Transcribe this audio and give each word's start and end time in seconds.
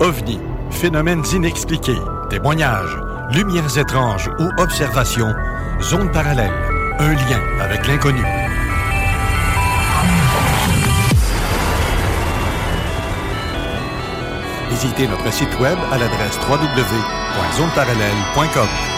OVNI, 0.00 0.38
phénomènes 0.70 1.24
inexpliqués, 1.32 1.98
témoignages, 2.30 2.96
lumières 3.32 3.76
étranges 3.76 4.30
ou 4.38 4.48
observations, 4.58 5.34
zone 5.80 6.12
parallèle, 6.12 6.52
un 7.00 7.14
lien 7.14 7.40
avec 7.60 7.84
l'inconnu. 7.86 8.22
Visitez 14.70 15.08
notre 15.08 15.32
site 15.32 15.58
web 15.58 15.78
à 15.90 15.98
l'adresse 15.98 16.38
www.zoneparallèle.com. 16.48 18.97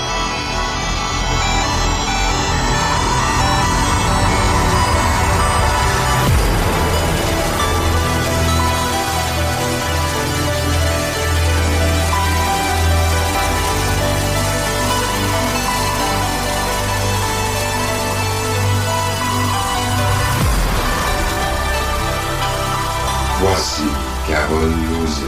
Voici 23.61 23.83
Carole 24.27 24.73
Lozé. 24.89 25.27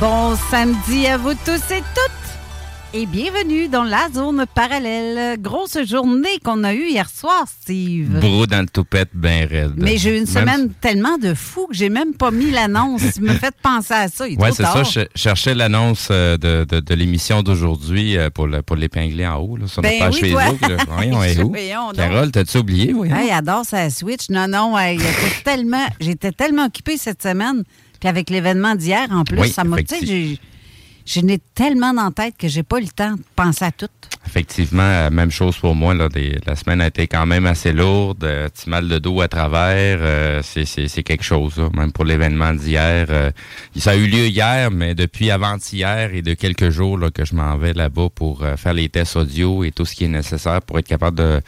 Bon 0.00 0.36
samedi 0.48 1.08
à 1.08 1.18
vous 1.18 1.34
tous 1.34 1.72
et 1.72 1.82
toutes 1.92 2.33
et 2.96 3.06
bienvenue 3.06 3.66
dans 3.68 3.82
la 3.82 4.06
zone 4.14 4.44
parallèle. 4.54 5.36
Grosse 5.40 5.78
journée 5.84 6.38
qu'on 6.44 6.62
a 6.62 6.72
eue 6.74 6.88
hier 6.90 7.08
soir, 7.10 7.44
Steve. 7.60 8.20
Bro 8.20 8.46
dans 8.46 8.60
le 8.60 8.68
toupette, 8.68 9.08
ben 9.12 9.48
raide. 9.48 9.72
Mais 9.76 9.96
j'ai 9.98 10.10
eu 10.10 10.20
une 10.20 10.32
Même- 10.32 10.48
semaine 10.48 10.72
tellement 10.80 11.18
de 11.18 11.34
fou 11.34 11.66
que 11.66 11.74
j'ai 11.74 11.88
même 11.88 12.14
pas 12.14 12.30
mis 12.30 12.52
l'annonce. 12.52 13.02
Il 13.16 13.22
me 13.22 13.32
fait 13.32 13.54
penser 13.60 13.94
à 13.94 14.06
ça. 14.08 14.26
Trop 14.28 14.46
c'est 14.52 14.62
ça. 14.62 14.82
Je 14.84 15.00
cherchais 15.16 15.54
l'annonce 15.56 16.06
euh, 16.12 16.36
de, 16.36 16.64
de, 16.64 16.78
de 16.78 16.94
l'émission 16.94 17.42
d'aujourd'hui 17.42 18.16
euh, 18.16 18.30
pour, 18.30 18.46
le- 18.46 18.62
pour 18.62 18.76
l'épingler 18.76 19.26
en 19.26 19.38
haut, 19.38 19.56
là, 19.56 19.66
sur 19.66 19.82
notre 19.82 19.92
Ben 19.98 20.04
page 20.10 20.20
oui. 20.22 20.32
Facebook. 20.32 20.70
Voyons, 20.88 21.22
est 21.24 21.38
où? 21.42 21.52
Carole, 21.96 22.30
t'as-tu 22.30 22.58
oublié? 22.58 22.92
Voyons. 22.92 23.16
Hey, 23.16 23.30
adore 23.32 23.64
sa 23.64 23.90
Switch. 23.90 24.30
Non, 24.30 24.46
non, 24.46 24.78
hey, 24.78 25.00
tellement, 25.44 25.84
j'étais 25.98 26.30
tellement 26.30 26.66
occupée 26.66 26.96
cette 26.96 27.22
semaine. 27.22 27.64
Puis 27.98 28.08
avec 28.08 28.30
l'événement 28.30 28.76
d'hier, 28.76 29.08
en 29.10 29.24
plus, 29.24 29.38
Oui, 29.40 29.48
ça 29.50 29.64
m'a, 29.64 29.78
je 31.06 31.20
n'ai 31.20 31.38
tellement 31.54 31.92
dans 31.92 32.04
la 32.04 32.10
tête 32.10 32.34
que 32.38 32.48
j'ai 32.48 32.62
pas 32.62 32.80
le 32.80 32.88
temps 32.88 33.12
de 33.12 33.22
penser 33.36 33.64
à 33.66 33.72
tout. 33.72 33.88
Effectivement, 34.26 34.82
euh, 34.82 35.10
même 35.10 35.30
chose 35.30 35.56
pour 35.58 35.74
moi. 35.74 35.92
Là, 35.94 36.08
des- 36.08 36.38
la 36.46 36.56
semaine 36.56 36.80
a 36.80 36.86
été 36.86 37.06
quand 37.06 37.26
même 37.26 37.44
assez 37.46 37.72
lourde. 37.72 38.24
euh, 38.24 38.48
petit 38.48 38.70
mal 38.70 38.88
de 38.88 38.98
dos 38.98 39.20
à 39.20 39.28
travers. 39.28 39.98
euh, 40.00 40.40
c'est 40.42 41.02
quelque 41.02 41.22
chose, 41.22 41.58
là, 41.58 41.68
même 41.74 41.92
pour 41.92 42.04
l'événement 42.04 42.52
d'hier. 42.54 43.06
euh, 43.10 43.30
ça 43.76 43.90
a 43.92 43.96
eu 43.96 44.06
lieu 44.06 44.26
hier, 44.26 44.70
mais 44.70 44.94
depuis 44.94 45.30
avant-hier 45.30 46.14
et 46.14 46.22
de 46.22 46.34
quelques 46.34 46.70
jours 46.70 46.96
là, 46.98 47.10
que 47.10 47.24
je 47.24 47.34
m'en 47.34 47.56
vais 47.58 47.74
là-bas 47.74 48.08
pour 48.14 48.42
euh, 48.42 48.56
faire 48.56 48.72
les 48.74 48.88
tests 48.88 49.16
audio 49.16 49.62
et 49.62 49.72
tout 49.72 49.84
ce 49.84 49.94
qui 49.94 50.04
est 50.04 50.08
nécessaire 50.08 50.62
pour 50.62 50.78
être 50.78 50.88
capable 50.88 51.18
de 51.18 51.40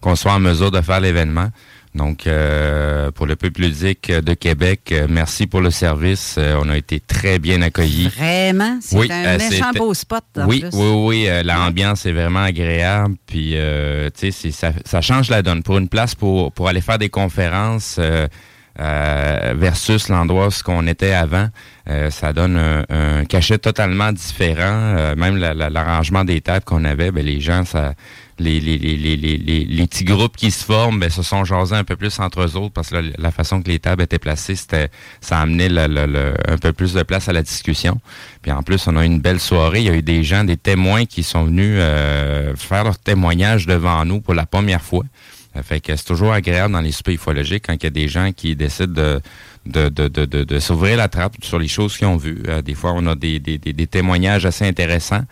qu'on 0.00 0.14
soit 0.14 0.32
en 0.34 0.38
mesure 0.40 0.70
de 0.70 0.80
faire 0.80 1.00
l'événement. 1.00 1.48
Donc, 1.94 2.26
euh, 2.26 3.10
pour 3.10 3.26
le 3.26 3.34
peuple 3.34 3.62
ludique 3.62 4.10
de 4.12 4.34
Québec, 4.34 4.90
euh, 4.92 5.06
merci 5.08 5.46
pour 5.46 5.60
le 5.60 5.70
service. 5.70 6.36
Euh, 6.38 6.60
on 6.62 6.68
a 6.68 6.76
été 6.76 7.00
très 7.00 7.38
bien 7.38 7.62
accueillis. 7.62 8.08
Vraiment, 8.08 8.78
c'est 8.80 8.96
Oui, 8.98 9.08
un 9.10 9.24
euh, 9.26 9.38
méchant 9.38 9.70
beau 9.76 9.94
spot. 9.94 10.22
en 10.36 10.46
Oui, 10.46 10.60
plus. 10.60 10.70
oui, 10.74 10.90
oui. 11.06 11.28
euh, 11.28 11.42
L'ambiance 11.42 12.04
est 12.06 12.12
vraiment 12.12 12.42
agréable. 12.42 13.16
Puis, 13.26 13.52
euh, 13.54 14.10
tu 14.16 14.30
sais, 14.30 14.50
ça, 14.52 14.72
ça 14.84 15.00
change 15.00 15.30
la 15.30 15.42
donne. 15.42 15.62
Pour 15.62 15.78
une 15.78 15.88
place 15.88 16.14
pour, 16.14 16.52
pour 16.52 16.68
aller 16.68 16.80
faire 16.82 16.98
des 16.98 17.08
conférences 17.08 17.98
euh, 18.80 19.54
versus 19.56 20.08
l'endroit 20.08 20.48
où 20.48 20.62
qu'on 20.64 20.86
était 20.86 21.12
avant, 21.12 21.48
euh, 21.88 22.10
ça 22.10 22.32
donne 22.32 22.56
un, 22.56 23.24
cachet 23.24 23.58
totalement 23.58 24.12
différent. 24.12 24.94
Euh, 24.96 25.16
même 25.16 25.36
la- 25.36 25.54
la- 25.54 25.70
l'arrangement 25.70 26.24
des 26.24 26.40
tables 26.40 26.64
qu'on 26.64 26.84
avait, 26.84 27.10
ben, 27.10 27.24
les 27.24 27.40
gens, 27.40 27.64
ça, 27.64 27.94
les, 28.38 28.60
les, 28.60 29.86
petits 29.86 30.04
groupes 30.04 30.36
qui 30.36 30.50
se 30.50 30.64
forment, 30.64 31.00
ben, 31.00 31.10
se 31.10 31.22
sont 31.22 31.44
jasés 31.44 31.74
un 31.74 31.84
peu 31.84 31.96
plus 31.96 32.18
entre 32.20 32.42
eux 32.42 32.56
autres 32.56 32.72
parce 32.72 32.90
que 32.90 33.12
la, 33.18 33.30
façon 33.30 33.62
que 33.62 33.68
les 33.68 33.78
tables 33.78 34.02
étaient 34.02 34.18
placées, 34.18 34.54
c'était, 34.54 34.90
ça 35.20 35.40
amenait 35.40 35.68
le- 35.68 36.34
un 36.48 36.58
peu 36.58 36.72
plus 36.72 36.94
de 36.94 37.02
place 37.02 37.28
à 37.28 37.32
la 37.32 37.42
discussion. 37.42 38.00
Puis 38.42 38.52
en 38.52 38.62
plus, 38.62 38.86
on 38.86 38.96
a 38.96 39.02
eu 39.02 39.06
une 39.06 39.20
belle 39.20 39.40
soirée. 39.40 39.80
Il 39.80 39.86
y 39.86 39.90
a 39.90 39.94
eu 39.94 40.02
des 40.02 40.22
gens, 40.22 40.44
des 40.44 40.56
témoins 40.56 41.04
qui 41.04 41.22
sont 41.22 41.44
venus 41.44 41.78
euh, 41.80 42.54
faire 42.56 42.84
leur 42.84 42.98
témoignage 42.98 43.66
devant 43.66 44.04
nous 44.04 44.20
pour 44.20 44.34
la 44.34 44.46
première 44.46 44.82
fois. 44.82 45.04
Fait 45.62 45.80
que 45.80 45.94
c'est 45.96 46.04
toujours 46.04 46.32
agréable 46.32 46.72
dans 46.72 46.80
les 46.80 46.92
soupers 46.92 47.14
ufologiques 47.14 47.64
quand 47.66 47.74
il 47.74 47.84
y 47.84 47.86
a 47.86 47.90
des 47.90 48.08
gens 48.08 48.32
qui 48.32 48.56
décident 48.56 49.20
de, 49.66 50.58
s'ouvrir 50.58 50.96
la 50.96 51.08
trappe 51.08 51.36
sur 51.42 51.58
les 51.58 51.68
choses 51.68 51.96
qu'ils 51.96 52.06
ont 52.06 52.16
vues. 52.16 52.42
Euh, 52.48 52.62
des 52.62 52.74
fois, 52.74 52.92
on 52.94 53.06
a 53.06 53.14
des, 53.14 53.38
des, 53.38 53.58
des, 53.58 53.86
témoignages 53.86 54.46
assez 54.46 54.66
intéressants. 54.66 55.24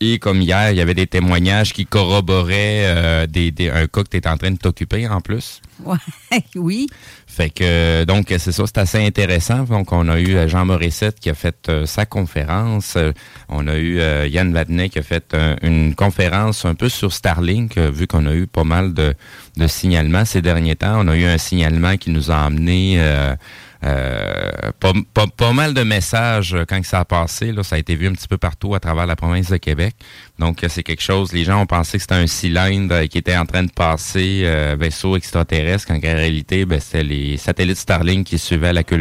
Et 0.00 0.18
comme 0.18 0.40
hier, 0.40 0.70
il 0.70 0.76
y 0.76 0.80
avait 0.80 0.94
des 0.94 1.06
témoignages 1.06 1.72
qui 1.72 1.86
corroboraient 1.86 2.84
euh, 2.86 3.26
des, 3.26 3.52
un 3.70 3.86
cas 3.86 4.02
que 4.02 4.08
tu 4.08 4.16
es 4.16 4.26
en 4.26 4.36
train 4.36 4.50
de 4.50 4.58
t'occuper 4.58 5.06
en 5.08 5.20
plus. 5.20 5.60
Ouais, 6.32 6.42
oui. 6.56 6.86
Fait 7.26 7.50
que 7.50 8.04
donc 8.04 8.26
c'est 8.28 8.52
ça, 8.52 8.64
c'est 8.66 8.78
assez 8.78 9.04
intéressant. 9.04 9.64
Donc 9.64 9.92
on 9.92 10.08
a 10.08 10.20
eu 10.20 10.34
euh, 10.36 10.48
Jean 10.48 10.64
Morissette 10.64 11.18
qui 11.18 11.30
a 11.30 11.34
fait 11.34 11.68
euh, 11.68 11.86
sa 11.86 12.06
conférence. 12.06 12.94
Euh, 12.96 13.12
on 13.48 13.66
a 13.66 13.76
eu 13.76 13.98
euh, 13.98 14.26
Yann 14.26 14.52
Vadnet 14.52 14.88
qui 14.88 14.98
a 14.98 15.02
fait 15.02 15.34
euh, 15.34 15.56
une 15.62 15.94
conférence 15.94 16.64
un 16.64 16.74
peu 16.74 16.88
sur 16.88 17.12
Starlink, 17.12 17.78
euh, 17.78 17.90
vu 17.90 18.06
qu'on 18.06 18.26
a 18.26 18.34
eu 18.34 18.46
pas 18.46 18.64
mal 18.64 18.94
de, 18.94 19.14
de 19.56 19.66
signalements 19.66 20.24
ces 20.24 20.42
derniers 20.42 20.76
temps. 20.76 21.00
On 21.04 21.08
a 21.08 21.16
eu 21.16 21.24
un 21.24 21.38
signalement 21.38 21.96
qui 21.96 22.10
nous 22.10 22.30
a 22.30 22.36
amené 22.36 22.96
euh, 22.98 23.10
euh, 23.10 23.36
pas, 23.80 24.92
pas, 25.14 25.26
pas 25.26 25.52
mal 25.52 25.74
de 25.74 25.82
messages 25.82 26.54
euh, 26.54 26.64
quand 26.68 26.82
ça 26.84 27.00
a 27.00 27.04
passé. 27.04 27.52
Là, 27.52 27.62
ça 27.62 27.76
a 27.76 27.78
été 27.78 27.94
vu 27.94 28.08
un 28.08 28.12
petit 28.12 28.28
peu 28.28 28.38
partout 28.38 28.74
à 28.74 28.80
travers 28.80 29.06
la 29.06 29.16
province 29.16 29.50
de 29.50 29.56
Québec. 29.56 29.94
Donc, 30.38 30.62
euh, 30.62 30.68
c'est 30.68 30.82
quelque 30.82 31.02
chose, 31.02 31.32
les 31.32 31.44
gens 31.44 31.62
ont 31.62 31.66
pensé 31.66 31.98
que 31.98 32.02
c'était 32.02 32.14
un 32.14 32.26
cylindre 32.26 32.94
euh, 32.94 33.06
qui 33.06 33.18
était 33.18 33.36
en 33.36 33.46
train 33.46 33.62
de 33.62 33.70
passer, 33.70 34.42
euh, 34.44 34.76
vaisseau 34.78 35.16
extraterrestre, 35.16 35.86
quand 35.86 35.96
en 35.96 36.14
réalité, 36.14 36.64
ben, 36.64 36.80
c'était 36.80 37.04
les 37.04 37.36
satellites 37.36 37.78
Starlink 37.78 38.26
qui 38.26 38.38
suivaient 38.38 38.72
la 38.72 38.84
queue. 38.84 39.00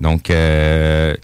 Donc, 0.00 0.30
euh, 0.30 1.14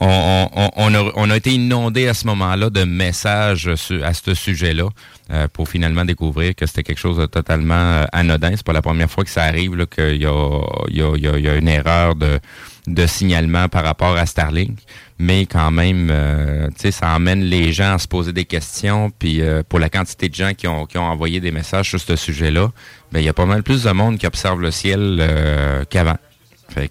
on, 0.00 0.48
on, 0.76 0.94
a, 0.94 1.12
on, 1.14 1.30
a, 1.30 1.36
été 1.36 1.50
inondé 1.50 2.08
à 2.08 2.14
ce 2.14 2.26
moment-là 2.26 2.70
de 2.70 2.84
messages 2.84 3.68
à 4.02 4.14
ce 4.14 4.34
sujet-là 4.34 4.88
euh, 5.30 5.48
pour 5.52 5.68
finalement 5.68 6.04
découvrir 6.04 6.54
que 6.54 6.66
c'était 6.66 6.82
quelque 6.82 6.98
chose 6.98 7.16
de 7.16 7.26
totalement 7.26 7.74
euh, 7.74 8.04
anodin. 8.12 8.50
C'est 8.56 8.64
pas 8.66 8.72
la 8.72 8.82
première 8.82 9.10
fois 9.10 9.24
que 9.24 9.30
ça 9.30 9.44
arrive 9.44 9.86
qu'il 9.86 10.16
y 10.16 10.26
a, 10.26 10.60
y, 10.88 11.58
une 11.58 11.68
erreur 11.68 12.14
de, 12.14 13.06
signalement 13.06 13.68
par 13.68 13.84
rapport 13.84 14.16
à 14.16 14.26
Starlink. 14.26 14.78
Mais 15.18 15.46
quand 15.46 15.70
même, 15.70 16.08
euh, 16.10 16.68
ça 16.76 17.14
emmène 17.14 17.42
les 17.42 17.72
gens 17.72 17.94
à 17.94 17.98
se 17.98 18.08
poser 18.08 18.32
des 18.32 18.44
questions. 18.44 19.10
Puis 19.18 19.40
pour 19.68 19.78
la 19.78 19.88
quantité 19.88 20.28
de 20.28 20.34
gens 20.34 20.52
qui 20.52 20.68
ont, 20.68 20.86
qui 20.86 20.98
ont 20.98 21.08
envoyé 21.08 21.40
des 21.40 21.52
messages 21.52 21.88
sur 21.88 22.00
ce 22.00 22.16
sujet-là, 22.16 22.70
ben, 23.12 23.20
il 23.20 23.24
y 23.24 23.28
a 23.28 23.32
pas 23.34 23.46
mal 23.46 23.62
plus 23.62 23.84
de 23.84 23.90
monde 23.92 24.18
qui 24.18 24.26
observe 24.26 24.60
le 24.60 24.70
ciel 24.70 25.86
qu'avant. 25.88 26.16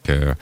Euh, 0.09 0.33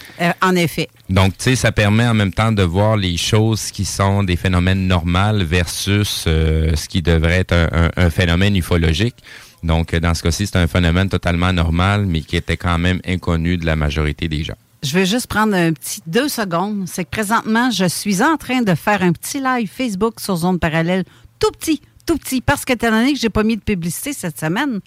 en 0.42 0.56
effet. 0.56 0.88
Donc, 1.10 1.38
tu 1.38 1.44
sais, 1.46 1.56
ça 1.56 1.72
permet 1.72 2.08
en 2.08 2.14
même 2.14 2.34
temps 2.34 2.52
de 2.52 2.64
voir 2.64 2.98
les 2.98 3.18
choses 3.18 3.72
qui 3.72 3.86
sont 3.86 4.24
des 4.24 4.36
phénomènes 4.36 4.88
normaux 4.88 5.44
versus 5.44 6.26
euh, 6.28 6.76
ce 6.76 6.88
qui 6.88 7.02
devrait 7.02 7.40
être 7.40 7.56
un, 7.96 8.10
phénomène 8.10 8.56
ufologique. 8.56 9.16
Donc, 9.64 9.96
dans 9.96 10.14
ce 10.14 10.24
cas-ci, 10.24 10.48
c'est 10.48 10.58
un 10.58 10.68
phénomène 10.68 11.10
totalement 11.10 11.54
normal, 11.54 12.06
mais 12.06 12.22
qui 12.22 12.36
était 12.36 12.58
quand 12.58 12.78
même 12.78 13.00
inconnu 13.06 13.58
de 13.58 13.66
la 13.66 13.76
majorité 13.76 14.28
des 14.28 14.44
gens. 14.44 14.56
Je 14.84 14.94
vais 14.94 15.06
juste 15.06 15.28
prendre 15.28 15.54
un 15.54 15.74
petit 15.74 16.02
deux 16.08 16.28
secondes. 16.28 16.86
C'est 16.88 17.04
que 17.04 17.10
présentement, 17.10 17.70
je 17.70 17.86
suis 17.86 18.24
en 18.24 18.38
train 18.38 18.62
de 18.64 18.74
faire 18.74 19.04
un 19.04 19.12
petit 19.12 19.40
live 19.40 19.70
Facebook 19.72 20.20
sur 20.20 20.38
Zone 20.38 20.58
Parallèle, 20.58 21.04
tout 21.40 21.52
petit, 21.52 21.82
tout 22.06 22.18
petit, 22.18 22.42
parce 22.42 22.66
que 22.66 22.74
étant 22.74 22.90
donné 22.90 23.14
que 23.14 23.20
j'ai 23.20 23.30
pas 23.30 23.44
mis 23.44 23.58
de 23.58 23.62
publicité 23.62 24.14
cette 24.14 24.40
semaine 24.40 24.80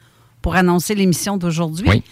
pour 0.43 0.57
annoncer 0.57 0.95
l'émission 0.95 1.37
d'aujourd'hui, 1.37 1.89
oui. 1.89 2.03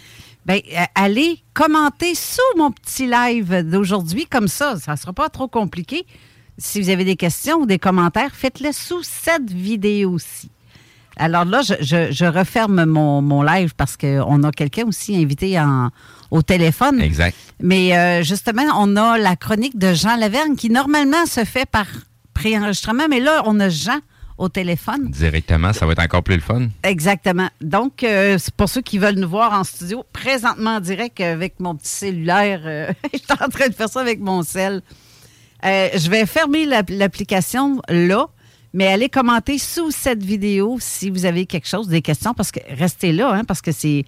Euh, 0.51 0.61
allez 0.95 1.43
commenter 1.55 2.15
sous 2.15 2.41
mon 2.57 2.71
petit 2.71 3.07
live 3.07 3.63
d'aujourd'hui, 3.69 4.27
comme 4.27 4.49
ça, 4.49 4.77
ça 4.79 4.93
ne 4.93 4.97
sera 4.97 5.13
pas 5.13 5.29
trop 5.29 5.49
compliqué. 5.49 6.07
Si 6.59 6.81
vous 6.81 6.91
avez 6.91 7.05
des 7.05 7.17
questions 7.17 7.59
ou 7.59 7.67
des 7.67 7.79
commentaires, 7.79 8.35
faites-les 8.35 8.73
sous 8.73 9.03
cette 9.03 9.51
vidéo-ci. 9.51 10.51
Alors 11.17 11.45
là, 11.45 11.61
je, 11.63 12.25
referme 12.25 12.85
mon, 12.85 13.43
live 13.43 13.75
parce 13.77 13.97
qu'on 13.97 14.43
a 14.43 14.51
quelqu'un 14.51 14.87
aussi 14.87 15.17
invité 15.17 15.61
en, 15.61 15.91
au 16.31 16.43
téléphone. 16.43 17.01
Exact. 17.01 17.37
Mais 17.61 17.97
euh, 17.97 18.23
justement, 18.23 18.63
on 18.79 18.97
a 18.97 19.19
la 19.19 19.37
chronique 19.37 19.79
de 19.79 19.93
Jean 19.93 20.17
Laverne 20.17 20.57
qui 20.57 20.71
normalement 20.71 21.27
se 21.27 21.45
fait 21.45 21.67
par 21.67 21.87
préenregistrement, 22.35 23.09
mais 23.09 23.21
là, 23.21 23.43
on 23.45 23.61
a 23.61 23.69
Jean 23.69 23.99
au 24.39 24.49
téléphone. 24.49 25.11
Directement, 25.11 25.73
ça 25.73 25.87
va 25.87 25.93
être 25.93 26.03
encore 26.03 26.23
plus 26.23 26.37
le 26.37 26.41
fun. 26.41 26.69
Exactement. 26.83 27.49
Donc, 27.61 28.03
euh, 28.03 28.39
pour 28.57 28.69
ceux 28.69 28.81
qui 28.81 28.99
veulent 28.99 29.19
nous 29.19 29.29
voir 29.29 29.53
en 29.53 29.65
studio, 29.65 30.05
présentement 30.13 30.77
en 30.77 30.81
direct 30.81 31.21
avec 31.21 31.61
mon 31.61 31.75
petit 31.75 31.89
cellulaire, 31.89 32.63
euh, 32.65 32.93
je 33.13 33.19
suis 33.19 33.27
en 33.33 33.49
train 33.49 33.69
de 33.69 33.75
faire 33.75 33.89
ça 33.89 34.01
avec 34.01 34.21
mon 34.21 34.43
cell. 34.43 34.83
Euh, 35.65 35.89
je 35.95 36.11
vais 36.11 36.27
fermer 36.27 36.67
l'application 36.67 37.81
là, 37.89 38.27
mais 38.73 38.89
allez 38.89 39.09
commenter 39.09 39.59
sous 39.59 39.91
cette 39.91 40.23
vidéo 40.23 40.79
si 40.81 41.11
vous 41.11 41.25
avez 41.25 41.47
quelque 41.47 41.69
chose, 41.69 41.89
des 41.89 42.03
questions, 42.03 42.35
parce 42.35 42.51
que 42.51 42.61
restez 42.71 43.13
là, 43.13 43.33
hein, 43.33 43.45
parce 43.45 43.63
que 43.63 43.73
c'est. 43.73 44.05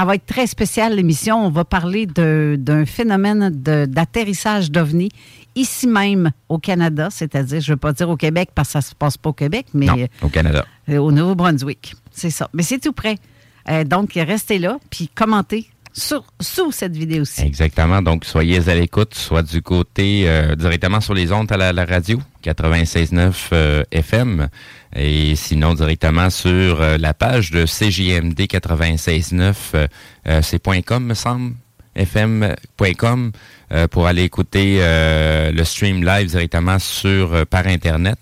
Elle 0.00 0.06
va 0.06 0.14
être 0.14 0.24
très 0.24 0.46
spéciale, 0.46 0.94
l'émission. 0.94 1.44
On 1.44 1.50
va 1.50 1.64
parler 1.64 2.06
d'un 2.06 2.86
phénomène 2.86 3.50
d'atterrissage 3.50 4.70
d'OVNI 4.70 5.10
ici 5.54 5.86
même 5.86 6.30
au 6.48 6.58
Canada, 6.58 7.08
c'est-à-dire, 7.10 7.60
je 7.60 7.70
ne 7.70 7.74
veux 7.74 7.78
pas 7.78 7.92
dire 7.92 8.08
au 8.08 8.16
Québec 8.16 8.50
parce 8.54 8.68
que 8.68 8.72
ça 8.72 8.78
ne 8.80 8.84
se 8.84 8.94
passe 8.94 9.16
pas 9.16 9.30
au 9.30 9.34
Québec, 9.34 9.66
mais 9.74 10.08
au 10.22 10.28
Canada. 10.28 10.64
Euh, 10.88 10.98
au 10.98 11.12
Nouveau-Brunswick. 11.12 11.94
C'est 12.12 12.30
ça. 12.30 12.48
Mais 12.52 12.62
c'est 12.62 12.78
tout 12.78 12.92
près. 12.92 13.16
Euh, 13.68 13.84
donc, 13.84 14.12
restez 14.14 14.58
là, 14.58 14.78
puis 14.90 15.08
commentez 15.14 15.66
sur, 15.92 16.24
sous 16.40 16.72
cette 16.72 16.96
vidéo-ci. 16.96 17.42
Exactement. 17.42 18.00
Donc, 18.00 18.24
soyez 18.24 18.68
à 18.68 18.74
l'écoute, 18.74 19.14
soit 19.14 19.42
du 19.42 19.60
côté 19.60 20.24
euh, 20.26 20.54
directement 20.54 21.00
sur 21.00 21.14
les 21.14 21.32
ondes 21.32 21.50
à 21.52 21.72
la, 21.72 21.84
radio, 21.84 22.20
96.9 22.44 23.84
FM, 23.90 24.48
et 24.94 25.34
sinon 25.36 25.74
directement 25.74 26.30
sur 26.30 26.80
la 26.80 27.14
page 27.14 27.50
de 27.50 27.64
CJMD 27.64 28.40
96.9, 28.40 29.88
c'est 30.42 30.84
.com, 30.84 31.04
me 31.04 31.14
semble, 31.14 31.54
fm.com. 32.00 33.32
Euh, 33.72 33.86
pour 33.86 34.08
aller 34.08 34.24
écouter 34.24 34.78
euh, 34.80 35.52
le 35.52 35.62
stream 35.62 36.04
live 36.04 36.26
directement 36.26 36.80
sur 36.80 37.32
euh, 37.32 37.44
par 37.44 37.68
Internet. 37.68 38.18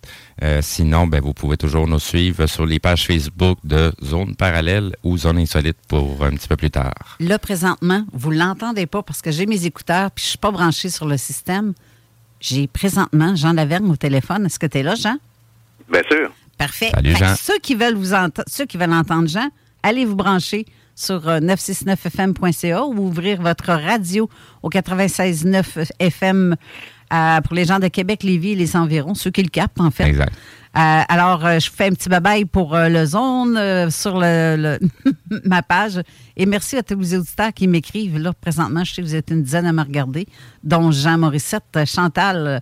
sinon, 0.61 1.07
ben, 1.07 1.23
vous 1.23 1.33
pouvez 1.33 1.57
toujours 1.57 1.89
nous 1.89 1.99
suivre 1.99 2.47
sur 2.47 2.67
les 2.67 2.79
pages 2.79 3.07
Facebook 3.07 3.59
de 3.65 3.93
Zone 4.05 4.37
Parallèle 4.37 4.95
ou 5.03 5.17
Zone 5.17 5.39
Insolite 5.39 5.79
pour 5.89 6.23
un 6.23 6.31
petit 6.33 6.47
peu 6.47 6.57
plus 6.57 6.71
tard. 6.71 7.17
Là, 7.19 7.39
présentement, 7.39 8.05
vous 8.13 8.31
ne 8.31 8.39
l'entendez 8.39 8.87
pas 8.87 9.03
parce 9.03 9.23
que 9.23 9.31
j'ai 9.31 9.47
mes 9.47 9.65
écouteurs 9.65 10.11
puis 10.11 10.23
je 10.23 10.27
ne 10.27 10.31
suis 10.31 10.39
pas 10.39 10.51
branché 10.51 10.91
sur 10.91 11.07
le 11.07 11.17
système. 11.17 11.73
J'ai 12.41 12.67
présentement 12.67 13.35
Jean 13.35 13.55
Laverne 13.55 13.91
au 13.91 13.97
téléphone. 13.97 14.47
Est-ce 14.47 14.59
que 14.59 14.67
tu 14.67 14.79
es 14.79 14.83
là, 14.83 14.95
Jean? 14.95 15.17
Bien 15.91 16.03
sûr. 16.09 16.31
Parfait. 16.59 16.91
Salut, 16.95 17.17
Jean. 17.17 17.35
Ceux 17.37 17.59
qui 17.59 17.75
veulent 17.75 17.97
vous 17.97 18.15
ceux 18.47 18.67
qui 18.67 18.77
veulent 18.77 18.93
entendre 18.93 19.29
Jean, 19.29 19.49
allez 19.83 20.05
vous 20.05 20.15
brancher 20.15 20.67
sur 20.99 21.21
969fm.ca 21.21 22.79
euh, 22.79 22.85
ou 22.87 23.06
ouvrir 23.06 23.41
votre 23.41 23.69
radio 23.69 24.29
au 24.62 24.69
96.9 24.69 25.91
FM 25.99 26.56
euh, 27.12 27.41
pour 27.41 27.55
les 27.55 27.65
gens 27.65 27.79
de 27.79 27.89
Québec, 27.89 28.23
Lévis 28.23 28.53
et 28.53 28.56
les 28.56 28.77
environs, 28.77 29.15
ceux 29.15 29.31
qui 29.31 29.43
le 29.43 29.49
capent, 29.49 29.81
en 29.81 29.91
fait. 29.91 30.09
Exact. 30.09 30.33
Euh, 30.77 31.00
alors, 31.09 31.41
je 31.59 31.71
fais 31.71 31.87
un 31.87 31.93
petit 31.93 32.09
bye-bye 32.09 32.45
pour 32.45 32.77
le 32.77 33.05
zone 33.06 33.91
sur 33.91 34.19
le, 34.19 34.79
ma 35.45 35.62
page. 35.62 36.00
Et 36.37 36.45
merci 36.45 36.77
à 36.77 36.83
tous 36.83 36.99
les 36.99 37.15
auditeurs 37.15 37.55
qui 37.55 37.67
m'écrivent. 37.67 38.19
Là, 38.19 38.33
présentement, 38.33 38.85
je 38.85 38.93
sais 38.93 39.03
que 39.03 39.06
vous 39.06 39.15
êtes 39.15 39.31
une 39.31 39.43
dizaine 39.43 39.67
à 39.67 39.73
me 39.73 39.83
regarder, 39.83 40.27
dont 40.62 40.91
Jean 40.91 41.17
Morissette, 41.19 41.85
Chantal. 41.87 42.61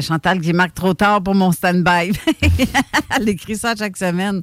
Chantal 0.00 0.40
qui 0.40 0.54
marque 0.54 0.72
trop 0.72 0.94
tard 0.94 1.22
pour 1.22 1.34
mon 1.34 1.52
stand-by. 1.52 2.12
Elle 3.16 3.28
écrit 3.28 3.56
ça 3.56 3.74
chaque 3.76 3.98
semaine. 3.98 4.42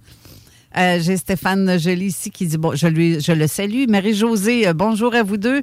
Euh, 0.78 1.00
j'ai 1.02 1.18
Stéphane 1.18 1.78
Joly 1.78 2.06
ici 2.06 2.32
qui 2.32 2.48
dit 2.48 2.58
bon, 2.58 2.76
je, 2.76 2.88
lui, 2.88 3.20
je 3.20 3.32
le 3.34 3.48
salue. 3.48 3.86
Marie-Josée, 3.90 4.68
euh, 4.68 4.74
bonjour 4.74 5.14
à 5.14 5.24
vous 5.24 5.38
deux. 5.38 5.62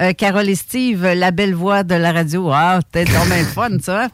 Euh, 0.00 0.12
Carole 0.14 0.48
et 0.48 0.54
Steve, 0.54 1.04
la 1.04 1.30
belle 1.30 1.54
voix 1.54 1.84
de 1.84 1.94
la 1.94 2.12
radio. 2.12 2.50
Ah, 2.50 2.80
peut-être 2.90 3.12
quand 3.12 3.26
même 3.26 3.46
fun, 3.46 3.78
ça. 3.80 4.08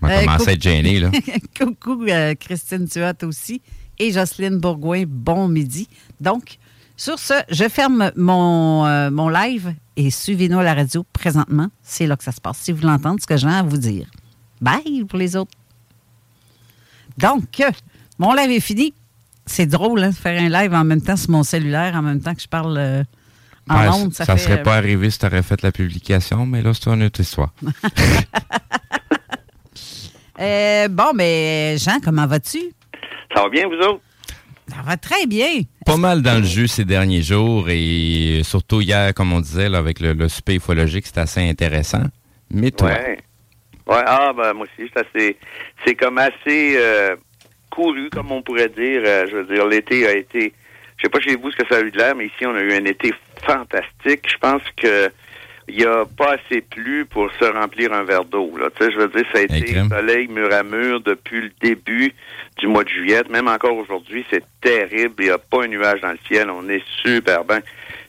On 0.00 0.06
va 0.06 0.24
commencer 0.24 0.50
à 0.50 0.52
être 0.52 0.62
gêné, 0.62 1.00
là. 1.00 1.10
coucou, 1.58 2.06
Christine 2.40 2.88
Tuat 2.88 3.14
aussi. 3.24 3.60
Et 3.98 4.10
Jocelyne 4.10 4.58
Bourgoin, 4.58 5.04
bon 5.06 5.48
midi. 5.48 5.88
Donc, 6.20 6.58
sur 6.96 7.18
ce, 7.18 7.34
je 7.50 7.68
ferme 7.68 8.10
mon, 8.16 9.10
mon 9.10 9.28
live 9.28 9.74
et 9.96 10.10
suivez-nous 10.10 10.58
à 10.58 10.62
la 10.62 10.74
radio 10.74 11.04
présentement. 11.12 11.68
C'est 11.82 12.06
là 12.06 12.16
que 12.16 12.24
ça 12.24 12.32
se 12.32 12.40
passe. 12.40 12.58
Si 12.58 12.72
vous 12.72 12.86
l'entendez, 12.86 13.20
ce 13.20 13.26
que 13.26 13.36
j'ai 13.36 13.48
à 13.48 13.62
vous 13.62 13.76
dire. 13.76 14.06
Bye 14.60 15.04
pour 15.08 15.18
les 15.18 15.36
autres. 15.36 15.52
Donc, 17.18 17.62
mon 18.18 18.34
live 18.34 18.50
est 18.50 18.60
fini. 18.60 18.94
C'est 19.46 19.66
drôle, 19.66 20.02
hein, 20.02 20.10
de 20.10 20.14
faire 20.14 20.40
un 20.40 20.48
live 20.48 20.74
en 20.74 20.84
même 20.84 21.02
temps 21.02 21.16
sur 21.16 21.30
mon 21.30 21.42
cellulaire, 21.42 21.94
en 21.94 22.02
même 22.02 22.20
temps 22.20 22.34
que 22.34 22.40
je 22.40 22.48
parle 22.48 22.76
euh, 22.78 23.02
en 23.68 24.10
Ça, 24.10 24.34
ne 24.34 24.38
serait 24.38 24.62
pas 24.62 24.76
arrivé 24.76 25.10
si 25.10 25.18
tu 25.18 25.26
aurais 25.26 25.42
fait 25.42 25.60
la 25.62 25.72
publication, 25.72 26.46
mais 26.46 26.62
là, 26.62 26.72
c'est 26.74 26.88
une 26.90 27.02
autre 27.02 27.20
histoire. 27.20 27.52
Euh, 30.40 30.88
bon, 30.88 31.12
mais 31.14 31.76
Jean, 31.78 32.00
comment 32.02 32.26
vas-tu? 32.26 32.58
Ça 33.32 33.42
va 33.42 33.48
bien, 33.48 33.68
vous 33.68 33.74
autres? 33.74 34.00
Ça 34.66 34.82
va 34.84 34.96
très 34.96 35.26
bien. 35.26 35.60
Pas 35.86 35.96
mal 35.96 36.22
dans 36.22 36.38
le 36.40 36.44
jus 36.44 36.66
ces 36.66 36.84
derniers 36.84 37.22
jours 37.22 37.68
et 37.68 38.40
surtout 38.42 38.80
hier, 38.80 39.14
comme 39.14 39.32
on 39.32 39.40
disait, 39.40 39.72
avec 39.72 40.00
le, 40.00 40.12
le 40.12 40.26
ufologique, 40.48 41.06
c'était 41.06 41.20
assez 41.20 41.48
intéressant. 41.48 42.02
Mais 42.50 42.72
toi? 42.72 42.88
Ouais. 42.88 43.18
Ouais, 43.86 44.02
ah, 44.06 44.32
ben, 44.34 44.54
moi 44.54 44.66
aussi, 44.66 44.90
c'est 45.84 45.94
comme 45.94 46.18
assez. 46.18 46.74
Euh, 46.78 47.16
couru, 47.74 48.10
comme 48.10 48.32
on 48.32 48.42
pourrait 48.42 48.68
dire. 48.68 49.02
Euh, 49.04 49.26
je 49.30 49.36
veux 49.36 49.54
dire, 49.54 49.66
l'été 49.66 50.06
a 50.06 50.16
été, 50.16 50.52
je 50.96 51.02
sais 51.02 51.08
pas 51.08 51.20
chez 51.20 51.36
vous 51.36 51.50
ce 51.50 51.56
que 51.56 51.66
ça 51.68 51.78
a 51.78 51.82
eu 51.82 51.90
de 51.90 51.98
l'air, 51.98 52.14
mais 52.14 52.26
ici, 52.26 52.46
on 52.46 52.54
a 52.54 52.60
eu 52.60 52.72
un 52.72 52.84
été 52.84 53.12
fantastique. 53.44 54.30
Je 54.30 54.38
pense 54.38 54.62
que 54.76 55.10
il 55.68 55.78
n'y 55.78 55.84
a 55.84 56.04
pas 56.04 56.34
assez 56.34 56.60
plu 56.60 57.06
pour 57.06 57.30
se 57.40 57.44
remplir 57.44 57.92
un 57.92 58.04
verre 58.04 58.24
d'eau. 58.24 58.52
Tu 58.76 58.84
sais, 58.84 58.92
je 58.92 58.98
veux 58.98 59.08
dire, 59.08 59.24
ça 59.32 59.38
a 59.38 59.42
été 59.42 59.74
soleil 59.88 60.28
mur 60.28 60.52
à 60.52 60.62
mur 60.62 61.00
depuis 61.00 61.40
le 61.40 61.50
début 61.60 62.12
du 62.58 62.66
mois 62.66 62.84
de 62.84 62.90
juillet. 62.90 63.22
Même 63.30 63.48
encore 63.48 63.76
aujourd'hui, 63.76 64.26
c'est 64.30 64.44
terrible. 64.60 65.14
Il 65.20 65.24
n'y 65.24 65.30
a 65.30 65.38
pas 65.38 65.64
un 65.64 65.68
nuage 65.68 66.00
dans 66.02 66.10
le 66.10 66.18
ciel. 66.28 66.50
On 66.50 66.68
est 66.68 66.82
super 67.02 67.44
bien. 67.44 67.60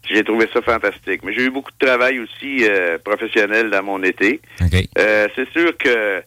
J'ai 0.03 0.23
trouvé 0.23 0.49
ça 0.53 0.61
fantastique. 0.61 1.23
Mais 1.23 1.33
j'ai 1.33 1.43
eu 1.43 1.49
beaucoup 1.49 1.71
de 1.71 1.85
travail 1.85 2.19
aussi 2.19 2.67
euh, 2.67 2.97
professionnel 2.97 3.69
dans 3.69 3.83
mon 3.83 4.03
été. 4.03 4.41
Euh, 4.97 5.27
c'est 5.35 5.49
sûr 5.51 5.77
que 5.77 6.21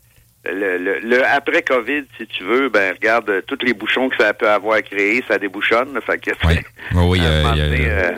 le, 0.51 1.25
après 1.25 1.63
Covid, 1.63 2.05
si 2.17 2.27
tu 2.27 2.45
veux, 2.45 2.69
ben 2.69 2.95
regarde 2.95 3.29
euh, 3.31 3.43
tous 3.47 3.59
les 3.65 3.75
bouchons 3.75 4.09
que 4.09 4.17
ça 4.17 4.33
peut 4.33 4.49
avoir 4.49 4.83
créé, 4.83 5.23
ça 5.29 5.39
débouchonne. 5.39 5.99
Fait 6.07 6.19
que 6.19 6.31
oui, 6.47 6.59
oui, 6.95 7.19
euh, 7.23 8.13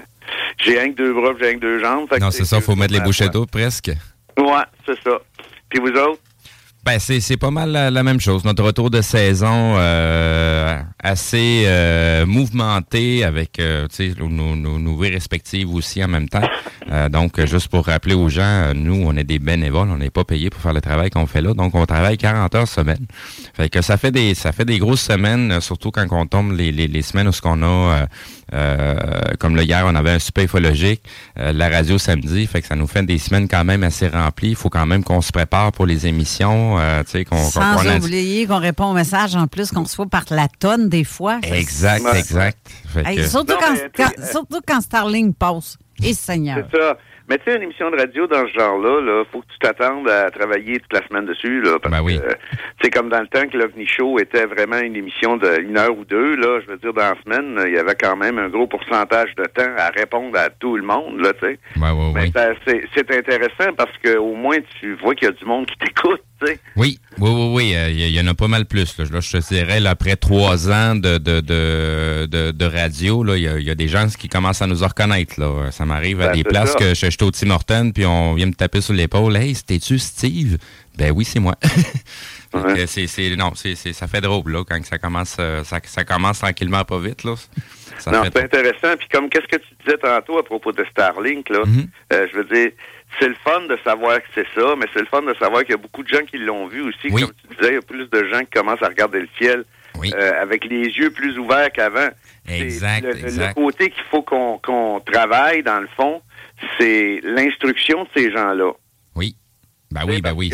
j'ai 0.58 0.78
rien 0.78 0.90
que 0.92 0.96
deux 0.96 1.12
bras, 1.12 1.32
j'ai 1.38 1.46
rien 1.46 1.54
que 1.54 1.60
deux 1.60 1.78
jambes. 1.80 2.08
non, 2.20 2.30
c'est 2.30 2.44
ça, 2.44 2.56
il 2.56 2.62
faut 2.62 2.76
mettre 2.76 2.94
les 2.94 3.00
bouchées 3.00 3.28
d'eau 3.28 3.46
presque. 3.46 3.90
Ouais, 4.38 4.64
c'est 4.86 4.98
ça. 5.02 5.18
Puis 5.68 5.80
vous 5.80 5.88
autres? 5.88 6.20
Ben, 6.82 6.98
c'est 6.98 7.36
pas 7.36 7.50
mal 7.50 7.72
la, 7.72 8.02
même 8.02 8.20
chose. 8.20 8.42
Notre 8.44 8.64
retour 8.64 8.88
de 8.88 9.02
saison 9.02 9.74
euh, 9.76 10.80
assez 10.98 11.64
euh, 11.66 12.24
mouvementé 12.24 13.22
avec 13.22 13.60
euh, 13.60 13.86
nos, 14.18 14.56
nos, 14.56 14.78
nos 14.78 14.96
vies 14.96 15.10
respectives 15.10 15.72
aussi 15.74 16.02
en 16.02 16.08
même 16.08 16.28
temps. 16.28 16.48
Euh, 16.90 17.10
donc, 17.10 17.38
juste 17.44 17.68
pour 17.68 17.84
rappeler 17.84 18.14
aux 18.14 18.30
gens, 18.30 18.72
nous, 18.74 18.94
on 18.94 19.14
est 19.14 19.24
des 19.24 19.38
bénévoles, 19.38 19.90
on 19.90 19.98
n'est 19.98 20.08
pas 20.10 20.24
payés 20.24 20.48
pour 20.48 20.62
faire 20.62 20.72
le 20.72 20.80
travail 20.80 21.10
qu'on 21.10 21.26
fait 21.26 21.42
là. 21.42 21.52
Donc, 21.52 21.74
on 21.74 21.84
travaille 21.84 22.16
40 22.16 22.54
heures 22.54 22.68
semaine. 22.68 23.06
Fait 23.52 23.68
que 23.68 23.82
ça 23.82 23.98
fait 23.98 24.10
des 24.10 24.34
ça 24.34 24.52
fait 24.52 24.64
des 24.64 24.78
grosses 24.78 25.02
semaines, 25.02 25.60
surtout 25.60 25.90
quand 25.90 26.06
on 26.10 26.26
tombe 26.26 26.52
les, 26.52 26.72
les, 26.72 26.88
les 26.88 27.02
semaines 27.02 27.28
où 27.28 27.32
ce 27.32 27.42
qu'on 27.42 27.62
a 27.62 28.06
comme 29.38 29.56
le 29.56 29.62
hier, 29.62 29.84
on 29.86 29.94
avait 29.94 30.12
un 30.12 30.18
super 30.18 30.44
ufologique, 30.44 31.02
euh, 31.38 31.52
la 31.52 31.68
radio 31.68 31.98
samedi, 31.98 32.46
fait 32.46 32.60
que 32.60 32.66
ça 32.66 32.76
nous 32.76 32.86
fait 32.86 33.02
des 33.02 33.18
semaines 33.18 33.48
quand 33.48 33.64
même 33.64 33.82
assez 33.82 34.08
remplies. 34.08 34.50
Il 34.50 34.56
faut 34.56 34.70
quand 34.70 34.86
même 34.86 35.04
qu'on 35.04 35.20
se 35.20 35.32
prépare 35.32 35.72
pour 35.72 35.86
les 35.86 36.06
émissions. 36.06 36.78
Euh, 36.78 37.02
qu'on, 37.28 37.36
Sans 37.36 37.96
oublier 37.96 38.46
qu'on 38.46 38.58
répond 38.58 38.86
aux 38.86 38.94
messages 38.94 39.36
en 39.36 39.46
plus 39.46 39.70
qu'on 39.70 39.84
se 39.84 39.96
voit 39.96 40.06
par 40.06 40.24
la 40.30 40.48
tonne 40.48 40.88
des 40.88 41.04
fois. 41.04 41.38
Exact, 41.42 42.04
exact. 42.14 42.58
surtout, 43.28 43.54
quand, 43.58 44.10
surtout 44.30 44.60
quand 44.66 44.80
Starling 44.80 45.34
passe. 45.34 45.76
Et 46.02 46.14
Seigneur. 46.14 46.66
C'est 46.70 46.78
ça. 46.78 46.96
Mais 47.30 47.38
tu 47.38 47.44
sais, 47.44 47.56
une 47.56 47.62
émission 47.62 47.88
de 47.92 47.96
radio 47.96 48.26
dans 48.26 48.44
ce 48.44 48.58
genre-là, 48.58 49.00
là, 49.00 49.24
faut 49.30 49.40
que 49.40 49.46
tu 49.52 49.58
t'attendes 49.60 50.08
à 50.08 50.28
travailler 50.30 50.80
toute 50.80 50.92
la 50.92 51.06
semaine 51.06 51.26
dessus, 51.26 51.62
là. 51.62 51.78
Parce 51.80 51.94
ben 51.94 52.02
oui. 52.02 52.18
c'est 52.82 52.90
comme 52.90 53.08
dans 53.08 53.20
le 53.20 53.28
temps 53.28 53.46
que 53.46 53.56
l'OVNI 53.56 53.86
Show 53.86 54.18
était 54.18 54.46
vraiment 54.46 54.78
une 54.78 54.96
émission 54.96 55.36
d'une 55.36 55.78
heure 55.78 55.96
ou 55.96 56.04
deux, 56.04 56.34
là. 56.34 56.58
Je 56.60 56.72
veux 56.72 56.78
dire, 56.78 56.92
dans 56.92 57.02
la 57.02 57.14
semaine, 57.22 57.62
il 57.68 57.74
y 57.74 57.78
avait 57.78 57.94
quand 57.94 58.16
même 58.16 58.36
un 58.38 58.48
gros 58.48 58.66
pourcentage 58.66 59.32
de 59.36 59.44
temps 59.44 59.72
à 59.78 59.90
répondre 59.90 60.36
à 60.36 60.50
tout 60.50 60.76
le 60.76 60.82
monde, 60.82 61.20
là, 61.20 61.32
tu 61.34 61.46
sais. 61.46 61.58
Ouais, 61.76 61.92
ouais, 61.92 62.30
Mais 62.34 62.56
c'est 62.66 63.16
intéressant 63.16 63.74
parce 63.76 63.96
que 64.02 64.16
au 64.16 64.34
moins 64.34 64.58
tu 64.80 64.96
vois 64.96 65.14
qu'il 65.14 65.28
y 65.28 65.30
a 65.30 65.32
du 65.32 65.44
monde 65.44 65.66
qui 65.66 65.76
t'écoute. 65.78 66.22
Oui, 66.42 66.58
oui, 66.76 66.98
oui, 67.18 67.50
oui. 67.54 67.74
Euh, 67.74 67.90
il 67.90 68.10
y, 68.10 68.20
en 68.20 68.26
a 68.26 68.34
pas 68.34 68.48
mal 68.48 68.64
plus. 68.64 68.96
Là, 68.98 69.04
je 69.20 69.38
te 69.38 69.48
dirais, 69.48 69.80
là, 69.80 69.90
après 69.90 70.16
trois 70.16 70.70
ans 70.70 70.94
de, 70.94 71.18
de, 71.18 71.40
de, 71.40 72.50
de, 72.50 72.64
radio, 72.64 73.24
il 73.34 73.40
y, 73.40 73.64
y, 73.64 73.70
a 73.70 73.74
des 73.74 73.88
gens 73.88 74.06
qui 74.08 74.28
commencent 74.28 74.62
à 74.62 74.66
nous 74.66 74.78
reconnaître. 74.78 75.38
Là. 75.38 75.70
Ça 75.70 75.84
m'arrive 75.84 76.20
à 76.22 76.28
ben, 76.28 76.36
des 76.36 76.44
places 76.44 76.74
que 76.74 76.94
je, 76.94 77.06
suis 77.10 77.22
au 77.22 77.30
Tim 77.30 77.50
Horton, 77.50 77.92
puis 77.94 78.06
on 78.06 78.34
vient 78.34 78.46
me 78.46 78.54
taper 78.54 78.80
sur 78.80 78.94
l'épaule. 78.94 79.36
Hey, 79.36 79.54
c'était-tu 79.54 79.98
Steve? 79.98 80.56
Ben 80.96 81.12
oui, 81.12 81.24
c'est 81.24 81.40
moi. 81.40 81.56
c'est, 82.86 83.36
non, 83.36 83.52
c'est, 83.54 83.74
ça 83.74 84.06
fait 84.06 84.20
drôle 84.20 84.50
là, 84.50 84.64
quand 84.68 84.84
ça 84.84 84.98
commence, 84.98 85.36
euh, 85.38 85.62
ça, 85.64 85.80
ça 85.84 86.04
commence 86.04 86.38
tranquillement 86.38 86.84
pas 86.84 86.98
vite. 86.98 87.24
Là. 87.24 87.34
Non, 88.06 88.22
c'est 88.24 88.42
intéressant. 88.42 88.96
Puis 88.98 89.08
comme 89.08 89.28
qu'est-ce 89.28 89.46
que 89.46 89.56
tu 89.56 89.74
disais 89.84 89.98
tantôt 89.98 90.38
à 90.38 90.44
propos 90.44 90.72
de 90.72 90.84
Starlink, 90.90 91.48
là, 91.48 91.60
mm-hmm. 91.60 91.86
euh, 92.12 92.26
je 92.30 92.36
veux 92.36 92.44
dire, 92.44 92.70
c'est 93.18 93.28
le 93.28 93.34
fun 93.44 93.62
de 93.68 93.76
savoir 93.84 94.18
que 94.18 94.28
c'est 94.34 94.46
ça, 94.54 94.74
mais 94.78 94.86
c'est 94.92 95.00
le 95.00 95.06
fun 95.06 95.22
de 95.22 95.34
savoir 95.34 95.62
qu'il 95.62 95.70
y 95.70 95.74
a 95.74 95.78
beaucoup 95.78 96.02
de 96.02 96.08
gens 96.08 96.24
qui 96.24 96.38
l'ont 96.38 96.66
vu 96.68 96.82
aussi. 96.82 97.08
Comme 97.08 97.32
tu 97.32 97.56
disais, 97.56 97.72
il 97.72 97.74
y 97.74 97.78
a 97.78 97.82
plus 97.82 98.08
de 98.08 98.24
gens 98.28 98.40
qui 98.40 98.50
commencent 98.50 98.82
à 98.82 98.88
regarder 98.88 99.20
le 99.20 99.28
ciel 99.38 99.64
euh, 100.02 100.32
avec 100.40 100.64
les 100.64 100.84
yeux 100.84 101.10
plus 101.10 101.38
ouverts 101.38 101.70
qu'avant. 101.72 102.08
Exact, 102.48 103.04
le, 103.04 103.10
exact. 103.10 103.48
le 103.48 103.54
côté 103.54 103.90
qu'il 103.90 104.04
faut 104.04 104.22
qu'on 104.22 105.00
travaille, 105.00 105.62
dans 105.62 105.80
le 105.80 105.88
fond, 105.96 106.22
c'est 106.78 107.20
l'instruction 107.22 108.04
de 108.04 108.08
ces 108.16 108.32
gens-là. 108.32 108.72
Oui. 109.14 109.36
Ben 109.90 110.02
oui, 110.06 110.20
ben 110.20 110.32
oui. 110.34 110.52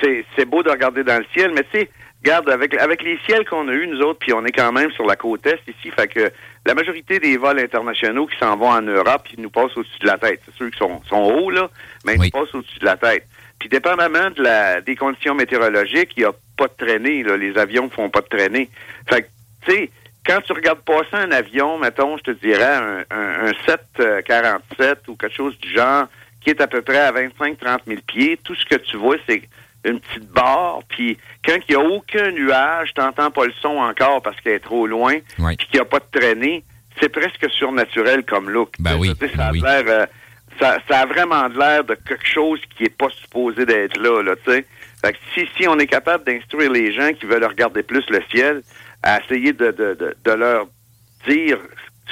C'est 0.00 0.44
beau 0.44 0.62
de 0.62 0.70
regarder 0.70 1.04
dans 1.04 1.18
le 1.18 1.26
ciel, 1.34 1.52
mais 1.54 1.62
tu 1.72 1.80
sais, 1.80 1.90
regarde, 2.22 2.48
avec, 2.50 2.74
avec 2.74 3.02
les 3.02 3.18
ciels 3.26 3.44
qu'on 3.48 3.68
a 3.68 3.72
eus, 3.72 3.86
nous 3.86 4.00
autres, 4.00 4.18
puis 4.18 4.32
on 4.32 4.44
est 4.44 4.52
quand 4.52 4.72
même 4.72 4.90
sur 4.92 5.06
la 5.06 5.16
côte 5.16 5.46
est 5.46 5.60
ici, 5.68 5.90
fait 5.96 6.08
que 6.08 6.30
la 6.66 6.74
majorité 6.74 7.20
des 7.20 7.36
vols 7.36 7.60
internationaux 7.60 8.26
qui 8.26 8.36
s'en 8.38 8.56
vont 8.56 8.70
en 8.70 8.82
Europe, 8.82 9.28
ils 9.32 9.40
nous 9.40 9.50
passent 9.50 9.76
au-dessus 9.76 10.00
de 10.00 10.06
la 10.06 10.18
tête. 10.18 10.40
C'est 10.44 10.54
sûr 10.56 10.68
qu'ils 10.68 10.78
sont, 10.78 11.00
sont 11.08 11.22
hauts, 11.22 11.50
là, 11.50 11.70
mais 12.04 12.14
ils 12.14 12.22
nous 12.22 12.30
passent 12.30 12.54
au-dessus 12.54 12.80
de 12.80 12.84
la 12.84 12.96
tête. 12.96 13.24
Puis 13.58 13.68
dépendamment 13.68 14.30
de 14.30 14.42
la, 14.42 14.80
des 14.80 14.96
conditions 14.96 15.34
météorologiques, 15.34 16.12
il 16.16 16.20
n'y 16.20 16.26
a 16.26 16.32
pas 16.56 16.66
de 16.66 16.74
traînée, 16.76 17.22
là. 17.22 17.36
Les 17.36 17.56
avions 17.56 17.88
font 17.88 18.10
pas 18.10 18.20
de 18.20 18.26
traînée. 18.26 18.68
Fait 19.08 19.22
que, 19.22 19.26
tu 19.64 19.72
sais, 19.72 19.90
quand 20.26 20.40
tu 20.40 20.52
regardes 20.52 20.80
passer 20.80 21.14
un 21.14 21.30
avion, 21.30 21.78
mettons, 21.78 22.16
je 22.18 22.24
te 22.24 22.30
dirais, 22.32 22.64
un, 22.64 23.04
un, 23.10 23.46
un 23.46 23.52
747 23.64 25.06
ou 25.08 25.14
quelque 25.14 25.34
chose 25.34 25.56
du 25.58 25.72
genre, 25.72 26.06
qui 26.40 26.50
est 26.50 26.60
à 26.60 26.66
peu 26.66 26.82
près 26.82 26.98
à 26.98 27.12
25-30 27.12 27.78
000 27.86 28.00
pieds, 28.06 28.38
tout 28.42 28.56
ce 28.56 28.64
que 28.66 28.76
tu 28.76 28.96
vois, 28.96 29.16
c'est 29.28 29.42
une 29.86 30.00
petite 30.00 30.28
barre, 30.30 30.80
puis 30.88 31.16
quand 31.44 31.56
il 31.68 31.76
n'y 31.76 31.82
a 31.82 31.84
aucun 31.84 32.30
nuage, 32.32 32.92
tu 32.94 33.00
n'entends 33.00 33.30
pas 33.30 33.46
le 33.46 33.52
son 33.60 33.76
encore 33.76 34.20
parce 34.22 34.38
qu'il 34.40 34.52
est 34.52 34.60
trop 34.60 34.86
loin, 34.86 35.18
puis 35.36 35.56
qu'il 35.56 35.74
n'y 35.74 35.80
a 35.80 35.84
pas 35.84 36.00
de 36.00 36.18
traînée, 36.18 36.64
c'est 37.00 37.08
presque 37.08 37.50
surnaturel 37.50 38.24
comme 38.24 38.50
look. 38.50 38.74
Ben 38.78 38.96
oui, 38.98 39.12
ça, 39.36 39.46
a 39.46 39.52
ben 39.52 39.62
l'air, 39.62 39.84
euh, 39.86 40.06
ça, 40.58 40.78
ça, 40.88 41.00
a 41.00 41.06
vraiment 41.06 41.46
l'air 41.48 41.84
de 41.84 41.94
quelque 41.94 42.26
chose 42.26 42.60
qui 42.76 42.84
n'est 42.84 42.88
pas 42.88 43.10
supposé 43.10 43.64
d'être 43.66 43.98
là, 43.98 44.22
là, 44.22 44.34
tu 44.36 44.50
sais. 44.50 44.66
Fait 45.04 45.12
que 45.12 45.18
si, 45.34 45.46
si 45.56 45.68
on 45.68 45.78
est 45.78 45.86
capable 45.86 46.24
d'instruire 46.24 46.72
les 46.72 46.92
gens 46.92 47.12
qui 47.12 47.26
veulent 47.26 47.44
regarder 47.44 47.82
plus 47.82 48.04
le 48.08 48.22
ciel, 48.30 48.62
à 49.02 49.20
essayer 49.20 49.52
de, 49.52 49.70
de, 49.70 49.94
de, 49.94 50.16
de 50.24 50.30
leur 50.32 50.66
dire 51.28 51.58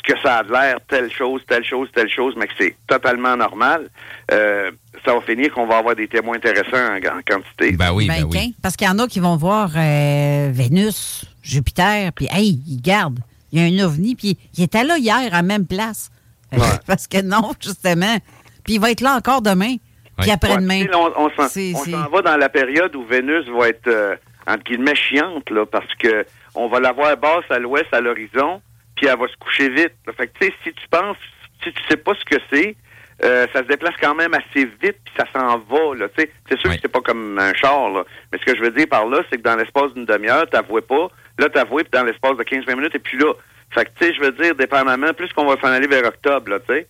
que 0.02 0.18
ça 0.20 0.38
a 0.38 0.42
l'air 0.42 0.78
telle 0.88 1.10
chose, 1.10 1.42
telle 1.46 1.64
chose, 1.64 1.88
telle 1.94 2.08
chose, 2.08 2.34
mais 2.36 2.46
que 2.46 2.52
c'est 2.58 2.76
totalement 2.86 3.36
normal, 3.36 3.88
euh, 4.32 4.70
ça 5.04 5.14
va 5.14 5.20
finir 5.20 5.52
qu'on 5.52 5.66
va 5.66 5.78
avoir 5.78 5.94
des 5.94 6.08
témoins 6.08 6.36
intéressants 6.36 6.94
en, 6.94 6.98
grande 6.98 7.24
quantité. 7.24 7.72
Ben 7.72 7.92
oui, 7.92 8.06
ben, 8.06 8.22
ben 8.22 8.28
oui. 8.30 8.54
Parce 8.62 8.76
qu'il 8.76 8.86
y 8.86 8.90
en 8.90 8.98
a 8.98 9.06
qui 9.06 9.20
vont 9.20 9.36
voir 9.36 9.70
euh, 9.76 10.50
Vénus, 10.52 11.24
Jupiter, 11.42 12.12
puis 12.12 12.28
hey, 12.30 12.60
ils 12.66 12.80
gardent. 12.80 13.20
Il 13.52 13.60
y 13.60 13.62
a 13.62 13.84
un 13.84 13.86
ovni, 13.86 14.16
puis 14.16 14.36
il 14.56 14.64
était 14.64 14.84
là 14.84 14.98
hier 14.98 15.16
à 15.16 15.36
la 15.36 15.42
même 15.42 15.66
place. 15.66 16.10
Parce 16.86 17.06
que 17.06 17.22
non, 17.22 17.52
justement. 17.60 18.16
Puis 18.64 18.74
il 18.74 18.80
va 18.80 18.90
être 18.90 19.00
là 19.00 19.16
encore 19.16 19.42
demain, 19.42 19.76
puis 20.18 20.30
après-demain. 20.30 20.86
on, 20.94 21.30
s'en 21.30 22.08
va 22.10 22.22
dans 22.22 22.36
la 22.36 22.48
période 22.48 22.94
où 22.96 23.04
Vénus 23.04 23.46
va 23.48 23.68
être, 23.68 23.86
euh, 23.86 24.16
entre 24.46 24.64
guillemets, 24.64 24.94
chiante, 24.94 25.50
là, 25.50 25.66
parce 25.66 25.92
que 25.98 26.24
on 26.54 26.68
va 26.68 26.80
la 26.80 26.92
voir 26.92 27.16
basse 27.16 27.44
à 27.50 27.58
l'ouest, 27.58 27.86
à 27.92 28.00
l'horizon, 28.00 28.60
puis 29.04 29.12
elle 29.12 29.18
va 29.18 29.28
se 29.28 29.36
coucher 29.36 29.68
vite. 29.68 29.92
Fait 30.16 30.26
que, 30.26 30.38
tu 30.38 30.46
sais, 30.46 30.54
si 30.64 30.72
tu 30.72 30.88
penses, 30.88 31.18
si 31.62 31.72
tu 31.72 31.82
sais 31.88 31.96
pas 31.96 32.14
ce 32.14 32.24
que 32.24 32.40
c'est, 32.50 32.74
euh, 33.22 33.46
ça 33.52 33.60
se 33.60 33.68
déplace 33.68 33.94
quand 34.00 34.14
même 34.14 34.32
assez 34.32 34.64
vite, 34.64 34.96
puis 35.04 35.14
ça 35.16 35.26
s'en 35.32 35.58
va. 35.58 35.94
Là, 35.96 36.06
c'est 36.16 36.58
sûr 36.58 36.70
que 36.70 36.78
c'est 36.80 36.88
pas 36.88 37.00
comme 37.00 37.38
un 37.38 37.52
char, 37.54 37.90
là. 37.90 38.04
mais 38.32 38.38
ce 38.38 38.44
que 38.44 38.56
je 38.56 38.62
veux 38.62 38.70
dire 38.70 38.86
par 38.88 39.06
là, 39.06 39.22
c'est 39.30 39.36
que 39.36 39.42
dans 39.42 39.56
l'espace 39.56 39.92
d'une 39.92 40.06
demi-heure, 40.06 40.46
tu 40.50 40.56
pas. 40.82 41.08
Là, 41.38 41.48
tu 41.48 41.66
puis 41.66 41.84
dans 41.92 42.04
l'espace 42.04 42.36
de 42.36 42.42
15-20 42.44 42.76
minutes, 42.76 42.94
et 42.94 42.98
puis 42.98 43.18
là. 43.18 43.32
Fait 43.70 43.84
que, 43.84 43.90
tu 43.98 44.06
sais, 44.06 44.14
je 44.14 44.20
veux 44.20 44.32
dire, 44.32 44.54
dépendamment, 44.54 45.12
plus 45.14 45.32
qu'on 45.32 45.46
va 45.46 45.60
s'en 45.60 45.68
aller 45.68 45.88
vers 45.88 46.04
octobre, 46.04 46.50
là, 46.50 46.60
tu 46.60 46.74
sais. 46.74 46.86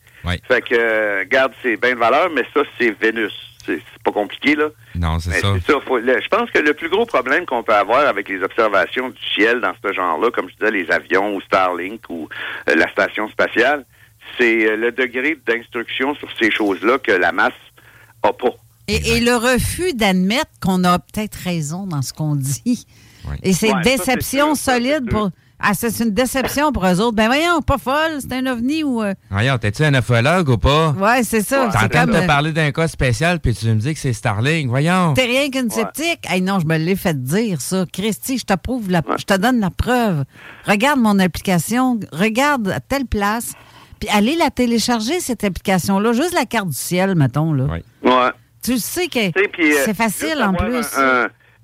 Fait 0.46 0.60
que, 0.60 0.74
euh, 0.74 1.24
garde, 1.26 1.52
c'est 1.62 1.76
bien 1.76 1.94
de 1.94 1.98
valeur, 1.98 2.30
mais 2.30 2.44
ça, 2.54 2.62
c'est 2.78 2.90
Vénus. 3.00 3.53
C'est 3.66 3.82
pas 4.04 4.12
compliqué, 4.12 4.54
là. 4.54 4.68
Non, 4.94 5.18
c'est 5.18 5.40
ça. 5.40 5.54
je 5.56 6.28
pense 6.28 6.50
que 6.50 6.58
le 6.58 6.74
plus 6.74 6.88
gros 6.88 7.06
problème 7.06 7.46
qu'on 7.46 7.62
peut 7.62 7.74
avoir 7.74 8.06
avec 8.06 8.28
les 8.28 8.42
observations 8.42 9.10
du 9.10 9.22
ciel 9.34 9.60
dans 9.60 9.72
ce 9.82 9.92
genre-là, 9.92 10.30
comme 10.30 10.48
je 10.48 10.54
disais, 10.54 10.70
les 10.70 10.90
avions 10.90 11.34
ou 11.34 11.40
Starlink 11.42 12.02
ou 12.08 12.28
euh, 12.68 12.74
la 12.74 12.88
station 12.90 13.28
spatiale, 13.28 13.84
c'est 14.38 14.66
euh, 14.66 14.76
le 14.76 14.92
degré 14.92 15.36
d'instruction 15.46 16.14
sur 16.14 16.28
ces 16.38 16.50
choses-là 16.50 16.98
que 16.98 17.12
la 17.12 17.32
masse 17.32 17.52
n'a 18.22 18.32
pas. 18.32 18.54
Et, 18.86 19.20
le 19.20 19.36
refus 19.36 19.94
d'admettre 19.94 20.50
qu'on 20.60 20.84
a 20.84 20.98
peut-être 20.98 21.36
raison 21.36 21.86
dans 21.86 22.02
ce 22.02 22.12
qu'on 22.12 22.36
dit. 22.36 22.86
Et 23.42 23.54
c'est 23.54 23.70
une 23.70 23.80
déception 23.80 24.54
solide 24.54 25.08
pour. 25.08 25.30
Ah, 25.60 25.72
c'est 25.72 26.00
une 26.00 26.10
déception 26.10 26.72
pour 26.72 26.84
eux 26.84 27.00
autres. 27.00 27.14
Ben 27.14 27.26
voyons, 27.26 27.62
pas 27.62 27.78
folle, 27.78 28.18
c'est 28.20 28.32
un 28.32 28.46
ovni 28.46 28.82
ou. 28.82 29.02
Euh... 29.02 29.14
Voyons, 29.30 29.56
t'es-tu 29.56 29.84
un 29.84 29.94
ufologue 29.94 30.48
ou 30.48 30.58
pas? 30.58 30.90
Ouais, 30.90 31.22
c'est 31.22 31.42
ça. 31.42 31.68
T'es 31.70 31.84
en 31.84 31.88
train 31.88 32.06
de 32.06 32.12
te 32.12 32.16
euh, 32.16 32.26
parler 32.26 32.52
d'un 32.52 32.70
cas 32.72 32.88
spécial, 32.88 33.40
puis 33.40 33.54
tu 33.54 33.66
me 33.66 33.76
dis 33.76 33.94
que 33.94 34.00
c'est 34.00 34.12
Starling. 34.12 34.68
Voyons. 34.68 35.14
T'es 35.14 35.24
rien 35.24 35.48
qu'une 35.50 35.70
sceptique? 35.70 36.20
Hey, 36.28 36.42
non, 36.42 36.58
je 36.58 36.66
me 36.66 36.76
l'ai 36.76 36.96
fait 36.96 37.22
dire, 37.22 37.60
ça. 37.60 37.84
Christy, 37.90 38.38
je 38.38 38.44
t'approuve, 38.44 38.90
la... 38.90 39.02
je 39.16 39.24
te 39.24 39.34
donne 39.34 39.60
la 39.60 39.70
preuve. 39.70 40.24
Regarde 40.66 41.00
mon 41.00 41.18
application, 41.18 41.98
regarde 42.12 42.68
à 42.68 42.80
telle 42.80 43.06
place, 43.06 43.52
puis 44.00 44.08
allez 44.12 44.36
la 44.36 44.50
télécharger, 44.50 45.20
cette 45.20 45.44
application-là. 45.44 46.12
Juste 46.12 46.34
la 46.34 46.46
carte 46.46 46.68
du 46.68 46.76
ciel, 46.76 47.14
mettons, 47.14 47.52
là. 47.52 47.66
Oui. 47.70 48.10
Ouais. 48.10 48.30
Tu 48.62 48.78
sais 48.78 49.08
que 49.08 49.28
euh, 49.28 49.82
c'est 49.84 49.94
facile 49.94 50.42
en 50.42 50.52
plus. 50.52 50.86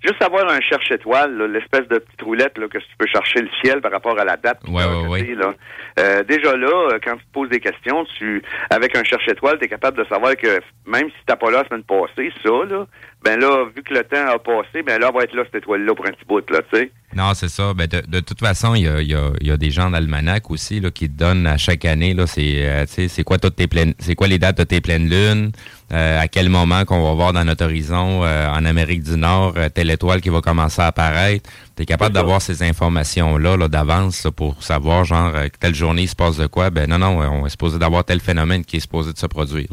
Juste 0.03 0.23
avoir 0.23 0.49
un 0.51 0.61
cherche-étoile, 0.61 1.37
l'espèce 1.53 1.87
de 1.89 1.99
petite 1.99 2.23
roulette 2.23 2.57
là, 2.57 2.69
que 2.69 2.79
tu 2.79 2.97
peux 2.97 3.07
chercher 3.07 3.43
le 3.43 3.49
ciel 3.63 3.81
par 3.83 3.93
rapport 3.93 4.19
à 4.19 4.25
la 4.25 4.37
date. 4.37 4.61
Ouais, 4.67 4.85
ouais, 5.09 5.35
là. 5.35 5.53
Euh, 5.99 6.23
déjà 6.23 6.57
là, 6.57 6.89
euh, 6.93 6.99
quand 7.05 7.17
tu 7.17 7.25
te 7.25 7.33
poses 7.33 7.51
des 7.51 7.61
questions, 7.61 8.05
tu 8.17 8.43
avec 8.71 8.97
un 8.97 9.05
cherche-étoile, 9.05 9.59
tu 9.59 9.67
es 9.67 9.69
capable 9.69 9.99
de 9.99 10.05
savoir 10.05 10.37
que 10.37 10.61
même 10.87 11.09
si 11.11 11.17
tu 11.27 11.37
pas 11.37 11.51
là 11.51 11.63
la 11.63 11.69
semaine 11.69 11.85
passée, 11.85 12.33
ça, 12.43 12.51
là, 12.69 12.87
ben 13.23 13.39
là, 13.39 13.67
vu 13.75 13.83
que 13.83 13.93
le 13.93 14.03
temps 14.03 14.29
a 14.35 14.39
passé, 14.39 14.83
ben 14.83 14.99
là, 14.99 15.09
elle 15.09 15.15
va 15.15 15.25
être 15.25 15.35
là, 15.35 15.43
cette 15.45 15.63
étoile-là, 15.63 15.95
pour 15.95 16.07
un 16.07 16.13
petit 16.13 16.25
bout, 16.27 16.49
là, 16.51 16.61
tu 16.73 16.79
sais. 16.79 16.91
Non, 17.15 17.35
c'est 17.35 17.49
ça. 17.49 17.75
Ben 17.75 17.87
de, 17.87 18.03
de, 18.07 18.21
toute 18.21 18.39
façon, 18.39 18.75
il 18.75 18.85
y 18.85 18.89
a, 18.89 19.03
y, 19.03 19.15
a, 19.15 19.33
y 19.41 19.51
a, 19.51 19.57
des 19.57 19.71
gens 19.71 19.91
d'almanach 19.91 20.49
aussi 20.49 20.81
là, 20.81 20.91
qui 20.91 21.09
te 21.11 21.19
donnent 21.19 21.47
à 21.47 21.59
chaque 21.59 21.85
année, 21.85 22.15
là, 22.15 22.27
c'est, 22.27 22.67
euh, 22.67 22.85
c'est 22.87 23.23
quoi 23.25 23.39
toutes 23.39 23.57
tes 23.57 23.67
pleines, 23.67 23.95
c'est 23.99 24.15
quoi 24.15 24.27
les 24.27 24.39
dates 24.39 24.57
de 24.57 24.65
tes 24.65 24.81
pleines 24.81 25.11
lunes, 25.11 25.53
euh, 25.93 26.21
à 26.21 26.29
quel 26.29 26.49
moment 26.49 26.85
qu'on 26.85 27.03
va 27.03 27.13
voir 27.13 27.33
dans 27.33 27.45
notre 27.45 27.65
horizon 27.65 28.25
euh, 28.25 28.49
en 28.49 28.65
Amérique 28.65 29.03
du 29.03 29.19
Nord 29.19 29.55
telle 29.75 29.91
étoile 29.91 30.23
qui 30.23 30.31
va 30.31 30.41
commencer 30.41 30.81
à 30.81 30.87
apparaître. 30.87 31.51
Tu 31.77 31.83
es 31.83 31.87
capable 31.87 32.15
d'avoir 32.15 32.41
ces 32.41 32.63
informations-là 32.63 33.57
là, 33.57 33.69
d'avance 33.69 34.29
pour 34.35 34.63
savoir, 34.63 35.05
genre, 35.05 35.33
telle 35.59 35.75
journée 35.75 36.03
il 36.03 36.09
se 36.09 36.17
passe 36.17 36.37
de 36.37 36.47
quoi. 36.47 36.71
Ben 36.71 36.89
non, 36.89 36.99
non, 36.99 37.19
on 37.19 37.45
est 37.45 37.51
supposé 37.51 37.79
d'avoir 37.79 38.05
tel 38.05 38.21
phénomène 38.21 38.65
qui 38.65 38.77
est 38.77 38.81
supposé 38.81 39.13
de 39.13 39.19
se 39.19 39.27
produire. 39.27 39.69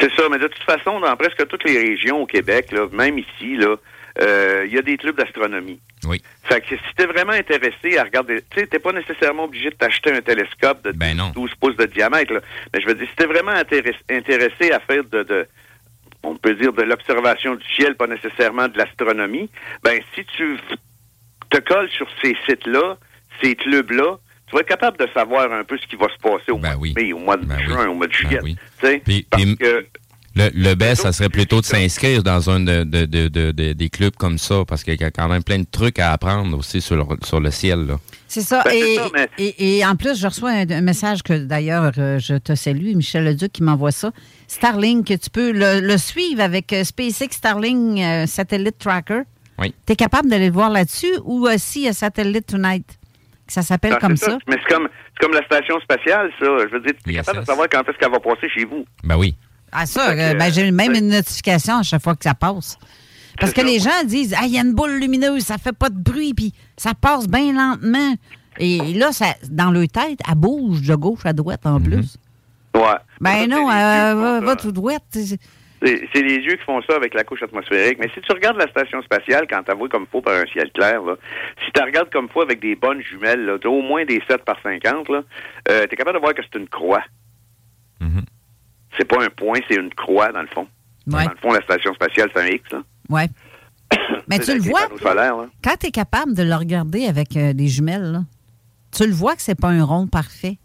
C'est 0.00 0.12
ça, 0.14 0.28
mais 0.30 0.38
de 0.38 0.48
toute 0.48 0.62
façon, 0.62 0.98
dans 1.00 1.16
presque 1.16 1.46
toutes 1.46 1.64
les 1.64 1.78
régions 1.78 2.22
au 2.22 2.26
Québec, 2.26 2.72
là, 2.72 2.86
même 2.92 3.18
ici, 3.18 3.56
là, 3.56 3.76
euh, 4.20 4.64
il 4.66 4.72
y 4.72 4.78
a 4.78 4.82
des 4.82 4.96
clubs 4.96 5.16
d'astronomie. 5.16 5.78
Oui. 6.04 6.22
Fait 6.44 6.60
que 6.60 6.68
si 6.74 6.94
t'es 6.96 7.06
vraiment 7.06 7.32
intéressé 7.32 7.98
à 7.98 8.04
regarder, 8.04 8.42
tu 8.50 8.60
sais, 8.60 8.66
t'es 8.66 8.78
pas 8.78 8.92
nécessairement 8.92 9.44
obligé 9.44 9.70
de 9.70 9.74
t'acheter 9.74 10.12
un 10.12 10.20
télescope 10.20 10.82
de 10.82 10.92
Ben 10.92 11.16
non. 11.16 11.30
12 11.30 11.54
pouces 11.60 11.76
de 11.76 11.86
diamètre, 11.86 12.32
là. 12.32 12.40
Mais 12.72 12.80
je 12.80 12.86
veux 12.86 12.94
dire, 12.94 13.06
si 13.08 13.16
t'es 13.16 13.26
vraiment 13.26 13.52
intéressé, 13.52 13.98
intéressé 14.08 14.72
à 14.72 14.80
faire 14.80 15.04
de, 15.04 15.22
de 15.22 15.46
on 16.22 16.36
peut 16.36 16.54
dire 16.54 16.72
de 16.72 16.82
l'observation 16.82 17.54
du 17.54 17.64
ciel, 17.74 17.94
pas 17.94 18.06
nécessairement 18.06 18.68
de 18.68 18.78
l'astronomie, 18.78 19.48
ben 19.82 20.00
si 20.14 20.24
tu 20.36 20.58
te 21.50 21.58
colles 21.58 21.90
sur 21.90 22.08
ces 22.22 22.36
sites-là, 22.46 22.98
ces 23.42 23.54
clubs-là, 23.54 24.18
tu 24.50 24.56
vas 24.56 24.60
être 24.62 24.68
capable 24.68 24.98
de 24.98 25.06
savoir 25.14 25.50
un 25.52 25.64
peu 25.64 25.78
ce 25.78 25.86
qui 25.86 25.96
va 25.96 26.06
se 26.08 26.20
passer 26.20 26.50
au 26.50 26.58
Ben 26.58 26.72
mois 26.72 26.78
oui. 26.80 26.92
de 26.94 27.00
mai, 27.00 27.12
au 27.12 27.18
mois 27.18 27.36
de 27.36 27.46
Ben 27.46 27.56
oui. 27.58 27.64
juin, 27.72 27.86
au 27.88 27.94
mois 27.94 28.06
de 28.08 28.12
Ben 28.12 28.18
juillet. 28.18 28.40
oui. 28.42 28.56
Tu 28.80 28.86
sais, 28.86 29.02
Puis- 29.04 29.26
parce 29.30 29.42
puis- 29.42 29.56
que 29.56 29.86
Le, 30.36 30.48
le 30.54 30.74
best, 30.76 31.02
ça 31.02 31.12
serait 31.12 31.28
plutôt 31.28 31.60
de 31.60 31.66
s'inscrire 31.66 32.22
dans 32.22 32.50
un 32.50 32.60
de, 32.60 32.84
de- 32.84 33.04
de- 33.04 33.26
de- 33.26 33.50
de- 33.50 33.72
des 33.72 33.88
clubs 33.88 34.14
comme 34.14 34.38
ça, 34.38 34.64
parce 34.66 34.84
qu'il 34.84 34.98
y 35.00 35.02
a 35.02 35.10
quand 35.10 35.26
même 35.28 35.42
plein 35.42 35.58
de 35.58 35.66
trucs 35.68 35.98
à 35.98 36.12
apprendre 36.12 36.56
aussi 36.56 36.80
sur 36.80 36.94
le, 36.96 37.04
sur 37.24 37.40
le 37.40 37.50
ciel. 37.50 37.84
Là. 37.86 37.98
C'est 38.28 38.42
ça. 38.42 38.62
Ben, 38.64 38.70
c'est 38.70 38.78
et, 38.92 38.94
ça, 38.96 39.08
mais- 39.12 39.28
et, 39.38 39.78
et 39.78 39.84
en 39.84 39.96
plus, 39.96 40.20
je 40.20 40.26
reçois 40.28 40.50
un, 40.50 40.70
un 40.70 40.80
message 40.82 41.24
que 41.24 41.32
d'ailleurs, 41.36 41.92
euh, 41.98 42.20
je 42.20 42.34
te 42.36 42.54
salue, 42.54 42.94
Michel 42.94 43.24
Leduc 43.24 43.50
qui 43.50 43.64
m'envoie 43.64 43.90
ça. 43.90 44.12
Starlink, 44.46 45.08
que 45.08 45.14
tu 45.14 45.30
peux 45.30 45.50
le, 45.50 45.80
le 45.80 45.98
suivre 45.98 46.42
avec 46.42 46.72
euh, 46.72 46.84
SpaceX 46.84 47.32
Starlink 47.32 47.98
euh, 48.00 48.26
Satellite 48.26 48.78
Tracker. 48.78 49.22
Oui. 49.58 49.74
Tu 49.84 49.94
es 49.94 49.96
capable 49.96 50.30
d'aller 50.30 50.46
le 50.46 50.52
voir 50.52 50.70
là-dessus 50.70 51.12
ou 51.24 51.48
aussi 51.48 51.88
à 51.88 51.92
Satellite 51.92 52.46
Tonight? 52.46 52.86
Ça 53.50 53.62
s'appelle 53.62 53.94
Ah, 53.96 54.00
comme 54.00 54.16
ça. 54.16 54.38
Mais 54.48 54.56
c'est 54.62 54.72
comme, 54.74 54.88
c'est 55.12 55.26
comme 55.26 55.34
la 55.34 55.44
station 55.44 55.78
spatiale, 55.80 56.30
ça. 56.38 56.46
Je 56.46 56.72
veux 56.72 56.80
dire, 56.80 56.92
tu 57.04 57.10
es 57.10 57.14
Yes, 57.14 57.26
capable 57.26 57.38
yes. 57.38 57.46
de 57.46 57.50
savoir 57.50 57.68
quand 57.70 57.80
est-ce 57.88 57.98
qu'elle 57.98 58.10
va 58.12 58.20
passer 58.20 58.48
chez 58.48 58.64
vous. 58.64 58.84
Ben 59.04 59.16
oui. 59.16 59.34
Ah, 59.72 59.86
ça, 59.86 60.10
euh, 60.10 60.34
ben, 60.34 60.52
j'ai 60.52 60.70
même 60.70 60.94
c'est- 60.94 61.00
une 61.00 61.08
notification 61.08 61.78
à 61.78 61.82
chaque 61.82 62.02
fois 62.02 62.14
que 62.16 62.24
ça 62.24 62.34
passe. 62.34 62.78
Parce 63.38 63.52
que 63.52 63.60
ça. 63.60 63.66
les 63.66 63.78
gens 63.78 64.04
disent, 64.04 64.34
ah, 64.38 64.42
il 64.46 64.52
y 64.52 64.58
a 64.58 64.62
une 64.62 64.74
boule 64.74 64.98
lumineuse, 64.98 65.42
ça 65.42 65.58
fait 65.58 65.72
pas 65.72 65.88
de 65.88 65.98
bruit, 65.98 66.34
puis 66.34 66.52
ça 66.76 66.92
passe 66.94 67.26
bien 67.28 67.52
lentement. 67.52 68.14
Et 68.58 68.78
là, 68.94 69.12
ça, 69.12 69.26
dans 69.50 69.70
leur 69.70 69.86
tête, 69.88 70.18
elle 70.28 70.34
bouge 70.34 70.82
de 70.82 70.94
gauche 70.94 71.24
à 71.24 71.32
droite 71.32 71.64
en 71.64 71.80
plus. 71.80 72.16
Ouais. 72.74 72.82
Ben 73.20 73.40
Ça, 73.42 73.46
non, 73.46 73.70
euh, 73.70 74.14
qui 74.14 74.20
va, 74.20 74.40
va 74.40 74.56
tout 74.56 74.72
droite. 74.72 75.02
C'est- 75.82 75.98
C'est 76.00 76.08
c'est 76.14 76.22
les 76.22 76.36
yeux 76.36 76.56
qui 76.56 76.64
font 76.64 76.82
ça 76.82 76.94
avec 76.96 77.14
la 77.14 77.24
couche 77.24 77.42
atmosphérique. 77.42 77.98
Mais 77.98 78.08
si 78.14 78.20
tu 78.20 78.32
regardes 78.32 78.58
la 78.58 78.68
station 78.68 79.00
spatiale 79.02 79.46
quand 79.48 79.62
tu 79.62 79.74
vois 79.76 79.88
comme 79.88 80.06
faut 80.10 80.20
par 80.20 80.34
un 80.34 80.46
ciel 80.46 80.70
clair, 80.72 81.02
là, 81.02 81.16
si 81.64 81.70
tu 81.72 81.82
regardes 81.82 82.10
comme 82.10 82.28
faut 82.28 82.42
avec 82.42 82.60
des 82.60 82.74
bonnes 82.76 83.00
jumelles, 83.02 83.44
là, 83.46 83.58
t'as 83.60 83.68
au 83.68 83.80
moins 83.82 84.04
des 84.04 84.22
7 84.28 84.44
par 84.44 84.60
50, 84.62 85.08
là, 85.08 85.22
euh, 85.70 85.86
tu 85.86 85.94
es 85.94 85.96
capable 85.96 86.16
de 86.18 86.20
voir 86.20 86.34
que 86.34 86.42
c'est 86.42 86.58
une 86.58 86.68
croix. 86.68 87.02
Mhm. 88.00 88.22
C'est 88.98 89.04
pas 89.06 89.22
un 89.24 89.30
point, 89.30 89.58
c'est 89.68 89.76
une 89.76 89.92
croix, 89.94 90.32
dans 90.32 90.42
le 90.42 90.48
fond. 90.48 90.66
Ouais, 91.06 91.24
Dans 91.24 91.30
le 91.30 91.36
fond, 91.36 91.52
la 91.52 91.62
station 91.62 91.94
spatiale, 91.94 92.30
c'est 92.34 92.42
un 92.42 92.46
X. 92.46 92.70
Là. 92.72 92.82
ouais. 93.08 93.26
Mais 94.28 94.36
C'est 94.40 94.52
tu 94.52 94.58
le 94.58 94.70
vois, 94.70 94.86
solaires, 95.00 95.34
quand 95.64 95.76
tu 95.80 95.86
es 95.86 95.90
capable 95.90 96.34
de 96.34 96.42
le 96.42 96.54
regarder 96.54 97.06
avec 97.06 97.36
euh, 97.36 97.52
des 97.52 97.66
jumelles, 97.68 98.12
là, 98.12 98.20
tu 98.96 99.06
le 99.06 99.12
vois 99.12 99.34
que 99.34 99.42
c'est 99.42 99.58
pas 99.58 99.68
un 99.68 99.82
rond 99.84 100.06
parfait. 100.06 100.58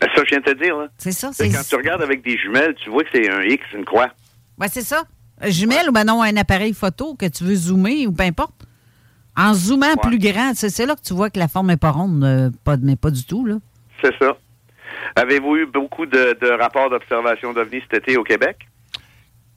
Ben, 0.00 0.08
Ça, 0.14 0.22
je 0.24 0.30
viens 0.30 0.40
de 0.40 0.44
te 0.44 0.62
dire. 0.62 0.76
Là. 0.76 0.88
C'est 0.98 1.12
ça, 1.12 1.30
C'est 1.32 1.48
c'est 1.50 1.56
quand 1.56 1.62
tu 1.68 1.76
regardes 1.76 2.02
avec 2.02 2.22
des 2.22 2.36
jumelles, 2.38 2.74
tu 2.76 2.90
vois 2.90 3.02
que 3.04 3.10
c'est 3.14 3.30
un 3.30 3.42
X, 3.42 3.62
une 3.74 3.84
croix. 3.84 4.08
Ouais, 4.58 4.68
c'est 4.70 4.82
ça. 4.82 5.04
Un 5.40 5.50
Jumelle 5.50 5.88
ou 5.88 5.92
ben 5.92 6.04
non, 6.04 6.22
un 6.22 6.36
appareil 6.36 6.72
photo 6.74 7.14
que 7.14 7.26
tu 7.26 7.44
veux 7.44 7.56
zoomer 7.56 8.06
ou 8.06 8.12
peu 8.12 8.22
importe. 8.22 8.54
En 9.36 9.52
zoomant 9.52 9.96
plus 9.96 10.18
grand, 10.18 10.52
c'est 10.54 10.70
c'est 10.70 10.86
là 10.86 10.94
que 10.94 11.02
tu 11.02 11.12
vois 11.12 11.28
que 11.28 11.38
la 11.40 11.48
forme 11.48 11.66
n'est 11.66 11.76
pas 11.76 11.90
ronde, 11.90 12.22
euh, 12.22 12.50
pas, 12.62 12.76
mais 12.76 12.94
pas 12.94 13.10
du 13.10 13.26
tout, 13.26 13.44
là. 13.44 13.56
C'est 14.00 14.14
ça. 14.20 14.36
Avez-vous 15.16 15.56
eu 15.56 15.66
beaucoup 15.66 16.06
de, 16.06 16.38
de 16.40 16.50
rapports 16.50 16.88
d'observation 16.88 17.52
d'OVNI 17.52 17.80
cet 17.90 18.02
été 18.02 18.16
au 18.16 18.22
Québec? 18.22 18.68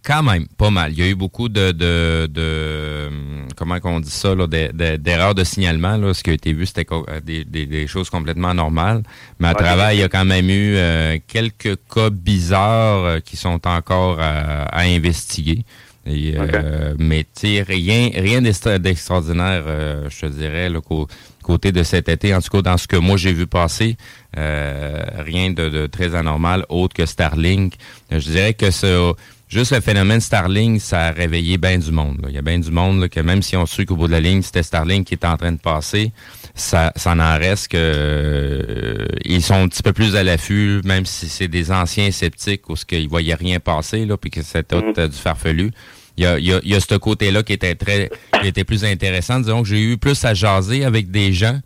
Quand 0.05 0.23
même, 0.23 0.47
pas 0.57 0.69
mal. 0.69 0.93
Il 0.93 0.99
y 0.99 1.03
a 1.03 1.07
eu 1.09 1.15
beaucoup 1.15 1.49
de, 1.49 1.71
de, 1.71 2.27
de 2.31 3.09
comment 3.57 3.79
qu'on 3.81 3.99
dit 3.99 4.09
ça, 4.09 4.33
là, 4.35 4.47
de- 4.47 4.71
de- 4.73 4.95
d'erreurs 4.95 5.35
de 5.35 5.43
signalement. 5.43 5.97
Là. 5.97 6.13
Ce 6.13 6.23
qui 6.23 6.29
a 6.29 6.33
été 6.33 6.53
vu, 6.53 6.65
c'était 6.65 6.85
euh, 6.91 7.19
des, 7.21 7.43
des- 7.43 7.65
des 7.65 7.87
choses 7.87 8.09
complètement 8.09 8.53
normales. 8.53 9.03
Mais 9.39 9.49
à 9.49 9.53
des- 9.53 9.95
il 9.95 9.99
y 9.99 10.03
a 10.03 10.07
quand 10.09 10.23
même 10.23 10.49
eu 10.49 10.75
euh, 10.77 11.17
quelques 11.27 11.75
cas 11.93 12.09
bizarres 12.09 13.03
euh, 13.03 13.19
qui 13.19 13.35
sont 13.35 13.59
encore 13.67 14.19
à, 14.21 14.63
à 14.63 14.81
investiguer. 14.83 15.65
Et, 16.05 16.35
euh, 16.37 16.93
Mais 16.97 17.25
rien, 17.67 18.09
rien 18.15 18.41
d'extra- 18.41 18.79
d'extraordinaire, 18.79 19.63
je 20.09 20.21
te 20.21 20.25
dirais, 20.27 20.69
côté 21.43 21.73
de 21.73 21.83
cet 21.83 22.07
été. 22.07 22.33
En 22.33 22.39
tout 22.41 22.49
cas, 22.49 22.61
dans 22.61 22.77
ce 22.77 22.87
que 22.87 22.95
moi 22.95 23.17
j'ai 23.17 23.33
vu 23.33 23.45
passer, 23.45 23.97
rien 24.33 25.51
de, 25.51 25.67
très 25.87 26.15
anormal, 26.15 26.65
autre 26.69 26.93
que 26.95 27.05
Starlink. 27.05 27.73
Je 28.09 28.19
dirais 28.19 28.53
que 28.53 28.71
ce, 28.71 29.13
juste 29.47 29.71
le 29.71 29.81
phénomène 29.81 30.19
Starlink, 30.19 30.81
ça 30.81 31.07
a 31.07 31.11
réveillé 31.11 31.57
bien 31.57 31.77
du 31.77 31.91
monde. 31.91 32.19
là. 32.21 32.29
Il 32.29 32.35
y 32.35 32.37
a 32.37 32.41
bien 32.41 32.59
du 32.59 32.71
monde 32.71 33.01
là, 33.01 33.09
que 33.09 33.19
même 33.19 33.41
si 33.41 33.55
on 33.55 33.65
su 33.65 33.85
qu'au 33.85 33.95
bout 33.95 34.07
de 34.07 34.11
la 34.11 34.19
ligne, 34.19 34.41
c'était 34.41 34.63
Starlink 34.63 35.07
qui 35.07 35.13
était 35.13 35.27
en 35.27 35.37
train 35.37 35.51
de 35.51 35.59
passer, 35.59 36.11
ça, 36.55 36.91
ça 36.95 37.15
n'en 37.15 37.37
reste 37.37 37.69
que 37.69 37.77
euh, 37.77 39.05
ils 39.25 39.41
sont 39.41 39.55
un 39.55 39.67
petit 39.67 39.83
peu 39.83 39.93
plus 39.93 40.15
à 40.15 40.23
l'affût, 40.23 40.81
même 40.83 41.05
si 41.05 41.29
c'est 41.29 41.47
des 41.47 41.71
anciens 41.71 42.11
sceptiques 42.11 42.69
ou 42.69 42.75
ce 42.75 42.85
qu'ils 42.85 43.07
voyaient 43.07 43.35
rien 43.35 43.59
passer, 43.59 44.05
là, 44.05 44.17
puis 44.17 44.29
que 44.29 44.41
c'était 44.41 44.63
tout 44.63 44.93
euh, 44.97 45.07
du 45.07 45.17
farfelu. 45.17 45.71
Il 46.17 46.23
y 46.23 46.25
a, 46.25 46.39
il 46.39 46.45
y 46.45 46.53
a, 46.53 46.59
il 46.63 46.69
y 46.71 46.75
a 46.75 46.79
ce 46.79 46.95
côté-là 46.95 47.43
qui 47.43 47.53
était 47.53 47.75
très 47.75 48.09
qui 48.41 48.47
était 48.47 48.63
plus 48.63 48.83
intéressant. 48.83 49.39
Disons 49.39 49.61
que 49.61 49.69
j'ai 49.69 49.81
eu 49.81 49.97
plus 49.97 50.25
à 50.25 50.33
jaser 50.33 50.83
avec 50.83 51.11
des 51.11 51.31
gens 51.31 51.59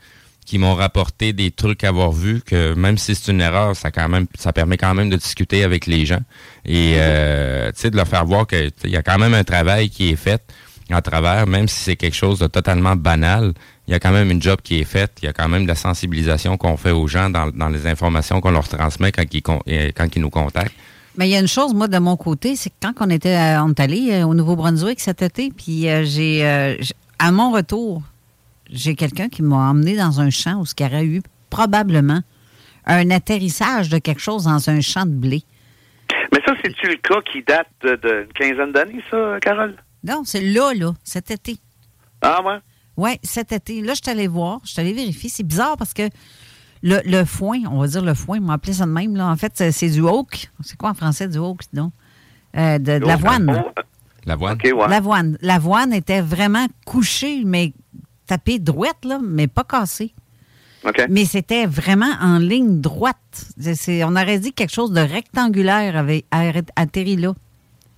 qui 0.46 0.58
m'ont 0.58 0.76
rapporté 0.76 1.34
des 1.34 1.52
trucs 1.52 1.84
à 1.84 1.90
avoir 1.90 2.12
vus 2.12 2.42
que 2.46 2.74
même 2.74 2.98
si 2.98 3.16
c'est 3.16 3.32
une 3.32 3.42
erreur, 3.42 3.76
ça 3.76 3.92
quand 3.92 4.10
même 4.10 4.28
ça 4.38 4.52
permet 4.54 4.78
quand 4.78 4.94
même 4.94 5.10
de 5.10 5.16
discuter 5.16 5.64
avec 5.64 5.86
les 5.86 6.06
gens 6.06 6.22
et 6.66 6.96
euh, 6.98 7.72
tu 7.72 7.82
sais 7.82 7.92
de 7.92 7.96
leur 7.96 8.08
faire 8.08 8.26
voir 8.26 8.48
que 8.48 8.70
il 8.84 8.90
y 8.90 8.98
a 8.98 9.04
quand 9.04 9.20
même 9.20 9.34
un 9.34 9.44
travail 9.44 9.90
qui 9.90 10.10
est 10.10 10.16
fait 10.16 10.42
en 10.92 11.02
travers, 11.02 11.48
même 11.48 11.70
si 11.70 11.80
c'est 11.80 11.96
quelque 11.96 12.16
chose 12.16 12.40
de 12.40 12.48
totalement 12.48 12.98
banal, 12.98 13.54
il 13.88 13.92
y 13.92 13.94
a 13.94 14.00
quand 14.00 14.12
même 14.12 14.30
une 14.30 14.42
job 14.42 14.60
qui 14.62 14.82
est 14.82 14.84
faite, 14.84 15.14
il 15.22 15.26
y 15.26 15.28
a 15.30 15.34
quand 15.34 15.48
même 15.48 15.64
de 15.64 15.68
la 15.70 15.76
sensibilisation 15.76 16.58
qu'on 16.58 16.76
fait 16.76 16.92
aux 16.92 17.08
gens 17.08 17.30
dans, 17.30 17.48
dans 17.48 17.70
les 17.70 17.88
informations 17.88 18.42
qu'on 18.42 18.52
leur 18.52 18.68
transmet 18.68 19.14
quand 19.14 19.24
ils, 19.32 19.42
euh, 19.48 19.92
quand 19.96 20.16
ils 20.16 20.22
nous 20.22 20.30
contactent. 20.30 20.76
Mais 21.18 21.28
il 21.28 21.32
y 21.32 21.36
a 21.36 21.40
une 21.40 21.48
chose, 21.48 21.74
moi, 21.74 21.88
de 21.88 21.98
mon 21.98 22.16
côté, 22.16 22.56
c'est 22.56 22.70
que 22.70 22.76
quand 22.82 22.94
on 23.00 23.10
était 23.10 23.36
à, 23.36 23.64
on 23.66 23.70
est 23.70 23.80
allé 23.80 24.12
euh, 24.12 24.26
au 24.26 24.34
Nouveau-Brunswick 24.34 25.00
cet 25.00 25.22
été, 25.22 25.52
puis 25.56 25.90
euh, 25.90 26.04
j'ai, 26.06 26.46
euh, 26.46 26.76
à 27.20 27.32
mon 27.32 27.52
retour, 27.52 28.02
j'ai 28.72 28.96
quelqu'un 28.96 29.30
qui 29.30 29.42
m'a 29.44 29.58
emmené 29.70 29.96
dans 29.96 30.20
un 30.22 30.30
champ 30.30 30.62
où 30.62 30.64
il 30.66 30.84
y 30.84 30.86
aurait 30.88 31.06
eu 31.06 31.22
probablement 31.50 32.22
un 32.86 33.10
atterrissage 33.12 33.90
de 33.90 33.98
quelque 34.00 34.22
chose 34.22 34.46
dans 34.46 34.70
un 34.70 34.82
champ 34.82 35.06
de 35.06 35.12
blé. 35.12 35.44
Mais 36.34 36.40
ça, 36.46 36.54
c'est-tu 36.64 36.88
le 36.88 36.96
cas 36.96 37.22
qui 37.32 37.44
date 37.44 37.68
de- 37.84 37.96
d'une 37.98 38.34
quinzaine 38.34 38.72
d'années, 38.72 39.04
ça, 39.12 39.38
Carole? 39.42 39.76
Non, 40.04 40.24
c'est 40.26 40.42
là, 40.42 40.74
là, 40.74 40.94
cet 41.04 41.30
été. 41.32 41.58
Ah, 42.22 42.42
ouais? 42.44 42.58
Oui, 42.98 43.12
cet 43.24 43.52
été. 43.52 43.82
Là, 43.82 43.94
je 43.94 44.02
suis 44.04 44.12
allée 44.12 44.28
voir, 44.28 44.60
je 44.64 44.72
suis 44.72 44.80
allée 44.82 44.94
vérifier. 44.94 45.30
C'est 45.30 45.44
bizarre 45.44 45.76
parce 45.78 45.94
que 45.94 46.04
le, 46.84 47.00
le 47.06 47.26
foin, 47.26 47.60
on 47.70 47.80
va 47.80 47.88
dire 47.88 48.04
le 48.04 48.14
foin, 48.14 48.40
on 48.40 48.46
m'a 48.46 48.54
appelé 48.54 48.74
ça 48.74 48.86
de 48.86 48.92
même. 48.92 49.16
Là. 49.16 49.28
En 49.28 49.36
fait, 49.36 49.72
c'est, 49.72 49.90
du 49.90 50.02
oak. 50.02 50.50
C'est 50.64 50.78
quoi 50.78 50.90
en 50.90 50.94
français 50.94 51.28
du 51.28 51.38
oak, 51.38 51.62
non? 51.74 51.92
Euh, 52.58 52.78
de, 52.80 53.00
de 53.00 53.06
l'avoine. 53.06 53.64
Oh, 53.66 53.82
L'avoine. 54.26 54.58
Ouais. 54.64 54.88
L'avoine. 54.88 55.38
L'avoine 55.42 55.94
était 55.94 56.22
vraiment 56.22 56.68
couchée, 56.86 57.44
mais 57.46 57.74
tapée 58.32 58.60
droite, 58.60 59.04
là, 59.04 59.20
mais 59.22 59.48
pas 59.48 59.66
cassée. 59.66 60.14
OK. 60.88 61.06
Mais 61.10 61.26
c'était 61.26 61.66
vraiment 61.66 62.14
en 62.22 62.38
ligne 62.38 62.80
droite. 62.80 63.18
On 63.88 64.16
aurait 64.16 64.40
dit 64.40 64.54
quelque 64.54 64.72
chose 64.72 64.94
de 64.94 65.02
rectangulaire 65.02 65.98
avait 65.98 66.24
atterri 66.78 67.18
là. 67.18 67.34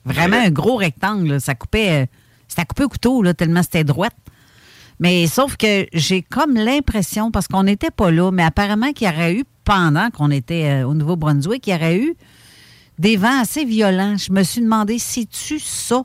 Vraiment 0.06 0.38
un 0.38 0.50
gros 0.50 0.76
rectangle. 0.76 1.34
là. 1.34 1.39
Ça 1.39 1.54
coupait, 1.54 2.04
euh, 2.04 2.06
c'était 2.48 2.65
coupé 2.65 2.84
au 2.84 2.89
couteau, 2.89 3.22
là, 3.22 3.36
tellement 3.36 3.62
c'était 3.62 3.84
droite. 3.84 4.15
Mais 5.00 5.28
sauf 5.28 5.56
que 5.56 5.86
j'ai 5.93 6.24
comme 6.24 6.56
l'impression, 6.56 7.30
parce 7.30 7.48
qu'on 7.48 7.63
n'était 7.63 7.91
pas 7.91 8.10
là, 8.10 8.32
mais 8.32 8.43
apparemment 8.43 8.91
qu'il 8.91 9.08
y 9.08 9.12
aurait 9.12 9.36
eu, 9.36 9.43
pendant 9.65 10.10
qu'on 10.10 10.32
était 10.32 10.82
euh, 10.82 10.88
au 10.88 10.96
Nouveau-Brunswick, 10.96 11.67
il 11.67 11.74
y 11.74 11.76
aurait 11.76 12.00
eu 12.00 12.15
des 12.98 13.17
vents 13.17 13.39
assez 13.39 13.65
violents. 13.65 14.17
Je 14.17 14.32
me 14.32 14.41
suis 14.41 14.62
demandé, 14.62 14.98
c'est-tu 14.98 15.60
ça? 15.60 16.04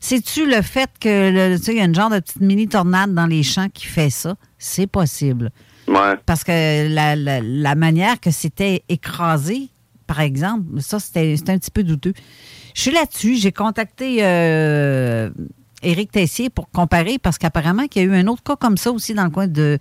C'est-tu 0.00 0.46
le 0.48 0.62
fait 0.62 0.90
que, 1.00 1.30
le- 1.30 1.58
tu 1.58 1.64
sais, 1.64 1.72
il 1.72 1.78
y 1.78 1.80
a 1.80 1.84
une 1.84 1.94
genre 1.94 2.10
de 2.10 2.18
petite 2.20 2.40
mini-tornade 2.40 3.14
dans 3.14 3.26
les 3.26 3.42
champs 3.42 3.68
qui 3.68 3.86
fait 3.86 4.10
ça? 4.10 4.36
C'est 4.58 4.86
possible. 4.86 5.50
Ouais. 5.86 6.16
Parce 6.26 6.44
que 6.44 6.88
la, 6.92 7.16
la- 7.16 7.40
la 7.40 7.74
manière 7.74 8.20
que 8.20 8.30
c'était 8.30 8.82
écrasé, 8.88 9.68
par 10.06 10.20
exemple, 10.20 10.80
ça, 10.80 10.98
c'était 11.00 11.34
un 11.48 11.58
petit 11.58 11.70
peu 11.70 11.82
douteux. 11.82 12.14
Je 12.74 12.82
suis 12.82 12.90
là-dessus. 12.92 13.36
J'ai 13.36 13.52
contacté 13.52 14.18
euh, 14.22 15.30
Éric 15.82 16.12
Tessier 16.12 16.48
pour 16.50 16.70
comparer 16.70 17.18
parce 17.18 17.38
qu'apparemment 17.38 17.86
qu'il 17.88 18.02
y 18.02 18.04
a 18.04 18.08
eu 18.08 18.14
un 18.14 18.26
autre 18.26 18.42
cas 18.42 18.56
comme 18.56 18.76
ça 18.76 18.90
aussi 18.92 19.14
dans 19.14 19.24
le 19.24 19.30
coin 19.30 19.46
de, 19.48 19.78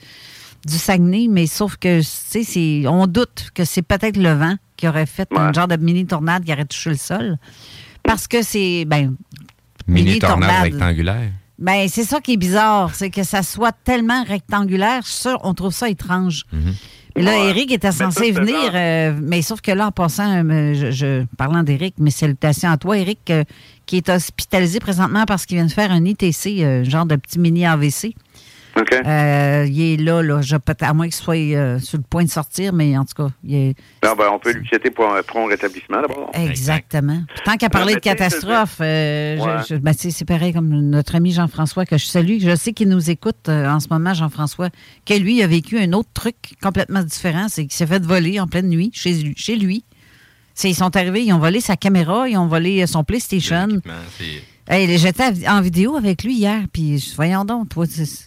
du 0.65 0.73
Saguenay, 0.77 1.27
mais 1.29 1.45
sauf 1.47 1.77
que, 1.77 1.99
tu 2.01 2.43
sais, 2.43 2.87
on 2.87 3.07
doute 3.07 3.51
que 3.53 3.63
c'est 3.65 3.81
peut-être 3.83 4.17
le 4.17 4.33
vent 4.33 4.55
qui 4.75 4.87
aurait 4.87 5.05
fait 5.05 5.27
un 5.35 5.53
genre 5.53 5.67
de 5.67 5.75
mini-tornade 5.77 6.43
qui 6.43 6.51
aurait 6.53 6.65
touché 6.65 6.89
le 6.91 6.97
sol. 6.97 7.37
Parce 8.03 8.27
que 8.27 8.41
c'est, 8.41 8.85
ben, 8.85 9.15
Mini 9.87 10.19
tornade 10.19 10.39
Mini-tornade. 10.39 10.63
rectangulaire. 10.63 11.31
ben, 11.57 11.87
c'est 11.87 12.03
ça 12.03 12.19
qui 12.19 12.33
est 12.33 12.37
bizarre, 12.37 12.93
c'est 12.93 13.09
que 13.09 13.23
ça 13.23 13.43
soit 13.43 13.71
tellement 13.83 14.23
rectangulaire. 14.23 15.01
Je 15.03 15.07
suis 15.07 15.21
sûre, 15.21 15.39
on 15.43 15.53
trouve 15.53 15.73
ça 15.73 15.89
étrange. 15.89 16.45
Et 17.17 17.23
là, 17.23 17.35
Eric 17.35 17.71
était 17.71 17.91
censé 17.91 18.31
venir, 18.31 18.71
euh, 18.75 19.17
mais 19.19 19.41
sauf 19.41 19.59
que 19.59 19.71
là, 19.71 19.87
en 19.87 19.91
passant, 19.91 20.43
euh, 20.45 20.91
je, 20.91 21.25
parlant 21.35 21.63
d'Éric, 21.63 21.95
mes 21.97 22.11
salutations 22.11 22.69
à 22.69 22.77
toi, 22.77 22.95
Eric, 22.95 23.31
euh, 23.31 23.43
qui 23.87 23.97
est 23.97 24.07
hospitalisé 24.07 24.79
présentement 24.79 25.25
parce 25.25 25.47
qu'il 25.47 25.57
vient 25.57 25.65
de 25.65 25.71
faire 25.71 25.91
un 25.91 26.05
ITC, 26.05 26.83
genre 26.83 27.07
de 27.07 27.15
petit 27.15 27.39
mini 27.39 27.65
AVC. 27.65 28.13
Euh, 29.05 29.65
il 29.67 29.81
est 29.81 29.97
là, 29.97 30.21
là 30.21 30.41
je, 30.41 30.55
à 30.55 30.93
moins 30.93 31.05
qu'il 31.05 31.15
soit 31.15 31.35
euh, 31.35 31.79
sur 31.79 31.97
le 31.97 32.03
point 32.03 32.23
de 32.23 32.29
sortir, 32.29 32.73
mais 32.73 32.97
en 32.97 33.05
tout 33.05 33.23
cas, 33.23 33.29
il 33.43 33.55
est. 33.55 33.75
Non, 34.03 34.13
ben, 34.17 34.25
on 34.31 34.39
peut 34.39 34.51
lui 34.51 34.67
souhaiter 34.67 34.91
pour 34.91 35.13
un 35.13 35.21
prompt 35.23 35.47
rétablissement 35.47 36.01
d'abord. 36.01 36.31
Exactement. 36.33 37.21
tant 37.45 37.57
qu'à 37.57 37.69
parler 37.69 37.95
de 37.95 37.99
catastrophe, 37.99 38.77
euh, 38.81 39.37
ben, 39.81 39.93
c'est 39.93 40.25
pareil 40.25 40.53
comme 40.53 40.69
notre 40.69 41.15
ami 41.15 41.31
Jean-François 41.31 41.85
que 41.85 41.97
je 41.97 42.05
salue. 42.05 42.37
Je 42.39 42.55
sais 42.55 42.73
qu'il 42.73 42.89
nous 42.89 43.09
écoute 43.09 43.49
en 43.49 43.79
ce 43.79 43.87
moment, 43.89 44.13
Jean-François, 44.13 44.69
que 45.05 45.13
lui 45.13 45.41
a 45.41 45.47
vécu 45.47 45.79
un 45.79 45.93
autre 45.93 46.09
truc 46.13 46.35
complètement 46.61 47.03
différent. 47.03 47.47
C'est 47.49 47.63
qu'il 47.63 47.73
s'est 47.73 47.87
fait 47.87 48.03
voler 48.03 48.39
en 48.39 48.47
pleine 48.47 48.67
nuit 48.67 48.91
chez, 48.93 49.33
chez 49.35 49.55
lui. 49.55 49.83
Ils 50.63 50.75
sont 50.75 50.95
arrivés, 50.95 51.23
ils 51.23 51.33
ont 51.33 51.39
volé 51.39 51.59
sa 51.61 51.75
caméra, 51.75 52.27
ils 52.27 52.37
ont 52.37 52.47
volé 52.47 52.85
son 52.87 53.03
PlayStation. 53.03 53.67
Hey, 54.69 54.97
J'étais 54.97 55.47
en 55.47 55.61
vidéo 55.61 55.95
avec 55.95 56.25
lui 56.25 56.33
hier, 56.33 56.63
puis 56.73 57.01
voyons 57.15 57.45
donc, 57.45 57.69
toi, 57.69 57.85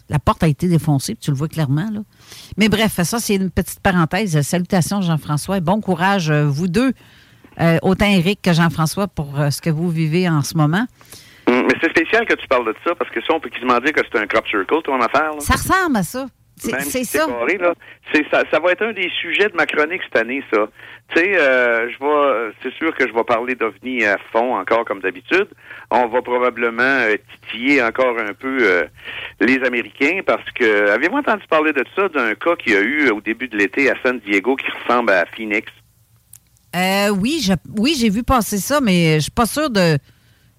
la 0.09 0.19
porte 0.19 0.43
a 0.43 0.49
été 0.49 0.69
défoncée, 0.69 1.15
puis 1.15 1.25
tu 1.25 1.31
le 1.31 1.37
vois 1.37 1.49
clairement. 1.49 1.91
Là. 1.93 2.01
Mais 2.57 2.71
bref, 2.71 2.93
ça, 3.03 3.19
c'est 3.19 3.35
une 3.35 3.51
petite 3.51 3.81
parenthèse. 3.81 4.41
Salutations, 4.41 5.03
Jean-François, 5.03 5.59
et 5.59 5.61
bon 5.61 5.83
courage, 5.83 6.31
euh, 6.31 6.47
vous 6.47 6.67
deux, 6.67 6.93
euh, 7.61 7.77
autant 7.83 8.07
Eric 8.07 8.41
que 8.41 8.55
Jean-François, 8.55 9.07
pour 9.07 9.39
euh, 9.39 9.51
ce 9.51 9.61
que 9.61 9.69
vous 9.69 9.91
vivez 9.91 10.31
en 10.31 10.41
ce 10.41 10.57
moment. 10.57 10.87
Hum, 11.47 11.67
mais 11.67 11.75
c'est 11.83 11.91
spécial 11.91 12.25
que 12.25 12.35
tu 12.35 12.49
parles 12.49 12.67
de 12.67 12.75
ça, 12.87 12.95
parce 12.95 13.11
que 13.11 13.21
ça, 13.21 13.35
on 13.35 13.41
peut 13.41 13.51
quasiment 13.51 13.79
dire 13.79 13.93
que 13.93 14.01
c'est 14.11 14.19
un 14.19 14.27
crop 14.27 14.49
circle, 14.49 14.81
ton 14.83 14.99
affaire. 14.99 15.33
Ça 15.41 15.55
ressemble 15.57 15.99
à 15.99 16.03
ça. 16.03 16.27
C'est 16.57 17.05
ça. 17.05 17.27
ça. 18.51 18.59
va 18.61 18.73
être 18.73 18.83
un 18.83 18.93
des 18.93 19.11
sujets 19.21 19.49
de 19.49 19.57
ma 19.57 19.67
chronique 19.67 20.01
cette 20.05 20.17
année, 20.17 20.43
ça. 20.53 20.69
Tu 21.15 21.21
sais, 21.21 21.39
euh, 21.39 21.89
je 21.91 21.99
vais, 21.99 22.53
c'est 22.63 22.73
sûr 22.75 22.95
que 22.95 23.07
je 23.07 23.13
vais 23.13 23.25
parler 23.25 23.55
d'OVNI 23.55 24.05
à 24.05 24.17
fond 24.33 24.57
encore 24.57 24.85
comme 24.85 25.01
d'habitude. 25.01 25.49
On 25.91 26.07
va 26.07 26.23
probablement 26.23 26.83
euh, 26.83 27.17
titiller 27.43 27.83
encore 27.83 28.17
un 28.19 28.33
peu 28.33 28.59
euh, 28.61 28.85
les 29.41 29.59
Américains 29.65 30.21
parce 30.25 30.49
que, 30.53 30.91
avez-vous 30.91 31.17
entendu 31.17 31.43
parler 31.49 31.73
de 31.73 31.85
ça, 31.97 32.09
d'un 32.09 32.35
cas 32.35 32.55
qu'il 32.57 32.73
y 32.73 32.77
a 32.77 32.81
eu 32.81 33.11
au 33.11 33.21
début 33.21 33.49
de 33.49 33.57
l'été 33.57 33.91
à 33.91 33.95
San 34.05 34.21
Diego 34.21 34.55
qui 34.55 34.67
ressemble 34.71 35.11
à 35.11 35.27
Phoenix? 35.37 35.71
oui, 37.19 37.49
oui, 37.77 37.97
j'ai 37.99 38.09
vu 38.09 38.23
passer 38.23 38.59
ça, 38.59 38.81
mais 38.81 39.15
je 39.17 39.23
suis 39.23 39.31
pas 39.33 39.47
sûr 39.47 39.69
de. 39.71 39.99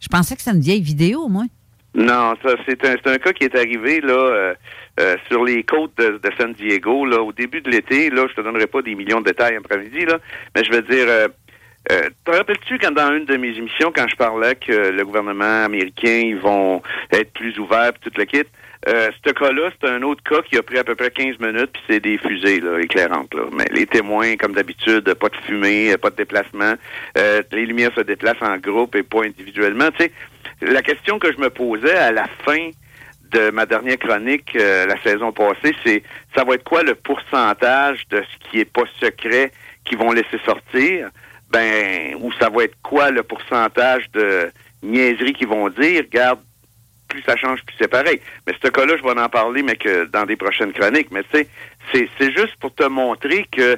Je 0.01 0.07
pensais 0.09 0.35
que 0.35 0.41
c'était 0.41 0.55
une 0.55 0.63
vieille 0.63 0.81
vidéo, 0.81 1.29
moi. 1.29 1.45
Non, 1.93 2.35
ça 2.41 2.55
c'est 2.65 2.85
un, 2.85 2.95
un 3.11 3.17
cas 3.17 3.33
qui 3.33 3.43
est 3.43 3.55
arrivé 3.55 3.99
là 3.99 4.13
euh, 4.13 4.53
euh, 4.99 5.15
sur 5.29 5.43
les 5.43 5.63
côtes 5.63 5.97
de, 5.97 6.21
San 6.39 6.53
Diego 6.53 7.05
là 7.05 7.21
au 7.21 7.33
début 7.33 7.61
de 7.61 7.69
l'été. 7.69 8.09
Là, 8.09 8.27
je 8.29 8.35
te 8.35 8.41
donnerai 8.41 8.67
pas 8.67 8.81
des 8.81 8.95
millions 8.95 9.19
de 9.19 9.25
détails 9.25 9.57
après-midi 9.57 10.05
là, 10.05 10.19
mais 10.55 10.63
je 10.63 10.71
veux 10.71 10.81
dire. 10.83 11.07
Euh, 11.91 12.03
euh, 12.03 12.09
te 12.25 12.31
rappelles-tu 12.31 12.77
quand 12.79 12.91
dans 12.91 13.13
une 13.15 13.25
de 13.25 13.37
mes 13.37 13.57
émissions, 13.57 13.91
quand 13.93 14.07
je 14.07 14.15
parlais 14.15 14.55
que 14.55 14.91
le 14.91 15.05
gouvernement 15.05 15.65
américain, 15.65 16.21
ils 16.25 16.37
vont 16.37 16.81
être 17.11 17.31
plus 17.33 17.57
ouverts, 17.59 17.93
tout 18.01 18.11
le 18.15 18.25
kit, 18.25 18.43
euh, 18.87 19.11
ce 19.23 19.31
cas-là, 19.31 19.69
c'est 19.79 19.89
un 19.89 20.01
autre 20.01 20.23
cas 20.23 20.41
qui 20.41 20.57
a 20.57 20.63
pris 20.63 20.79
à 20.79 20.83
peu 20.83 20.95
près 20.95 21.11
15 21.11 21.39
minutes, 21.39 21.69
puis 21.71 21.81
c'est 21.87 21.99
des 21.99 22.17
fusées 22.17 22.59
là, 22.59 22.79
éclairantes. 22.79 23.33
Là. 23.33 23.43
Mais 23.51 23.65
les 23.71 23.85
témoins, 23.85 24.37
comme 24.37 24.53
d'habitude, 24.53 25.13
pas 25.13 25.29
de 25.29 25.35
fumée, 25.45 25.95
pas 25.97 26.09
de 26.09 26.15
déplacement. 26.15 26.73
Euh, 27.17 27.43
les 27.51 27.65
lumières 27.67 27.91
se 27.95 28.01
déplacent 28.01 28.41
en 28.41 28.57
groupe 28.57 28.95
et 28.95 29.03
pas 29.03 29.23
individuellement. 29.23 29.91
Tu 29.91 30.05
sais, 30.05 30.11
la 30.61 30.81
question 30.81 31.19
que 31.19 31.31
je 31.31 31.37
me 31.37 31.51
posais 31.51 31.95
à 31.95 32.11
la 32.11 32.27
fin 32.43 32.71
de 33.31 33.51
ma 33.51 33.65
dernière 33.65 33.99
chronique 33.99 34.55
euh, 34.55 34.87
la 34.87 34.99
saison 35.03 35.31
passée, 35.31 35.75
c'est 35.85 36.03
ça 36.35 36.43
va 36.43 36.55
être 36.55 36.63
quoi 36.63 36.81
le 36.81 36.95
pourcentage 36.95 38.07
de 38.09 38.21
ce 38.21 38.49
qui 38.49 38.59
est 38.59 38.65
pas 38.65 38.83
secret 38.99 39.51
qu'ils 39.85 39.97
vont 39.99 40.11
laisser 40.11 40.39
sortir, 40.43 41.09
ben 41.51 42.15
ou 42.21 42.31
ça 42.33 42.49
va 42.49 42.63
être 42.63 42.75
quoi 42.81 43.11
le 43.11 43.23
pourcentage 43.23 44.09
de 44.11 44.51
niaiseries 44.83 45.33
qu'ils 45.33 45.47
vont 45.47 45.69
dire, 45.69 46.03
regarde, 46.03 46.39
plus 47.07 47.21
ça 47.23 47.35
change, 47.35 47.63
plus 47.63 47.75
c'est 47.79 47.87
pareil. 47.87 48.21
Mais 48.47 48.53
ce 48.63 48.69
cas-là, 48.69 48.95
je 48.97 49.03
vais 49.03 49.19
en 49.19 49.29
parler, 49.29 49.63
mais 49.63 49.75
que 49.75 50.05
dans 50.05 50.25
des 50.25 50.37
prochaines 50.37 50.71
chroniques. 50.71 51.11
Mais 51.11 51.23
tu 51.23 51.45
sais, 51.93 52.09
c'est 52.17 52.31
juste 52.31 52.55
pour 52.59 52.73
te 52.73 52.85
montrer 52.85 53.45
que 53.51 53.77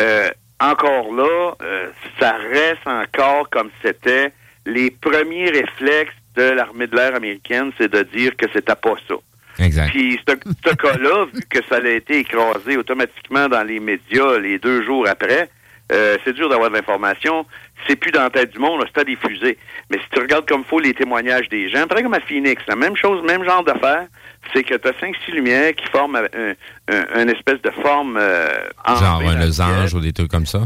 euh, 0.00 0.30
encore 0.58 1.12
là, 1.12 1.54
euh, 1.62 1.90
ça 2.18 2.32
reste 2.32 2.86
encore 2.86 3.48
comme 3.50 3.70
c'était 3.82 4.32
les 4.64 4.90
premiers 4.90 5.50
réflexes 5.50 6.14
de 6.34 6.42
l'armée 6.42 6.86
de 6.86 6.96
l'air 6.96 7.14
américaine, 7.14 7.72
c'est 7.78 7.90
de 7.90 8.02
dire 8.02 8.36
que 8.36 8.46
c'était 8.52 8.74
pas 8.74 8.96
ça. 9.08 9.14
Exact. 9.58 9.90
Puis 9.90 10.20
ce, 10.28 10.74
cas-là, 10.74 11.26
vu 11.32 11.40
que 11.48 11.60
ça 11.68 11.76
a 11.76 11.88
été 11.88 12.18
écrasé 12.18 12.76
automatiquement 12.76 13.48
dans 13.48 13.62
les 13.62 13.80
médias 13.80 14.38
les 14.38 14.58
deux 14.58 14.82
jours 14.82 15.08
après, 15.08 15.48
euh, 15.92 16.16
c'est 16.24 16.32
dur 16.32 16.48
d'avoir 16.48 16.70
de 16.70 16.76
l'information. 16.76 17.46
C'est 17.86 17.96
plus 17.96 18.10
dans 18.10 18.22
la 18.22 18.30
tête 18.30 18.50
du 18.50 18.58
monde, 18.58 18.84
c'est 18.86 19.00
à 19.00 19.04
diffuser. 19.04 19.58
Mais 19.90 19.98
si 19.98 20.04
tu 20.10 20.20
regardes 20.20 20.48
comme 20.48 20.64
faut 20.64 20.80
les 20.80 20.94
témoignages 20.94 21.48
des 21.48 21.68
gens, 21.68 21.86
pareil 21.86 22.02
comme 22.02 22.14
à 22.14 22.20
Phoenix, 22.20 22.62
la 22.66 22.76
même 22.76 22.96
chose, 22.96 23.22
même 23.24 23.44
genre 23.44 23.62
d'affaire, 23.62 24.06
c'est 24.52 24.64
que 24.64 24.74
tu 24.74 24.88
as 24.88 24.92
cinq, 25.00 25.14
six 25.24 25.32
lumières 25.32 25.74
qui 25.74 25.86
forment 25.86 26.16
un, 26.16 27.20
une 27.20 27.30
espèce 27.30 27.60
de 27.62 27.70
forme 27.70 28.16
euh, 28.16 28.48
Genre 28.88 29.22
un 29.24 29.38
losange 29.38 29.94
ou 29.94 30.00
des 30.00 30.12
trucs 30.12 30.30
comme 30.30 30.46
ça? 30.46 30.60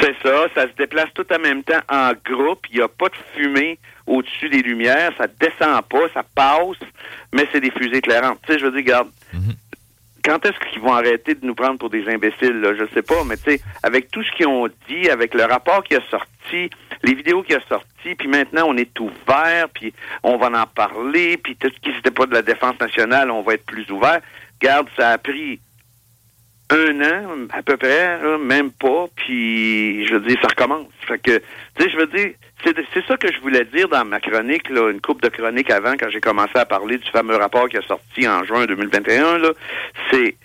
C'est 0.00 0.14
ça, 0.22 0.46
ça 0.54 0.62
se 0.62 0.76
déplace 0.76 1.08
tout 1.14 1.26
en 1.32 1.38
même 1.38 1.62
temps 1.62 1.80
en 1.88 2.12
groupe. 2.24 2.66
Il 2.70 2.76
n'y 2.76 2.82
a 2.82 2.88
pas 2.88 3.08
de 3.08 3.14
fumée 3.34 3.78
au-dessus 4.06 4.48
des 4.48 4.62
lumières, 4.62 5.12
ça 5.16 5.26
descend 5.26 5.82
pas, 5.82 6.08
ça 6.12 6.22
passe, 6.34 6.78
mais 7.32 7.48
c'est 7.52 7.60
des 7.60 7.70
fusées 7.70 7.96
éclairantes. 7.96 8.38
Tu 8.46 8.52
sais, 8.52 8.58
je 8.58 8.66
veux 8.66 8.72
dire, 8.72 8.82
regarde, 8.82 9.08
mhm. 9.32 9.54
Quand 10.24 10.44
est-ce 10.46 10.58
qu'ils 10.70 10.80
vont 10.80 10.94
arrêter 10.94 11.34
de 11.34 11.44
nous 11.44 11.54
prendre 11.54 11.78
pour 11.78 11.90
des 11.90 12.08
imbéciles, 12.08 12.60
là? 12.60 12.74
Je 12.74 12.86
sais 12.94 13.02
pas, 13.02 13.22
mais 13.24 13.36
tu 13.36 13.52
sais, 13.52 13.60
avec 13.82 14.10
tout 14.10 14.22
ce 14.22 14.32
qu'ils 14.32 14.46
ont 14.46 14.68
dit, 14.88 15.10
avec 15.10 15.34
le 15.34 15.44
rapport 15.44 15.84
qui 15.84 15.94
a 15.94 16.00
sorti, 16.10 16.70
les 17.02 17.14
vidéos 17.14 17.42
qui 17.42 17.54
a 17.54 17.60
sorti, 17.68 18.14
puis 18.16 18.28
maintenant 18.28 18.64
on 18.66 18.76
est 18.76 18.98
ouvert, 18.98 19.68
puis 19.74 19.92
on 20.22 20.36
va 20.36 20.46
en 20.46 20.66
parler, 20.66 21.36
puis 21.36 21.56
tout 21.56 21.68
ce 21.68 21.80
qui 21.80 21.90
n'était 21.90 22.10
pas 22.10 22.26
de 22.26 22.32
la 22.32 22.42
défense 22.42 22.80
nationale, 22.80 23.30
on 23.30 23.42
va 23.42 23.54
être 23.54 23.66
plus 23.66 23.90
ouvert. 23.90 24.20
Garde, 24.60 24.88
ça 24.96 25.10
a 25.10 25.18
pris 25.18 25.60
un 26.70 27.00
an, 27.02 27.46
à 27.52 27.62
peu 27.62 27.76
près, 27.76 28.18
même 28.38 28.72
pas, 28.72 29.06
puis 29.14 30.06
je 30.06 30.14
veux 30.14 30.20
dire, 30.20 30.38
ça 30.40 30.48
recommence. 30.48 30.88
Fait 31.06 31.18
que, 31.18 31.38
tu 31.76 31.82
sais, 31.82 31.90
je 31.90 31.96
veux 31.98 32.06
dire, 32.06 32.30
c'est 32.64 33.06
ça 33.06 33.16
que 33.16 33.32
je 33.32 33.40
voulais 33.40 33.64
dire 33.64 33.88
dans 33.88 34.04
ma 34.04 34.20
chronique, 34.20 34.70
là, 34.70 34.90
une 34.90 35.00
coupe 35.00 35.22
de 35.22 35.28
chronique 35.28 35.70
avant, 35.70 35.94
quand 35.98 36.08
j'ai 36.08 36.20
commencé 36.20 36.56
à 36.56 36.64
parler 36.64 36.98
du 36.98 37.10
fameux 37.10 37.36
rapport 37.36 37.68
qui 37.68 37.76
a 37.76 37.82
sorti 37.82 38.26
en 38.26 38.44
juin 38.44 38.66
2021, 38.66 39.38
là, 39.38 39.50
c'est 40.10 40.36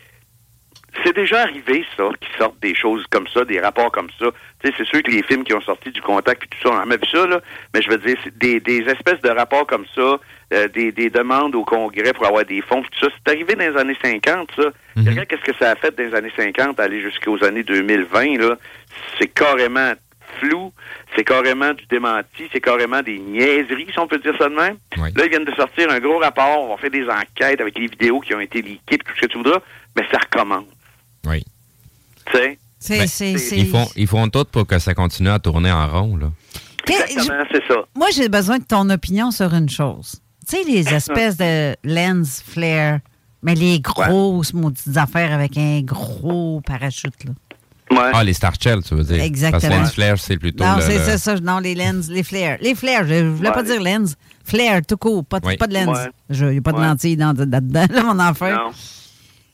c'est 1.03 1.15
déjà 1.15 1.41
arrivé, 1.41 1.85
ça, 1.95 2.09
qu'ils 2.19 2.37
sortent 2.37 2.59
des 2.61 2.75
choses 2.75 3.05
comme 3.09 3.27
ça, 3.27 3.45
des 3.45 3.59
rapports 3.59 3.91
comme 3.91 4.09
ça. 4.19 4.27
C'est 4.63 4.85
sûr 4.85 5.03
que 5.03 5.11
les 5.11 5.23
films 5.23 5.43
qui 5.43 5.53
ont 5.53 5.61
sorti 5.61 5.91
du 5.91 6.01
contact 6.01 6.43
et 6.43 6.47
tout 6.47 6.57
ça, 6.61 6.73
on 6.73 6.79
a 6.79 6.85
même 6.85 6.99
vu 6.99 7.07
ça, 7.09 7.25
là. 7.25 7.41
Mais 7.73 7.81
je 7.81 7.89
veux 7.89 7.97
dire, 7.97 8.17
des, 8.35 8.59
des 8.59 8.79
espèces 8.79 9.21
de 9.21 9.29
rapports 9.29 9.67
comme 9.67 9.85
ça, 9.95 10.19
euh, 10.53 10.67
des, 10.67 10.91
des 10.91 11.09
demandes 11.09 11.55
au 11.55 11.63
Congrès 11.63 12.11
pour 12.13 12.25
avoir 12.25 12.43
des 12.43 12.61
fonds, 12.61 12.81
tout 12.81 12.99
ça. 12.99 13.07
C'est 13.13 13.31
arrivé 13.31 13.55
dans 13.55 13.71
les 13.71 13.79
années 13.79 13.97
50, 14.01 14.51
ça. 14.55 14.63
Mhm. 14.95 15.07
Regarde 15.07 15.27
qu'est-ce 15.27 15.51
que 15.51 15.57
ça 15.57 15.71
a 15.71 15.75
fait 15.75 15.95
dans 15.95 16.03
les 16.03 16.15
années 16.15 16.33
50, 16.35 16.79
aller 16.79 17.01
jusqu'aux 17.01 17.43
années 17.45 17.63
2020, 17.63 18.37
là. 18.37 18.57
C'est 19.19 19.27
carrément 19.27 19.93
flou, 20.39 20.71
c'est 21.15 21.23
carrément 21.23 21.73
du 21.73 21.85
démenti, 21.87 22.43
c'est 22.51 22.61
carrément 22.61 23.01
des 23.01 23.19
niaiseries, 23.19 23.87
si 23.91 23.99
on 23.99 24.07
peut 24.07 24.19
dire 24.19 24.33
ça 24.37 24.49
de 24.49 24.55
même. 24.55 24.77
Là, 24.97 25.25
ils 25.25 25.29
viennent 25.29 25.45
de 25.45 25.53
sortir 25.53 25.89
un 25.89 25.99
gros 25.99 26.19
rapport, 26.19 26.63
on 26.63 26.69
va 26.69 26.77
faire 26.77 26.91
des 26.91 27.05
enquêtes 27.07 27.61
avec 27.61 27.77
les 27.77 27.87
vidéos 27.87 28.19
qui 28.19 28.33
ont 28.33 28.39
été 28.39 28.61
liquées, 28.61 28.97
tout 28.97 29.13
ce 29.15 29.21
que 29.21 29.27
tu 29.27 29.37
voudras, 29.37 29.59
mais 29.95 30.03
ça 30.11 30.17
recommence. 30.19 30.65
Oui. 31.25 31.43
Tu 32.31 32.37
sais? 32.37 32.57
Ben, 32.89 33.07
ils, 33.51 33.67
font, 33.67 33.87
ils 33.97 34.07
font 34.07 34.29
tout 34.29 34.45
pour 34.45 34.65
que 34.65 34.79
ça 34.79 34.93
continue 34.93 35.29
à 35.29 35.39
tourner 35.39 35.71
en 35.71 35.87
rond. 35.87 36.15
Là. 36.15 36.31
Exactement, 36.87 37.43
c'est 37.51 37.67
ça. 37.67 37.75
Moi, 37.95 38.07
j'ai 38.15 38.29
besoin 38.29 38.59
de 38.59 38.63
ton 38.63 38.89
opinion 38.89 39.31
sur 39.31 39.53
une 39.53 39.69
chose. 39.69 40.21
Tu 40.47 40.57
sais, 40.57 40.63
les 40.63 40.87
espèces 40.93 41.37
de 41.37 41.75
lens 41.83 42.41
flare, 42.45 42.99
mais 43.43 43.55
les 43.55 43.79
grosses 43.79 44.53
maudites 44.53 44.95
affaires 44.95 45.33
avec 45.33 45.57
un 45.57 45.81
gros 45.81 46.61
parachute, 46.61 47.25
là. 47.25 47.31
Ouais. 47.91 48.11
Ah, 48.13 48.23
les 48.23 48.33
Star 48.33 48.53
Shell, 48.59 48.83
tu 48.83 48.93
veux 48.95 49.03
dire. 49.03 49.21
Exactement. 49.21 49.61
Parce 49.61 49.73
que 49.73 49.79
lens 49.81 49.93
flare, 49.93 50.17
c'est 50.19 50.37
plutôt. 50.37 50.63
Non, 50.63 50.77
c'est 50.79 51.17
ça, 51.17 51.35
non, 51.39 51.59
les 51.59 51.75
lens, 51.75 52.09
les 52.09 52.23
flares. 52.23 52.57
Les 52.61 52.75
flares, 52.75 53.05
je 53.07 53.15
ne 53.15 53.29
voulais 53.29 53.51
pas 53.51 53.63
dire 53.63 53.81
lens. 53.81 54.15
Flare, 54.43 54.81
tout 54.87 54.97
court, 54.97 55.25
pas, 55.25 55.39
pas 55.39 55.67
de 55.67 55.73
lens. 55.73 55.97
Il 56.29 56.45
n'y 56.45 56.57
a 56.57 56.61
pas 56.61 56.71
de 56.71 56.81
lentilles 56.81 57.15
là-dedans, 57.15 57.85
mon 58.05 58.19
enfant. 58.19 58.51
Non. 58.51 58.71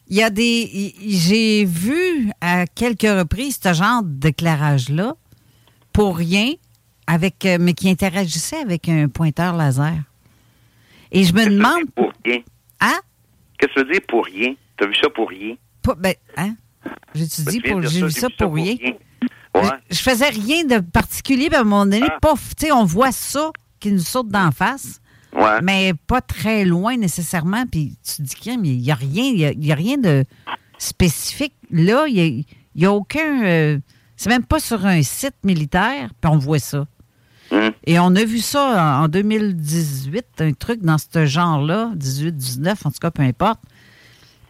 Il 0.07 0.17
y 0.17 0.23
a 0.23 0.29
des. 0.29 0.93
J'ai 1.05 1.65
vu 1.65 2.29
à 2.41 2.67
quelques 2.67 3.01
reprises 3.01 3.59
ce 3.61 3.73
genre 3.73 4.03
d'éclairage-là 4.03 5.15
pour 5.93 6.17
rien, 6.17 6.51
avec, 7.07 7.45
euh, 7.45 7.57
mais 7.59 7.73
qui 7.73 7.89
interagissait 7.89 8.57
avec 8.57 8.87
un 8.89 9.07
pointeur 9.07 9.55
laser. 9.55 9.95
Et 11.11 11.23
je 11.23 11.33
me 11.33 11.45
demande. 11.45 11.89
Pour 11.95 12.11
rien? 12.23 12.39
Hein? 12.81 12.99
Qu'est-ce 13.57 13.73
que 13.73 13.79
tu 13.79 13.85
veux 13.85 13.91
dire 13.93 14.01
pour 14.07 14.25
rien? 14.25 14.53
Tu 14.77 14.83
as 14.83 14.87
vu 14.87 14.95
ça 14.95 15.09
pour 15.09 15.29
rien? 15.29 15.55
Pas, 15.81 15.95
ben, 15.95 16.13
hein? 16.37 16.55
J'ai-tu 17.13 17.41
dit 17.43 17.61
pour, 17.61 17.81
j'ai 17.83 18.03
vu 18.03 18.11
ça, 18.11 18.27
pour 18.37 18.53
rien? 18.53 18.75
Ouais. 19.55 19.61
Je, 19.89 19.99
faisais 19.99 20.29
rien 20.29 20.65
de 20.65 20.79
particulier, 20.79 21.47
mais 21.49 21.57
à 21.57 21.61
un 21.61 21.63
moment 21.63 21.85
donné, 21.85 22.01
ah. 22.03 22.17
tu 22.21 22.65
sais, 22.65 22.71
on 22.71 22.83
voit 22.83 23.11
ça 23.11 23.51
qui 23.79 23.91
nous 23.91 23.99
saute 23.99 24.29
d'en 24.29 24.51
face. 24.51 24.99
Mais 25.63 25.93
pas 26.07 26.21
très 26.21 26.65
loin 26.65 26.97
nécessairement. 26.97 27.65
Puis 27.65 27.97
tu 28.03 28.17
te 28.17 28.21
dis, 28.21 28.35
il 28.45 28.81
n'y 28.81 28.91
a 28.91 28.95
rien, 28.95 29.23
il 29.23 29.65
y, 29.65 29.71
a, 29.71 29.75
rien 29.75 29.97
de. 29.97 30.23
spécifique. 30.77 31.53
Là, 31.71 32.05
il 32.07 32.45
n'y 32.75 32.85
a, 32.85 32.91
aucun. 32.91 33.43
Euh, 33.43 33.79
c'est 34.15 34.29
même 34.29 34.45
pas 34.45 34.59
sur 34.59 34.85
un 34.85 35.01
site 35.01 35.35
militaire, 35.43 36.09
puis 36.21 36.31
on 36.31 36.37
voit 36.37 36.59
ça. 36.59 36.85
Hum. 37.51 37.71
Et 37.85 37.99
on 37.99 38.15
a 38.15 38.23
vu 38.23 38.39
ça 38.39 39.01
en 39.03 39.07
2018, 39.07 40.25
un 40.39 40.53
truc 40.53 40.81
dans 40.81 40.97
ce 40.97 41.25
genre-là, 41.25 41.91
18, 41.95 42.35
19, 42.35 42.85
en 42.85 42.91
tout 42.91 42.99
cas, 42.99 43.11
peu 43.11 43.21
importe. 43.21 43.59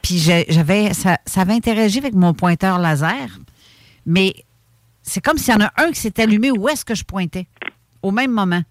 Puis 0.05 0.19
j'avais, 0.19 0.93
ça, 0.93 1.17
ça 1.25 1.41
avait 1.41 1.53
interagi 1.53 1.97
avec 1.97 2.13
mon 2.13 2.35
pointeur 2.35 2.77
laser, 2.77 3.39
mais 4.05 4.35
c'est 5.01 5.19
comme 5.19 5.39
s'il 5.39 5.51
y 5.51 5.57
en 5.57 5.65
a 5.65 5.71
un 5.77 5.89
qui 5.89 5.99
s'est 5.99 6.21
allumé 6.21 6.51
où 6.51 6.69
est-ce 6.69 6.85
que 6.85 6.93
je 6.93 7.03
pointais, 7.03 7.47
au 8.03 8.11
même 8.11 8.29
moment. 8.29 8.61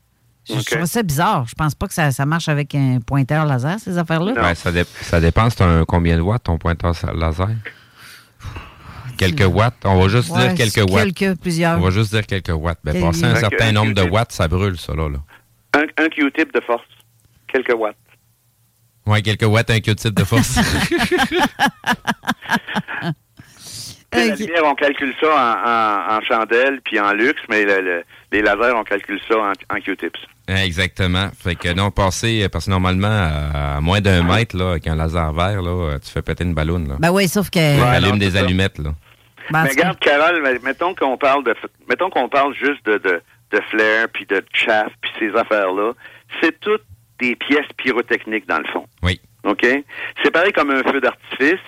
Je 0.49 0.61
trouve 0.61 0.85
ça 0.85 1.03
bizarre. 1.03 1.45
Je 1.49 1.55
pense 1.57 1.75
pas 1.75 1.89
que 1.89 1.95
ça, 1.95 2.27
marche 2.27 2.49
avec 2.49 2.77
un 2.77 3.01
pointeur 3.05 3.47
laser, 3.47 3.81
ces 3.81 3.99
affaires-là. 3.99 4.55
ça, 4.55 4.71
ça 5.01 5.21
dépend, 5.21 5.51
c'est 5.51 5.65
un 5.65 5.85
combien 5.85 6.17
de 6.17 6.23
watts 6.23 6.45
ton 6.45 6.57
pointeur 6.57 6.95
laser? 7.17 7.51
Quelques 9.19 9.53
watts. 9.53 9.75
On 9.85 10.01
va 10.01 10.07
juste 10.07 10.33
dire 10.33 10.55
quelques 10.55 10.89
watts. 10.89 11.13
Quelques, 11.15 11.41
plusieurs. 11.41 11.79
On 11.79 11.83
va 11.83 11.91
juste 11.91 12.13
dire 12.13 12.27
quelques 12.27 12.55
watts. 12.55 12.79
Mais 12.85 12.93
ben, 12.93 13.07
passer 13.07 13.25
un 13.25 13.35
certain 13.35 13.73
nombre 13.73 13.93
de 13.93 14.03
watts, 14.03 14.31
ça 14.31 14.47
brûle, 14.47 14.79
ça, 14.79 14.95
là. 14.95 15.09
Un, 15.73 15.83
un 16.01 16.09
Q-tip 16.11 16.55
de 16.55 16.61
force. 16.61 16.87
Quelques 17.49 17.75
watts. 17.77 17.97
Oui, 19.07 19.23
quelques 19.23 19.47
watts, 19.47 19.71
un 19.71 19.81
Q-tip 19.81 20.15
de 20.15 20.25
force. 20.25 20.57
la 24.13 24.35
lumière, 24.35 24.63
on 24.65 24.75
calcule 24.75 25.13
ça 25.21 25.27
en, 25.27 26.17
en, 26.17 26.21
chandelle 26.23 26.81
puis 26.83 26.99
en 26.99 27.13
luxe, 27.13 27.43
mais 27.49 27.67
les 28.33 28.43
lasers, 28.43 28.75
on 28.75 28.85
calcule 28.85 29.21
ça 29.29 29.53
en, 29.71 29.81
Q-tips. 29.81 30.21
Exactement. 30.49 31.29
Fait 31.39 31.55
que 31.55 31.73
non, 31.75 31.91
passer, 31.91 32.49
parce 32.51 32.65
que 32.67 32.71
normalement, 32.71 33.09
à, 33.55 33.81
moins 33.81 34.01
d'un 34.01 34.23
mètre, 34.23 34.57
là, 34.57 34.71
avec 34.71 34.87
un 34.87 34.97
laser 34.97 35.33
vert, 35.33 35.61
là, 35.61 35.99
tu 35.99 36.11
fais 36.11 36.23
péter 36.23 36.45
une 36.45 36.55
ballonne. 36.55 36.89
Là. 36.89 36.97
Ben 36.99 37.11
oui, 37.11 37.29
sauf 37.29 37.51
que. 37.51 37.83
allume 37.83 38.19
des 38.19 38.37
allumettes, 38.37 38.79
là. 38.79 38.95
Ben, 39.51 39.65
mais 39.65 39.71
regarde, 39.71 39.99
Carole, 39.99 40.43
mettons 40.63 40.95
qu'on 40.95 41.19
parle 41.19 41.45
de 41.45 41.55
mettons 41.87 42.09
qu'on 42.09 42.31
parle 42.31 42.55
juste 42.55 42.85
de, 42.87 42.97
de, 42.97 43.21
de 43.51 43.61
flair 43.71 44.09
puis 44.11 44.25
de 44.25 44.43
chaff 44.55 44.91
puis 45.03 45.11
ces 45.19 45.37
affaires-là. 45.37 45.93
C'est 46.41 46.59
toutes 46.61 46.85
des 47.19 47.37
pièces 47.37 47.67
pyrotechniques 47.77 48.47
dans 48.47 48.59
le 48.59 48.67
fond. 48.73 48.87
Oui. 49.03 49.21
OK? 49.45 49.67
C'est 50.23 50.31
pareil 50.31 50.53
comme 50.53 50.71
un 50.71 50.83
feu 50.83 51.01
d'artifice 51.01 51.61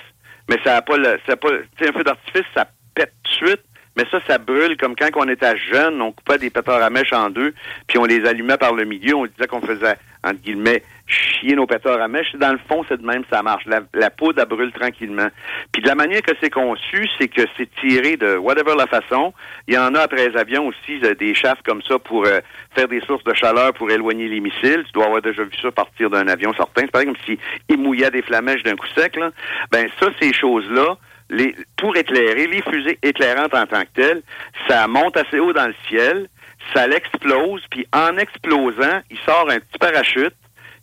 mais 0.48 0.58
ça 0.64 0.76
a 0.76 0.82
pas 0.82 0.96
le, 0.96 1.18
ça 1.26 1.32
a 1.32 1.36
pas, 1.36 1.48
un 1.52 1.92
feu 1.92 2.04
d'artifice, 2.04 2.44
ça 2.54 2.66
pète 2.94 3.12
tout 3.24 3.44
de 3.44 3.48
suite, 3.48 3.62
mais 3.96 4.04
ça, 4.10 4.20
ça 4.26 4.38
brûle 4.38 4.76
comme 4.76 4.94
quand 4.94 5.08
on 5.16 5.28
était 5.28 5.56
jeune, 5.56 6.00
on 6.00 6.12
coupait 6.12 6.38
des 6.38 6.50
pétards 6.50 6.82
à 6.82 6.90
mèche 6.90 7.12
en 7.12 7.30
deux, 7.30 7.54
puis 7.86 7.98
on 7.98 8.04
les 8.04 8.24
allumait 8.26 8.56
par 8.56 8.74
le 8.74 8.84
milieu, 8.84 9.14
on 9.16 9.26
disait 9.26 9.46
qu'on 9.48 9.60
faisait, 9.60 9.96
entre 10.22 10.40
guillemets, 10.40 10.82
chier 11.06 11.54
nos 11.54 11.66
pétards 11.66 12.00
à 12.00 12.08
mèche. 12.08 12.34
Dans 12.34 12.52
le 12.52 12.58
fond, 12.68 12.84
c'est 12.88 13.00
de 13.00 13.06
même, 13.06 13.22
ça 13.30 13.42
marche. 13.42 13.64
La, 13.66 13.80
la 13.94 14.10
poudre, 14.10 14.40
elle 14.42 14.48
brûle 14.48 14.72
tranquillement. 14.72 15.28
Puis 15.72 15.82
de 15.82 15.88
la 15.88 15.94
manière 15.94 16.22
que 16.22 16.32
c'est 16.40 16.50
conçu, 16.50 17.08
c'est 17.18 17.28
que 17.28 17.42
c'est 17.56 17.68
tiré 17.80 18.16
de 18.16 18.36
whatever 18.36 18.74
la 18.76 18.86
façon. 18.86 19.32
Il 19.68 19.74
y 19.74 19.78
en 19.78 19.94
a 19.94 20.00
après 20.00 20.28
les 20.28 20.36
avions 20.36 20.66
aussi, 20.66 21.00
euh, 21.04 21.14
des 21.14 21.34
chasses 21.34 21.60
comme 21.64 21.82
ça 21.82 21.98
pour 21.98 22.26
euh, 22.26 22.40
faire 22.74 22.88
des 22.88 23.00
sources 23.00 23.24
de 23.24 23.34
chaleur 23.34 23.72
pour 23.74 23.90
éloigner 23.90 24.28
les 24.28 24.40
missiles. 24.40 24.84
Tu 24.86 24.92
dois 24.92 25.06
avoir 25.06 25.22
déjà 25.22 25.44
vu 25.44 25.56
ça 25.60 25.70
partir 25.70 26.10
d'un 26.10 26.26
avion 26.28 26.52
sortant. 26.54 26.82
C'est 26.82 26.90
pareil 26.90 27.06
comme 27.06 27.16
s'il 27.24 27.78
mouillait 27.78 28.10
des 28.10 28.22
flamèches 28.22 28.62
d'un 28.62 28.76
coup 28.76 28.88
sec. 28.96 29.16
Là. 29.16 29.30
Ben 29.70 29.88
ça, 30.00 30.08
ces 30.20 30.32
choses-là, 30.32 30.96
les, 31.30 31.54
pour 31.76 31.96
éclairer, 31.96 32.46
les 32.46 32.62
fusées 32.62 32.98
éclairantes 33.02 33.54
en 33.54 33.66
tant 33.66 33.82
que 33.82 33.92
telles, 33.94 34.22
ça 34.68 34.86
monte 34.86 35.16
assez 35.16 35.38
haut 35.38 35.52
dans 35.52 35.66
le 35.66 35.74
ciel, 35.88 36.28
ça 36.74 36.86
l'explose, 36.86 37.62
puis 37.70 37.86
en 37.92 38.16
explosant, 38.16 39.00
il 39.10 39.18
sort 39.18 39.48
un 39.50 39.58
petit 39.58 39.78
parachute, 39.78 40.34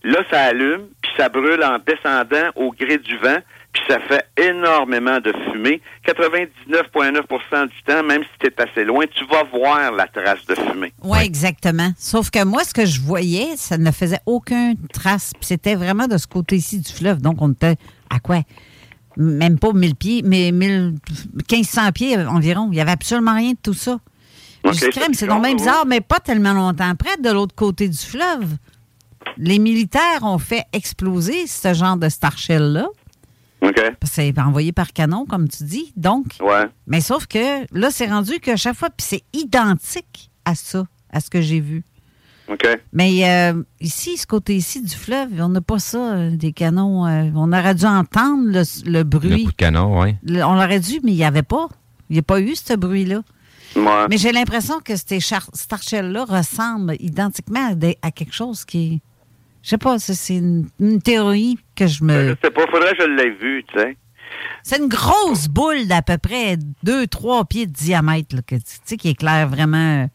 là, 0.04 0.20
ça 0.30 0.42
allume, 0.44 0.88
puis 1.02 1.12
ça 1.18 1.30
brûle 1.30 1.63
en 1.63 1.78
descendant 1.80 2.50
au 2.56 2.72
gré 2.72 2.98
du 2.98 3.18
vent, 3.18 3.38
puis 3.72 3.82
ça 3.88 4.00
fait 4.00 4.26
énormément 4.38 5.20
de 5.20 5.34
fumée. 5.52 5.82
99,9% 6.06 7.68
du 7.68 7.84
temps, 7.84 8.04
même 8.04 8.24
si 8.24 8.30
tu 8.39 8.48
es 8.48 8.62
assez 8.62 8.86
loin, 8.86 9.06
tu 9.08 9.26
vas 9.26 9.44
voir 9.44 9.92
la 9.92 10.08
trace 10.08 10.46
de 10.46 10.56
fumée. 10.56 10.94
Oui, 11.04 11.20
exactement. 11.24 11.92
Sauf 11.98 12.30
que 12.30 12.44
moi, 12.44 12.63
ce 12.63 12.74
que 12.74 12.86
je 12.86 13.02
voyais, 13.02 13.56
ça 13.56 13.78
ne 13.78 13.92
faisait 13.92 14.20
aucune 14.26 14.76
trace. 14.94 15.34
Puis 15.34 15.48
c'était 15.48 15.76
vraiment 15.76 16.08
de 16.08 16.18
ce 16.18 16.28
côté-ci 16.28 16.80
du 16.80 16.92
fleuve. 16.92 17.22
Donc, 17.22 17.42
on 17.42 17.52
était 17.52 17.78
à 18.10 18.20
quoi? 18.20 18.42
même 19.18 19.60
pas 19.60 19.74
1000 19.74 19.96
pieds, 19.96 20.22
mais 20.24 20.52
1500 20.52 21.92
pieds 21.92 22.18
environ. 22.18 22.70
Il 22.72 22.76
n'y 22.76 22.82
avait 22.82 22.92
absolument 22.92 23.36
rien 23.36 23.52
de 23.52 23.58
tout 23.62 23.74
ça. 23.74 24.00
Okay, 24.63 24.92
c'est 25.13 25.28
donc 25.28 25.42
même 25.42 25.58
bizarre, 25.58 25.86
mais 25.86 26.00
pas 26.00 26.20
tellement 26.20 26.54
longtemps 26.54 26.89
après, 26.89 27.18
de 27.18 27.30
l'autre 27.30 27.54
côté 27.54 27.89
du 27.89 27.98
fleuve. 27.98 28.56
Les 29.38 29.60
militaires 29.60 30.24
ont 30.24 30.38
fait 30.38 30.66
exploser 30.74 31.48
ce 31.48 31.74
genre 31.74 31.98
de 31.98 32.10
Starshell-là. 32.10 32.88
OK. 33.62 33.82
C'est 34.04 34.38
envoyé 34.40 34.72
par 34.72 34.92
canon, 34.92 35.26
comme 35.26 35.48
tu 35.48 35.64
dis. 35.64 35.94
Donc. 35.96 36.26
Ouais. 36.42 36.66
Mais 36.88 37.02
sauf 37.02 37.28
que 37.28 37.66
là, 37.78 37.90
c'est 37.92 38.08
rendu 38.08 38.40
que 38.40 38.56
chaque 38.56 38.76
fois, 38.76 38.90
puis 38.90 39.06
c'est 39.08 39.24
identique 39.34 40.30
à 40.46 40.56
ça, 40.56 40.86
à 41.10 41.20
ce 41.20 41.30
que 41.30 41.42
j'ai 41.42 41.60
vu. 41.60 41.84
Mais 42.92 43.28
euh, 43.28 43.64
ici, 43.80 44.18
ce 44.18 44.28
côté-ci 44.28 44.82
du 44.82 44.96
fleuve, 44.96 45.30
on 45.40 45.50
n'a 45.50 45.62
pas 45.62 45.80
ça, 45.80 45.98
euh, 45.98 46.36
des 46.36 46.52
canons. 46.52 47.06
Euh, 47.06 47.30
on 47.36 47.52
aurait 47.52 47.76
dû 47.76 47.86
entendre 47.86 48.62
le, 48.86 49.04
bruit. 49.04 49.30
Le 49.30 49.46
coup 49.46 49.52
de 49.52 49.56
canon, 49.56 50.02
oui. 50.02 50.16
on 50.28 50.54
l'aurait 50.54 50.80
dû, 50.80 51.00
mais 51.04 51.12
il 51.12 51.18
n'y 51.18 51.24
avait 51.24 51.44
pas. 51.44 51.68
Il 52.10 52.14
n'y 52.14 52.20
a 52.20 52.24
pas 52.24 52.40
eu 52.40 52.56
ce 52.56 52.74
bruit-là. 52.74 53.22
Mais 53.76 54.18
j'ai 54.18 54.32
l'impression 54.32 54.80
que 54.80 54.94
ces 54.96 55.20
Starshell-là 55.20 56.26
ressemblent 56.26 56.96
identiquement 57.00 57.76
à, 58.02 58.12
quelque 58.12 58.34
chose 58.34 58.66
qui 58.66 58.94
est. 58.96 59.02
Je 59.63 59.69
sais 59.69 59.78
pas, 59.78 59.97
c'est 59.97 60.36
une, 60.36 60.67
théorie 61.02 61.58
que 61.76 61.88
je 61.88 62.04
me. 62.04 62.30
Je 62.30 62.36
sais 62.43 62.52
pas, 62.52 62.67
faudrait 62.69 62.95
que 62.95 63.04
je 63.04 63.08
l'ai 63.08 63.32
vu, 63.32 63.63
tu 63.71 63.80
sais. 63.80 63.97
C'est 64.62 64.78
une 64.78 64.88
grosse 64.88 65.47
boule 65.47 65.88
d'à 65.88 66.02
peu 66.02 66.17
près 66.17 66.58
2-3 66.86 67.47
pieds 67.47 67.65
de 67.65 67.71
diamètre, 67.71 68.36
là, 68.36 68.41
que, 68.41 68.56
tu 68.56 68.62
sais, 68.84 68.97
qui 68.97 69.10
éclaire 69.10 69.47
vraiment 69.47 70.08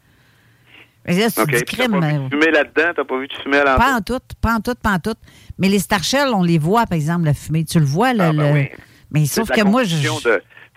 c'est 1.09 1.45
du 1.47 1.63
crime. 1.63 1.91
T'as 1.91 1.99
pas 1.99 2.07
vu 2.07 2.23
de 2.23 2.29
fumer 2.29 2.51
là-dedans? 2.51 2.93
T'as 2.95 3.03
pas 3.03 3.19
vu 3.19 3.27
de 3.27 3.33
fumer 3.33 3.57
à 3.57 3.77
Pas 3.77 3.95
en 3.95 4.01
tout, 4.01 4.19
pas 4.41 4.55
en 4.55 4.59
tout, 4.59 4.75
pas 4.81 4.91
en 4.91 4.99
tout. 4.99 5.15
Mais 5.57 5.69
les 5.69 5.79
Starshells, 5.79 6.33
on 6.33 6.43
les 6.43 6.57
voit, 6.57 6.85
par 6.85 6.95
exemple, 6.95 7.25
la 7.25 7.33
fumée. 7.33 7.65
Tu 7.65 7.79
le 7.79 7.85
vois, 7.85 8.13
là. 8.13 8.29
Ah, 8.29 8.33
ben 8.33 8.53
oui. 8.53 8.69
Mais 9.11 9.25
sauf 9.25 9.49
que 9.49 9.61
moi, 9.63 9.83
je. 9.83 9.95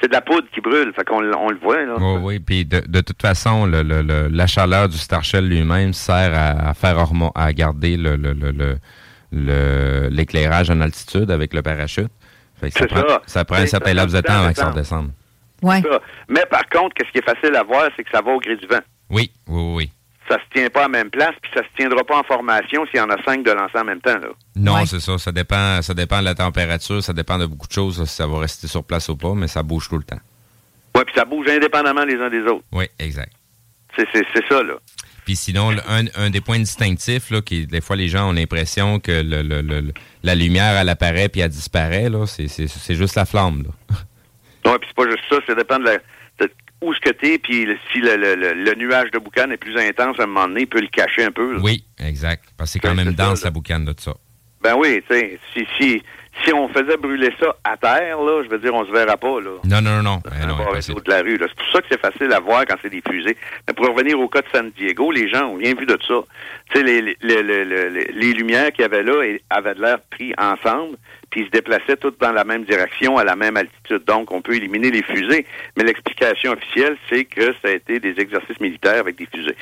C'est 0.02 0.08
de 0.08 0.14
la 0.14 0.20
poudre 0.20 0.48
qui 0.52 0.60
brûle, 0.60 0.92
fait 0.94 1.04
qu'on 1.04 1.18
on 1.18 1.48
le 1.50 1.58
voit. 1.58 1.84
Là. 1.84 1.94
Oh, 2.00 2.18
oui, 2.22 2.40
puis 2.40 2.64
de, 2.64 2.80
de, 2.80 3.00
toute 3.02 3.22
façon, 3.22 3.66
le, 3.66 3.82
le, 3.82 4.26
la 4.28 4.46
chaleur 4.48 4.88
du 4.88 4.98
Starshell 4.98 5.48
lui-même 5.48 5.92
sert 5.92 6.32
à, 6.34 6.74
faire 6.74 6.96
à 7.36 7.52
garder 7.52 7.96
l'éclairage 9.30 10.70
en 10.70 10.80
altitude 10.80 11.30
avec 11.30 11.54
le 11.54 11.62
parachute. 11.62 12.10
ça, 12.68 12.86
prend, 12.88 13.08
ça. 13.08 13.20
ça 13.26 13.44
prend 13.44 13.58
un 13.58 13.66
certain 13.66 13.94
laps 13.94 14.12
de 14.12 14.20
temps 14.20 14.40
avant 14.40 14.50
que 14.50 14.58
ça 14.58 14.70
redescende. 14.70 15.12
Ouais. 15.62 15.80
Mais 16.28 16.44
par 16.50 16.68
contre, 16.68 16.96
ce 17.06 17.12
qui 17.12 17.18
est 17.18 17.24
facile 17.24 17.54
à 17.54 17.62
voir, 17.62 17.88
c'est 17.96 18.02
que 18.02 18.10
ça 18.10 18.20
va 18.20 18.32
au 18.32 18.40
gré 18.40 18.56
du 18.56 18.66
vent. 18.66 18.80
Oui, 19.08 19.30
oui, 19.46 19.74
oui 19.76 19.92
ça 20.28 20.38
se 20.38 20.44
tient 20.54 20.68
pas 20.70 20.80
à 20.80 20.82
la 20.84 20.88
même 20.88 21.10
place, 21.10 21.34
puis 21.40 21.50
ça 21.54 21.62
se 21.62 21.76
tiendra 21.76 22.04
pas 22.04 22.18
en 22.18 22.22
formation 22.22 22.86
s'il 22.86 22.96
y 22.96 23.00
en 23.00 23.10
a 23.10 23.22
cinq 23.24 23.44
de 23.44 23.50
lancer 23.50 23.78
en 23.78 23.84
même 23.84 24.00
temps. 24.00 24.18
Là. 24.18 24.28
Non, 24.56 24.86
c'est 24.86 25.00
ça. 25.00 25.18
Ça 25.18 25.32
dépend, 25.32 25.82
ça 25.82 25.94
dépend 25.94 26.20
de 26.20 26.24
la 26.24 26.34
température, 26.34 27.02
ça 27.02 27.12
dépend 27.12 27.38
de 27.38 27.46
beaucoup 27.46 27.66
de 27.66 27.72
choses, 27.72 28.04
si 28.04 28.14
ça 28.14 28.26
va 28.26 28.38
rester 28.38 28.68
sur 28.68 28.84
place 28.84 29.08
ou 29.08 29.16
pas, 29.16 29.34
mais 29.34 29.48
ça 29.48 29.62
bouge 29.62 29.88
tout 29.88 29.98
le 29.98 30.04
temps. 30.04 30.20
Oui, 30.94 31.02
puis 31.06 31.14
ça 31.14 31.24
bouge 31.24 31.48
indépendamment 31.48 32.04
les 32.04 32.16
uns 32.16 32.30
des 32.30 32.42
autres. 32.42 32.64
Oui, 32.72 32.84
exact. 32.98 33.32
C'est 33.96 34.48
ça, 34.48 34.62
là. 34.62 34.74
Puis 35.24 35.36
sinon, 35.36 35.70
un, 36.16 36.30
des 36.30 36.40
points 36.40 36.58
distinctifs, 36.58 37.30
là, 37.30 37.40
qui, 37.42 37.66
des 37.66 37.80
fois, 37.80 37.94
les 37.94 38.08
gens 38.08 38.30
ont 38.30 38.32
l'impression 38.32 38.98
que 38.98 39.22
le, 39.24 39.92
la 40.22 40.34
lumière, 40.34 40.76
elle 40.80 40.88
apparaît 40.88 41.28
puis 41.28 41.40
elle 41.40 41.50
disparaît, 41.50 42.08
là, 42.08 42.26
c'est 42.26 42.94
juste 42.94 43.14
la 43.14 43.24
flamme, 43.24 43.62
là. 43.62 43.96
Oui, 44.64 44.78
puis 44.78 44.88
c'est 44.88 44.96
pas 44.96 45.10
juste 45.10 45.24
ça, 45.28 45.36
ça 45.46 45.54
dépend 45.54 45.78
de 45.78 45.84
la, 45.84 45.98
où 46.82 46.92
ce 46.92 47.00
que 47.00 47.10
tu 47.10 47.32
es, 47.32 47.38
puis 47.38 47.66
si 47.92 48.00
le, 48.00 48.74
nuage 48.74 49.10
de 49.12 49.18
boucan 49.18 49.50
est 49.50 49.56
plus 49.56 49.76
intense, 49.78 50.18
à 50.18 50.24
un 50.24 50.26
moment 50.26 50.48
donné, 50.48 50.62
il 50.62 50.66
peut 50.66 50.80
le 50.80 50.88
cacher 50.88 51.24
un 51.24 51.30
peu. 51.30 51.58
Oui, 51.60 51.84
exact. 51.98 52.44
Parce 52.56 52.70
que 52.70 52.72
c'est 52.74 52.78
quand 52.80 52.94
même 52.94 53.12
dense, 53.12 53.44
la 53.44 53.50
boucan 53.50 53.80
de 53.80 53.92
tout 53.92 54.02
ça. 54.02 54.14
Ben 54.62 54.74
oui, 54.76 55.02
tu 55.08 55.14
sais, 55.14 55.38
si, 55.52 55.66
si, 55.78 56.02
si 56.44 56.52
on 56.52 56.68
faisait 56.68 56.96
brûler 56.96 57.30
ça 57.38 57.54
à 57.62 57.76
terre, 57.76 58.20
là, 58.20 58.42
je 58.42 58.48
veux 58.48 58.58
dire, 58.58 58.74
on 58.74 58.84
se 58.86 58.90
verra 58.90 59.16
pas, 59.16 59.40
là. 59.40 59.50
Non, 59.64 59.82
non, 59.82 60.02
non. 60.02 60.20
Ben 60.24 60.46
non, 60.46 60.56
de 60.56 61.10
la 61.10 61.20
rue, 61.20 61.38
C'est 61.38 61.54
pour 61.54 61.72
ça 61.72 61.80
que 61.80 61.86
c'est 61.90 62.00
facile 62.00 62.32
à 62.32 62.40
voir 62.40 62.64
quand 62.66 62.76
c'est 62.80 62.90
des 62.90 63.02
fusées. 63.06 63.36
Mais 63.68 63.74
pour 63.74 63.86
revenir 63.86 64.18
au 64.18 64.28
cas 64.28 64.40
de 64.40 64.46
San 64.52 64.70
Diego, 64.70 65.10
les 65.12 65.28
gens 65.28 65.48
ont 65.48 65.56
bien 65.56 65.74
vu 65.74 65.84
de 65.84 65.98
ça. 66.06 66.22
Tu 66.70 66.78
sais, 66.78 66.82
les, 66.82 67.02
les, 67.20 67.42
les, 67.42 67.64
les, 67.64 68.32
lumières 68.32 68.72
qu'il 68.72 68.82
y 68.82 68.84
avait 68.84 69.02
là 69.02 69.22
avaient 69.50 69.74
de 69.74 69.82
l'air 69.82 69.98
pris 70.10 70.32
ensemble, 70.38 70.96
puis 71.30 71.42
ils 71.42 71.46
se 71.46 71.50
déplaçaient 71.50 71.96
toutes 71.96 72.18
dans 72.20 72.32
la 72.32 72.44
même 72.44 72.64
direction, 72.64 73.18
à 73.18 73.24
la 73.24 73.36
même 73.36 73.56
altitude. 73.56 74.04
Donc, 74.06 74.32
on 74.32 74.40
peut 74.40 74.54
éliminer 74.54 74.90
les 74.90 75.02
fusées. 75.02 75.46
Mais 75.76 75.84
l'explication 75.84 76.52
officielle, 76.52 76.96
c'est 77.10 77.24
que 77.24 77.52
ça 77.62 77.68
a 77.68 77.70
été 77.72 78.00
des 78.00 78.18
exercices 78.18 78.60
militaires 78.60 79.00
avec 79.00 79.16
des 79.16 79.26
fusées. 79.26 79.56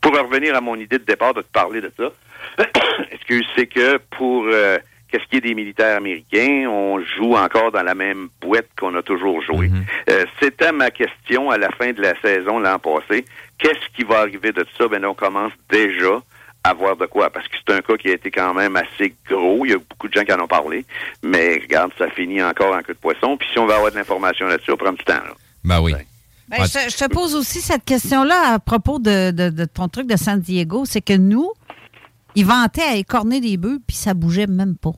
Pour 0.00 0.16
revenir 0.16 0.54
à 0.54 0.60
mon 0.60 0.76
idée 0.76 0.98
de 0.98 1.04
départ 1.04 1.34
de 1.34 1.42
te 1.42 1.52
parler 1.52 1.80
de 1.80 1.92
ça, 1.96 2.12
excuse, 3.10 3.46
c'est 3.56 3.66
que 3.66 3.98
pour 4.10 4.46
euh, 4.46 4.78
qu'est-ce 5.10 5.24
qui 5.28 5.36
est 5.36 5.40
des 5.40 5.54
militaires 5.54 5.96
américains, 5.96 6.68
on 6.68 7.00
joue 7.00 7.34
encore 7.34 7.72
dans 7.72 7.82
la 7.82 7.94
même 7.94 8.28
boîte 8.40 8.68
qu'on 8.78 8.94
a 8.94 9.02
toujours 9.02 9.42
joué. 9.42 9.68
Mhm. 9.68 9.84
Euh, 10.10 10.24
c'était 10.40 10.72
ma 10.72 10.90
question 10.90 11.50
à 11.50 11.58
la 11.58 11.70
fin 11.70 11.92
de 11.92 12.00
la 12.00 12.18
saison 12.20 12.58
l'an 12.58 12.78
passé. 12.78 13.24
Qu'est-ce 13.58 13.94
qui 13.94 14.04
va 14.04 14.20
arriver 14.20 14.52
de 14.52 14.64
ça? 14.78 14.88
Ben, 14.88 15.04
on 15.04 15.14
commence 15.14 15.52
déjà 15.70 16.20
à 16.62 16.74
voir 16.74 16.96
de 16.96 17.06
quoi, 17.06 17.30
parce 17.30 17.48
que 17.48 17.56
c'est 17.56 17.74
un 17.74 17.80
cas 17.80 17.96
qui 17.96 18.08
a 18.10 18.14
été 18.14 18.30
quand 18.30 18.52
même 18.54 18.76
assez 18.76 19.14
gros. 19.28 19.64
Il 19.64 19.70
y 19.70 19.74
a 19.74 19.78
beaucoup 19.78 20.08
de 20.08 20.12
gens 20.12 20.24
qui 20.24 20.32
en 20.32 20.40
ont 20.40 20.48
parlé. 20.48 20.84
Mais 21.22 21.54
regarde, 21.54 21.92
ça 21.98 22.08
finit 22.10 22.42
encore 22.42 22.74
en 22.74 22.82
queue 22.82 22.94
de 22.94 22.98
poisson. 22.98 23.36
Puis 23.36 23.48
si 23.52 23.58
on 23.58 23.66
veut 23.66 23.74
avoir 23.74 23.90
de 23.90 23.96
l'information 23.96 24.46
là-dessus, 24.46 24.72
on 24.72 24.76
prend 24.76 24.92
du 24.92 25.04
temps. 25.04 25.14
Là. 25.14 25.34
Ben 25.64 25.80
oui. 25.80 25.94
Ben, 26.48 26.64
je, 26.64 26.96
te 26.96 27.08
pose 27.08 27.36
aussi 27.36 27.60
cette 27.60 27.84
question-là 27.84 28.54
à 28.54 28.58
propos 28.58 28.98
de, 28.98 29.30
de, 29.30 29.64
ton 29.66 29.86
truc 29.88 30.08
de 30.08 30.16
San 30.16 30.40
Diego. 30.40 30.84
C'est 30.84 31.00
que 31.00 31.16
nous, 31.16 31.48
ils 32.34 32.46
vantaient 32.46 32.82
à 32.82 32.96
écorner 32.96 33.40
des 33.40 33.56
bœufs, 33.56 33.80
puis 33.86 33.96
ça 33.96 34.14
bougeait 34.14 34.46
même 34.46 34.76
pas. 34.76 34.92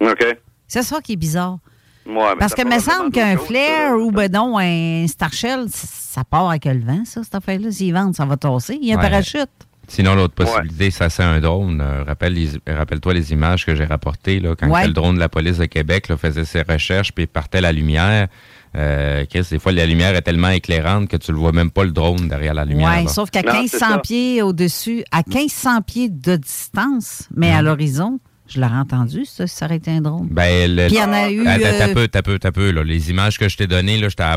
OK. 0.00 0.38
C'est 0.66 0.82
ça 0.82 1.00
qui 1.00 1.12
est 1.12 1.16
bizarre. 1.16 1.58
Ouais, 2.06 2.34
Parce 2.38 2.54
que 2.54 2.62
me 2.62 2.78
semble 2.80 3.10
qu'un 3.10 3.38
flair 3.38 3.94
ou 3.96 4.10
ben 4.10 4.30
non, 4.30 4.58
un 4.58 5.06
Starshell, 5.06 5.66
ça 5.70 6.22
part 6.22 6.50
avec 6.50 6.66
le 6.66 6.80
vent, 6.80 7.02
ça, 7.04 7.22
cette 7.22 7.34
affaire-là. 7.34 7.70
S'ils 7.70 7.94
vendent, 7.94 8.14
ça 8.14 8.26
va 8.26 8.36
tasser. 8.36 8.78
Il 8.80 8.88
y 8.88 8.92
a 8.92 8.98
un 8.98 9.00
parachute. 9.00 9.48
Sinon, 9.88 10.14
l'autre 10.14 10.34
possibilité, 10.34 10.90
ça 10.90 11.10
c'est 11.10 11.22
un 11.22 11.40
drone. 11.40 11.80
Euh, 11.80 12.04
rappelle-toi 12.04 13.14
les 13.14 13.32
images 13.32 13.66
que 13.66 13.74
j'ai 13.74 13.84
rapportées 13.84 14.40
là, 14.40 14.54
quand 14.54 14.66
le 14.66 14.92
drone 14.92 15.14
de 15.14 15.20
la 15.20 15.28
police 15.28 15.58
de 15.58 15.66
Québec 15.66 16.10
faisait 16.16 16.44
ses 16.44 16.62
recherches 16.62 17.12
puis 17.12 17.26
partait 17.26 17.60
la 17.60 17.72
lumière. 17.72 18.28
Euh, 18.76 19.24
des 19.32 19.58
fois, 19.58 19.72
la 19.72 19.86
lumière 19.86 20.14
est 20.14 20.22
tellement 20.22 20.48
éclairante 20.48 21.08
que 21.08 21.16
tu 21.16 21.32
ne 21.32 21.36
vois 21.36 21.52
même 21.52 21.70
pas 21.70 21.84
le 21.84 21.92
drone 21.92 22.28
derrière 22.28 22.54
la 22.54 22.64
lumière. 22.64 23.02
Oui, 23.04 23.08
sauf 23.08 23.30
qu'à 23.30 23.42
1500 23.42 24.00
pieds 24.00 24.42
au-dessus, 24.42 25.04
à 25.12 25.22
1500 25.26 25.82
pieds 25.82 26.08
de 26.08 26.36
distance, 26.36 27.28
mais 27.34 27.52
à 27.52 27.58
mhm. 27.58 27.66
l'horizon, 27.66 28.20
je 28.48 28.60
l'aurais 28.60 28.76
entendu, 28.76 29.24
ça, 29.24 29.46
ça 29.46 29.66
aurait 29.66 29.76
été 29.76 29.90
un 29.90 30.00
drone. 30.00 30.28
Ben, 30.30 30.74
le, 30.74 30.86
Puis 30.86 30.96
il 30.96 30.98
y 30.98 31.02
en 31.02 31.12
a 31.12 31.30
eu. 31.30 31.44
T'as 31.44 31.94
peu, 31.94 32.08
t'as 32.08 32.22
peu, 32.22 32.38
t'as 32.38 32.52
peu. 32.52 32.72
Là. 32.72 32.82
Les 32.82 33.10
images 33.10 33.38
que 33.38 33.48
je 33.48 33.56
t'ai 33.56 33.66
données, 33.66 33.96
là, 33.96 34.08
j'étais, 34.08 34.24
à, 34.24 34.36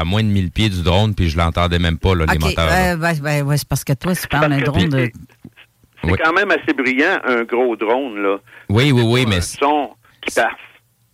à, 0.00 0.04
moins 0.04 0.22
de 0.22 0.28
1000 0.28 0.50
pieds 0.50 0.68
du 0.68 0.82
drone, 0.82 1.14
puis 1.14 1.28
je 1.30 1.38
l'entendais 1.38 1.78
même 1.78 1.98
pas, 1.98 2.14
là, 2.14 2.26
les 2.30 2.38
moteurs. 2.38 2.68
Euh, 2.70 2.96
ben, 2.96 3.14
ben, 3.22 3.42
ouais, 3.44 3.56
c'est 3.56 3.68
parce 3.68 3.84
que 3.84 3.94
toi, 3.94 4.14
tu 4.14 4.26
parles 4.28 4.50
d'un 4.50 4.60
drone 4.60 4.88
de. 4.88 5.10
C'est 6.04 6.18
quand 6.18 6.32
même 6.34 6.50
assez 6.50 6.72
brillant, 6.74 7.18
un 7.26 7.44
gros 7.44 7.74
drone, 7.76 8.22
là. 8.22 8.36
Oui, 8.68 8.92
oui, 8.92 9.02
oui, 9.04 9.26
mais. 9.26 9.40
son 9.40 9.90
qui 10.22 10.34
passe. 10.34 10.46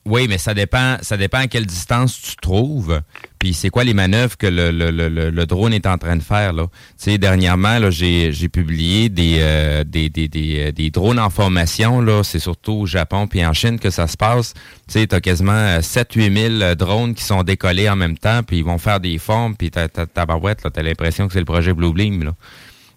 Oui, 0.04 0.26
mais 0.28 0.38
ça 0.38 0.52
dépend, 0.52 0.96
ça 1.00 1.16
dépend 1.16 1.38
à 1.38 1.46
quelle 1.46 1.64
distance 1.64 2.20
tu 2.20 2.34
trouves. 2.36 3.00
Puis 3.38 3.54
c'est 3.54 3.70
quoi 3.70 3.84
les 3.84 3.94
manœuvres 3.94 4.36
que 4.36 4.48
le, 4.48 4.72
le, 4.72 4.90
le, 4.90 5.30
le, 5.30 5.46
drone 5.46 5.72
est 5.72 5.86
en 5.86 5.96
train 5.96 6.16
de 6.16 6.22
faire 6.22 6.52
là. 6.52 6.66
Tu 6.98 7.10
sais, 7.12 7.18
dernièrement 7.18 7.78
là, 7.78 7.90
j'ai, 7.90 8.32
j'ai 8.32 8.48
publié 8.48 9.08
des, 9.08 9.36
euh, 9.38 9.84
des, 9.84 10.08
des, 10.08 10.26
des, 10.26 10.68
euh, 10.68 10.72
des, 10.72 10.90
drones 10.90 11.20
en 11.20 11.30
formation 11.30 12.00
là. 12.00 12.24
C'est 12.24 12.40
surtout 12.40 12.72
au 12.72 12.86
Japon 12.86 13.28
puis 13.28 13.46
en 13.46 13.52
Chine 13.52 13.78
que 13.78 13.90
ça 13.90 14.08
se 14.08 14.16
passe. 14.16 14.54
Tu 14.88 15.00
sais, 15.00 15.06
t'as 15.06 15.20
quasiment 15.20 15.78
7-8 15.78 16.58
000 16.60 16.74
drones 16.74 17.14
qui 17.14 17.22
sont 17.22 17.44
décollés 17.44 17.88
en 17.88 17.96
même 17.96 18.18
temps, 18.18 18.42
puis 18.42 18.58
ils 18.58 18.64
vont 18.64 18.78
faire 18.78 18.98
des 18.98 19.18
formes, 19.18 19.54
puis 19.56 19.70
ta 19.70 20.26
barouette 20.26 20.64
là, 20.64 20.70
t'as 20.70 20.82
l'impression 20.82 21.28
que 21.28 21.32
c'est 21.32 21.38
le 21.38 21.44
projet 21.44 21.72
Blue 21.72 21.92
Beam 21.92 22.24
là. 22.24 22.34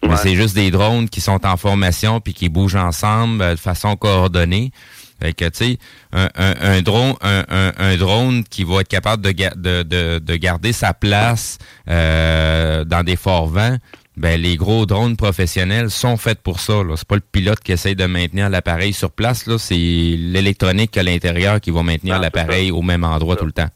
Mais 0.07 0.17
c'est 0.17 0.35
juste 0.35 0.55
des 0.55 0.71
drones 0.71 1.09
qui 1.09 1.21
sont 1.21 1.45
en 1.45 1.57
formation 1.57 2.19
puis 2.19 2.33
qui 2.33 2.49
bougent 2.49 2.75
ensemble 2.75 3.41
euh, 3.41 3.55
de 3.55 3.59
façon 3.59 3.95
coordonnée. 3.95 4.71
Fait 5.21 5.34
que, 5.34 5.45
tu 5.45 5.51
sais, 5.54 5.78
un, 6.12 6.30
un, 6.36 6.82
drone, 6.82 7.15
un, 7.21 7.71
un, 7.78 7.95
drone 7.97 8.43
qui 8.43 8.63
va 8.63 8.82
être 8.82 8.88
capable 8.88 9.23
de, 9.23 9.32
de, 9.32 9.84
de, 9.84 10.19
de 10.19 10.36
garder 10.36 10.73
sa 10.73 10.93
place 10.93 11.58
euh, 11.89 12.84
dans 12.84 13.04
des 13.04 13.15
forts 13.15 13.47
vents, 13.47 13.78
ben 14.17 14.39
les 14.39 14.56
gros 14.56 14.86
drones 14.86 15.17
professionnels 15.17 15.89
sont 15.89 16.17
faits 16.17 16.41
pour 16.41 16.60
ça. 16.60 16.82
C'est 16.95 17.08
pas 17.08 17.15
le 17.15 17.21
pilote 17.21 17.60
qui 17.60 17.71
essaye 17.71 17.95
de 17.95 18.06
maintenir 18.06 18.49
l'appareil 18.49 18.93
sur 18.93 19.12
place, 19.12 19.45
là, 19.47 19.58
c'est 19.58 19.75
l'électronique 19.75 20.97
à 20.97 21.04
l'intérieur 21.04 21.60
qui 21.60 21.71
va 21.71 21.84
maintenir 21.84 22.19
l'appareil 22.19 22.71
au 22.71 22.82
même 22.82 23.04
endroit 23.04 23.36
tout 23.36 23.45
le 23.45 23.51
temps. 23.51 23.69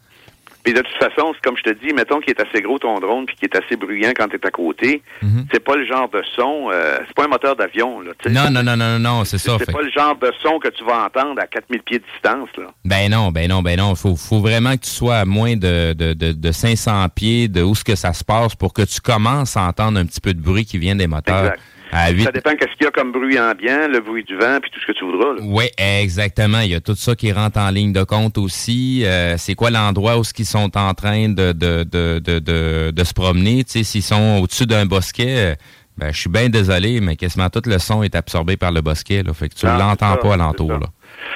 Puis 0.64 0.74
de 0.74 0.82
toute 0.82 0.98
façon, 0.98 1.34
comme 1.44 1.56
je 1.58 1.64
te 1.64 1.86
dis, 1.86 1.94
mettons 1.94 2.20
qu'il 2.20 2.32
est 2.32 2.42
assez 2.42 2.62
gros 2.62 2.78
ton 2.80 3.00
drone 3.00 3.26
puis 3.26 3.36
qu'il 3.36 3.50
est 3.52 3.56
assez 3.56 3.76
bruyant 3.76 4.12
quand 4.16 4.28
tu 4.28 4.36
es 4.36 4.46
à 4.46 4.52
côté, 4.52 5.02
mhm. 5.22 5.46
c'est 5.52 5.64
pas 5.64 5.76
le 5.76 5.86
genre 5.86 6.10
de 6.10 6.22
son, 6.36 6.70
euh, 6.72 6.98
c'est 7.08 7.16
pas 7.16 7.26
un 7.26 7.30
moteur 7.30 7.56
d'avion 7.56 8.02
là. 8.02 8.12
Non, 8.30 8.52
non, 8.52 8.64
non, 8.64 8.76
non, 8.76 9.00
non, 9.00 9.24
c'est 9.26 9.38
ça. 9.38 9.58
C'est 9.60 9.72
pas 9.72 9.82
le 9.82 9.92
genre 9.92 10.18
de 10.18 10.32
son 10.42 10.60
que 10.60 10.68
tu 10.70 10.84
vas 10.84 11.06
entendre 11.06 11.42
à 11.42 11.48
4000 11.48 11.82
pieds 11.82 12.00
de 12.00 12.04
distance 12.14 12.50
là. 12.58 12.66
Ben 12.86 13.10
non, 13.10 13.32
ben 13.32 13.48
non, 13.50 13.62
ben 13.62 13.78
non, 13.78 13.96
faut 13.96 14.16
faut 14.16 14.40
vraiment 14.40 14.76
que 14.76 14.84
tu 14.84 14.90
sois 14.90 15.18
à 15.18 15.26
moins 15.26 15.56
de, 15.56 15.94
de, 15.94 16.14
de, 16.14 16.52
500 16.52 17.08
pieds 17.16 17.48
de 17.48 17.62
où 17.62 17.74
ce 17.76 17.84
que 17.84 17.96
ça 17.96 18.14
se 18.14 18.24
passe 18.24 18.56
pour 18.56 18.74
que 18.74 18.82
tu 18.82 19.00
commences 19.00 19.56
à 19.56 19.62
entendre 19.62 20.00
un 20.00 20.06
petit 20.06 20.22
peu 20.22 20.34
de 20.34 20.42
bruit 20.42 20.66
qui 20.66 20.78
vient 20.78 20.96
des 20.96 21.08
moteurs. 21.08 21.46
Exact. 21.46 21.62
Ça 21.92 22.32
dépend 22.32 22.52
qu'est-ce 22.56 22.76
qu'il 22.76 22.84
y 22.84 22.88
a 22.88 22.92
comme 22.92 23.12
bruit 23.12 23.40
ambiant, 23.40 23.88
le 23.88 24.00
bruit 24.00 24.24
du 24.24 24.36
vent, 24.38 24.60
puis 24.62 24.70
tout 24.72 24.80
ce 24.80 24.88
que 24.88 24.92
tu 24.92 25.06
voudras. 25.06 25.36
Oui, 25.42 25.66
exactement. 25.78 26.60
Il 26.60 26.72
y 26.72 26.76
a 26.76 26.82
tout 26.82 26.96
ça 26.96 27.16
qui 27.16 27.32
rentre 27.32 27.60
en 27.60 27.70
ligne 27.72 27.94
de 27.94 28.04
compte 28.04 28.38
aussi. 28.38 29.04
Euh, 29.06 29.36
c'est 29.38 29.56
quoi 29.56 29.72
l'endroit 29.72 30.18
où 30.18 30.24
ils 30.38 30.46
sont 30.46 30.78
en 30.78 30.94
train 30.94 31.30
de, 31.30 31.52
de, 31.52 31.84
de, 31.84 32.20
de, 32.20 32.92
de 32.92 33.04
se 33.04 33.14
promener? 33.14 33.64
S'ils 33.66 34.04
sont 34.04 34.40
au-dessus 34.42 34.66
d'un 34.66 34.86
bosquet, 34.86 35.36
euh, 35.38 35.56
ben, 35.98 36.14
je 36.14 36.20
suis 36.20 36.30
bien 36.30 36.50
désolé, 36.50 37.02
mais 37.02 37.16
quasiment 37.16 37.50
tout 37.50 37.64
le 37.66 37.80
son 37.80 38.04
est 38.04 38.16
absorbé 38.16 38.56
par 38.56 38.72
le 38.72 38.82
bosquet. 38.82 39.24
Là, 39.24 39.34
fait 39.34 39.50
que 39.50 39.56
tu 39.56 39.66
ne 39.66 39.78
l'entends 39.78 40.16
pas 40.18 40.34
alentour. 40.36 40.72
Là. 40.72 40.88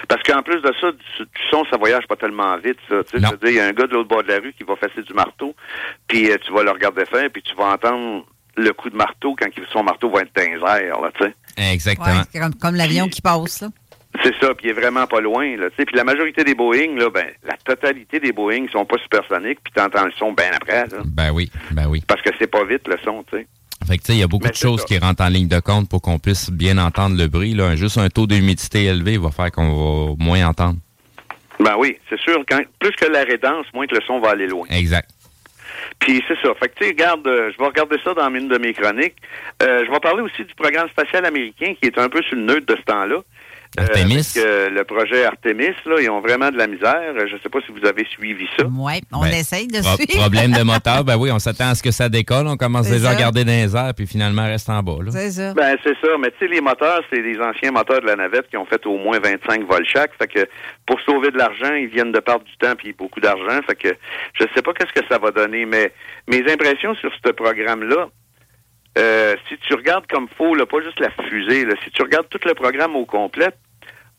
Parce 0.07 0.23
qu'en 0.23 0.41
plus 0.41 0.61
de 0.61 0.71
ça, 0.79 0.91
du, 0.91 1.27
son, 1.51 1.65
ça 1.69 1.77
voyage 1.77 2.05
pas 2.07 2.15
tellement 2.15 2.55
vite. 2.57 2.77
Ça. 2.89 3.03
Tu 3.03 3.19
sais, 3.19 3.27
il 3.43 3.53
y 3.55 3.59
a 3.59 3.65
un 3.65 3.73
gars 3.73 3.87
de 3.87 3.93
l'autre 3.93 4.09
bord 4.09 4.23
de 4.23 4.29
la 4.29 4.39
rue 4.39 4.53
qui 4.57 4.63
va 4.63 4.75
fesser 4.75 5.01
du 5.01 5.13
marteau, 5.13 5.55
puis 6.07 6.31
euh, 6.31 6.37
tu 6.45 6.53
vas 6.53 6.63
le 6.63 6.71
regarder 6.71 7.05
faire, 7.05 7.29
puis 7.31 7.41
tu 7.41 7.55
vas 7.55 7.73
entendre 7.73 8.25
le 8.55 8.71
coup 8.73 8.89
de 8.89 8.95
marteau 8.95 9.35
quand 9.39 9.47
son 9.71 9.83
marteau 9.83 10.09
va 10.09 10.21
être 10.21 10.35
dans 10.35 10.41
les 10.41 10.83
airs, 10.83 11.01
là, 11.01 11.11
tu 11.17 11.25
sais. 11.25 11.73
Exactement. 11.73 12.21
comme, 12.59 12.75
l'avion 12.75 13.07
qui 13.07 13.21
passe, 13.21 13.61
là. 13.61 13.69
C'est 14.23 14.33
ça, 14.39 14.53
puis 14.53 14.67
il 14.67 14.69
est 14.69 14.79
vraiment 14.79 15.07
pas 15.07 15.21
loin, 15.21 15.57
là, 15.57 15.69
tu 15.71 15.77
sais. 15.77 15.85
Puis 15.85 15.95
la 15.95 16.03
majorité 16.03 16.43
des 16.43 16.53
Boeing, 16.53 16.95
là, 16.97 17.09
ben, 17.09 17.25
la 17.43 17.57
totalité 17.57 18.19
des 18.19 18.31
Boeing 18.31 18.67
sont 18.71 18.85
pas 18.85 18.97
supersoniques, 19.01 19.59
puis 19.63 19.73
t'entends 19.73 20.05
le 20.05 20.11
son 20.11 20.33
bien 20.33 20.51
après, 20.55 20.85
là. 20.87 21.01
Ben 21.05 21.31
oui, 21.31 21.51
ben 21.71 21.87
oui. 21.87 22.03
Parce 22.07 22.21
que 22.21 22.29
c'est 22.37 22.47
pas 22.47 22.63
vite, 22.63 22.87
le 22.87 22.97
son, 23.03 23.23
tu 23.23 23.37
sais. 23.37 23.47
Fait 23.87 23.97
que, 23.97 24.03
tu 24.03 24.07
sais, 24.07 24.13
il 24.13 24.19
y 24.19 24.23
a 24.23 24.27
beaucoup 24.27 24.47
de 24.47 24.55
choses 24.55 24.85
qui 24.85 24.97
rentrent 24.97 25.23
en 25.23 25.29
ligne 25.29 25.47
de 25.47 25.59
compte 25.59 25.89
pour 25.89 26.01
qu'on 26.01 26.19
puisse 26.19 26.49
bien 26.49 26.77
entendre 26.77 27.17
le 27.17 27.27
bruit, 27.27 27.53
là. 27.53 27.75
Juste 27.75 27.97
un 27.97 28.09
taux 28.09 28.27
d'humidité 28.27 28.85
élevé 28.85 29.17
va 29.17 29.31
faire 29.31 29.51
qu'on 29.51 30.15
va 30.15 30.23
moins 30.23 30.47
entendre. 30.47 30.77
Ben 31.59 31.75
oui, 31.77 31.97
c'est 32.09 32.19
sûr. 32.19 32.43
Quand, 32.49 32.59
plus 32.79 32.91
que 32.91 33.05
l'arrêt 33.05 33.37
dense, 33.37 33.65
moins 33.73 33.87
que 33.87 33.95
le 33.95 34.01
son 34.05 34.19
va 34.19 34.31
aller 34.31 34.47
loin. 34.47 34.65
Exact. 34.69 35.09
Puis 35.99 36.23
c'est 36.27 36.37
ça. 36.41 36.53
Fait 36.55 36.69
que 36.69 36.75
tu 36.75 36.85
sais, 36.85 36.89
regarde, 36.91 37.25
euh, 37.27 37.51
je 37.51 37.57
vais 37.57 37.65
regarder 37.65 37.97
ça 38.03 38.13
dans 38.13 38.33
une 38.33 38.47
de 38.47 38.57
mes 38.57 38.73
chroniques. 38.73 39.15
Euh, 39.61 39.85
je 39.85 39.91
vais 39.91 39.99
parler 39.99 40.21
aussi 40.21 40.43
du 40.43 40.53
programme 40.55 40.89
spatial 40.89 41.25
américain 41.25 41.73
qui 41.81 41.87
est 41.87 41.97
un 41.97 42.09
peu 42.09 42.21
sur 42.23 42.35
le 42.35 42.43
neutre 42.43 42.65
de 42.65 42.75
ce 42.75 42.81
temps-là. 42.83 43.21
Artemis? 43.77 44.33
Euh, 44.37 44.69
le 44.69 44.83
projet 44.83 45.25
Artemis, 45.25 45.73
là, 45.85 45.95
ils 46.01 46.09
ont 46.09 46.21
vraiment 46.21 46.49
de 46.49 46.57
la 46.57 46.67
misère. 46.67 47.13
Je 47.15 47.35
ne 47.35 47.39
sais 47.39 47.49
pas 47.49 47.59
si 47.65 47.71
vous 47.71 47.85
avez 47.87 48.05
suivi 48.05 48.47
ça. 48.57 48.65
Oui, 48.65 49.01
on 49.11 49.21
ben, 49.21 49.33
essaye 49.33 49.67
de 49.67 49.81
suivre. 49.81 50.21
Problème 50.21 50.51
de 50.51 50.63
moteur, 50.63 51.03
ben 51.03 51.17
oui, 51.17 51.31
on 51.31 51.39
s'attend 51.39 51.69
à 51.69 51.75
ce 51.75 51.83
que 51.83 51.91
ça 51.91 52.09
décolle. 52.09 52.47
On 52.47 52.57
commence 52.57 52.89
déjà 52.89 53.09
à 53.09 53.13
regarder 53.13 53.43
dans 53.43 53.51
les 53.51 53.75
airs, 53.75 53.93
puis 53.95 54.07
finalement, 54.07 54.45
reste 54.45 54.69
en 54.69 54.81
bas. 54.83 54.97
C'est 55.09 55.31
ça. 55.31 55.53
Ben, 55.53 55.75
c'est 55.83 55.95
ça. 56.01 56.09
Mais 56.19 56.31
tu 56.31 56.39
sais, 56.39 56.47
les 56.47 56.61
moteurs, 56.61 57.01
c'est 57.11 57.21
des 57.21 57.39
anciens 57.39 57.71
moteurs 57.71 58.01
de 58.01 58.07
la 58.07 58.15
navette 58.15 58.49
qui 58.49 58.57
ont 58.57 58.65
fait 58.65 58.85
au 58.85 58.97
moins 58.97 59.19
25 59.19 59.65
volts 59.67 59.87
chaque. 59.87 60.11
Fait 60.17 60.27
que 60.27 60.47
pour 60.85 60.99
sauver 61.01 61.31
de 61.31 61.37
l'argent, 61.37 61.73
ils 61.73 61.87
viennent 61.87 62.11
de 62.11 62.19
perdre 62.19 62.45
du 62.45 62.55
temps 62.57 62.75
puis 62.77 62.93
beaucoup 62.93 63.19
d'argent. 63.19 63.59
Fait 63.67 63.75
que 63.75 63.89
je 64.39 64.45
sais 64.55 64.61
pas 64.61 64.73
qu'est-ce 64.73 64.93
que 64.93 65.07
ça 65.09 65.17
va 65.17 65.31
donner, 65.31 65.65
mais 65.65 65.91
mes 66.27 66.43
impressions 66.51 66.95
sur 66.95 67.11
ce 67.25 67.31
programme-là, 67.31 68.09
euh, 68.97 69.35
si 69.47 69.57
tu 69.57 69.73
regardes 69.73 70.05
comme 70.07 70.27
faux, 70.37 70.53
là, 70.53 70.65
pas 70.65 70.81
juste 70.81 70.99
la 70.99 71.09
fusée, 71.27 71.65
là, 71.65 71.73
si 71.83 71.89
tu 71.91 72.01
regardes 72.03 72.29
tout 72.29 72.39
le 72.45 72.53
programme 72.53 72.95
au 72.95 73.05
complet, 73.05 73.49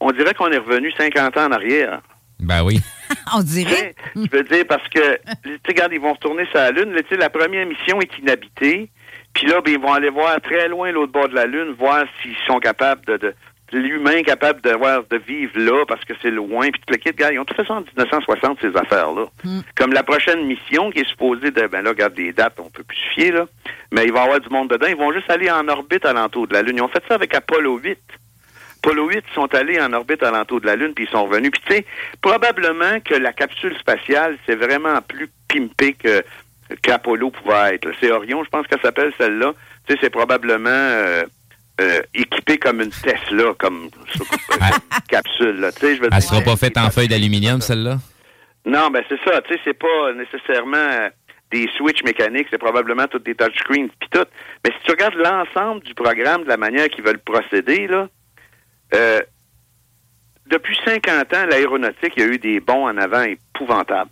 on 0.05 0.13
dirait 0.13 0.35
qu'on 0.35 0.53
est 0.53 0.59
revenu 0.59 0.93
50 0.93 1.37
ans 1.39 1.47
en 1.47 1.53
arrière. 1.53 2.01
Ben 2.39 2.63
oui. 2.63 2.81
on 3.35 3.41
dirait. 3.41 3.95
Je 4.15 4.31
veux 4.31 4.45
dire, 4.45 4.65
parce 4.69 4.87
que, 4.89 5.17
tu 5.43 5.51
sais, 5.51 5.59
regarde, 5.67 5.93
ils 5.93 6.01
vont 6.01 6.13
retourner 6.13 6.45
sur 6.47 6.59
la 6.59 6.73
Lune. 6.73 6.93
Là, 6.93 7.01
la 7.19 7.31
première 7.31 7.67
mission 7.67 8.01
est 8.01 8.19
inhabitée. 8.19 8.91
Puis 9.33 9.47
là, 9.47 9.61
ben, 9.63 9.73
ils 9.73 9.81
vont 9.81 9.95
aller 9.95 10.11
voir 10.11 10.41
très 10.43 10.69
loin 10.69 10.93
l'autre 10.93 11.13
bord 11.13 11.29
de 11.29 11.35
la 11.35 11.47
Lune, 11.47 11.75
voir 11.79 12.05
s'ils 12.21 12.37
sont 12.47 12.59
capables 12.59 13.05
de, 13.07 13.35
de 13.73 13.79
l'humain 13.79 14.23
capable 14.23 14.61
de, 14.61 14.71
voir, 14.73 15.05
de 15.11 15.17
vivre 15.17 15.59
là 15.59 15.85
parce 15.89 16.05
que 16.05 16.13
c'est 16.21 16.31
loin. 16.31 16.69
Puis 16.71 16.83
le 16.89 16.97
kit, 16.97 17.13
gars, 17.13 17.33
ils 17.33 17.39
ont 17.39 17.45
tout 17.45 17.55
fait 17.55 17.67
ça 17.67 17.75
en 17.75 17.81
1960, 17.81 18.59
ces 18.61 18.77
affaires-là. 18.77 19.25
Hmm. 19.43 19.61
Comme 19.75 19.93
la 19.95 20.03
prochaine 20.03 20.45
mission 20.47 20.91
qui 20.91 21.01
est 21.01 21.09
supposée 21.09 21.51
de, 21.51 21.67
ben 21.67 21.83
là, 21.83 21.91
regarde 21.91 22.15
des 22.15 22.33
dates, 22.33 22.59
on 22.59 22.69
peut 22.69 22.85
plus 22.85 22.97
se 22.97 23.15
fier, 23.15 23.33
là. 23.33 23.47
Mais 23.91 24.05
il 24.05 24.13
va 24.13 24.21
y 24.21 24.23
avoir 24.25 24.41
du 24.41 24.51
monde 24.51 24.69
dedans. 24.69 24.87
Ils 24.87 24.97
vont 24.97 25.13
juste 25.13 25.31
aller 25.31 25.51
en 25.51 25.67
orbite 25.69 26.05
alentour 26.05 26.47
de 26.47 26.55
la 26.55 26.63
Lune. 26.63 26.77
Ils 26.77 26.83
ont 26.83 26.89
fait 26.89 27.03
ça 27.09 27.15
avec 27.15 27.35
Apollo 27.35 27.79
8. 27.79 27.99
Apollo 28.85 29.09
8 29.09 29.25
sont 29.35 29.55
allés 29.55 29.81
en 29.81 29.95
orbite 29.95 30.23
alentour 30.23 30.61
de 30.61 30.67
la 30.67 30.77
Lune, 30.77 30.93
puis 30.95 31.07
ils 31.07 31.11
sont 31.11 31.25
revenus. 31.25 31.51
Puis 31.51 31.63
tu 31.67 31.73
sais, 31.73 31.87
probablement 32.21 33.01
que 33.01 33.15
la 33.15 33.33
capsule 33.33 33.75
spatiale, 33.79 34.37
c'est 34.45 34.57
vraiment 34.57 35.01
plus 35.01 35.31
pimpé 35.49 35.95
que 35.95 36.23
qu'Apollo 36.83 37.31
pouvait 37.31 37.77
être. 37.77 37.89
C'est 38.01 38.11
Orion, 38.11 38.45
je 38.45 38.51
pense 38.51 38.67
qu'elle 38.67 38.81
s'appelle 38.81 39.13
celle-là. 39.17 39.55
Tu 39.87 39.95
sais, 39.95 39.99
c'est 40.03 40.11
probablement 40.11 40.69
euh, 40.69 41.25
euh, 41.81 42.03
équipé 42.15 42.59
comme 42.59 42.83
une 42.83 42.91
Tesla, 42.91 43.55
comme 43.59 43.89
capsule. 45.09 45.61
Là. 45.61 45.73
Tu 45.73 45.81
sais, 45.81 45.97
je 45.97 46.03
veux 46.03 46.09
Elle 46.13 46.23
sera 46.23 46.43
pas 46.43 46.57
faite 46.57 46.77
en 46.77 46.91
feuille 46.91 47.09
d'aluminium, 47.09 47.63
celle-là? 47.63 47.97
Non, 48.67 48.91
ben 48.91 49.03
c'est 49.09 49.21
ça. 49.25 49.41
Tu 49.43 49.55
sais, 49.55 49.61
c'est 49.65 49.79
pas 49.79 50.13
nécessairement 50.13 51.09
des 51.51 51.71
switches 51.77 52.05
mécaniques, 52.05 52.49
c'est 52.51 52.59
probablement 52.59 53.07
toutes 53.07 53.25
des 53.25 53.35
touchscreens 53.35 53.89
puis 53.99 54.09
tout. 54.11 54.27
Mais 54.65 54.73
si 54.73 54.85
tu 54.85 54.91
regardes 54.91 55.15
l'ensemble 55.15 55.83
du 55.85 55.95
programme, 55.95 56.45
de 56.45 56.49
la 56.49 56.57
manière 56.59 56.89
qu'ils 56.89 57.05
veulent 57.05 57.19
procéder, 57.19 57.87
là, 57.87 58.09
euh, 58.95 59.21
depuis 60.47 60.79
50 60.85 61.33
ans, 61.35 61.47
l'aéronautique, 61.47 62.13
il 62.17 62.23
y 62.23 62.27
a 62.27 62.29
eu 62.29 62.39
des 62.39 62.61
bons 62.61 62.87
en 62.89 62.97
avant 62.99 63.23
épouvantables. 63.23 64.11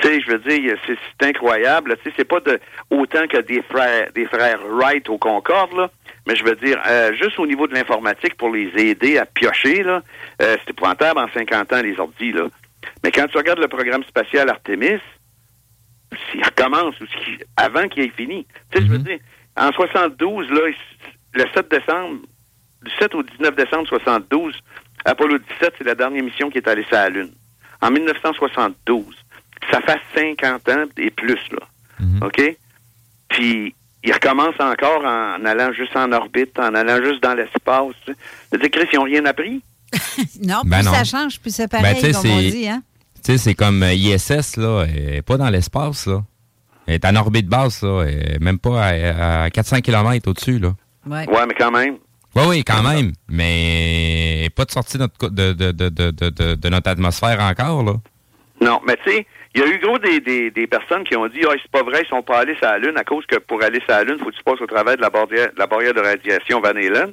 Tu 0.00 0.08
sais, 0.08 0.20
je 0.20 0.30
veux 0.32 0.38
dire, 0.38 0.76
c'est 0.86 1.26
incroyable. 1.28 1.96
Tu 1.98 2.08
sais, 2.10 2.14
c'est 2.18 2.24
pas 2.24 2.40
de 2.40 2.58
autant 2.90 3.26
que 3.28 3.38
des 3.38 3.62
frères, 3.62 4.10
des 4.12 4.26
frères 4.26 4.58
Wright 4.66 5.08
au 5.08 5.16
Concorde, 5.18 5.72
là. 5.76 5.90
mais 6.26 6.34
je 6.34 6.42
veux 6.44 6.56
dire, 6.56 6.80
euh, 6.88 7.12
juste 7.14 7.38
au 7.38 7.46
niveau 7.46 7.68
de 7.68 7.74
l'informatique, 7.74 8.34
pour 8.36 8.50
les 8.50 8.68
aider 8.76 9.16
à 9.18 9.26
piocher, 9.26 9.82
là, 9.84 10.02
euh, 10.42 10.56
c'est 10.64 10.70
épouvantable 10.70 11.20
en 11.20 11.28
50 11.32 11.72
ans, 11.72 11.82
les 11.82 11.98
ordis, 12.00 12.32
là. 12.32 12.48
Mais 13.04 13.12
quand 13.12 13.26
tu 13.28 13.36
regardes 13.36 13.60
le 13.60 13.68
programme 13.68 14.02
spatial 14.04 14.48
Artemis, 14.50 14.98
s'il 16.32 16.44
recommence, 16.44 16.98
ou 17.00 17.04
avant 17.56 17.86
qu'il 17.88 18.02
ait 18.02 18.08
fini, 18.16 18.46
tu 18.72 18.78
sais, 18.80 18.84
je 18.86 18.90
veux 18.90 18.98
Mhm. 18.98 19.04
dire, 19.04 19.18
en 19.56 19.70
72, 19.70 20.50
là, 20.50 20.62
le 21.34 21.44
7 21.54 21.70
décembre, 21.70 22.18
du 22.84 22.90
7 22.98 23.14
au 23.14 23.22
19 23.22 23.54
décembre 23.56 23.86
72, 23.88 24.54
Apollo 25.04 25.38
17, 25.38 25.74
c'est 25.78 25.84
la 25.84 25.94
dernière 25.94 26.22
mission 26.22 26.50
qui 26.50 26.58
est 26.58 26.68
allée 26.68 26.84
sur 26.84 26.92
la 26.96 27.08
Lune. 27.08 27.30
En 27.82 27.90
1972. 27.90 29.04
Ça 29.70 29.80
fait 29.82 30.00
50 30.14 30.68
ans 30.68 30.84
et 30.98 31.10
plus, 31.10 31.38
là. 31.52 31.58
Mhm. 32.00 32.22
OK? 32.22 32.56
Puis, 33.28 33.74
il 34.02 34.12
recommence 34.12 34.54
encore 34.58 35.04
en 35.04 35.44
allant 35.44 35.72
juste 35.72 35.94
en 35.96 36.10
orbite, 36.12 36.58
en 36.58 36.74
allant 36.74 37.02
juste 37.04 37.22
dans 37.22 37.34
l'espace. 37.34 37.92
tu 38.06 38.12
sais. 38.12 38.18
Je 38.52 38.56
veux 38.58 38.62
dire, 38.62 38.70
Chris, 38.70 38.88
ils 38.92 38.96
n'ont 38.96 39.04
rien 39.04 39.24
appris? 39.26 39.62
Non, 40.42 40.62
Ben 40.64 40.78
plus 40.78 40.86
non. 40.86 40.92
ça 40.94 41.04
change, 41.04 41.40
plus 41.40 41.54
c'est 41.54 41.70
Ben, 41.70 41.82
pareil, 41.82 42.00
comme 42.00 42.10
on 42.16 42.22
c'est- 42.40 42.50
dit. 42.50 42.68
Hein? 42.68 42.82
Tu 43.22 43.32
sais, 43.32 43.38
c'est 43.38 43.54
comme 43.54 43.82
euh, 43.82 43.92
ISS, 43.92 44.56
là, 44.56 44.84
elle 44.88 45.22
pas 45.22 45.36
dans 45.36 45.50
l'espace, 45.50 46.06
là. 46.06 46.22
Elle 46.86 46.94
est 46.94 47.04
en 47.04 47.14
orbite 47.16 47.46
basse, 47.48 47.82
là. 47.82 48.04
Elle 48.06 48.34
est 48.36 48.38
même 48.40 48.58
pas 48.58 48.82
à, 48.82 49.42
à 49.44 49.50
400 49.50 49.80
km 49.82 50.28
au-dessus, 50.28 50.58
là. 50.58 50.72
Ouais. 51.06 51.28
Ouais, 51.28 51.46
mais 51.46 51.54
quand 51.54 51.70
même. 51.70 51.96
Oui, 52.36 52.42
oui, 52.48 52.64
quand 52.64 52.82
même. 52.82 53.12
Mais 53.28 54.48
pas 54.54 54.64
de 54.64 54.70
sortie 54.70 54.96
de 54.96 55.02
notre, 55.02 55.18
co- 55.18 55.28
de, 55.30 55.52
de, 55.52 55.72
de, 55.72 55.88
de, 55.88 56.10
de, 56.10 56.30
de- 56.30 56.54
de 56.54 56.68
notre 56.68 56.88
atmosphère 56.90 57.40
encore, 57.40 57.82
là. 57.82 57.94
Non, 58.60 58.80
mais 58.86 58.96
tu 59.04 59.10
sais, 59.10 59.26
il 59.54 59.60
y 59.60 59.64
a 59.64 59.66
eu 59.66 59.78
gros 59.80 59.98
des, 59.98 60.20
des, 60.20 60.50
des 60.50 60.66
personnes 60.66 61.02
qui 61.04 61.16
ont 61.16 61.26
dit 61.28 61.40
Ah, 61.48 61.52
c'est 61.60 61.70
pas 61.70 61.82
vrai, 61.82 62.02
ils 62.04 62.08
sont 62.08 62.22
pas 62.22 62.40
allés 62.40 62.54
sur 62.56 62.66
la 62.66 62.78
Lune 62.78 62.96
à 62.96 63.04
cause 63.04 63.24
que 63.26 63.38
pour 63.38 63.62
aller 63.62 63.78
sur 63.80 63.88
la 63.90 64.04
Lune, 64.04 64.18
faut 64.18 64.26
que 64.30 64.36
tu 64.36 64.42
passes 64.44 64.60
au 64.60 64.66
travers 64.66 64.96
de 64.96 65.00
la 65.00 65.10
barrière, 65.10 65.48
de 65.54 65.58
la 65.58 65.66
barrière 65.66 65.94
de 65.94 66.00
radiation 66.00 66.60
Van 66.60 66.68
Halen. 66.68 67.12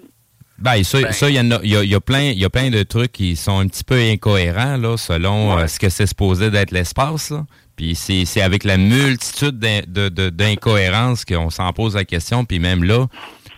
Ben, 0.60 0.84
ça, 0.84 1.00
Ben. 1.02 1.12
ça, 1.14 1.30
il 1.30 1.36
y, 1.36 1.40
en 1.40 1.52
a- 1.52 1.60
y 1.64 1.76
a, 1.76 1.84
y 1.84 1.96
a 1.96 2.00
plein, 2.02 2.24
il 2.32 2.38
y 2.40 2.44
a 2.46 2.50
plein 2.50 2.70
de 2.70 2.84
trucs 2.84 3.12
qui 3.12 3.36
sont 3.36 3.60
un 3.60 3.68
petit 3.68 3.84
peu 3.84 3.96
incohérents, 3.96 4.76
là, 4.78 4.98
selon 4.98 5.56
Ouais. 5.56 5.64
euh, 5.64 5.68
ce 5.68 5.80
que 5.80 5.88
c'est 5.90 6.08
supposé 6.08 6.50
d'être 6.52 6.72
l'espace, 6.72 7.30
là. 7.30 7.46
Puis 7.76 7.94
c'est 7.94 8.26
c'est 8.26 8.42
avec 8.42 8.64
la 8.64 8.76
multitude 8.78 9.60
d'in- 9.60 9.82
de- 9.88 10.10
de- 10.10 10.30
d'incohérences 10.30 11.24
qu'on 11.26 11.52
s'en 11.52 11.72
pose 11.74 11.96
la 11.96 12.06
question, 12.06 12.44
puis 12.44 12.58
même 12.60 12.84
là, 12.84 13.06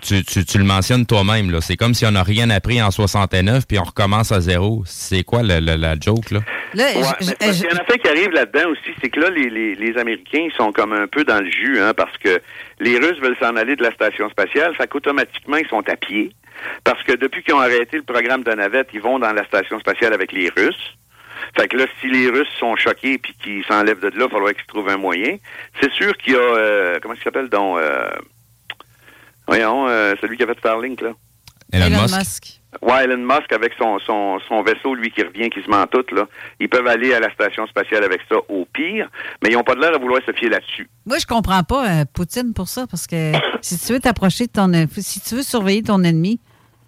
tu, 0.02 0.24
tu, 0.24 0.46
tu 0.46 0.58
le 0.58 0.64
mentionnes 0.64 1.06
toi-même, 1.06 1.52
là. 1.52 1.62
C'est 1.62 1.76
comme 1.78 1.94
si 1.94 2.06
on 2.06 2.12
n'a 2.12 2.24
rien 2.24 2.50
appris 2.50 2.82
en 2.82 2.92
69, 2.92 3.66
puis 3.68 3.80
on 3.80 3.84
recommence 3.84 4.32
à 4.32 4.42
zéro. 4.42 4.84
C'est 4.86 5.24
quoi 5.24 5.42
le- 5.44 5.60
le- 5.60 5.76
la 5.76 5.96
joke, 6.00 6.32
là? 6.32 6.40
Là, 6.74 6.84
Ouais, 6.86 6.94
je- 6.94 7.00
mais 7.00 7.06
je- 7.22 7.26
c'est 7.26 7.38
parce 7.38 7.52
je- 7.58 7.62
qu'il 7.64 7.72
y 7.72 7.74
en 7.74 7.82
a 7.82 7.86
fait 7.86 7.98
qui 8.00 8.08
arrive 8.10 8.30
là-dedans 8.32 8.70
aussi, 8.72 8.92
c'est 9.02 9.10
que 9.10 9.20
là, 9.20 9.30
les, 9.30 9.50
les, 9.50 9.76
les 9.76 9.98
Américains, 9.98 10.48
ils 10.52 10.54
sont 10.58 10.72
comme 10.72 10.94
un 10.94 11.08
peu 11.08 11.24
dans 11.24 11.40
le 11.40 11.50
jus, 11.50 11.80
hein, 11.80 11.94
parce 11.96 12.16
que 12.18 12.40
les 12.80 12.98
Russes 12.98 13.20
veulent 13.22 13.38
s'en 13.42 13.56
aller 13.56 13.76
de 13.76 13.84
la 13.84 13.92
station 13.92 14.30
spatiale, 14.30 14.76
fait 14.76 14.88
qu'automatiquement, 14.88 15.58
ils 15.58 15.68
sont 15.68 15.88
à 15.90 15.96
pied. 15.96 16.32
Parce 16.84 17.02
que 17.04 17.14
depuis 17.14 17.42
qu'ils 17.44 17.54
ont 17.54 17.60
arrêté 17.62 17.98
le 17.98 18.04
programme 18.04 18.44
de 18.44 18.52
navette, 18.52 18.90
ils 18.94 19.02
vont 19.02 19.18
dans 19.20 19.32
la 19.32 19.46
station 19.46 19.80
spatiale 19.80 20.14
avec 20.14 20.32
les 20.32 20.50
Russes. 20.50 20.96
Fait 21.58 21.70
que 21.70 21.78
là, 21.78 21.86
si 22.02 22.08
les 22.10 22.30
Russes 22.30 22.50
sont 22.60 22.76
choqués 22.76 23.18
puis 23.18 23.34
qu'ils 23.42 23.64
s'enlèvent 23.66 24.02
de 24.02 24.08
là, 24.10 24.26
il 24.26 24.30
faudra 24.30 24.54
qu'ils 24.54 24.66
trouvent 24.68 24.90
un 24.90 24.98
moyen. 24.98 25.38
C'est 25.82 25.92
sûr 25.94 26.12
qu'il 26.18 26.34
y 26.34 26.36
a, 26.36 26.40
euh, 26.40 27.00
comment 27.02 27.14
il 27.14 27.24
s'appelle 27.24 27.48
donc, 27.48 27.78
euh, 27.78 28.10
voyons, 29.50 29.88
euh, 29.88 30.14
celui 30.22 30.38
qui 30.38 30.44
a 30.44 30.48
fait 30.48 30.58
Starlink, 30.60 31.02
là. 31.02 31.12
Elon, 31.72 31.86
Elon 31.86 32.02
Musk. 32.02 32.18
Musk. 32.18 32.62
Ouais, 32.82 33.04
Elon 33.04 33.18
Musk 33.18 33.52
avec 33.52 33.74
son, 33.80 34.00
son, 34.00 34.40
son 34.48 34.62
vaisseau, 34.64 34.96
lui, 34.96 35.12
qui 35.12 35.22
revient, 35.24 35.50
qui 35.50 35.62
se 35.62 35.70
ment 35.70 35.86
tout, 35.88 36.06
là. 36.16 36.28
Ils 36.60 36.70
peuvent 36.70 36.88
aller 36.88 37.14
à 37.14 37.20
la 37.20 37.32
station 37.32 37.66
spatiale 37.68 38.04
avec 38.04 38.22
ça 38.30 38.38
au 38.48 38.66
pire, 38.74 39.10
mais 39.44 39.50
ils 39.50 39.56
n'ont 39.56 39.64
pas 39.64 39.76
de 39.76 39.82
l'air 39.82 39.94
à 39.94 39.98
vouloir 39.98 40.22
se 40.26 40.32
fier 40.34 40.50
là-dessus. 40.50 40.90
Moi, 41.06 41.18
je 41.20 41.26
comprends 41.26 41.64
pas 41.64 41.90
euh, 41.90 42.06
Poutine 42.14 42.54
pour 42.54 42.68
ça, 42.68 42.86
parce 42.88 43.08
que 43.08 43.34
si 43.62 43.78
tu 43.80 43.94
veux 43.94 44.00
t'approcher 44.00 44.48
de 44.48 44.52
ton... 44.52 44.72
Si 44.98 45.22
tu 45.22 45.36
veux 45.36 45.44
surveiller 45.44 45.84
ton 45.84 46.04
ennemi, 46.04 46.40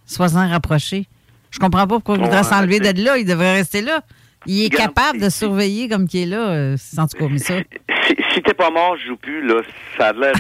sois-en 0.06 0.48
rapproché. 0.48 1.08
Je 1.52 1.60
comprends 1.60 1.86
pas 1.88 1.96
pourquoi 1.96 2.16
il 2.16 2.22
voudrait 2.22 2.44
s'enlever 2.44 2.80
de 2.80 3.04
là. 3.04 3.18
Il 3.18 3.26
devrait 3.26 3.54
rester 3.54 3.82
là. 3.82 4.02
Il 4.46 4.66
est 4.66 4.70
capable 4.70 5.20
de 5.20 5.30
surveiller 5.30 5.88
comme 5.90 6.08
qu'il 6.08 6.22
est 6.24 6.26
là. 6.26 6.50
euh, 6.50 6.76
en 6.98 7.08
tout 7.08 7.28
mais 7.30 7.38
ça... 7.38 7.56
Si, 8.08 8.16
si 8.34 8.42
t'es 8.42 8.54
pas 8.56 8.72
mort, 8.72 8.98
je 8.98 9.08
joue 9.10 9.16
plus, 9.16 9.46
là, 9.48 9.62
ça 9.98 10.08
a 10.08 10.14
l'air 10.14 10.34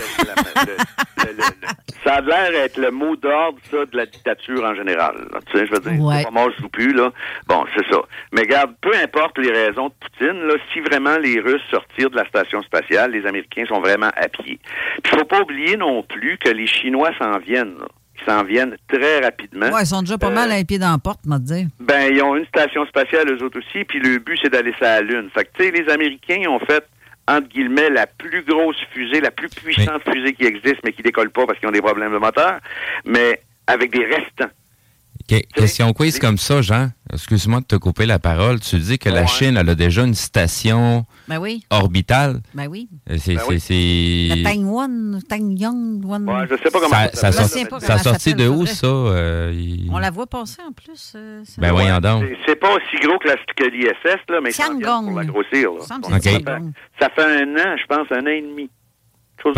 ça 2.03 2.15
a 2.15 2.21
l'air 2.21 2.51
d'être 2.51 2.77
le 2.77 2.91
mot 2.91 3.15
d'ordre, 3.15 3.59
ça, 3.69 3.85
de 3.85 3.95
la 3.95 4.05
dictature 4.07 4.63
en 4.63 4.73
général. 4.75 5.15
là. 5.31 5.39
Tu 5.51 5.57
sais, 5.57 5.65
je 5.67 5.71
veux 5.71 5.79
dire, 5.79 6.01
Ouais. 6.03 6.15
si 6.17 6.19
t'es 6.19 6.25
pas 6.25 6.31
mort, 6.31 6.49
je 6.55 6.61
joue 6.63 6.69
plus, 6.69 6.93
là. 6.93 7.11
Bon, 7.47 7.63
c'est 7.75 7.85
ça. 7.93 8.01
Mais 8.31 8.41
regarde, 8.41 8.73
peu 8.81 8.91
importe 8.95 9.37
les 9.37 9.51
raisons 9.51 9.89
de 9.89 9.93
Poutine, 9.99 10.41
là, 10.47 10.55
si 10.73 10.79
vraiment 10.81 11.17
les 11.17 11.39
Russes 11.39 11.61
sortirent 11.69 12.09
de 12.09 12.15
la 12.15 12.25
station 12.25 12.61
spatiale, 12.63 13.11
les 13.11 13.25
Américains 13.25 13.65
sont 13.67 13.79
vraiment 13.79 14.09
à 14.17 14.27
pied. 14.27 14.59
Puis 15.03 15.13
faut 15.17 15.25
pas 15.25 15.41
oublier 15.41 15.77
non 15.77 16.03
plus 16.03 16.37
que 16.39 16.49
les 16.49 16.67
Chinois 16.67 17.11
s'en 17.21 17.37
viennent, 17.37 17.77
là. 17.79 17.87
S'en 18.27 18.43
viennent 18.43 18.75
très 18.87 19.19
rapidement. 19.19 19.69
Ouais, 19.69 19.81
ils 19.81 19.87
sont 19.87 20.01
déjà 20.01 20.17
pas 20.17 20.27
Euh, 20.27 20.31
mal 20.35 20.51
à 20.51 20.55
un 20.55 20.63
pied 20.63 20.77
dans 20.77 20.91
la 20.91 20.97
porte, 20.99 21.25
m'a 21.25 21.39
dire. 21.39 21.65
Ben, 21.79 22.13
ils 22.13 22.21
ont 22.21 22.35
une 22.35 22.45
station 22.45 22.85
spatiale, 22.85 23.31
eux 23.31 23.43
autres 23.43 23.57
aussi, 23.59 23.83
puis 23.83 23.99
le 23.99 24.19
but, 24.19 24.37
c'est 24.41 24.49
d'aller 24.51 24.73
sur 24.73 24.83
la 24.83 25.01
Lune. 25.01 25.29
Fait 25.33 25.45
que, 25.45 25.49
tu 25.57 25.63
sais, 25.65 25.71
les 25.71 25.89
Américains 25.91 26.37
ils 26.41 26.47
ont 26.47 26.59
fait, 26.59 26.83
entre 27.27 27.47
guillemets, 27.47 27.89
la 27.89 28.05
plus 28.05 28.43
grosse 28.43 28.77
fusée, 28.93 29.21
la 29.21 29.31
plus 29.31 29.49
puissante 29.49 30.03
fusée 30.11 30.33
qui 30.33 30.45
existe, 30.45 30.81
mais 30.83 30.93
qui 30.93 31.01
décolle 31.01 31.31
pas 31.31 31.45
parce 31.47 31.57
qu'ils 31.59 31.67
ont 31.69 31.71
des 31.71 31.81
problèmes 31.81 32.13
de 32.13 32.17
moteur, 32.19 32.59
mais 33.05 33.41
avec 33.67 33.91
des 33.91 34.05
restants. 34.05 34.51
Que- 35.27 35.45
question 35.53 35.91
quiz 35.93 36.19
comme 36.19 36.37
ça, 36.37 36.61
Jean. 36.61 36.89
Excuse-moi 37.13 37.59
de 37.61 37.65
te 37.65 37.75
couper 37.75 38.05
la 38.05 38.19
parole. 38.19 38.59
Tu 38.59 38.77
dis 38.77 38.97
que 38.97 39.09
la. 39.09 39.25
Chine, 39.27 39.57
elle 39.57 39.69
a 39.69 39.75
déjà 39.75 40.03
une 40.03 40.13
station 40.15 41.05
Ben 41.27 41.39
oui, 41.39 41.63
orbitale. 41.69 42.41
ben 42.53 42.67
oui. 42.67 42.87
Euh, 43.09 43.15
C'est, 43.19 43.35
Ben 43.35 43.41
c'est, 43.45 43.49
oui. 43.53 43.59
c'est- 44.39 44.43
Taiwan, 44.43 45.19
Taiwan, 45.27 46.01
One. 46.07 46.29
Ouais, 46.29 46.47
je 46.49 46.55
sais 46.55 46.71
pas 46.71 46.79
comment 46.79 46.95
Ça, 47.13 47.31
ça 47.31 47.31
ça, 47.31 47.65
pas 47.69 47.97
sorti 47.99 48.33
de 48.33 48.47
où, 48.47 48.65
ça? 48.65 48.87
euh, 48.87 49.51
il- 49.53 49.89
On 49.91 49.97
la 49.99 50.11
voit 50.11 50.27
passer 50.27 50.61
en 50.67 50.71
plus. 50.71 51.13
euh. 51.15 51.43
Ben 51.57 51.71
voyons 51.71 51.99
donc. 51.99 52.23
C'est- 52.27 52.37
C'est 52.47 52.55
pas 52.55 52.69
aussi 52.73 52.97
gros 53.05 53.17
que 53.19 53.27
la- 53.27 53.35
que 53.35 53.63
l'ISS, 53.69 54.19
là, 54.29 54.39
mais 54.41 54.51
Tiangong. 54.51 55.07
pour 55.07 55.17
la 55.19 55.25
grossir. 55.25 55.71
là. 55.71 55.77
Il 55.77 55.81
me 55.81 55.81
semble 55.81 56.01
que 56.05 56.11
Donc, 56.11 56.21
c'est 56.23 56.29
Ok. 56.29 56.33
ça, 56.33 56.39
fait, 56.39 56.43
Tiangong. 56.43 56.71
ça 56.99 57.09
fait 57.15 57.23
un 57.43 57.55
an, 57.55 57.75
je 57.77 57.85
pense, 57.87 58.07
un 58.11 58.21
an 58.23 58.29
et 58.29 58.41
demi. 58.41 58.69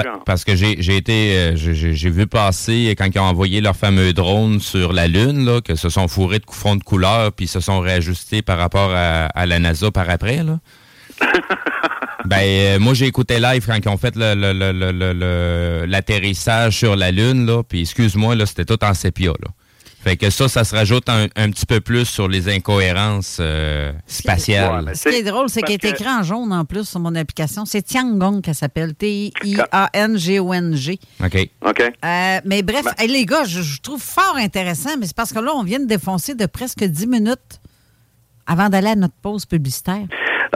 Genre. 0.03 0.23
Parce 0.25 0.43
que 0.43 0.55
j'ai, 0.55 0.95
été, 0.95 1.37
euh, 1.37 1.55
j'ai, 1.55 2.09
vu 2.09 2.27
passer 2.27 2.93
quand 2.97 3.07
ils 3.13 3.19
ont 3.19 3.23
envoyé 3.23 3.61
leur 3.61 3.75
fameux 3.75 4.13
drone 4.13 4.59
sur 4.59 4.93
la 4.93 5.07
Lune, 5.07 5.45
là, 5.45 5.61
que 5.61 5.75
se 5.75 5.89
sont 5.89 6.07
fourrés 6.07 6.39
de 6.39 6.45
fonds 6.49 6.75
de 6.75 6.83
couleur 6.83 7.31
puis 7.33 7.47
se 7.47 7.59
sont 7.59 7.79
réajustés 7.79 8.41
par 8.41 8.57
rapport 8.57 8.91
à, 8.93 9.25
à 9.25 9.45
la 9.45 9.59
NASA 9.59 9.91
par 9.91 10.09
après, 10.09 10.43
là. 10.43 10.59
ben, 12.25 12.39
euh, 12.41 12.79
moi, 12.79 12.93
j'ai 12.93 13.05
écouté 13.07 13.39
live 13.39 13.65
quand 13.65 13.77
ils 13.83 13.89
ont 13.89 13.97
fait 13.97 14.15
le, 14.15 14.33
le- 14.35 14.53
le- 14.53 15.11
le- 15.13 15.85
l'atterrissage 15.87 16.77
sur 16.77 16.95
la 16.95 17.11
Lune, 17.11 17.45
là, 17.45 17.63
puis 17.63 17.81
excuse-moi, 17.81 18.35
là, 18.35 18.45
c'était 18.45 18.65
tout 18.65 18.83
en 18.83 18.93
sépia, 18.93 19.31
là. 19.31 19.49
Fait 20.03 20.17
que 20.17 20.29
ça, 20.29 20.49
ça 20.49 20.65
se 20.65 20.75
rajoute 20.75 21.07
un, 21.07 21.27
un 21.37 21.49
petit 21.49 21.65
peu 21.65 21.79
plus 21.79 22.03
sur 22.05 22.27
les 22.27 22.53
incohérences 22.53 23.37
euh, 23.39 23.93
spatiales. 24.05 24.83
Ouais, 24.85 24.95
Ce 24.95 25.07
qui 25.07 25.15
est 25.15 25.23
drôle, 25.23 25.47
c'est 25.47 25.61
qu'il 25.61 25.75
est 25.75 25.79
que- 25.79 25.87
écrit 25.87 26.09
en 26.09 26.23
jaune 26.23 26.51
en 26.51 26.65
plus 26.65 26.85
sur 26.87 26.99
mon 26.99 27.15
application. 27.15 27.63
C'est 27.65 27.81
Tiangong 27.83 28.41
qu'elle 28.41 28.53
s'appelle. 28.53 28.93
T-I-A-N-G-O-N-G. 29.93 30.99
OK. 31.23 31.49
OK. 31.65 31.81
Euh, 31.81 32.39
mais 32.45 32.61
bref, 32.63 32.83
Ben- 32.83 32.93
hey, 32.97 33.07
les 33.07 33.25
gars, 33.25 33.45
je, 33.45 33.61
je 33.61 33.81
trouve 33.81 34.01
fort 34.01 34.35
intéressant, 34.37 34.91
mais 34.99 35.05
c'est 35.05 35.15
parce 35.15 35.31
que 35.31 35.39
là, 35.39 35.51
on 35.55 35.63
vient 35.63 35.79
de 35.79 35.85
défoncer 35.87 36.35
de 36.35 36.45
presque 36.45 36.83
10 36.83 37.07
minutes 37.07 37.61
avant 38.45 38.69
d'aller 38.69 38.89
à 38.89 38.95
notre 38.95 39.15
pause 39.21 39.45
publicitaire. 39.45 40.03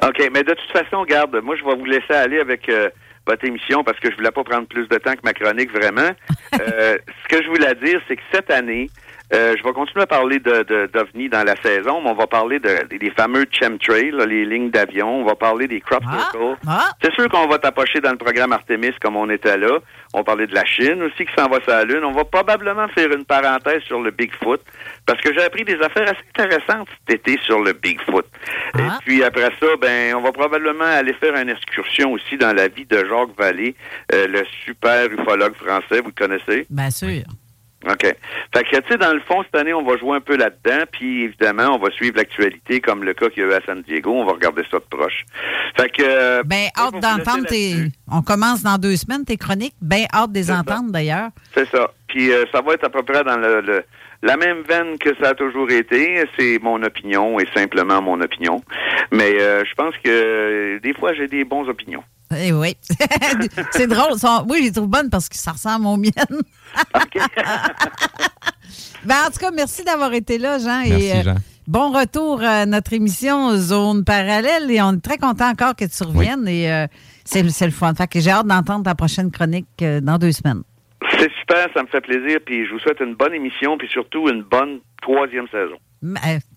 OK, 0.06 0.30
mais 0.34 0.44
de 0.44 0.54
toute 0.54 0.72
façon, 0.74 1.04
garde, 1.06 1.36
moi, 1.44 1.56
je 1.58 1.64
vais 1.64 1.76
vous 1.76 1.86
laisser 1.86 2.14
aller 2.14 2.40
avec 2.40 2.68
euh, 2.70 2.90
votre 3.26 3.46
émission 3.46 3.84
parce 3.84 4.00
que 4.00 4.12
je 4.12 4.16
voulais 4.18 4.32
pas 4.32 4.44
prendre 4.44 4.68
plus 4.68 4.88
de 4.88 4.98
temps 4.98 5.14
que 5.14 5.22
ma 5.24 5.34
chronique, 5.34 5.72
vraiment. 5.72 6.10
Euh, 6.62 6.98
ce 7.24 7.36
que 7.36 7.44
je 7.44 7.50
voulais 7.50 7.76
dire, 7.86 8.00
c'est 8.08 8.16
que 8.16 8.22
cette 8.34 8.50
année, 8.50 8.90
euh, 9.34 9.56
je 9.58 9.64
vais 9.64 9.74
continuer 9.74 10.04
à 10.04 10.08
parler 10.08 10.40
de, 10.40 10.64
de, 10.64 10.90
d'OVNI 10.94 11.30
dans 11.30 11.44
la 11.44 11.56
saison, 11.58 12.02
mais 12.02 12.10
on 12.12 12.16
va 12.16 12.28
parler 12.28 12.60
de, 12.60 12.86
des- 12.98 13.12
fameux 13.12 13.46
chemtrails, 13.52 14.12
les 14.28 14.46
lignes 14.46 14.70
d'avion. 14.70 15.22
On 15.22 15.26
va 15.26 15.36
parler 15.36 15.68
des 15.68 15.82
crop 15.82 16.04
Ah, 16.08 16.18
circles. 16.32 16.56
ah. 16.68 16.86
C'est 17.02 17.14
sûr 17.14 17.28
qu'on 17.30 17.48
va 17.48 17.58
tapocher 17.58 18.00
dans 18.00 18.12
le 18.12 18.18
programme 18.18 18.54
Artemis 18.54 18.94
comme 19.02 19.16
on 19.18 19.30
était 19.30 19.58
là. 19.58 19.80
On 20.14 20.20
va 20.20 20.24
parler 20.24 20.48
de 20.48 20.54
la 20.56 20.64
Chine 20.66 21.02
aussi 21.04 21.26
qui 21.26 21.34
s'en 21.38 21.48
va 21.50 21.60
sur 21.62 21.72
la 21.72 21.84
Lune. 21.84 22.04
On 22.04 22.12
va 22.14 22.24
probablement 22.26 22.88
faire 22.90 23.12
une 23.12 23.26
parenthèse 23.26 23.82
sur 23.84 24.02
le 24.02 24.12
Bigfoot 24.12 24.62
parce 25.06 25.20
que 25.22 25.34
j'ai 25.34 25.44
appris 25.44 25.64
des 25.66 25.80
affaires 25.82 26.10
assez 26.10 26.24
intéressantes 26.38 26.88
cet 27.10 27.28
été 27.28 27.40
sur 27.44 27.60
le 27.62 27.74
Bigfoot. 27.74 28.26
Ah. 28.76 28.78
Et 28.80 29.04
puis 29.06 29.24
après 29.24 29.50
ça, 29.60 29.68
ben 29.82 30.16
on 30.16 30.22
va 30.22 30.32
probablement 30.32 30.86
aller 30.86 31.14
faire 31.14 31.36
une 31.36 31.50
excursion 31.50 32.14
aussi 32.14 32.38
dans 32.38 32.54
la 32.56 32.68
vie 32.68 32.86
de 32.86 32.98
Jacques 32.98 33.38
Vallée, 33.38 33.76
euh, 34.14 34.28
le 34.28 34.44
super 34.66 35.06
ufologue 35.12 35.56
français, 35.56 36.02
vous 36.02 36.12
le 36.16 36.26
connaissez? 36.28 36.66
Bien 36.70 36.90
sûr. 36.92 37.24
OK. 37.90 38.02
Fait 38.54 38.64
que, 38.64 38.78
tu 38.78 38.92
sais, 38.92 38.98
dans 38.98 39.14
le 39.14 39.20
fond, 39.22 39.44
cette 39.44 39.56
année, 39.56 39.74
on 39.74 39.84
va 39.84 39.98
jouer 39.98 40.18
un 40.18 40.22
peu 40.22 40.36
là-dedans, 40.38 40.84
puis 40.92 41.24
évidemment, 41.24 41.76
on 41.76 41.78
va 41.80 41.90
suivre 41.92 42.18
l'actualité, 42.18 42.80
comme 42.82 43.04
le 43.04 43.14
cas 43.14 43.30
qu'il 43.30 43.44
y 43.44 43.46
a 43.46 43.50
eu 43.50 43.54
à 43.54 43.62
San 43.66 43.82
Diego. 43.82 44.12
On 44.14 44.26
va 44.26 44.34
regarder 44.34 44.64
ça 44.70 44.80
de 44.80 44.84
proche. 44.90 45.26
Fait 45.76 45.90
que... 45.90 46.04
euh, 46.04 46.44
Ben, 46.46 46.68
hâte 46.78 46.94
d'entendre 47.00 47.46
tes. 47.48 47.76
On 48.12 48.22
commence 48.22 48.64
dans 48.64 48.78
deux 48.78 48.96
semaines, 48.96 49.26
tes 49.26 49.38
chroniques. 49.38 49.76
Ben, 49.82 50.06
hâte 50.14 50.32
de 50.32 50.38
les 50.38 50.44
C'est 50.46 50.52
ça. 50.54 50.60
entendre 50.60 50.92
d'ailleurs. 50.92 51.30
C'est 51.54 51.68
ça. 51.70 51.92
Puis 52.08 52.32
euh, 52.32 52.46
ça 52.52 52.62
va 52.62 52.74
être 52.74 52.86
à 52.86 52.90
peu 52.90 53.04
près 53.04 53.24
dans 53.24 53.38
le, 53.38 53.62
le- 53.62 53.84
la 54.24 54.36
même 54.36 54.64
veine 54.68 54.98
que 54.98 55.10
ça 55.22 55.30
a 55.30 55.34
toujours 55.36 55.70
été. 55.70 56.24
C'est 56.40 56.58
mon 56.64 56.82
opinion 56.82 57.40
et 57.40 57.46
simplement 57.56 58.02
mon 58.02 58.20
opinion. 58.22 58.64
Mais 59.12 59.40
euh, 59.40 59.64
je 59.64 59.74
pense 59.76 59.94
que 60.04 60.80
des 60.80 60.94
fois, 60.96 61.14
j'ai 61.14 61.28
des 61.28 61.44
bons 61.44 61.68
opinions. 61.70 62.04
Eh 62.36 62.52
oui. 62.52 62.76
c'est 63.72 63.88
drôle. 63.88 64.14
Oui, 64.50 64.58
je 64.60 64.64
les 64.64 64.72
trouve 64.72 64.88
bonnes 64.88 65.10
parce 65.10 65.30
que 65.30 65.38
ça 65.38 65.52
ressemble 65.52 65.88
aux 65.88 65.98
miennes. 65.98 66.14
ben, 69.06 69.16
en 69.26 69.32
tout 69.32 69.40
cas, 69.40 69.52
merci 69.52 69.84
d'avoir 69.84 70.14
été 70.14 70.38
là, 70.38 70.60
Jean. 70.60 70.84
Merci, 70.88 71.06
et, 71.06 71.16
euh, 71.16 71.24
Jean. 71.24 71.36
bon 71.68 71.92
retour 71.92 72.42
à 72.44 72.66
notre 72.66 72.94
émission 72.94 73.56
Zone 73.56 74.04
Parallèle. 74.04 74.70
Et 74.70 74.82
on 74.82 74.94
est 74.94 75.02
très 75.02 75.18
content 75.18 75.50
encore 75.50 75.76
que 75.76 75.86
tu 75.86 76.04
reviennes. 76.04 76.48
Et 76.48 76.72
euh, 76.72 76.88
c'est 77.24 77.44
le 77.44 77.72
fun. 77.72 77.94
Fait 77.96 78.08
que 78.08 78.20
j'ai 78.20 78.32
hâte 78.32 78.48
d'entendre 78.48 78.84
ta 78.84 78.96
prochaine 78.96 79.32
chronique 79.32 79.68
euh, 79.82 80.02
dans 80.02 80.18
deux 80.18 80.34
semaines. 80.34 80.64
C'est 81.12 81.32
super, 81.40 81.68
ça 81.74 81.82
me 81.82 81.88
fait 81.88 82.02
plaisir. 82.02 82.40
Puis 82.46 82.66
je 82.66 82.74
vous 82.74 82.80
souhaite 82.80 83.00
une 83.00 83.16
bonne 83.16 83.34
émission, 83.34 83.78
puis 83.78 83.88
surtout 83.88 84.28
une 84.28 84.44
bonne 84.44 84.80
troisième 85.02 85.48
saison. 85.48 85.78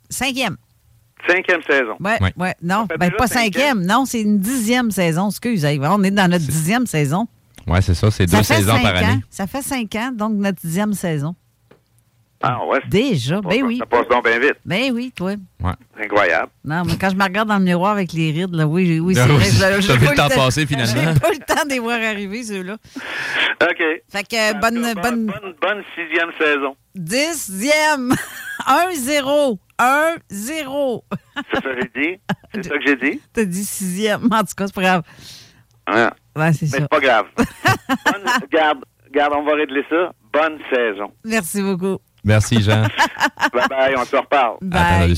cinquième. 0.09 0.57
Cinquième 1.29 1.61
saison. 1.69 1.97
Oui, 2.01 2.13
ouais. 2.21 2.33
ouais. 2.37 2.55
Non, 2.63 2.87
ben, 2.99 3.11
pas 3.11 3.27
cinquième. 3.27 3.85
Non, 3.85 4.05
c'est 4.05 4.21
une 4.21 4.39
dixième 4.39 4.91
saison. 4.91 5.29
Excuse, 5.29 5.65
on 5.65 6.03
est 6.03 6.11
dans 6.11 6.31
notre 6.31 6.47
dixième 6.47 6.87
saison. 6.87 7.27
Oui, 7.67 7.79
c'est 7.83 7.95
ça. 7.95 8.11
C'est 8.11 8.27
deux 8.27 8.43
saisons 8.43 8.81
par 8.81 8.97
année. 8.97 9.21
Ça 9.31 9.47
fait 9.47 9.63
cinq 9.63 9.95
ans, 9.97 10.11
donc 10.13 10.33
notre 10.35 10.61
dixième 10.61 10.93
saison. 10.93 11.35
Ah 12.43 12.65
ouais? 12.65 12.81
Déjà, 12.89 13.41
ben 13.43 13.63
oui. 13.63 13.79
Ça 13.79 13.87
passe 13.87 14.09
donc 14.09 14.25
bien 14.25 14.39
vite. 14.39 14.57
Ben 14.65 14.91
oui, 14.93 15.13
toi. 15.15 15.33
Ouais. 15.63 15.73
Incroyable. 16.03 16.51
Non, 16.65 16.85
mais 16.87 16.97
quand 16.97 17.11
je 17.11 17.17
me 17.17 17.23
regarde 17.23 17.49
dans 17.49 17.59
le 17.59 17.65
miroir 17.65 17.93
avec 17.93 18.13
les 18.15 18.31
rides, 18.31 18.55
là, 18.55 18.67
oui, 18.67 18.99
oui, 18.99 19.15
c'est 19.15 19.27
vrai. 19.27 19.81
J'ai 19.81 19.97
vu 19.99 20.07
le 20.09 20.17
temps 20.17 20.29
passer, 20.29 20.65
finalement. 20.67 21.13
J'ai 21.13 21.21
pas 21.21 21.31
le 21.31 21.39
temps 21.39 21.65
de 21.65 21.71
les 21.71 21.79
voir 21.79 22.01
arriver, 22.01 22.43
ceux-là. 22.43 22.79
OK. 23.63 23.83
Fait 24.11 24.23
que 24.27 24.59
bonne, 24.59 24.81
bonne, 24.81 25.27
bonne, 25.27 25.55
bonne, 25.61 25.83
sixième 25.95 26.31
saison. 26.39 26.77
Dixième. 26.95 28.15
1-0. 28.67 29.59
1-0. 29.79 31.03
C'est 31.51 31.57
ça 31.57 31.61
que 31.61 31.81
j'ai 31.81 32.03
dit. 32.03 32.21
C'est 32.55 32.65
ça 32.65 32.79
que 32.79 32.87
j'ai 32.87 32.97
dit. 32.97 33.21
T'as 33.33 33.45
dit 33.45 33.65
sixième. 33.65 34.25
En 34.33 34.41
tout 34.41 34.55
cas, 34.57 34.67
c'est 34.67 34.75
pas 34.75 34.83
grave. 34.83 35.03
Ouais. 35.89 36.09
Ouais, 36.37 36.53
c'est 36.53 36.67
ça. 36.67 36.79
c'est 36.79 36.89
pas 36.89 37.01
grave. 37.01 37.27
bonne, 37.37 38.25
garde, 38.51 38.85
garde, 39.13 39.35
on 39.37 39.45
va 39.45 39.55
régler 39.55 39.85
ça. 39.89 40.13
Bonne 40.33 40.59
saison. 40.73 41.13
Merci 41.25 41.63
beaucoup. 41.63 41.99
Merci, 42.25 42.63
Jean. 42.63 42.83
bye 43.53 43.69
bye, 43.69 43.95
on 43.97 44.05
se 44.05 44.17
reparle. 44.17 44.57
Bye. 44.63 45.15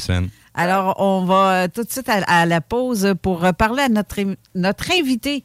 Alors, 0.54 0.96
on 0.98 1.24
va 1.24 1.68
tout 1.68 1.82
de 1.82 1.90
suite 1.90 2.08
à, 2.08 2.46
la 2.46 2.60
pause 2.60 3.14
pour 3.22 3.40
parler 3.54 3.84
à 3.84 3.88
notre, 3.88 4.16
notre 4.54 4.90
invité 4.92 5.44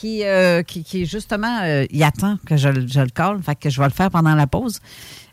qui, 0.00 0.24
euh, 0.24 0.62
qui, 0.62 0.82
qui, 0.82 1.04
justement, 1.04 1.60
euh, 1.62 1.84
il 1.90 2.02
attend 2.02 2.38
que 2.46 2.56
je, 2.56 2.68
je, 2.86 3.00
le 3.00 3.10
colle, 3.14 3.42
fait 3.42 3.54
que 3.54 3.68
je 3.68 3.78
vais 3.78 3.86
le 3.86 3.92
faire 3.92 4.10
pendant 4.10 4.34
la 4.34 4.46
pause. 4.46 4.80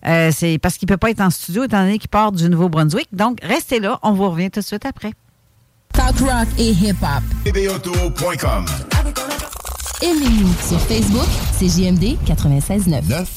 Euh, 0.05 0.29
c'est 0.33 0.57
parce 0.59 0.77
qu'il 0.77 0.87
ne 0.87 0.93
peut 0.93 0.97
pas 0.97 1.09
être 1.09 1.21
en 1.21 1.29
studio 1.29 1.63
étant 1.63 1.81
donné 1.81 1.99
qu'il 1.99 2.09
part 2.09 2.33
du 2.33 2.49
Nouveau-Brunswick. 2.49 3.07
Donc, 3.13 3.39
restez 3.43 3.79
là, 3.79 3.97
on 4.03 4.11
vous 4.11 4.29
revient 4.29 4.51
tout 4.51 4.59
de 4.59 4.65
suite 4.65 4.85
après. 4.85 5.13
Talk 5.93 6.19
rock 6.19 6.47
et 6.59 6.71
hip-hop. 6.71 7.23
Aimez-nous 10.01 10.53
sur 10.67 10.79
Facebook, 10.81 11.27
c'est 11.53 11.69
JMD 11.69 12.17
96.9. 12.25 13.36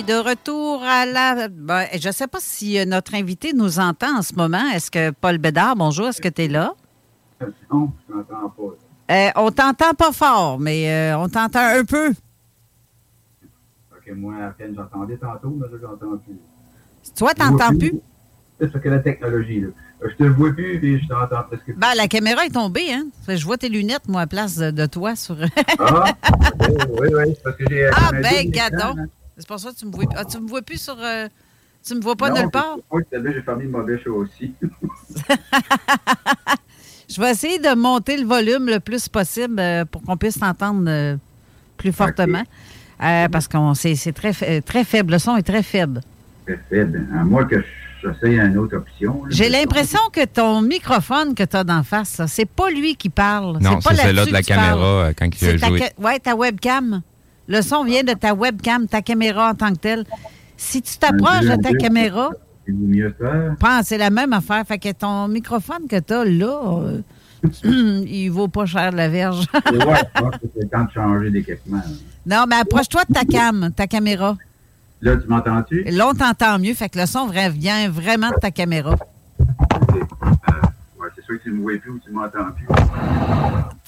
De 0.00 0.14
retour 0.14 0.82
à 0.82 1.04
la. 1.04 1.48
Ben, 1.48 1.84
je 1.92 2.08
ne 2.08 2.12
sais 2.12 2.26
pas 2.26 2.38
si 2.40 2.78
euh, 2.78 2.86
notre 2.86 3.14
invité 3.14 3.52
nous 3.52 3.78
entend 3.78 4.18
en 4.18 4.22
ce 4.22 4.34
moment. 4.34 4.64
Est-ce 4.74 4.90
que 4.90 5.10
Paul 5.10 5.36
Bédard, 5.36 5.76
bonjour, 5.76 6.08
est-ce 6.08 6.22
que 6.22 6.28
tu 6.28 6.42
es 6.42 6.48
là? 6.48 6.72
Non, 7.70 7.92
je 8.08 8.14
t'entends 8.14 8.48
pas. 8.48 9.14
Euh, 9.14 9.30
on 9.36 9.50
t'entend 9.50 9.92
pas 9.92 10.12
fort, 10.12 10.58
mais 10.58 10.90
euh, 10.90 11.18
on 11.18 11.28
t'entend 11.28 11.66
un 11.66 11.84
peu. 11.84 12.10
OK, 12.10 14.12
moi, 14.16 14.34
à 14.46 14.50
peine 14.50 14.74
j'entendais 14.74 15.18
tantôt, 15.18 15.50
mais 15.50 15.66
là, 15.66 15.78
j'entends 15.82 16.16
plus. 16.16 16.38
Toi, 17.14 17.34
t'entends 17.34 17.76
plus? 17.76 17.92
C'est 18.58 18.72
ce 18.72 18.78
que 18.78 18.88
la 18.88 19.00
technologie, 19.00 19.60
là. 19.60 19.68
Je 20.00 20.16
te 20.16 20.24
vois 20.24 20.52
plus 20.52 20.82
et 20.82 21.00
je 21.00 21.06
t'entends 21.06 21.42
presque 21.42 21.64
plus. 21.64 21.74
Ben, 21.74 21.92
la 21.96 22.08
caméra 22.08 22.46
est 22.46 22.54
tombée, 22.54 22.94
hein? 22.94 23.04
Je 23.28 23.44
vois 23.44 23.58
tes 23.58 23.68
lunettes, 23.68 24.08
moi, 24.08 24.22
à 24.22 24.26
place 24.26 24.56
de, 24.56 24.86
toi 24.86 25.16
sur. 25.16 25.36
ah, 25.78 26.04
oui, 26.98 27.08
oui, 27.12 27.34
c'est 27.34 27.42
parce 27.42 27.56
que 27.56 27.64
j'ai. 27.68 27.90
Ah, 27.94 28.10
ben, 28.12 28.50
gadon. 28.50 28.96
C'est 29.42 29.48
pour 29.48 29.58
ça 29.58 29.70
que 29.72 29.76
tu 29.76 29.86
me 29.86 29.90
vois. 29.90 30.04
Ah, 30.14 30.24
tu 30.24 30.38
me 30.38 30.46
vois 30.46 30.62
plus 30.62 30.80
sur. 30.80 30.96
Euh, 31.00 31.26
tu 31.84 31.96
me 31.96 32.00
vois 32.00 32.14
pas 32.14 32.30
nulle 32.30 32.48
part? 32.48 32.76
Oui, 32.92 33.02
j'ai 33.10 33.42
fermé 33.42 33.64
le 33.64 33.70
mauvais 33.70 34.00
show 34.00 34.14
aussi. 34.14 34.54
Je 37.08 37.20
vais 37.20 37.32
essayer 37.32 37.58
de 37.58 37.74
monter 37.74 38.16
le 38.18 38.24
volume 38.24 38.66
le 38.66 38.78
plus 38.78 39.08
possible 39.08 39.58
euh, 39.58 39.84
pour 39.84 40.00
qu'on 40.02 40.16
puisse 40.16 40.38
t'entendre 40.38 40.84
euh, 40.86 41.16
plus 41.76 41.90
fortement. 41.90 42.44
parce 43.00 43.48
que 43.48 43.56
c'est 43.74 44.12
très, 44.12 44.60
très 44.60 44.84
faible. 44.84 45.14
Le 45.14 45.18
son 45.18 45.36
est 45.36 45.42
très 45.42 45.64
faible. 45.64 46.02
Très 46.46 46.60
faible. 46.70 47.04
À 47.12 47.24
moins 47.24 47.44
que 47.44 47.64
j'essaye 48.00 48.38
une 48.38 48.56
autre 48.58 48.76
option. 48.76 49.24
J'ai 49.28 49.48
l'impression 49.48 49.98
que 50.12 50.24
ton 50.24 50.62
microphone 50.62 51.34
que 51.34 51.42
tu 51.42 51.56
as 51.56 51.64
d'en 51.64 51.82
face, 51.82 52.22
c'est 52.28 52.46
pas 52.46 52.70
lui 52.70 52.94
qui 52.94 53.08
parle. 53.08 53.58
Non, 53.60 53.80
c'est 53.80 53.96
celle-là 53.96 54.24
de 54.24 54.32
la 54.32 54.42
caméra 54.42 55.10
quand 55.18 55.28
il 55.42 55.48
a 55.48 55.56
joué. 55.56 55.82
Oui, 55.98 56.20
ta 56.22 56.36
webcam. 56.36 57.02
Le 57.52 57.60
son 57.60 57.84
vient 57.84 58.02
de 58.02 58.14
ta 58.14 58.32
webcam, 58.32 58.86
ta 58.88 59.02
caméra 59.02 59.50
en 59.50 59.54
tant 59.54 59.72
que 59.74 59.78
telle. 59.78 60.04
Si 60.56 60.80
tu 60.80 60.96
t'approches 60.96 61.44
de 61.44 61.60
ta 61.60 61.74
caméra, 61.74 62.30
c'est 63.82 63.98
la 63.98 64.08
même 64.08 64.32
affaire. 64.32 64.64
Fait 64.66 64.78
que 64.78 64.90
ton 64.90 65.28
microphone 65.28 65.86
que 65.86 66.00
tu 66.00 66.14
as 66.14 66.24
là, 66.24 67.02
euh, 67.44 68.02
il 68.06 68.30
vaut 68.30 68.48
pas 68.48 68.64
cher 68.64 68.90
la 68.92 69.10
verge. 69.10 69.44
oui, 69.70 69.78
je 69.78 70.20
pense 70.20 70.30
que 70.36 70.46
c'est 70.54 70.62
le 70.62 70.68
temps 70.70 70.84
de 70.84 70.90
changer 70.92 71.30
d'équipement. 71.30 71.82
Non, 72.24 72.46
mais 72.48 72.56
approche-toi 72.56 73.02
de 73.06 73.12
ta 73.12 73.26
cam, 73.26 73.70
ta 73.76 73.86
caméra. 73.86 74.34
Là, 75.02 75.16
tu 75.18 75.28
m'entends-tu? 75.28 75.84
Là, 75.84 76.08
on 76.08 76.14
t'entend 76.14 76.58
mieux. 76.58 76.72
Fait 76.72 76.88
que 76.88 76.98
le 76.98 77.04
son 77.04 77.26
vient 77.26 77.90
vraiment 77.90 78.30
de 78.30 78.40
ta 78.40 78.50
caméra 78.50 78.96
tu 81.42 81.50
ne 81.50 81.56
me 81.56 81.62
vois 81.62 81.78
plus 81.78 81.90
ou 81.90 81.98
tu 81.98 82.10
ne 82.10 82.14
m'entends 82.14 82.50
plus. 82.52 82.66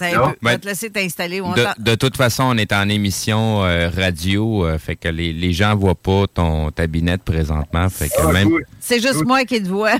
Je 0.00 0.46
vais 0.46 0.58
te 0.58 0.66
laisser 0.66 0.90
t'installer. 0.90 1.40
De, 1.40 1.82
de, 1.82 1.94
toute 1.94 2.16
façon, 2.16 2.44
on 2.44 2.56
est 2.56 2.72
en 2.72 2.88
émission 2.88 3.64
euh, 3.64 3.88
radio, 3.88 4.64
euh, 4.64 4.78
fait 4.78 4.96
que 4.96 5.08
les, 5.08 5.32
les 5.32 5.52
gens 5.52 5.70
ne 5.70 5.80
voient 5.80 5.94
pas 5.94 6.26
ton, 6.32 6.70
ta 6.70 6.86
binette 6.86 7.22
présentement. 7.22 7.88
Fait 7.88 8.08
que 8.08 8.14
ah, 8.18 8.32
même... 8.32 8.50
C'est 8.80 9.00
juste 9.00 9.24
moi 9.24 9.44
qui 9.44 9.62
te 9.62 9.68
vois. 9.68 9.96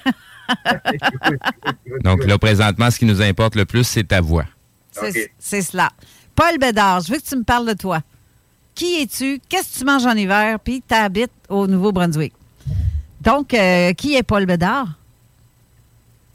Donc 2.04 2.24
là, 2.26 2.38
présentement, 2.38 2.90
ce 2.90 2.98
qui 2.98 3.04
nous 3.04 3.22
importe 3.22 3.56
le 3.56 3.64
plus, 3.64 3.84
c'est 3.84 4.04
ta 4.04 4.20
voix. 4.20 4.44
C'est 5.38 5.62
cela. 5.62 5.90
Paul 6.34 6.58
Bédard, 6.58 7.00
je 7.00 7.12
veux 7.12 7.18
que 7.18 7.24
tu 7.24 7.36
me 7.36 7.44
parles 7.44 7.66
de 7.66 7.74
toi. 7.74 8.00
Qui 8.74 9.02
es-tu? 9.02 9.40
Qu'est-ce 9.48 9.74
que 9.74 9.78
tu 9.78 9.84
manges 9.84 10.06
en 10.06 10.16
hiver? 10.16 10.58
Puis 10.58 10.82
tu 10.86 10.94
habites 10.94 11.30
au 11.48 11.66
Nouveau-Brunswick. 11.66 12.32
Donc, 13.20 13.54
euh, 13.54 13.92
qui 13.92 14.16
est 14.16 14.22
Paul 14.22 14.44
Bédard? 14.46 14.88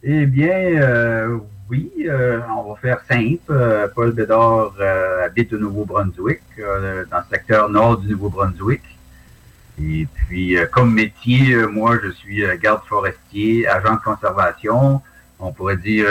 Eh 0.04 0.26
bien, 0.26 0.50
euh, 0.50 1.38
oui, 1.70 1.92
euh, 2.08 2.40
on 2.58 2.70
va 2.70 2.76
faire 2.80 3.00
simple. 3.08 3.40
Euh, 3.52 3.88
Paul 3.94 4.12
Bédard 4.12 4.74
habite 5.24 5.54
au 5.54 5.58
Nouveau-Brunswick, 5.58 6.42
dans 6.58 7.18
le 7.18 7.24
secteur 7.30 7.70
nord 7.70 7.98
du 7.98 8.10
Nouveau-Brunswick. 8.10 8.82
Et 9.82 10.08
puis, 10.14 10.58
comme 10.74 10.94
métier, 10.94 11.56
moi, 11.68 11.98
je 12.04 12.10
suis 12.12 12.44
garde 12.62 12.82
forestier, 12.86 13.66
agent 13.68 13.94
de 13.94 14.02
conservation, 14.02 15.02
on 15.40 15.54
pourrait 15.54 15.78
dire 15.78 16.08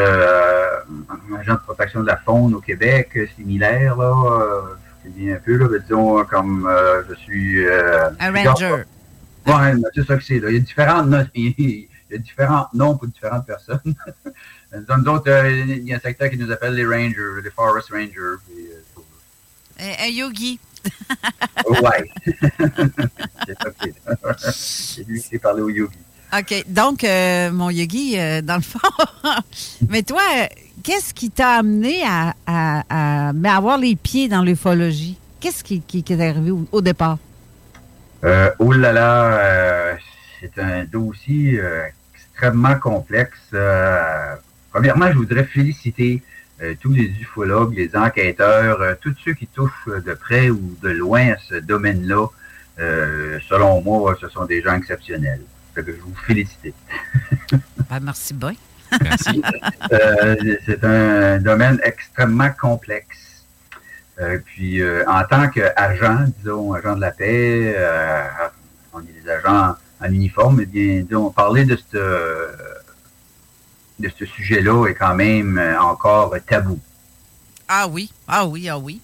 agent 1.39 1.55
de 1.55 1.59
protection 1.59 2.01
de 2.01 2.07
la 2.07 2.17
faune 2.17 2.55
au 2.55 2.61
Québec, 2.61 3.19
similaire, 3.37 3.97
là. 3.97 4.63
je 5.05 5.33
un 5.33 5.39
peu, 5.45 5.59
là, 5.59 5.69
mais 5.71 5.81
disons, 5.81 6.25
comme 6.25 6.71
je 7.11 7.15
suis... 7.15 7.63
un 7.69 8.33
ranger. 8.33 8.85
Oui, 9.47 9.83
c'est 9.95 10.07
ça 10.07 10.17
que 10.17 10.25
c'est. 10.25 10.37
Il 10.37 10.45
y 10.45 10.57
a 10.57 10.61
différentes 10.61 11.09
il 12.11 12.15
y 12.15 12.17
a 12.17 12.19
différents 12.19 12.67
noms 12.75 12.97
pour 12.97 13.09
différentes 13.09 13.47
personnes. 13.47 13.81
Euh, 14.75 15.51
il 15.67 15.89
y 15.89 15.95
a 15.95 15.97
un 15.97 16.01
secteur 16.01 16.29
qui 16.29 16.37
nous 16.37 16.51
appelle 16.51 16.75
les 16.75 16.85
Rangers, 16.85 17.41
les 17.43 17.49
Forest 17.49 17.89
Rangers. 17.91 18.37
Euh, 19.81 19.95
un 19.99 20.09
yogi. 20.09 20.61
ouais. 21.71 22.11
c'est 23.47 23.59
ça 23.59 24.35
C'est 24.39 25.09
lui 25.09 25.23
qui 25.23 25.27
s'est 25.27 25.39
parlé 25.39 25.63
au 25.63 25.71
yogi. 25.71 25.97
OK. 26.39 26.65
Donc, 26.67 27.03
euh, 27.03 27.51
mon 27.51 27.71
yogi, 27.71 28.19
dans 28.43 28.57
le 28.57 28.61
fond. 28.61 28.79
Mais 29.89 30.03
toi, 30.03 30.21
qu'est-ce 30.83 31.15
qui 31.15 31.31
t'a 31.31 31.57
amené 31.57 32.03
à, 32.05 32.35
à, 32.47 33.57
avoir 33.57 33.79
les 33.79 33.97
pieds 33.97 34.29
dans 34.29 34.43
l'ufologie? 34.43 35.19
Qu'est-ce 35.41 35.63
qui, 35.63 35.81
qui, 35.81 36.05
est 36.09 36.21
arrivé 36.21 36.53
au, 36.73 36.81
départ? 36.81 37.19
Euh, 38.25 38.51
oh 38.59 38.73
là 38.73 38.93
là, 38.93 39.25
euh, 39.39 39.95
c'est 40.41 40.59
un 40.61 40.85
dossier 40.85 41.61
euh, 41.61 41.87
extrêmement 42.39 42.79
complexe. 42.79 43.37
Euh, 43.53 44.37
premièrement, 44.71 45.11
je 45.11 45.17
voudrais 45.17 45.45
féliciter 45.45 46.23
tous 46.81 46.93
les 46.93 47.07
ufologues, 47.21 47.77
les 47.77 47.95
enquêteurs, 47.95 48.99
tous 49.01 49.15
ceux 49.25 49.33
qui 49.33 49.47
touchent 49.47 49.87
de 49.87 50.13
près 50.15 50.51
ou 50.51 50.77
de 50.83 50.89
loin 50.89 51.31
à 51.31 51.37
ce 51.49 51.55
domaine-là. 51.55 52.27
selon 53.49 53.81
moi, 53.81 54.17
ce 54.21 54.29
sont 54.29 54.45
des 54.45 54.61
gens 54.61 54.75
exceptionnels. 54.75 55.43
je 55.77 55.83
vous 55.83 56.15
félicite. 56.27 56.75
Ben, 57.89 58.01
merci 58.03 58.35
bien. 58.35 58.55
Merci. 59.01 59.41
c'est 60.67 60.85
un 60.85 61.39
domaine 61.39 61.79
extrêmement 61.85 62.51
complexe. 62.51 63.45
puis, 64.45 64.83
en 65.07 65.23
tant 65.25 65.49
qu'agent, 65.49 66.25
disons, 66.39 66.75
agent 66.75 66.97
de 66.97 67.01
la 67.01 67.13
paix, 67.13 67.77
on 68.93 69.01
est 69.01 69.23
des 69.23 69.31
agents 69.31 69.77
en 70.01 70.13
uniforme, 70.13 70.61
eh 70.63 70.67
bien, 70.67 71.05
on 71.13 71.31
parler 71.31 71.65
de 71.65 71.77
ce 71.77 72.49
de 73.99 74.11
ce 74.17 74.25
sujet-là 74.25 74.87
est 74.87 74.95
quand 74.95 75.15
même 75.15 75.59
euh, 75.59 75.79
encore 75.81 76.35
tabou. 76.47 76.79
Ah 77.67 77.89
oui, 77.89 78.13
ah 78.27 78.47
oui, 78.47 78.69
ah 78.69 78.79
oui. 78.79 79.01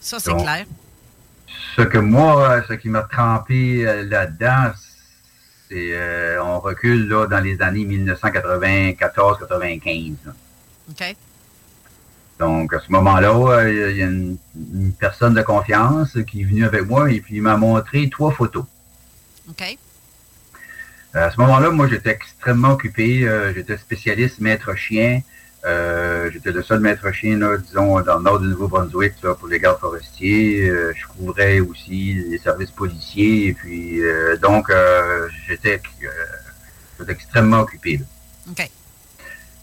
Ça, 0.00 0.20
c'est 0.20 0.34
clair. 0.34 0.64
Ce 1.76 1.82
que 1.82 1.98
moi, 1.98 2.62
ce 2.68 2.74
qui 2.74 2.88
m'a 2.88 3.02
trempé 3.02 3.86
euh, 3.86 4.04
là-dedans, 4.04 4.70
c'est 5.68 5.90
euh, 5.92 6.42
on 6.42 6.58
recule 6.60 7.08
là, 7.08 7.26
dans 7.26 7.40
les 7.40 7.60
années 7.62 7.84
1994-95. 7.84 10.14
OK. 10.90 11.16
Donc, 12.38 12.72
à 12.74 12.80
ce 12.80 12.92
moment-là, 12.92 13.68
il 13.68 13.96
y 13.96 14.02
a 14.02 14.06
une, 14.06 14.38
personne 14.98 15.34
de 15.34 15.42
confiance 15.42 16.16
qui 16.26 16.42
est 16.42 16.44
venue 16.44 16.64
avec 16.64 16.86
moi 16.86 17.10
et 17.10 17.20
puis 17.20 17.36
il 17.36 17.42
m'a 17.42 17.56
montré 17.56 18.08
trois 18.10 18.32
photos. 18.32 18.64
OK? 19.48 19.78
À 21.14 21.30
ce 21.30 21.40
moment-là, 21.40 21.70
moi, 21.70 21.86
j'étais 21.86 22.10
extrêmement 22.10 22.72
occupé. 22.72 23.22
Euh, 23.22 23.54
j'étais 23.54 23.76
spécialiste 23.76 24.40
maître 24.40 24.74
chien. 24.74 25.20
Euh, 25.64 26.28
j'étais 26.32 26.50
le 26.50 26.62
seul 26.62 26.80
maître 26.80 27.10
chien, 27.12 27.38
disons, 27.58 28.00
dans 28.00 28.18
le 28.18 28.24
nord 28.24 28.40
du 28.40 28.48
Nouveau-Brunswick 28.48 29.14
pour 29.38 29.46
les 29.46 29.60
gardes 29.60 29.78
forestiers. 29.78 30.68
Euh, 30.68 30.92
je 30.96 31.06
couvrais 31.06 31.60
aussi 31.60 32.14
les 32.14 32.38
services 32.38 32.72
policiers. 32.72 33.46
Et 33.46 33.52
puis, 33.52 34.00
donc, 34.42 34.72
j'étais 35.46 35.80
extrêmement 37.08 37.60
occupé. 37.60 38.00
OK. 38.50 38.68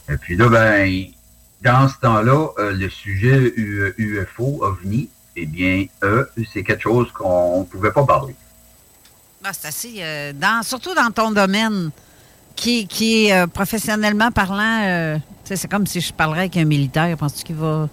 Et 0.09 0.17
puis 0.17 0.37
là, 0.37 0.47
ben, 0.47 1.05
dans 1.61 1.89
ce 1.89 1.99
temps-là, 1.99 2.47
le 2.71 2.89
sujet 2.89 3.53
UFO, 3.57 4.59
OVNI, 4.61 5.09
eh 5.35 5.45
bien, 5.45 5.85
c'est 6.53 6.63
quelque 6.63 6.83
chose 6.83 7.11
qu'on 7.11 7.59
ne 7.59 7.65
pouvait 7.65 7.91
pas 7.91 8.05
parler. 8.05 8.35
Ah, 9.43 9.53
c'est 9.53 9.67
assez. 9.67 9.95
Euh, 9.99 10.33
dans, 10.33 10.61
surtout 10.61 10.93
dans 10.93 11.09
ton 11.09 11.31
domaine, 11.31 11.89
qui, 12.55 12.85
qui 12.87 13.25
est 13.25 13.33
euh, 13.33 13.47
professionnellement 13.47 14.29
parlant, 14.31 14.83
euh, 14.83 15.17
c'est 15.45 15.69
comme 15.69 15.87
si 15.87 15.99
je 15.99 16.13
parlerais 16.13 16.41
avec 16.41 16.57
un 16.57 16.65
militaire. 16.65 17.15
Penses-tu 17.17 17.43
qu'il 17.43 17.55
va. 17.55 17.89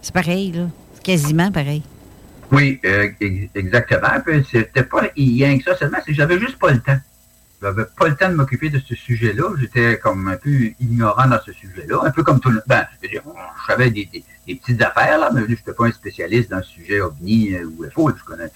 C'est 0.00 0.14
pareil, 0.14 0.52
là? 0.52 0.68
C'est 0.94 1.02
quasiment 1.02 1.50
pareil. 1.50 1.82
Oui, 2.52 2.80
exactement. 3.54 4.08
C'était 4.50 4.84
pas 4.84 5.04
rien 5.16 5.58
que 5.58 5.64
ça, 5.64 5.76
seulement 5.76 5.98
c'est 6.04 6.12
que 6.12 6.16
j'avais 6.16 6.38
juste 6.38 6.58
pas 6.58 6.70
le 6.70 6.80
temps. 6.80 6.98
J'avais 7.60 7.84
pas 7.98 8.08
le 8.08 8.16
temps 8.16 8.28
de 8.28 8.34
m'occuper 8.34 8.70
de 8.70 8.78
ce 8.78 8.94
sujet-là. 8.94 9.54
J'étais 9.58 9.98
comme 9.98 10.28
un 10.28 10.36
peu 10.36 10.50
ignorant 10.80 11.26
dans 11.26 11.40
ce 11.44 11.52
sujet-là. 11.52 12.00
Un 12.04 12.10
peu 12.10 12.22
comme 12.22 12.40
tout 12.40 12.50
le 12.50 12.62
Ben, 12.66 12.86
je 13.02 13.18
savais 13.66 13.90
des, 13.90 14.08
des, 14.46 14.54
petites 14.54 14.82
affaires, 14.82 15.18
là, 15.18 15.30
mais 15.32 15.42
je 15.42 15.50
n'étais 15.50 15.72
pas 15.72 15.86
un 15.86 15.92
spécialiste 15.92 16.50
dans 16.50 16.58
le 16.58 16.62
sujet 16.62 17.00
OVNI 17.00 17.56
ou 17.64 17.84
UFO. 17.84 18.10
Je 18.16 18.24
connais. 18.24 18.50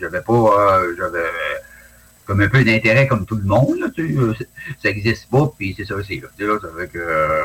J'avais 0.00 0.20
pas. 0.20 0.82
Comme 2.28 2.42
un 2.42 2.48
peu 2.48 2.62
d'intérêt 2.62 3.08
comme 3.08 3.24
tout 3.24 3.36
le 3.36 3.44
monde. 3.44 3.78
Là, 3.78 3.86
euh, 3.98 4.34
ça 4.82 4.90
n'existe 4.90 5.30
pas, 5.30 5.50
puis 5.58 5.74
c'est 5.74 5.86
ça, 5.86 5.94
c'est 6.06 6.16
là. 6.16 6.28
là 6.38 6.58
ça 6.60 6.68
fait 6.78 6.88
que 6.88 6.98
euh, 6.98 7.44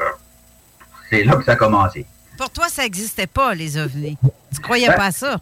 c'est 1.09 1.23
là 1.23 1.37
que 1.37 1.45
ça 1.45 1.53
a 1.53 1.55
commencé. 1.55 2.05
Pour 2.37 2.49
toi, 2.49 2.67
ça 2.67 2.83
n'existait 2.83 3.27
pas, 3.27 3.55
les 3.55 3.77
ovnis. 3.77 4.17
Tu 4.53 4.59
croyais 4.59 4.89
ben, 4.89 4.95
pas 4.95 5.05
à 5.05 5.11
ça? 5.11 5.39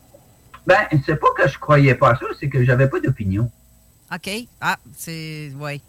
Ben, 0.68 0.86
c'est 1.08 1.16
pas 1.16 1.30
que 1.36 1.50
je 1.50 1.58
croyais 1.58 1.96
pas 1.96 2.12
à 2.12 2.16
ça, 2.18 2.26
c'est 2.40 2.50
que 2.50 2.64
j'avais 2.64 2.88
pas 2.88 3.00
d'opinion. 3.00 3.50
OK. 4.14 4.30
Ah, 4.62 4.78
c'est. 4.96 5.52
Oui. 5.58 5.82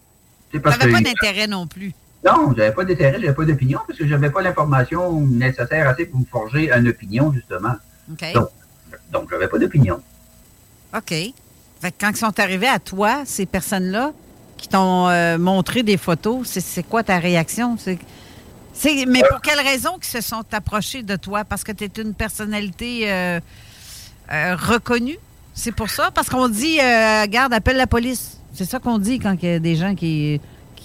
Tu 0.51 0.59
n'avais 0.59 0.91
pas 0.91 1.01
d'intérêt 1.03 1.47
non 1.47 1.67
plus. 1.67 1.93
Non, 2.25 2.55
j'avais 2.57 2.73
pas 2.73 2.85
d'intérêt, 2.87 3.21
j'avais 3.21 3.35
pas 3.35 3.45
d'opinion, 3.45 3.81
parce 3.87 3.99
que 3.99 4.07
j'avais 4.07 4.31
pas 4.31 4.41
l'information 4.41 5.21
nécessaire 5.21 5.89
assez 5.89 6.07
pour 6.07 6.21
me 6.21 6.25
forger 6.25 6.73
une 6.73 6.89
opinion, 6.89 7.31
justement. 7.35 7.75
OK. 8.11 8.33
Donc, 8.33 8.49
donc 9.11 9.31
j'avais 9.31 9.49
pas 9.49 9.59
d'opinion. 9.59 10.01
OK 10.97 11.35
quand 11.91 12.11
ils 12.11 12.17
sont 12.17 12.39
arrivés 12.39 12.69
à 12.69 12.79
toi, 12.79 13.23
ces 13.25 13.47
personnes-là, 13.47 14.13
qui 14.57 14.69
t'ont 14.69 15.09
euh, 15.09 15.39
montré 15.39 15.83
des 15.83 15.97
photos, 15.97 16.47
c'est 16.47 16.83
quoi 16.85 17.03
ta 17.03 17.19
réaction? 17.19 17.77
C'est, 17.79 17.99
mais 19.07 19.23
pour 19.29 19.41
quelle 19.41 19.61
raison 19.61 19.99
qu'ils 19.99 20.23
se 20.23 20.27
sont 20.27 20.45
approchés 20.53 21.03
de 21.03 21.17
toi? 21.17 21.45
Parce 21.45 21.65
que 21.65 21.73
tu 21.73 21.85
es 21.85 21.91
une 22.01 22.15
personnalité 22.15 23.11
euh, 23.11 23.41
euh, 24.33 24.57
reconnue? 24.57 25.19
C'est 25.53 25.73
pour 25.73 25.91
ça? 25.91 26.11
Parce 26.13 26.31
qu'on 26.31 26.49
dit, 26.49 26.77
garde, 27.29 27.53
appelle 27.53 27.77
la 27.77 27.89
police. 27.89 28.39
C'est 28.55 28.65
ça 28.65 28.79
qu'on 28.79 28.99
dit 28.99 29.19
quand 29.19 29.37
il 29.43 29.49
y 29.49 29.53
a 29.55 29.59
des 29.59 29.77
gens 29.77 29.95
qui, 29.95 30.41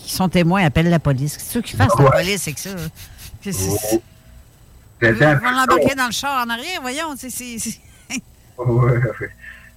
sont 0.07 0.29
témoins, 0.29 0.65
appellent 0.65 0.89
la 0.89 0.99
police. 0.99 1.37
C'est 1.37 1.51
sûr 1.51 1.61
qu'ils 1.61 1.77
fassent 1.77 1.99
la 1.99 2.11
police, 2.11 2.41
c'est 2.41 2.53
que 2.53 2.59
ça. 2.59 2.69
C'est, 3.41 4.01
on 5.01 5.51
l'embarquer 5.51 5.95
dans 5.95 6.07
le 6.07 6.11
char 6.11 6.45
en 6.45 6.49
arrière, 6.49 6.81
voyons. 6.81 7.13
C'est, 7.17 7.57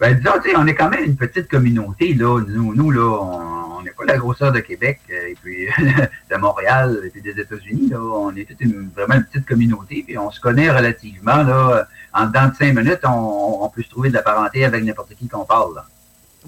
ben, 0.01 0.15
disons, 0.15 0.31
on 0.57 0.67
est 0.67 0.75
quand 0.75 0.89
même 0.89 1.05
une 1.05 1.17
petite 1.17 1.47
communauté, 1.47 2.15
là. 2.15 2.41
Nous, 2.49 2.75
nous 2.75 2.91
là, 2.91 3.03
on 3.03 3.83
n'est 3.83 3.91
pas 3.91 4.07
la 4.07 4.17
grosseur 4.17 4.51
de 4.51 4.61
Québec, 4.61 4.99
euh, 5.11 5.29
et 5.29 5.37
puis 5.43 5.67
de 6.31 6.37
Montréal, 6.37 7.03
et 7.05 7.11
puis 7.11 7.21
des 7.21 7.39
États-Unis, 7.39 7.91
là. 7.91 8.01
On 8.01 8.35
est 8.35 8.47
toute 8.47 8.63
une, 8.63 8.89
vraiment 8.97 9.17
une 9.17 9.25
petite 9.25 9.47
communauté, 9.47 10.03
puis 10.07 10.17
on 10.17 10.31
se 10.31 10.41
connaît 10.41 10.71
relativement, 10.71 11.43
là. 11.43 11.87
En 12.15 12.27
dedans 12.27 12.49
de 12.49 12.55
cinq 12.55 12.75
minutes, 12.75 13.01
on, 13.05 13.69
peut 13.69 13.83
se 13.83 13.91
trouver 13.91 14.09
de 14.09 14.15
la 14.15 14.23
parenté 14.23 14.65
avec 14.65 14.83
n'importe 14.85 15.15
qui 15.17 15.29
qu'on 15.29 15.45
parle, 15.45 15.75
là. 15.75 15.85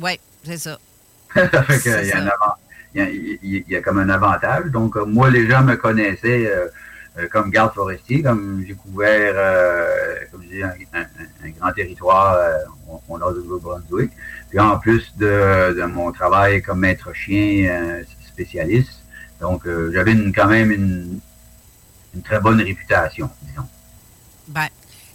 Oui, 0.01 0.19
c'est 0.45 0.57
ça. 0.57 0.79
ça 1.35 1.63
fait 1.63 1.79
qu'il 1.79 1.93
y, 1.93 3.01
a 3.01 3.09
il 3.11 3.65
y, 3.69 3.77
a 3.77 3.83
comme 3.83 3.99
un 3.99 4.09
avantage. 4.09 4.67
Donc, 4.71 4.97
euh, 4.97 5.05
moi, 5.05 5.29
les 5.29 5.47
gens 5.47 5.63
me 5.63 5.77
connaissaient 5.77 6.47
euh, 6.47 6.69
comme 7.31 7.51
garde 7.51 7.75
forestier, 7.75 8.23
comme 8.23 8.65
j'ai 8.67 8.75
couvert, 8.75 9.35
euh, 9.37 10.17
comme 10.31 10.43
je 10.45 10.49
dis, 10.49 10.63
un, 10.63 11.51
grand 11.59 11.73
territoire 11.73 12.35
euh, 12.35 12.59
au 13.09 13.19
nord 13.19 13.35
de 13.35 13.43
Nouveau-Brunswick. 13.43 14.11
Puis 14.49 14.59
en 14.59 14.79
plus 14.79 15.15
de, 15.17 15.85
mon 15.87 16.11
travail 16.13 16.63
comme 16.63 16.81
maître 16.81 17.13
chien 17.13 18.03
spécialiste, 18.27 19.05
donc 19.41 19.63
j'avais 19.93 20.15
quand 20.33 20.47
même 20.47 20.71
une, 20.71 21.21
très 22.25 22.41
bonne 22.41 22.61
réputation, 22.61 23.31
disons. 23.43 23.67
Ben, 24.49 24.69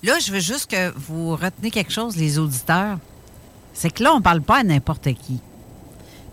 là, 0.04 0.18
je 0.20 0.32
veux 0.32 0.40
juste 0.40 0.72
que 0.72 0.92
vous 0.98 1.36
retenez 1.36 1.72
quelque 1.72 1.92
chose, 1.92 2.16
les 2.16 2.40
auditeurs. 2.40 2.98
C'est 3.74 3.92
que 3.92 4.04
là, 4.04 4.14
on 4.14 4.18
ne 4.18 4.24
parle 4.24 4.42
pas 4.42 4.58
à 4.58 4.64
n'importe 4.64 5.14
qui. 5.14 5.40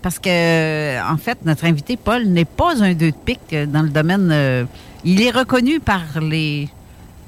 Parce 0.01 0.19
que, 0.19 1.03
en 1.03 1.17
fait, 1.19 1.39
notre 1.45 1.67
invité, 1.67 1.97
Paul, 1.99 2.25
n'est 2.25 2.47
pas 2.47 2.83
un 2.83 2.95
deux 2.95 3.11
de 3.11 3.17
pique 3.17 3.55
dans 3.55 3.83
le 3.83 3.91
domaine 3.91 4.67
il 5.05 5.23
est 5.23 5.31
reconnu 5.31 5.81
par 5.81 6.21
les 6.21 6.69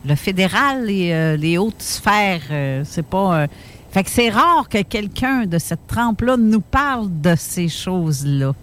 le 0.07 0.15
fédéral 0.15 0.89
et 0.89 1.13
euh, 1.13 1.37
les 1.37 1.59
hautes 1.59 1.83
sphères. 1.83 2.43
Euh, 2.51 2.83
c'est 2.85 3.05
pas. 3.05 3.43
Euh, 3.43 3.47
fait 3.91 4.05
que 4.05 4.11
c'est 4.11 4.29
rare 4.29 4.69
que 4.69 4.83
quelqu'un 4.83 5.47
de 5.47 5.59
cette 5.59 5.87
trempe-là 5.87 6.37
nous 6.37 6.61
parle 6.61 7.09
de 7.21 7.35
ces 7.37 7.69
choses-là. 7.69 8.55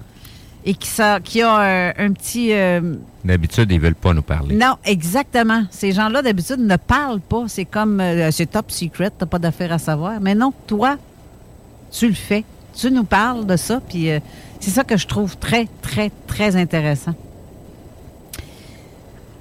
Et 0.66 0.76
qui, 0.76 0.88
ça, 0.88 1.20
qui 1.20 1.42
a 1.42 1.94
un, 1.98 2.14
petit. 2.14 2.54
D'habitude, 3.26 3.70
ils 3.70 3.82
veulent 3.82 3.96
pas 3.96 4.14
nous 4.14 4.22
parler. 4.22 4.56
Non, 4.56 4.76
exactement. 4.86 5.64
Ces 5.70 5.92
gens-là, 5.92 6.22
d'habitude, 6.22 6.60
ne 6.60 6.78
parlent 6.78 7.20
pas. 7.20 7.46
C'est 7.48 7.66
comme. 7.66 8.02
c'est 8.32 8.46
top 8.46 8.72
secret, 8.72 9.12
t'as 9.18 9.26
pas 9.26 9.40
d'affaire 9.40 9.74
à 9.74 9.78
savoir. 9.78 10.22
Mais 10.22 10.36
non, 10.36 10.54
toi, 10.68 10.98
tu 11.92 12.08
le 12.08 12.14
fais. 12.14 12.46
Tu 12.74 12.92
nous 12.92 13.04
parles 13.04 13.46
de 13.46 13.58
ça. 13.58 13.82
Puis 13.82 14.08
c'est 14.62 14.72
ça 14.72 14.86
que 14.86 14.96
je 14.96 15.06
trouve 15.06 15.36
très, 15.38 15.68
très, 15.82 16.12
très 16.28 16.56
intéressant. 16.56 17.14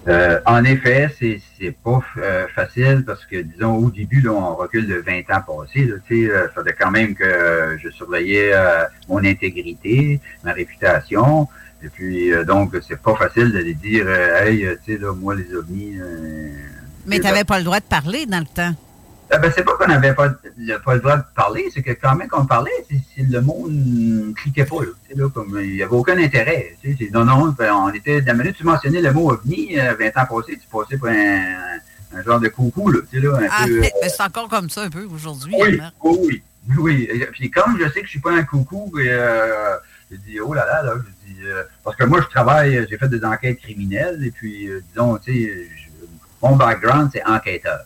Euh, 0.09 0.40
en 0.46 0.64
effet, 0.64 1.14
c'est 1.18 1.40
c'est 1.59 1.70
pas 1.70 2.00
euh, 2.18 2.46
facile 2.55 3.05
parce 3.07 3.24
que, 3.24 3.36
disons, 3.36 3.76
au 3.76 3.90
début, 3.90 4.20
là, 4.20 4.32
on 4.32 4.57
recule 4.57 4.88
de 4.88 4.96
20 4.96 5.20
ans 5.30 5.42
passés. 5.46 5.84
Là, 5.84 5.94
euh, 6.11 6.48
fallait 6.55 6.74
quand 6.78 6.90
même 6.90 7.14
que 7.14 7.78
je 7.80 7.88
surveillais 7.90 8.53
mon 9.09 9.24
intégrité, 9.24 10.20
ma 10.42 10.53
réputation. 10.53 11.48
Et 11.84 11.88
puis, 11.88 12.32
donc, 12.46 12.76
c'est 12.86 13.00
pas 13.00 13.14
facile 13.14 13.53
de 13.53 13.62
dire, 13.72 14.09
hey, 14.09 14.66
tu 14.84 14.92
sais, 14.92 14.98
là, 14.98 15.12
moi, 15.12 15.34
les 15.34 15.55
ovnis... 15.55 15.98
Mais 17.07 17.18
tu 17.18 17.24
n'avais 17.24 17.44
pas 17.44 17.59
le 17.59 17.64
droit 17.64 17.80
de 17.80 17.84
parler 17.84 18.26
dans 18.26 18.38
le 18.38 18.46
temps. 18.46 18.74
Ah 19.31 19.39
ben, 19.39 19.51
c'est 19.55 19.64
pas 19.64 19.73
qu'on 19.79 19.87
n'avait 19.87 20.14
pas, 20.14 20.29
pas, 20.29 20.95
le 20.95 21.01
droit 21.01 21.16
de 21.16 21.23
parler, 21.35 21.70
c'est 21.73 21.83
que 21.83 21.93
quand 21.93 22.14
même 22.14 22.29
qu'on 22.29 22.45
parlait, 22.45 22.70
le 23.16 23.41
monde 23.41 23.70
ne 23.70 24.33
cliquait 24.35 24.66
pas. 24.66 24.77
Là, 25.14 25.29
comme, 25.33 25.59
il 25.62 25.77
n'y 25.77 25.83
avait 25.83 25.95
aucun 25.95 26.18
intérêt. 26.18 26.77
Non, 27.12 27.25
non, 27.25 27.55
on 27.59 27.93
était, 27.93 28.20
la 28.20 28.35
minute 28.35 28.57
tu 28.57 28.64
mentionnais 28.64 29.01
le 29.01 29.12
mot 29.12 29.31
ovni, 29.31 29.77
20 29.77 29.81
euh, 29.81 30.09
ans 30.16 30.27
passés, 30.27 30.59
tu 30.59 30.68
passais 30.70 30.99
pour 30.99 31.09
un, 31.09 31.79
un 32.14 32.23
genre 32.23 32.41
de 32.41 32.49
coucou. 32.49 32.91
Là, 32.91 33.01
là, 33.11 33.39
un 33.39 33.49
ah, 33.51 33.64
peu, 33.66 33.81
mais 33.81 34.09
c'est 34.09 34.23
encore 34.23 34.49
comme 34.49 34.68
ça 34.68 34.83
un 34.83 34.91
peu 34.91 35.05
aujourd'hui. 35.05 35.55
Oui, 35.59 35.81
oui, 36.03 36.43
oui. 36.79 37.25
Puis 37.33 37.51
comme 37.51 37.79
je 37.79 37.89
sais 37.91 38.01
que 38.01 38.07
je 38.07 38.11
suis 38.11 38.20
pas 38.20 38.33
un 38.33 38.43
coucou, 38.43 38.93
euh, 38.99 39.77
je 40.11 40.16
dis, 40.16 40.41
oh 40.41 40.53
là 40.53 40.66
là, 40.66 40.83
là, 40.83 40.95
je 40.97 41.33
dis, 41.33 41.41
euh, 41.45 41.62
parce 41.85 41.97
que 41.97 42.05
moi, 42.05 42.20
je 42.20 42.29
travaille, 42.29 42.87
j'ai 42.89 42.99
fait 42.99 43.09
des 43.09 43.25
enquêtes 43.25 43.61
criminelles, 43.61 44.23
et 44.27 44.31
puis, 44.31 44.68
disons, 44.91 45.16
tu 45.16 45.33
sais, 45.33 45.68
mon 46.43 46.57
background, 46.57 47.09
c'est 47.12 47.25
enquêteur. 47.25 47.81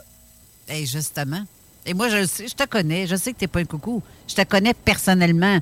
Et 0.68 0.86
justement. 0.86 1.44
Et 1.84 1.94
moi, 1.94 2.08
je 2.08 2.26
sais, 2.26 2.48
je 2.48 2.54
te 2.54 2.66
connais. 2.66 3.06
Je 3.06 3.14
sais 3.14 3.32
que 3.32 3.38
tu 3.38 3.44
n'es 3.44 3.48
pas 3.48 3.60
un 3.60 3.64
coucou. 3.64 4.02
Je 4.26 4.34
te 4.34 4.42
connais 4.42 4.74
personnellement. 4.74 5.60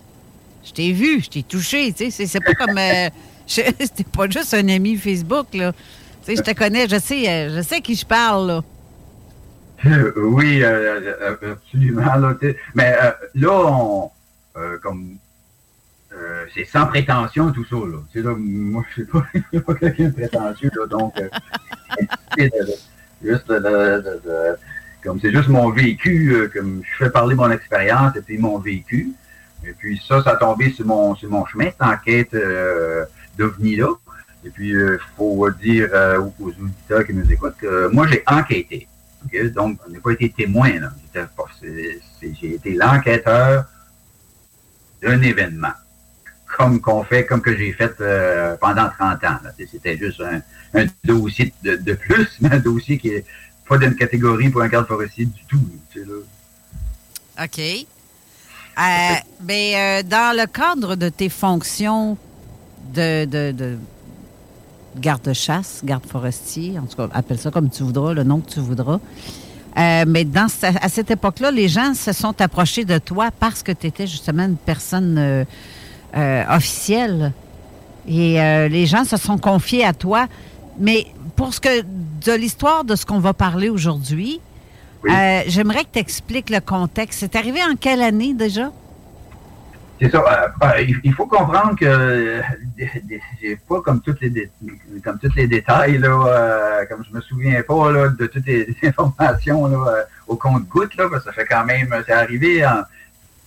Je 0.65 0.73
t'ai 0.73 0.93
vu, 0.93 1.21
je 1.21 1.29
t'ai 1.29 1.43
touché. 1.43 1.93
Tu 1.93 2.11
sais, 2.11 2.27
c'est 2.27 2.41
pas 2.41 2.55
comme. 2.55 2.79
Euh, 2.79 3.11
C'était 3.47 4.05
pas 4.05 4.29
juste 4.29 4.55
un 4.55 4.67
ami 4.69 4.97
Facebook, 4.97 5.49
là. 5.53 5.73
Tu 5.73 5.79
sais, 6.23 6.37
je 6.37 6.43
te 6.43 6.57
connais. 6.57 6.89
Je 6.89 6.99
sais, 6.99 7.29
euh, 7.29 7.57
je 7.57 7.61
sais 7.61 7.83
qui 7.83 7.95
je 7.95 8.07
parle, 8.07 8.47
là. 8.47 8.63
oui, 10.17 10.63
euh, 10.63 11.53
absolument. 11.53 12.15
Là, 12.15 12.35
mais 12.75 12.97
là, 13.35 13.51
on, 13.53 14.11
comme 14.83 15.19
c'est 16.55 16.65
sans 16.65 16.87
prétention 16.87 17.53
tout 17.53 17.67
ça. 17.67 17.77
Là. 17.77 18.23
là 18.23 18.35
moi, 18.39 18.83
je 18.97 19.03
ne 19.03 19.07
suis 19.53 19.61
pas, 19.61 19.75
quelqu'un 19.75 20.05
de 20.05 20.11
prétentieux, 20.11 20.71
là, 20.75 20.87
donc 20.87 21.15
juste 23.23 23.49
de, 23.49 24.57
comme 25.05 25.21
c'est 25.21 25.33
juste 25.33 25.49
mon 25.49 25.71
vécu, 25.71 26.33
euh, 26.33 26.49
comme 26.49 26.83
je 26.83 27.05
fais 27.05 27.11
parler 27.11 27.35
mon 27.35 27.51
expérience 27.51 28.17
et 28.17 28.23
puis 28.23 28.39
mon 28.39 28.59
vécu. 28.59 29.15
Et 29.67 29.73
puis 29.73 30.01
ça, 30.07 30.23
ça 30.23 30.31
a 30.33 30.37
tombé 30.37 30.71
sur 30.71 30.87
mon, 30.87 31.15
sur 31.15 31.31
mon 31.31 31.47
chemin, 31.47 31.67
cette 31.67 31.83
enquête 31.83 32.35
euh, 32.35 33.05
d'OVNI-là. 33.39 33.89
Et 34.45 34.51
puis, 34.51 34.69
il 34.71 34.77
euh, 34.77 35.01
faut 35.17 35.49
dire 35.51 35.89
euh, 35.93 36.21
aux 36.39 36.49
auditeurs 36.49 37.07
qui 37.07 37.15
nous 37.15 37.31
écoutent 37.33 37.57
que 37.57 37.89
moi, 37.89 38.07
j'ai 38.07 38.23
enquêté. 38.27 38.87
Donc, 39.55 39.79
on 39.87 39.91
n'a 39.91 40.01
pas 40.01 40.13
été 40.13 40.29
témoin. 40.31 40.71
J'ai 41.63 42.55
été 42.55 42.75
l'enquêteur 42.75 43.65
d'un 45.01 45.23
événement, 45.23 45.73
comme 46.59 46.79
qu'on 46.83 47.03
fait, 47.05 47.25
comme 47.25 47.41
que 47.41 47.57
j'ai 47.57 47.73
fait 47.73 47.95
pendant 48.61 48.91
30 48.91 49.25
ans. 49.25 49.39
C'était 49.57 49.97
juste 49.97 50.23
un, 50.75 50.85
dossier 51.05 51.55
de, 51.63 51.77
de, 51.77 51.95
plus, 51.95 52.29
mais 52.43 52.53
un 52.53 52.59
dossier 52.59 52.99
qui 52.99 53.09
est 53.09 53.25
pas 53.69 53.79
d'une 53.79 53.95
catégorie 53.97 54.51
pour 54.51 54.63
un 54.63 54.69
garde 54.69 54.87
forestier 54.87 55.25
du 55.25 55.45
tout. 55.49 55.61
là. 55.97 57.45
OK. 57.45 57.61
Euh, 58.77 59.15
mais 59.43 59.75
euh, 59.77 60.03
dans 60.03 60.37
le 60.37 60.47
cadre 60.47 60.97
de 60.97 61.09
tes 61.09 61.29
fonctions 61.29 62.17
de, 62.93 63.25
de, 63.25 63.77
garde-chasse, 64.97 65.83
garde 65.85 66.07
forestier, 66.07 66.79
en 66.79 66.87
tout 66.87 66.97
cas, 66.97 67.09
appelle 67.13 67.39
ça 67.39 67.51
comme 67.51 67.71
tu 67.71 67.83
voudras, 67.83 68.15
le 68.15 68.25
nom 68.25 68.41
que 68.41 68.51
tu 68.51 68.61
voudras. 68.61 69.01
Euh, 69.77 70.05
mais 70.07 70.25
dans, 70.25 70.49
à 70.63 70.89
cette 70.89 71.11
époque-là, 71.11 71.51
les 71.51 71.69
gens 71.69 71.95
se 71.95 72.13
sont 72.13 72.41
approchés 72.41 72.85
de 72.85 72.99
toi 72.99 73.31
parce 73.39 73.63
que 73.63 73.73
tu 73.73 73.87
étais 73.87 74.07
justement 74.07 74.45
une 74.45 74.57
personne 74.57 75.47
officielle. 76.49 77.33
Et 78.07 78.35
les 78.69 78.87
gens 78.87 79.05
se 79.05 79.17
sont 79.17 79.39
confiés 79.39 79.85
à 79.85 79.93
toi. 79.93 80.29
Mais 80.79 81.07
pour 81.37 81.55
ce 81.55 81.61
que 81.61 81.83
de 81.83 82.33
l'histoire 82.33 82.85
de 82.85 82.97
ce 82.97 83.07
qu'on 83.07 83.19
va 83.19 83.35
parler 83.35 83.69
aujourd'hui, 83.69 84.41
euh, 85.07 85.43
j'aimerais 85.47 85.85
que 85.85 85.91
tu 85.93 85.99
expliques 85.99 86.49
le 86.51 86.61
contexte. 86.61 87.21
C'est 87.21 87.37
arrivé 87.37 87.61
en 87.63 87.77
quelle 87.77 88.03
année 88.03 88.35
déjà? 88.35 88.73
C'est 90.01 90.11
ça. 90.11 90.19
Euh, 90.19 90.49
euh, 90.67 90.85
il 91.05 91.15
faut 91.15 91.27
comprendre 91.27 91.79
que 91.79 92.43
j'ai 93.41 93.55
pas 93.69 93.81
comme 93.81 94.01
toutes 94.01 94.21
les 94.23 94.51
comme 95.05 95.19
tous 95.19 95.33
les 95.37 95.47
détails 95.47 95.99
là, 95.99 96.85
comme 96.89 97.05
je 97.09 97.15
me 97.15 97.21
souviens 97.21 97.63
pas 97.63 97.93
là, 97.93 98.09
de 98.09 98.27
toutes 98.27 98.47
les 98.47 98.77
informations 98.83 99.67
là, 99.67 100.07
au 100.27 100.37
compte-goutte 100.37 100.97
là, 100.97 101.09
parce 101.09 101.23
que 101.25 101.31
ça 101.31 101.35
fait 101.35 101.47
quand 101.47 101.65
même. 101.65 101.95
C'est 102.07 102.13
arrivé 102.13 102.67
en 102.67 102.83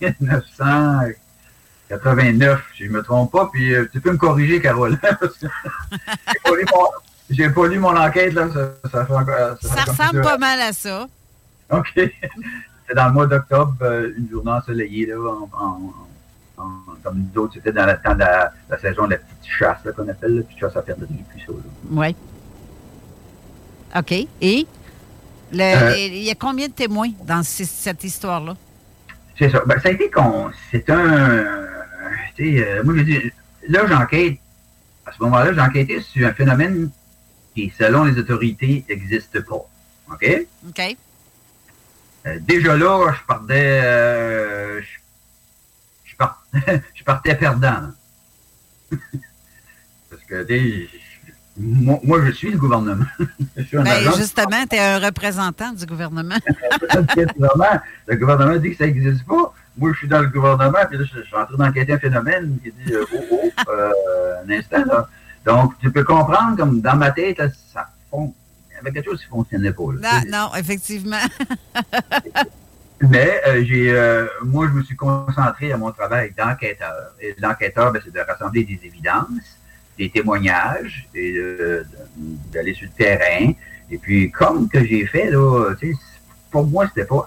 1989, 0.00 2.64
si 2.76 2.86
je 2.86 2.90
me 2.90 3.02
trompe 3.02 3.32
pas. 3.32 3.50
Puis 3.52 3.74
tu 3.92 4.00
peux 4.00 4.12
me 4.12 4.16
corriger, 4.16 4.60
Carole, 4.60 4.96
parce 5.20 5.36
que 5.38 5.46
j'ai 7.30 7.50
pas 7.50 7.66
lu 7.66 7.78
mon 7.78 7.96
enquête, 7.96 8.32
là. 8.34 8.48
Ça, 8.48 8.74
ça, 8.90 9.06
ça 9.60 9.84
ressemble 9.84 10.22
pas 10.22 10.38
mal 10.38 10.60
à 10.60 10.72
ça. 10.72 11.06
OK. 11.70 11.92
C'est 12.88 12.94
dans 12.94 13.08
le 13.08 13.12
mois 13.12 13.26
d'octobre, 13.26 13.74
euh, 13.82 14.14
une 14.16 14.30
journée 14.30 14.50
ensoleillée, 14.50 15.04
là, 15.06 15.16
en, 15.52 15.92
comme 17.02 17.26
nous 17.32 17.42
autres, 17.42 17.54
c'était 17.54 17.72
dans 17.72 17.86
de 17.86 18.18
la, 18.18 18.78
saison 18.80 19.04
de 19.06 19.12
la 19.12 19.18
petite 19.18 19.50
chasse, 19.58 19.78
qu'on 19.94 20.08
appelle, 20.08 20.36
la 20.36 20.42
petite 20.42 20.58
chasse 20.58 20.76
à 20.76 20.82
perdrix, 20.82 21.08
puis 21.28 21.44
ça. 21.46 21.52
Oui. 21.90 22.16
OK. 23.94 24.12
Et 24.40 24.66
euh, 25.54 25.94
il 25.96 26.22
y 26.22 26.30
a 26.30 26.34
combien 26.34 26.68
de 26.68 26.72
témoins 26.72 27.10
dans 27.26 27.42
cette 27.42 28.04
histoire-là? 28.04 28.56
C'est 29.38 29.50
ça. 29.50 29.62
Ben, 29.66 29.78
ça 29.80 29.88
a 29.90 29.92
été 29.92 30.10
con. 30.10 30.50
C'est 30.70 30.88
un. 30.90 30.98
Euh, 32.40 32.82
moi, 32.84 32.94
je 32.96 33.02
dis, 33.02 33.32
là, 33.68 33.86
j'enquête. 33.86 34.38
À 35.06 35.12
ce 35.12 35.22
moment-là, 35.22 35.52
j'enquêtais 35.54 36.00
sur 36.00 36.26
un 36.26 36.32
phénomène 36.32 36.90
qui, 37.58 37.72
selon 37.76 38.04
les 38.04 38.18
autorités, 38.18 38.84
n'existe 38.88 39.40
pas. 39.40 39.66
OK? 40.12 40.46
OK. 40.68 40.96
Euh, 42.26 42.38
déjà 42.40 42.76
là, 42.76 43.12
je 43.12 43.26
partais, 43.26 43.80
euh, 43.82 44.80
je, 44.80 46.14
je, 46.94 47.04
partais 47.04 47.34
perdant. 47.34 47.90
Parce 50.10 50.22
que, 50.28 50.46
moi, 51.56 51.98
moi, 52.04 52.24
je 52.26 52.30
suis 52.32 52.50
le 52.52 52.58
gouvernement. 52.58 53.04
ben, 53.72 54.12
justement, 54.16 54.64
tu 54.70 54.76
es 54.76 54.80
un 54.80 54.98
représentant 55.00 55.72
du 55.72 55.84
gouvernement. 55.84 56.38
le 58.06 58.16
gouvernement 58.16 58.56
dit 58.56 58.70
que 58.70 58.76
ça 58.76 58.86
n'existe 58.86 59.26
pas. 59.26 59.52
Moi, 59.76 59.92
je 59.92 59.98
suis 59.98 60.08
dans 60.08 60.20
le 60.20 60.28
gouvernement, 60.28 60.78
puis 60.88 60.98
là, 60.98 61.04
je, 61.04 61.22
suis 61.22 61.36
en 61.36 61.46
train 61.46 61.56
d'enquêter 61.56 61.92
un 61.92 61.98
phénomène 61.98 62.58
qui 62.62 62.72
dit 62.72 62.92
euh, 62.92 63.04
oh, 63.12 63.50
oh, 63.66 63.72
un 64.44 64.50
instant, 64.50 64.84
là. 64.84 65.08
Donc, 65.44 65.78
tu 65.78 65.90
peux 65.90 66.04
comprendre, 66.04 66.56
comme 66.56 66.80
dans 66.80 66.96
ma 66.96 67.10
tête, 67.10 67.40
ça 67.72 67.88
fond... 68.10 68.34
il 68.70 68.74
y 68.74 68.78
avait 68.78 68.92
quelque 68.92 69.10
chose 69.10 69.20
qui 69.20 69.26
ne 69.26 69.30
fonctionnait 69.30 69.72
pas. 69.72 69.82
non, 69.82 70.22
non, 70.28 70.50
effectivement. 70.56 71.20
Mais 73.00 73.40
euh, 73.46 73.64
j'ai, 73.64 73.92
euh, 73.92 74.26
moi, 74.42 74.66
je 74.66 74.72
me 74.72 74.82
suis 74.82 74.96
concentré 74.96 75.72
à 75.72 75.76
mon 75.76 75.92
travail 75.92 76.32
d'enquêteur. 76.36 77.12
Et 77.20 77.34
l'enquêteur, 77.38 77.92
ben, 77.92 78.02
c'est 78.04 78.12
de 78.12 78.20
rassembler 78.20 78.64
des 78.64 78.80
évidences, 78.82 79.58
des 79.96 80.10
témoignages, 80.10 81.08
et 81.14 81.40
d'aller 82.52 82.74
sur 82.74 82.88
le 82.88 82.92
terrain. 82.92 83.52
Et 83.90 83.98
puis, 83.98 84.30
comme 84.30 84.68
que 84.68 84.84
j'ai 84.84 85.06
fait, 85.06 85.30
là, 85.30 85.74
pour 86.50 86.66
moi, 86.66 86.86
c'était 86.88 87.06
pas 87.06 87.24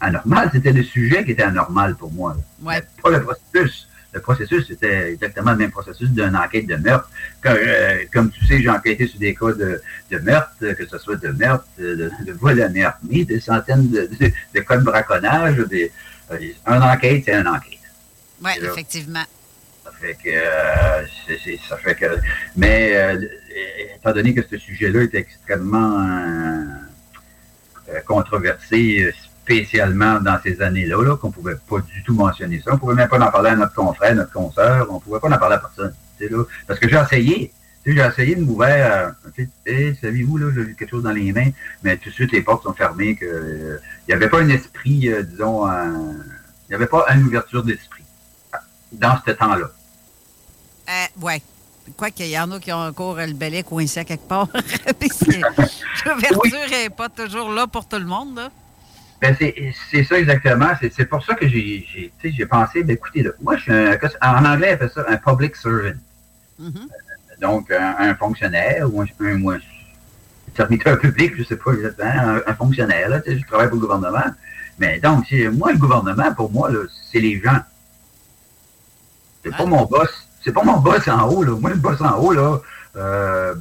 anormal, 0.00 0.50
c'était 0.52 0.72
le 0.72 0.82
sujet 0.82 1.24
qui 1.24 1.32
était 1.32 1.42
anormal 1.42 1.96
pour 1.96 2.12
moi. 2.12 2.36
Ouais. 2.62 2.82
Pas 3.02 3.10
le 3.10 3.22
processus 3.22 3.88
le 4.16 4.22
processus, 4.22 4.66
c'était 4.66 5.12
exactement 5.12 5.50
le 5.50 5.58
même 5.58 5.70
processus 5.70 6.08
d'une 6.08 6.34
enquête 6.34 6.66
de 6.66 6.76
meurtre. 6.76 7.08
Euh, 7.44 8.04
comme, 8.12 8.30
tu 8.30 8.44
sais, 8.46 8.62
j'ai 8.62 8.70
enquêté 8.70 9.06
sur 9.06 9.18
des 9.18 9.34
cas 9.34 9.52
de, 9.52 10.18
meurtre, 10.22 10.54
que 10.58 10.86
ce 10.86 10.98
soit 10.98 11.16
de 11.16 11.28
meurtre, 11.28 11.66
de, 11.78 12.10
vol 12.40 12.62
à 12.62 12.70
armée, 12.88 13.24
des 13.26 13.40
centaines 13.40 13.90
de, 13.90 14.60
cas 14.60 14.78
de 14.78 14.84
braconnage. 14.84 15.58
Des, 15.68 15.92
euh, 16.30 16.38
une 16.66 16.82
enquête, 16.82 17.24
c'est 17.26 17.34
une 17.34 17.46
enquête. 17.46 17.78
Oui, 18.42 18.52
effectivement. 18.62 19.26
Ça 19.84 19.90
fait 20.00 20.14
que, 20.14 20.30
euh, 20.30 21.58
ça 21.68 21.76
fait 21.76 21.94
que, 21.94 22.06
mais 22.56 23.18
étant 23.96 24.12
donné 24.12 24.34
que 24.34 24.42
ce 24.50 24.56
sujet-là 24.56 25.02
est 25.02 25.14
extrêmement 25.14 26.06
controversé, 28.06 29.12
spécialement 29.46 30.20
dans 30.20 30.38
ces 30.42 30.60
années-là, 30.60 30.96
-là, 30.96 31.18
qu'on 31.18 31.30
pouvait 31.30 31.56
pas 31.68 31.78
du 31.78 32.02
tout 32.02 32.14
mentionner 32.14 32.60
ça. 32.64 32.74
On 32.74 32.78
pouvait 32.78 32.94
même 32.94 33.08
pas 33.08 33.18
en 33.18 33.30
parler 33.30 33.50
à 33.50 33.56
notre 33.56 33.74
confrère, 33.74 34.14
notre 34.14 34.32
consoeur. 34.32 34.88
On 34.90 34.98
pouvait 34.98 35.20
pas 35.20 35.28
en 35.28 35.38
parler 35.38 35.54
à 35.54 35.58
personne. 35.58 35.94
Là, 36.20 36.44
parce 36.66 36.80
que 36.80 36.88
j'ai 36.88 36.96
essayé. 36.96 37.52
J'ai 37.84 38.00
essayé 38.00 38.34
de 38.34 38.40
m'ouvrir. 38.40 39.14
Euh, 39.68 39.94
savez-vous, 40.02 40.38
là, 40.38 40.50
j'ai 40.52 40.62
eu 40.62 40.74
quelque 40.74 40.90
chose 40.90 41.04
dans 41.04 41.12
les 41.12 41.32
mains, 41.32 41.50
mais 41.84 41.96
tout 41.96 42.08
de 42.08 42.14
suite, 42.14 42.32
les 42.32 42.42
portes 42.42 42.64
sont 42.64 42.72
fermées. 42.72 43.14
que 43.14 43.78
Il 44.08 44.10
n'y 44.10 44.14
avait 44.14 44.28
pas 44.28 44.40
un 44.40 44.48
esprit, 44.48 45.08
euh, 45.08 45.22
disons, 45.22 45.68
il 45.68 46.70
n'y 46.70 46.74
avait 46.74 46.88
pas 46.88 47.06
une 47.14 47.22
ouverture 47.22 47.62
d'esprit 47.62 48.02
dans 48.90 49.16
ce 49.24 49.30
temps-là. 49.30 49.70
Euh, 50.88 51.22
ouais. 51.22 51.40
Quoi 51.96 52.10
qu'il 52.10 52.26
y 52.26 52.38
en 52.38 52.50
a 52.50 52.58
qui 52.58 52.72
ont 52.72 52.84
encore 52.88 53.16
le 53.16 53.32
belay 53.32 53.62
coincé 53.62 54.00
à 54.00 54.04
quelque 54.04 54.26
part. 54.26 54.48
L'ouverture 56.04 56.68
n'est 56.70 56.90
pas 56.90 57.08
toujours 57.08 57.50
là 57.50 57.68
pour 57.68 57.86
tout 57.86 57.98
le 57.98 58.04
monde. 58.04 58.34
Là. 58.34 58.50
Ben 59.20 59.34
c'est 59.38 60.04
ça 60.04 60.18
exactement. 60.18 60.68
C'est 60.80 61.06
pour 61.06 61.24
ça 61.24 61.34
que 61.34 61.48
j'ai 61.48 62.46
pensé, 62.48 62.82
ben 62.82 62.94
écoutez, 62.94 63.22
là, 63.22 63.30
moi, 63.40 63.56
je 63.56 63.62
suis 63.62 63.72
un, 63.72 63.98
en 64.22 64.44
anglais, 64.44 64.70
on 64.70 64.74
appelle 64.74 64.90
ça 64.90 65.04
un 65.08 65.16
public 65.16 65.56
servant. 65.56 65.98
Mm-hmm. 66.60 66.88
Donc, 67.40 67.70
un, 67.70 68.14
fonctionnaire 68.14 68.92
ou 68.92 69.02
un, 69.02 69.06
un 69.20 69.58
serviteur 70.54 70.98
public, 70.98 71.34
je 71.36 71.44
sais 71.44 71.56
pas 71.56 71.72
exactement, 71.72 72.40
un, 72.46 72.54
fonctionnaire, 72.54 73.08
là, 73.08 73.20
je 73.26 73.46
travaille 73.46 73.68
pour 73.68 73.76
le 73.76 73.86
gouvernement. 73.86 74.32
Mais 74.78 74.98
donc, 74.98 75.24
moi, 75.52 75.72
le 75.72 75.78
gouvernement, 75.78 76.34
pour 76.34 76.50
moi, 76.50 76.70
c'est 77.10 77.20
les 77.20 77.40
gens. 77.40 77.58
C'est 79.42 79.56
pas 79.56 79.64
mon 79.64 79.84
boss. 79.84 80.28
C'est 80.44 80.52
pas 80.52 80.62
mon 80.62 80.78
boss 80.78 81.08
en 81.08 81.28
haut, 81.28 81.42
là. 81.42 81.56
Moi, 81.58 81.70
le 81.70 81.76
boss 81.76 82.00
en 82.00 82.18
haut, 82.18 82.32
là, 82.32 82.60
euh, 82.96 83.54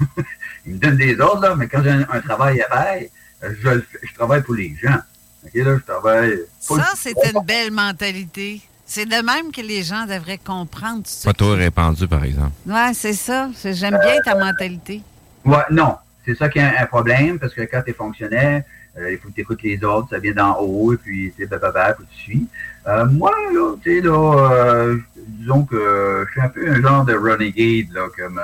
il 0.66 0.74
me 0.74 0.78
donne 0.78 0.96
des 0.96 1.18
ordres, 1.20 1.42
là, 1.42 1.54
mais 1.54 1.66
quand 1.68 1.82
j'ai 1.82 1.90
un, 1.90 2.20
travail 2.20 2.60
à 2.62 2.68
faire, 2.68 3.02
je, 3.42 3.80
je 4.02 4.14
travaille 4.14 4.42
pour 4.42 4.54
les 4.54 4.74
gens. 4.82 4.98
OK, 5.44 5.54
là, 5.54 5.76
je 5.76 5.82
travaille. 5.92 6.40
Ça, 6.60 6.92
c'est 6.96 7.14
une 7.32 7.44
belle 7.44 7.70
mentalité. 7.70 8.60
C'est 8.84 9.06
de 9.06 9.24
même 9.24 9.52
que 9.52 9.60
les 9.60 9.82
gens 9.82 10.04
devraient 10.04 10.38
comprendre. 10.38 11.04
Pas 11.24 11.32
tout 11.32 11.50
répandu, 11.50 12.08
par 12.08 12.24
exemple. 12.24 12.52
Oui, 12.66 12.94
c'est 12.94 13.12
ça. 13.12 13.48
J'aime 13.64 13.98
bien 14.02 14.20
ta 14.24 14.34
mentalité. 14.34 15.02
Ouais, 15.44 15.64
non. 15.70 15.96
C'est 16.24 16.34
ça 16.34 16.48
qui 16.48 16.58
est 16.58 16.76
un, 16.76 16.86
problème, 16.86 17.38
parce 17.38 17.54
que 17.54 17.62
quand 17.62 17.82
tu 17.82 17.90
es 17.90 17.94
fonctionnaire, 17.94 18.62
euh, 18.98 19.12
il 19.12 19.18
faut 19.18 19.28
que 19.28 19.34
tu 19.34 19.40
écoutes 19.40 19.62
les 19.62 19.82
ordres, 19.84 20.08
ça 20.10 20.18
vient 20.18 20.34
d'en 20.34 20.58
haut, 20.58 20.92
et 20.92 20.96
puis 20.96 21.32
tu 21.36 21.46
sais, 21.46 21.48
bah, 21.48 21.92
que 21.92 22.02
tu 22.02 22.20
suis. 22.20 22.46
Euh, 22.86 23.06
moi, 23.06 23.32
là, 23.52 23.74
tu 23.82 24.00
sais, 24.00 24.06
là, 24.06 24.52
euh, 24.52 24.98
disons 25.16 25.64
que 25.64 26.24
je 26.26 26.32
suis 26.32 26.40
un 26.40 26.48
peu 26.48 26.68
un 26.68 26.82
genre 26.82 27.04
de 27.04 27.14
renegade, 27.14 27.92
là, 27.92 28.08
comme 28.16 28.40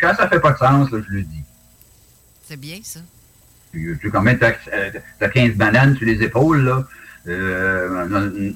quand 0.00 0.14
ça 0.14 0.28
fait 0.28 0.40
pas 0.40 0.52
de 0.52 0.58
sens, 0.58 0.90
là, 0.90 1.00
je 1.06 1.12
le 1.12 1.22
dis. 1.22 1.42
C'est 2.46 2.56
bien, 2.56 2.78
ça. 2.82 3.00
Tu, 3.72 3.98
tu 4.00 4.10
quand 4.10 4.22
même, 4.22 4.38
as 4.40 5.28
15 5.28 5.54
bananes 5.54 5.96
sur 5.96 6.06
les 6.06 6.22
épaules, 6.22 6.64
là. 6.64 6.84
Euh, 7.26 8.06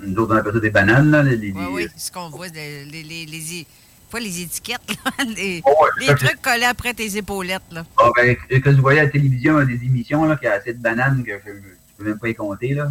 nous 0.07 0.23
autres, 0.23 0.35
on 0.35 0.39
appelle 0.39 0.55
ça 0.55 0.61
des 0.61 0.71
bananes. 0.71 1.11
Là, 1.11 1.23
les, 1.23 1.53
oui, 1.53 1.65
oui, 1.71 1.89
ce 1.97 2.11
qu'on 2.11 2.31
voit, 2.31 2.49
les, 2.49 2.85
les, 2.87 3.03
les, 3.03 3.67
pas 4.11 4.21
les 4.21 4.43
étiquettes, 4.43 4.81
là, 4.89 5.25
les, 5.25 5.63
oh, 5.65 5.87
les 6.01 6.15
trucs 6.15 6.41
collés 6.41 6.65
après 6.65 6.95
tes 6.95 7.17
épaulettes. 7.17 7.63
Là. 7.71 7.85
Ah, 7.99 8.11
ben, 8.17 8.37
que 8.37 8.71
vous 8.71 8.83
voyez 8.83 9.01
à 9.01 9.05
la 9.05 9.11
télévision, 9.11 9.63
des 9.65 9.75
émissions 9.75 10.25
là, 10.25 10.37
qui 10.37 10.47
a 10.47 10.55
assez 10.55 10.73
de 10.73 10.83
bananes 10.83 11.25
que 11.25 11.33
je 11.45 11.51
ne 11.51 11.59
peux 11.99 12.05
même 12.05 12.19
pas 12.19 12.29
y 12.29 12.35
compter. 12.35 12.75
Là. 12.75 12.91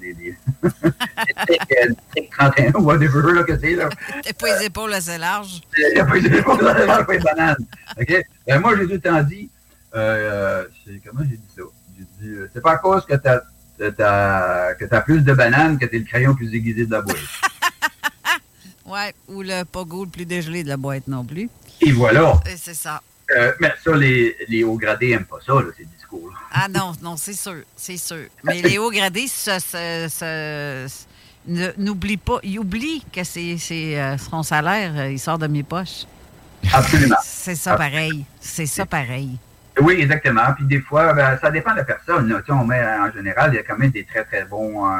Les, 0.00 0.12
les, 0.12 0.34
les 2.16 2.28
31 2.30 2.72
ou 2.74 2.84
whatever 2.84 3.32
là, 3.32 3.42
que 3.42 3.58
c'est. 3.58 3.74
Là. 3.74 3.88
T'as 4.22 4.32
pas 4.32 4.58
les 4.58 4.66
épaules 4.66 4.92
assez 4.92 5.18
larges. 5.18 5.60
T'as 5.94 6.04
pas 6.04 6.14
les 6.16 6.38
épaules 6.38 6.66
assez 6.66 6.86
larges, 6.86 7.06
pas 7.06 7.12
les 7.12 7.18
bananes. 7.18 7.66
OK? 8.00 8.26
Ben, 8.46 8.60
moi, 8.60 8.76
j'ai 8.76 8.84
tout 8.86 8.92
le 8.92 9.00
temps 9.00 9.22
dit, 9.22 9.48
euh, 9.96 10.64
comment 11.04 11.24
j'ai 11.28 11.36
dit 11.36 11.52
ça? 11.56 11.62
J'ai 11.98 12.04
dit, 12.20 12.34
euh, 12.34 12.50
c'est 12.52 12.60
pas 12.60 12.72
à 12.72 12.78
cause 12.78 13.04
que 13.06 13.14
t'as 13.14 13.40
que 13.78 14.84
tu 14.84 14.94
as 14.94 15.00
plus 15.02 15.20
de 15.20 15.32
bananes 15.34 15.78
que 15.78 15.86
tu 15.86 15.96
es 15.96 15.98
le 15.98 16.04
crayon 16.04 16.34
plus 16.34 16.52
aiguisé 16.54 16.86
de 16.86 16.92
la 16.92 17.02
boîte. 17.02 17.16
oui, 18.86 19.00
ou 19.28 19.42
le 19.42 19.64
pogo 19.64 20.04
le 20.04 20.10
plus 20.10 20.24
dégelé 20.24 20.64
de 20.64 20.68
la 20.68 20.76
boîte 20.76 21.06
non 21.08 21.24
plus. 21.24 21.50
Et 21.80 21.92
voilà. 21.92 22.40
C'est 22.56 22.74
ça. 22.74 23.02
Euh, 23.36 23.52
mais 23.60 23.72
ça, 23.82 23.94
les, 23.96 24.36
les 24.48 24.64
hauts 24.64 24.76
gradés 24.76 25.10
n'aiment 25.10 25.24
pas 25.24 25.38
ça, 25.44 25.54
là, 25.54 25.66
ces 25.76 25.84
discours-là. 25.84 26.36
Ah 26.52 26.68
non, 26.68 26.92
non, 27.02 27.16
c'est 27.16 27.32
sûr, 27.32 27.62
c'est 27.76 27.96
sûr. 27.96 28.26
Mais 28.44 28.62
les 28.62 28.78
hauts 28.78 28.90
gradés 28.90 29.26
n'oublient 31.46 32.16
pas, 32.16 32.38
ils 32.42 32.58
oublient 32.58 33.04
que 33.12 33.24
c'est 33.24 33.58
euh, 33.98 34.16
son 34.18 34.42
salaire, 34.42 34.92
euh, 34.96 35.10
il 35.10 35.18
sort 35.18 35.38
de 35.38 35.48
mes 35.48 35.62
poches. 35.62 36.06
Absolument. 36.72 37.16
C'est 37.22 37.54
ça 37.54 37.76
pareil. 37.76 38.24
C'est 38.40 38.66
ça 38.66 38.86
pareil. 38.86 39.38
Oui, 39.80 40.00
exactement. 40.00 40.52
Puis 40.54 40.64
des 40.64 40.80
fois, 40.80 41.12
ben, 41.12 41.38
ça 41.38 41.50
dépend 41.50 41.72
de 41.72 41.78
la 41.78 41.84
personne. 41.84 42.28
Là. 42.28 42.40
Tu 42.40 42.46
sais, 42.46 42.52
on 42.52 42.64
met, 42.64 42.82
en 42.82 43.10
général, 43.12 43.50
il 43.52 43.56
y 43.56 43.58
a 43.58 43.62
quand 43.62 43.76
même 43.76 43.90
des 43.90 44.04
très, 44.04 44.24
très 44.24 44.44
bons 44.44 44.86
euh, 44.86 44.90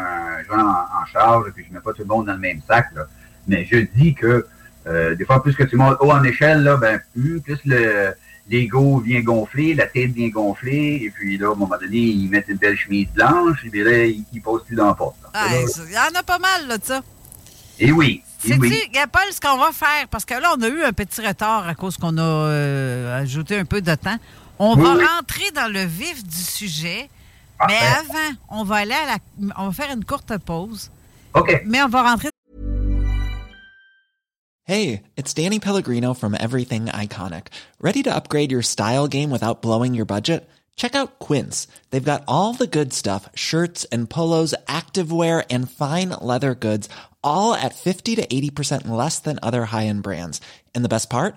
gens 0.49 0.67
en, 0.67 1.07
charge, 1.07 1.51
puis 1.55 1.65
je 1.65 1.71
ne 1.71 1.75
mets 1.75 1.81
pas 1.81 1.93
tout 1.93 2.03
le 2.03 2.09
monde 2.09 2.27
dans 2.27 2.35
le 2.35 2.39
même 2.39 2.61
sac. 2.67 2.89
Là. 2.95 3.07
Mais 3.49 3.65
je 3.65 3.79
dis 3.95 4.15
que 4.15 4.47
euh, 4.87 5.15
des 5.15 5.25
fois, 5.25 5.43
plus 5.43 5.55
que 5.55 5.65
tu 5.65 5.77
montes 5.77 5.97
haut 6.01 6.13
en 6.13 6.23
échelle, 6.25 6.63
là, 6.63 6.77
ben, 6.77 7.01
plus, 7.15 7.41
plus 7.41 7.59
le 7.65 8.15
l'ego 8.49 8.99
vient 8.99 9.21
gonfler, 9.21 9.75
la 9.75 9.87
tête 9.87 10.13
vient 10.13 10.29
gonfler, 10.29 11.01
et 11.03 11.11
puis 11.11 11.37
là, 11.39 11.49
à 11.49 11.53
un 11.53 11.57
moment 11.57 11.77
donné, 11.81 11.97
ils 11.97 12.29
mettent 12.29 12.49
une 12.49 12.59
belle 12.59 12.77
chemise 12.77 13.09
blanche, 13.09 13.65
et 13.65 13.71
puis 13.71 13.83
là, 13.83 14.05
ils 14.05 14.25
ne 14.33 14.41
posent 14.41 14.65
plus 14.65 14.77
dans 14.77 14.87
la 14.87 14.95
porte. 14.95 15.17
il 15.35 15.93
y 15.93 15.99
en 15.99 16.19
a 16.19 16.23
pas 16.23 16.39
mal, 16.39 16.69
là, 16.69 16.79
de 16.79 16.85
ça. 16.85 17.03
Et 17.79 17.93
oui. 17.93 18.23
C'est 18.39 18.57
oui. 18.59 18.89
Paul, 19.11 19.23
ce 19.33 19.41
qu'on 19.41 19.57
va 19.57 19.73
faire, 19.73 20.07
parce 20.11 20.25
que 20.25 20.35
là, 20.35 20.55
on 20.57 20.63
a 20.63 20.69
eu 20.69 20.83
un 20.83 20.93
petit 20.93 21.27
retard 21.27 21.67
à 21.67 21.75
cause 21.75 21.97
qu'on 21.97 22.17
a 22.19 22.23
euh, 22.23 23.23
ajouté 23.23 23.57
un 23.57 23.65
peu 23.65 23.81
de 23.81 23.95
temps. 23.95 24.17
On 24.59 24.75
va 24.77 24.95
rentrer 24.95 25.51
dans 25.55 25.71
le 25.73 25.85
vif 25.85 26.25
du 26.25 26.37
sujet. 26.37 27.11
Mais 27.69 27.79
avant, 27.79 28.37
on 28.51 28.65
va 28.65 28.77
aller 28.77 28.95
à 28.95 29.07
la. 29.07 29.19
On 29.57 29.67
va 29.67 29.73
faire 29.73 29.93
une 29.93 30.05
courte 30.05 30.37
pause. 30.39 30.91
OK. 31.35 31.63
Mais 31.67 31.83
on 31.83 31.89
va 31.89 32.03
rentrer. 32.03 32.31
Hey, 34.65 35.03
it's 35.17 35.33
Danny 35.33 35.61
Pellegrino 35.61 36.13
from 36.13 36.35
Everything 36.35 36.87
Iconic. 36.87 37.49
Ready 37.81 38.03
to 38.03 38.15
upgrade 38.15 38.51
your 38.51 38.63
style 38.63 39.07
game 39.07 39.31
without 39.31 39.63
blowing 39.63 39.95
your 39.95 40.07
budget? 40.07 40.49
Check 40.75 40.95
out 40.95 41.19
Quince. 41.19 41.69
They've 41.91 42.03
got 42.03 42.25
all 42.27 42.53
the 42.53 42.67
good 42.67 42.93
stuff 42.93 43.29
shirts 43.35 43.85
and 43.93 44.11
polos, 44.11 44.55
activewear, 44.67 45.45
and 45.51 45.71
fine 45.71 46.11
leather 46.21 46.55
goods, 46.55 46.89
all 47.23 47.55
at 47.55 47.75
50 47.75 48.17
to 48.17 48.27
80% 48.27 48.89
less 48.89 49.21
than 49.21 49.39
other 49.43 49.67
high 49.67 49.87
end 49.87 50.03
brands. 50.03 50.41
And 50.75 50.85
the 50.85 50.91
best 50.91 51.09
part? 51.09 51.37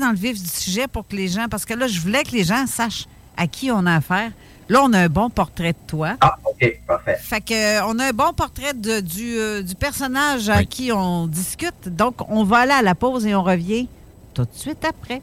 Dans 0.00 0.10
le 0.10 0.16
vif 0.16 0.42
du 0.42 0.48
sujet 0.48 0.88
pour 0.88 1.06
que 1.06 1.14
les 1.14 1.28
gens, 1.28 1.46
parce 1.48 1.64
que 1.64 1.72
là, 1.72 1.86
je 1.86 2.00
voulais 2.00 2.24
que 2.24 2.32
les 2.32 2.42
gens 2.42 2.66
sachent 2.66 3.06
à 3.36 3.46
qui 3.46 3.70
on 3.70 3.86
a 3.86 3.94
affaire. 3.94 4.32
Là, 4.68 4.82
on 4.82 4.92
a 4.92 4.98
un 4.98 5.08
bon 5.08 5.30
portrait 5.30 5.72
de 5.72 5.78
toi. 5.86 6.16
Ah, 6.20 6.36
OK, 6.44 6.80
parfait. 6.84 7.16
Fait 7.22 7.40
que, 7.40 7.54
euh, 7.54 7.86
on 7.86 8.00
a 8.00 8.06
un 8.08 8.12
bon 8.12 8.32
portrait 8.32 8.74
de, 8.74 8.98
du, 8.98 9.36
euh, 9.38 9.62
du, 9.62 9.76
personnage 9.76 10.48
à 10.48 10.64
qui 10.64 10.90
on 10.90 11.28
discute. 11.28 11.88
Donc, 11.88 12.28
on 12.28 12.42
va 12.42 12.58
aller 12.58 12.72
à 12.72 12.82
la 12.82 12.96
pause 12.96 13.24
et 13.24 13.36
on 13.36 13.44
revient 13.44 13.86
tout 14.34 14.42
de 14.42 14.52
suite 14.52 14.84
après. 14.84 15.22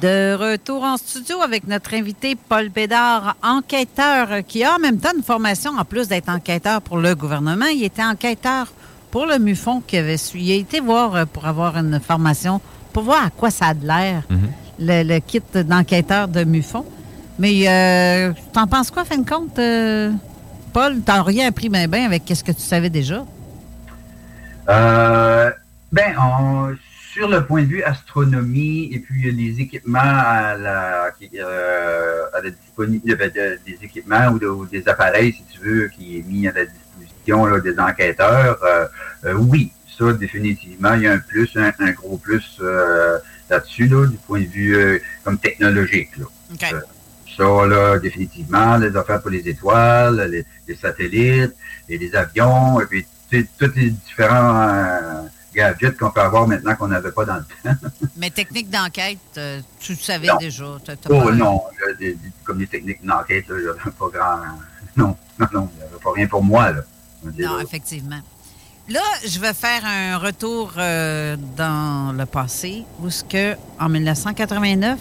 De 0.00 0.34
retour 0.36 0.84
en 0.84 0.96
studio 0.96 1.40
avec 1.42 1.66
notre 1.66 1.92
invité 1.94 2.36
Paul 2.36 2.68
Bédard, 2.68 3.34
enquêteur 3.42 4.28
qui 4.46 4.62
a 4.62 4.76
en 4.76 4.78
même 4.78 4.98
temps 4.98 5.10
une 5.16 5.24
formation 5.24 5.72
en 5.76 5.84
plus 5.84 6.06
d'être 6.06 6.28
enquêteur 6.28 6.80
pour 6.82 6.98
le 6.98 7.16
gouvernement. 7.16 7.66
Il 7.66 7.82
était 7.82 8.04
enquêteur 8.04 8.68
pour 9.10 9.26
le 9.26 9.38
MUFON 9.40 9.80
qui 9.84 9.96
avait 9.96 10.16
su. 10.16 10.38
Il 10.38 10.52
a 10.52 10.54
été 10.54 10.78
voir 10.78 11.16
euh, 11.16 11.24
pour 11.24 11.46
avoir 11.46 11.76
une 11.78 11.98
formation, 11.98 12.60
pour 12.92 13.02
voir 13.02 13.26
à 13.26 13.30
quoi 13.30 13.50
ça 13.50 13.68
a 13.68 13.74
de 13.74 13.84
l'air, 13.86 14.22
le, 14.78 15.02
le 15.02 15.18
kit 15.18 15.42
d'enquêteur 15.52 16.28
de 16.28 16.44
MUFON. 16.44 16.84
Mais 17.40 17.64
euh, 17.68 18.32
t'en 18.52 18.68
penses 18.68 18.92
quoi, 18.92 19.04
fin 19.04 19.18
de 19.18 19.28
compte, 19.28 19.58
euh, 19.58 20.12
Paul? 20.72 21.00
T'as 21.04 21.22
rien 21.24 21.48
appris 21.48 21.68
bien 21.68 21.88
ben 21.88 22.04
avec 22.04 22.22
ce 22.32 22.44
que 22.44 22.52
tu 22.52 22.62
savais 22.62 22.90
déjà? 22.90 23.24
Euh, 24.68 25.50
ben, 25.90 26.14
on- 26.20 26.74
sur 27.18 27.28
le 27.28 27.44
point 27.44 27.62
de 27.62 27.66
vue 27.68 27.82
astronomie 27.82 28.90
et 28.92 29.00
puis 29.00 29.32
les 29.32 29.60
équipements 29.60 29.98
à 29.98 30.54
la, 30.56 31.10
euh, 31.34 32.22
à 32.32 32.40
la 32.40 32.50
disponibilité 32.50 33.28
des 33.66 33.78
équipements 33.82 34.28
ou, 34.28 34.38
de- 34.38 34.46
ou 34.46 34.66
des 34.66 34.86
appareils, 34.88 35.32
si 35.32 35.42
tu 35.52 35.58
veux, 35.66 35.88
qui 35.88 36.18
est 36.18 36.22
mis 36.22 36.46
à 36.46 36.52
la 36.52 36.64
disposition 36.66 37.44
là, 37.46 37.58
des 37.58 37.76
enquêteurs, 37.80 38.58
euh, 38.62 38.86
euh, 39.24 39.32
oui, 39.34 39.72
ça 39.98 40.12
définitivement, 40.12 40.94
il 40.94 41.02
y 41.02 41.06
a 41.08 41.14
un 41.14 41.18
plus, 41.18 41.50
un, 41.56 41.72
un 41.80 41.90
gros 41.90 42.18
plus 42.18 42.60
là-dessus, 43.50 43.88
là, 43.88 44.06
du 44.06 44.16
point 44.18 44.42
de 44.42 44.46
vue 44.46 45.02
comme 45.24 45.38
technologique. 45.38 46.16
Là. 46.18 46.26
Ça, 47.36 47.66
là, 47.66 47.98
définitivement, 47.98 48.76
les 48.78 48.94
affaires 48.96 49.20
pour 49.20 49.30
les 49.30 49.48
étoiles, 49.48 50.28
les, 50.30 50.44
les 50.68 50.76
satellites, 50.76 51.54
et 51.88 51.98
les 51.98 52.14
avions, 52.14 52.80
et 52.80 52.86
puis 52.86 53.04
tous 53.58 53.72
les 53.74 53.90
différents 53.90 55.07
gadgets 55.58 55.96
qu'on 55.98 56.10
peut 56.10 56.20
avoir 56.20 56.46
maintenant 56.46 56.74
qu'on 56.76 56.88
n'avait 56.88 57.10
pas 57.12 57.24
dans 57.24 57.36
le 57.36 57.42
temps. 57.42 57.88
Mais 58.16 58.30
technique 58.30 58.70
d'enquête, 58.70 59.18
euh, 59.36 59.60
tu 59.80 59.92
le 59.92 59.98
savais 59.98 60.28
Non. 60.28 60.36
déjà. 60.36 60.64
Oh 60.66 60.78
pas- 61.08 61.32
non, 61.32 61.62
là, 61.80 62.08
comme 62.44 62.58
des 62.58 62.66
techniques 62.66 63.04
d'enquête, 63.04 63.48
là, 63.48 63.56
j'avais 63.64 63.90
pas 63.90 64.06
grand... 64.12 64.38
Non, 64.96 65.16
non, 65.38 65.46
non, 65.52 65.68
il 65.74 65.76
n'y 65.76 65.82
avait 65.84 66.02
pas 66.02 66.10
rien 66.12 66.26
pour 66.26 66.42
moi, 66.42 66.72
là. 66.72 66.80
Non, 67.38 67.60
effectivement. 67.60 68.18
Là, 68.88 69.00
je 69.24 69.38
vais 69.38 69.52
faire 69.52 69.82
un 69.84 70.16
retour 70.18 70.72
euh, 70.78 71.36
dans 71.56 72.12
le 72.16 72.24
passé 72.26 72.84
où 73.00 73.10
ce 73.10 73.22
que 73.22 73.54
en 73.78 73.88
1989, 73.88 74.98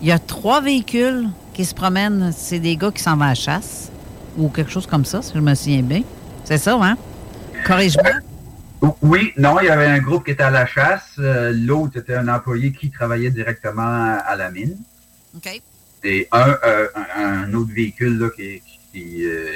il 0.00 0.08
y 0.08 0.12
a 0.12 0.18
trois 0.18 0.60
véhicules 0.62 1.28
qui 1.52 1.64
se 1.66 1.74
promènent. 1.74 2.32
C'est 2.34 2.60
des 2.60 2.76
gars 2.76 2.90
qui 2.92 3.02
s'en 3.02 3.16
vont 3.16 3.24
à 3.24 3.28
la 3.30 3.34
chasse 3.34 3.90
ou 4.38 4.48
quelque 4.48 4.70
chose 4.70 4.86
comme 4.86 5.04
ça, 5.04 5.20
si 5.22 5.32
je 5.34 5.40
me 5.40 5.54
souviens 5.54 5.82
bien. 5.82 6.02
C'est 6.44 6.56
ça, 6.58 6.78
hein? 6.80 6.96
Corrige-moi. 7.66 8.12
Oui, 9.02 9.32
non, 9.36 9.60
il 9.60 9.66
y 9.66 9.68
avait 9.68 9.86
un 9.86 9.98
groupe 9.98 10.24
qui 10.24 10.30
était 10.30 10.42
à 10.42 10.50
la 10.50 10.66
chasse. 10.66 11.12
euh, 11.18 11.52
L'autre 11.54 11.98
était 11.98 12.14
un 12.14 12.28
employé 12.28 12.72
qui 12.72 12.90
travaillait 12.90 13.30
directement 13.30 14.18
à 14.24 14.36
la 14.36 14.50
mine. 14.50 14.76
OK. 15.36 15.60
Et 16.02 16.28
un, 16.32 16.56
euh, 16.64 16.88
un, 17.14 17.42
un 17.44 17.54
autre 17.54 17.72
véhicule 17.74 18.18
là, 18.18 18.30
qui, 18.30 18.62
qui, 18.90 19.26
euh, 19.26 19.52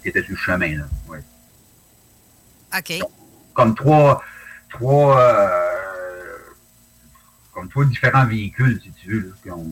qui 0.00 0.08
était 0.08 0.22
sur 0.22 0.30
le 0.32 0.36
chemin. 0.36 0.78
Là. 0.78 0.84
oui. 1.08 1.18
OK. 2.78 3.00
Comme 3.52 3.74
trois, 3.74 4.22
trois, 4.70 5.20
euh, 5.20 5.48
comme 7.52 7.68
trois 7.68 7.84
différents 7.84 8.26
véhicules, 8.26 8.80
si 8.80 8.92
tu 8.92 9.10
veux. 9.12 9.20
Là, 9.28 9.34
qui 9.42 9.50
ont, 9.50 9.66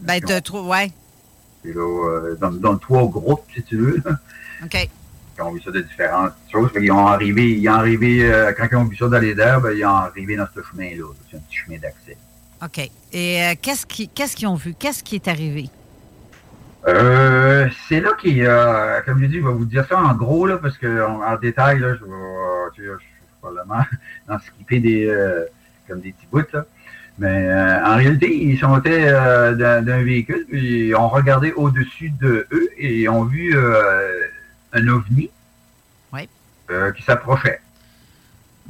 Ben, 0.00 0.20
t'as 0.20 0.40
trop, 0.40 0.66
ouais. 0.68 0.90
et 1.64 1.72
là, 1.72 2.08
euh, 2.10 2.34
dans, 2.34 2.50
dans 2.50 2.76
trois 2.78 3.06
groupes, 3.06 3.44
si 3.54 3.62
tu 3.62 3.76
veux. 3.76 4.02
là. 4.04 4.18
OK. 4.64 4.88
Qui 5.36 5.42
ont 5.42 5.52
vu 5.52 5.60
ça 5.62 5.70
de 5.70 5.80
différentes 5.80 6.32
choses. 6.50 6.72
Qu'ils 6.72 6.90
ont 6.90 7.06
arrivé, 7.06 7.52
ils 7.52 7.68
ont 7.68 7.74
arrivé, 7.74 8.24
euh, 8.32 8.52
quand 8.56 8.66
ils 8.72 8.76
ont 8.76 8.84
vu 8.84 8.96
ça 8.96 9.06
dans 9.08 9.18
les 9.18 9.38
airs, 9.38 9.60
ben, 9.60 9.72
ils 9.76 9.84
ont 9.84 9.90
arrivé 9.90 10.34
dans 10.36 10.46
ce 10.54 10.60
chemin-là. 10.62 11.04
C'est 11.30 11.36
un 11.36 11.40
petit 11.40 11.56
chemin 11.58 11.76
d'accès. 11.78 12.16
OK. 12.64 12.90
Et 13.12 13.42
euh, 13.42 13.54
qu'est-ce 13.60 13.84
qui- 13.86 14.08
qu'est-ce 14.08 14.34
qu'ils 14.34 14.48
ont 14.48 14.54
vu? 14.56 14.74
Qu'est-ce 14.78 15.04
qui 15.04 15.14
est 15.16 15.28
arrivé? 15.28 15.68
Euh, 16.88 17.68
c'est 17.88 18.00
là 18.00 18.10
qu'il 18.20 18.36
y 18.36 18.46
a, 18.46 19.02
comme 19.02 19.20
je 19.20 19.26
dis, 19.26 19.36
je 19.40 19.46
vais 19.46 19.52
vous 19.52 19.64
dire 19.66 19.84
ça 19.88 19.98
en 20.00 20.14
gros, 20.14 20.46
là, 20.46 20.56
parce 20.58 20.78
que 20.78 21.04
en, 21.04 21.20
en 21.22 21.36
détail, 21.36 21.80
là, 21.80 21.94
je 21.94 22.04
vais, 22.04 22.70
tu 22.74 22.82
sais, 22.82 22.88
je 22.94 22.98
suis 22.98 23.08
probablement 23.40 23.84
dans 24.28 24.38
skipper 24.38 24.78
des, 24.80 25.06
euh, 25.06 25.44
comme 25.88 26.00
des 26.00 26.12
petits 26.12 26.26
bouts, 26.32 26.42
là. 26.52 26.64
Mais 27.18 27.46
euh, 27.48 27.82
en 27.84 27.96
réalité, 27.96 28.30
ils 28.30 28.58
sont 28.58 28.80
euh, 28.86 29.52
d'un 29.54 29.80
d'un 29.80 30.02
véhicule, 30.02 30.44
puis 30.50 30.88
ils 30.88 30.94
ont 30.94 31.08
regardé 31.08 31.50
au-dessus 31.56 32.10
de 32.20 32.46
eux 32.52 32.68
et 32.76 33.00
ils 33.00 33.08
ont 33.08 33.24
vu 33.24 33.56
euh, 33.56 34.20
un 34.72 34.88
ovni 34.88 35.30
Oui. 36.12 36.28
euh, 36.70 36.92
qui 36.92 37.02
s'approchait. 37.02 37.60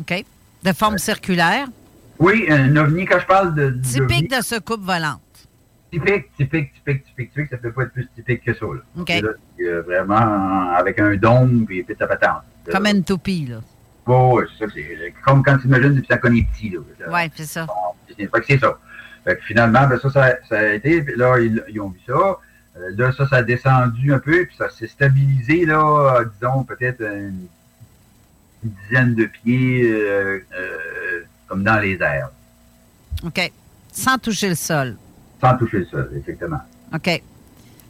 OK. 0.01 0.25
De 0.63 0.73
forme 0.73 0.99
circulaire. 0.99 1.67
Oui, 2.19 2.47
un 2.49 2.75
ovni, 2.77 3.05
quand 3.05 3.19
je 3.21 3.27
parle 3.27 3.55
de... 3.55 3.71
Typique 3.83 4.31
de 4.31 4.43
soucoupe 4.43 4.83
volante. 4.83 5.21
Typique, 5.93 6.35
typique, 6.37 6.73
typique, 6.75 7.05
typique, 7.05 7.33
typique, 7.33 7.51
ça 7.51 7.57
peut 7.59 7.73
pas 7.73 7.83
être 7.85 7.93
plus 7.93 8.09
typique 8.15 8.45
que 8.45 8.55
ça. 8.55 8.67
Là. 8.67 8.81
OK. 8.99 9.09
Là, 9.09 9.29
euh, 9.61 9.83
vraiment 9.83 10.71
avec 10.75 10.99
un 10.99 11.15
dôme 11.17 11.65
puis 11.67 11.83
puis 11.83 11.95
ta 11.97 12.07
patente. 12.07 12.43
Comme 12.71 12.87
une 12.87 13.05
toupie, 13.05 13.47
là. 13.47 13.59
Oui, 14.07 14.45
c'est 14.59 14.67
ça. 14.67 14.73
C'est 14.75 15.15
comme 15.25 15.43
quand 15.43 15.59
tu 15.59 15.67
imagines 15.67 15.95
du 15.95 16.01
est 16.01 16.19
petit. 16.19 16.71
Là. 16.71 16.79
Oui, 17.09 17.31
c'est 17.35 17.45
ça. 17.45 17.67
Que 18.09 18.45
c'est 18.47 18.59
ça. 18.59 18.79
Fait 19.25 19.37
que 19.37 19.43
finalement, 19.45 19.87
ben, 19.89 19.99
ça, 19.99 20.11
ça, 20.11 20.37
ça 20.49 20.59
a 20.59 20.73
été. 20.73 21.03
Puis 21.03 21.17
là, 21.17 21.39
ils, 21.41 21.63
ils 21.69 21.81
ont 21.81 21.89
vu 21.89 22.01
ça. 22.07 22.39
Euh, 22.79 22.91
là, 22.97 23.13
ça, 23.13 23.27
ça 23.29 23.37
a 23.37 23.43
descendu 23.43 24.13
un 24.13 24.19
peu, 24.19 24.45
puis 24.47 24.57
ça 24.57 24.69
s'est 24.71 24.87
stabilisé, 24.87 25.65
là, 25.65 26.19
euh, 26.21 26.25
disons, 26.39 26.65
peut-être 26.65 27.01
une, 27.01 27.47
une 28.65 28.71
dizaine 28.85 29.15
de 29.15 29.25
pieds, 29.25 29.83
euh, 29.85 30.45
euh, 30.59 31.23
comme 31.49 31.63
dans 31.63 31.79
les 31.79 31.99
airs, 32.01 32.31
OK. 33.25 33.53
Sans 33.93 34.19
toucher 34.19 34.51
le 34.51 34.55
sol. 34.55 34.97
sans 35.41 35.57
toucher 35.57 35.79
le 35.79 35.87
sol, 35.87 36.11
effectivement. 36.17 36.61
OK. 36.95 37.23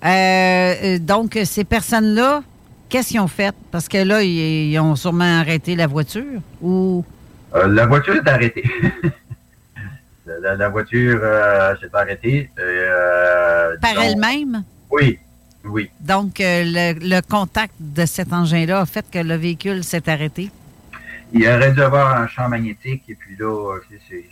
Euh, 0.05 0.99
donc, 1.01 1.39
ces 1.45 1.65
personnes-là, 1.65 2.43
qu'est-ce 2.89 3.09
qu'ils 3.09 3.21
ont 3.21 3.27
fait? 3.27 3.55
Parce 3.73 3.89
que 3.89 3.99
là, 3.99 4.23
ils, 4.23 4.71
ils 4.71 4.79
ont 4.79 4.95
sûrement 4.95 5.41
arrêté 5.41 5.75
la 5.75 5.89
voiture 5.89 6.41
ou? 6.63 7.05
La 7.53 7.87
voiture 7.87 8.15
est 8.15 8.29
arrêtée. 8.29 8.71
la, 10.27 10.69
voiture 10.69 11.21
s'est 11.81 11.91
arrêtée. 11.93 12.51
Par 13.81 14.01
elle-même? 14.01 14.63
Oui, 14.91 15.19
oui. 15.65 15.91
Donc, 16.01 16.41
euh, 16.41 16.63
le, 16.65 16.99
le 17.01 17.21
contact 17.23 17.75
de 17.81 18.07
cet 18.07 18.33
engin-là 18.33 18.81
a 18.81 18.87
fait 18.87 19.05
que 19.11 19.19
le 19.19 19.35
véhicule 19.37 19.83
s'est 19.85 20.09
arrêté? 20.09 20.51
Il 21.33 21.47
aurait 21.49 21.73
dû 21.73 21.83
avoir 21.83 22.17
un 22.21 22.29
champ 22.29 22.49
magnétique 22.49 23.03
et 23.09 23.15
puis 23.15 23.37
là, 23.39 23.79
c'est- 23.91 24.01
c'est 24.09 24.25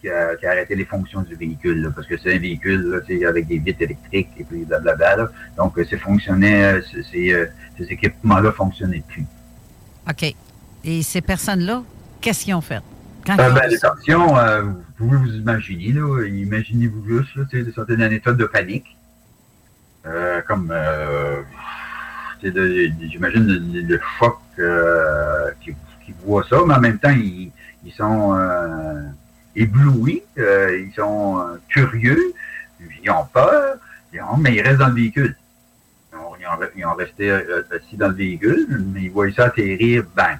qui 0.00 0.08
a, 0.10 0.34
qui 0.36 0.44
a 0.46 0.50
arrêté 0.50 0.74
les 0.74 0.84
fonctions 0.84 1.22
du 1.22 1.34
véhicule, 1.36 1.80
là, 1.82 1.90
parce 1.94 2.06
que 2.08 2.16
c'est 2.18 2.34
un 2.34 2.38
véhicule 2.38 2.82
là, 2.90 3.28
avec 3.28 3.46
des 3.46 3.58
vitres 3.58 3.82
électriques 3.82 4.28
et 4.36 4.44
puis 4.44 4.64
blablabla. 4.64 5.16
là. 5.16 5.28
Donc, 5.56 5.78
euh, 5.78 5.86
c'est 5.88 5.96
fonctionnait, 5.98 6.64
euh, 6.64 6.82
c'est- 6.90 7.02
c'est, 7.10 7.32
euh, 7.32 7.46
ces 7.78 7.84
équipements-là 7.84 8.52
fonctionnaient 8.52 9.02
plus. 9.08 9.24
OK. 10.10 10.34
Et 10.84 11.02
ces 11.02 11.20
personnes-là, 11.20 11.82
qu'est-ce 12.20 12.44
qu'ils 12.44 12.54
ont 12.54 12.60
fait? 12.60 12.80
Quand 13.24 13.36
ils 13.36 13.40
ont 13.50 13.54
ben, 13.54 13.70
ça? 13.78 13.90
tensions, 13.90 14.36
euh, 14.38 14.62
vous 14.62 14.82
pouvez 14.98 15.16
vous 15.18 15.34
imaginer, 15.34 15.94
imaginez-vous 16.28 17.04
juste, 17.08 17.56
d'un 17.88 18.10
état 18.10 18.32
de 18.32 18.44
panique. 18.44 18.95
Euh, 20.06 20.40
comme, 20.42 20.70
euh, 20.72 21.42
j'imagine 22.42 23.46
le, 23.46 23.80
le 23.80 24.00
choc 24.18 24.38
euh, 24.58 25.50
qui, 25.60 25.74
qui 26.04 26.14
voit 26.24 26.44
ça, 26.48 26.58
mais 26.64 26.74
en 26.74 26.80
même 26.80 26.98
temps, 26.98 27.10
ils, 27.10 27.50
sont 27.92 28.36
éblouis, 29.54 30.22
ils 30.36 30.92
sont 30.94 31.58
curieux, 31.68 32.32
ils 33.02 33.10
ont 33.10 33.24
peur, 33.32 33.76
mais 34.38 34.54
ils 34.54 34.60
restent 34.60 34.78
dans 34.78 34.88
le 34.88 34.94
véhicule. 34.94 35.36
Ils 36.12 36.84
ont, 36.86 36.94
resté 36.94 37.30
assis 37.30 37.96
dans 37.96 38.08
le 38.08 38.14
véhicule, 38.14 38.66
mais 38.92 39.04
ils 39.04 39.10
voient 39.10 39.30
ça 39.32 39.46
atterrir, 39.46 40.04
bang. 40.14 40.38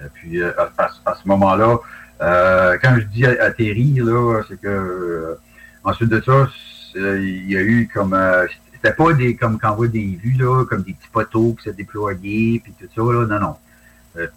Et 0.00 0.08
puis, 0.14 0.42
à, 0.42 0.70
à- 0.78 1.14
ce 1.14 1.28
moment-là, 1.28 1.78
quand 2.20 2.96
je 2.98 3.04
dis 3.04 3.26
atterri, 3.26 3.94
là, 3.96 4.42
c'est 4.48 4.60
que 4.60 5.38
ensuite 5.84 6.10
de 6.10 6.20
ça, 6.20 6.48
il 6.94 7.50
y 7.50 7.56
a 7.56 7.60
eu 7.60 7.88
comme 7.92 8.14
euh, 8.14 8.46
c'était 8.72 8.94
pas 8.94 9.12
des 9.12 9.36
comme 9.36 9.58
quand 9.58 9.72
on 9.72 9.76
voit 9.76 9.88
des 9.88 10.18
vues 10.22 10.36
là, 10.38 10.64
comme 10.64 10.82
des 10.82 10.92
petits 10.92 11.08
poteaux 11.12 11.54
qui 11.54 11.64
se 11.64 11.70
déployaient 11.70 12.60
puis 12.62 12.72
tout 12.78 12.88
ça 12.94 13.12
là, 13.12 13.26
non 13.26 13.40
non. 13.40 14.30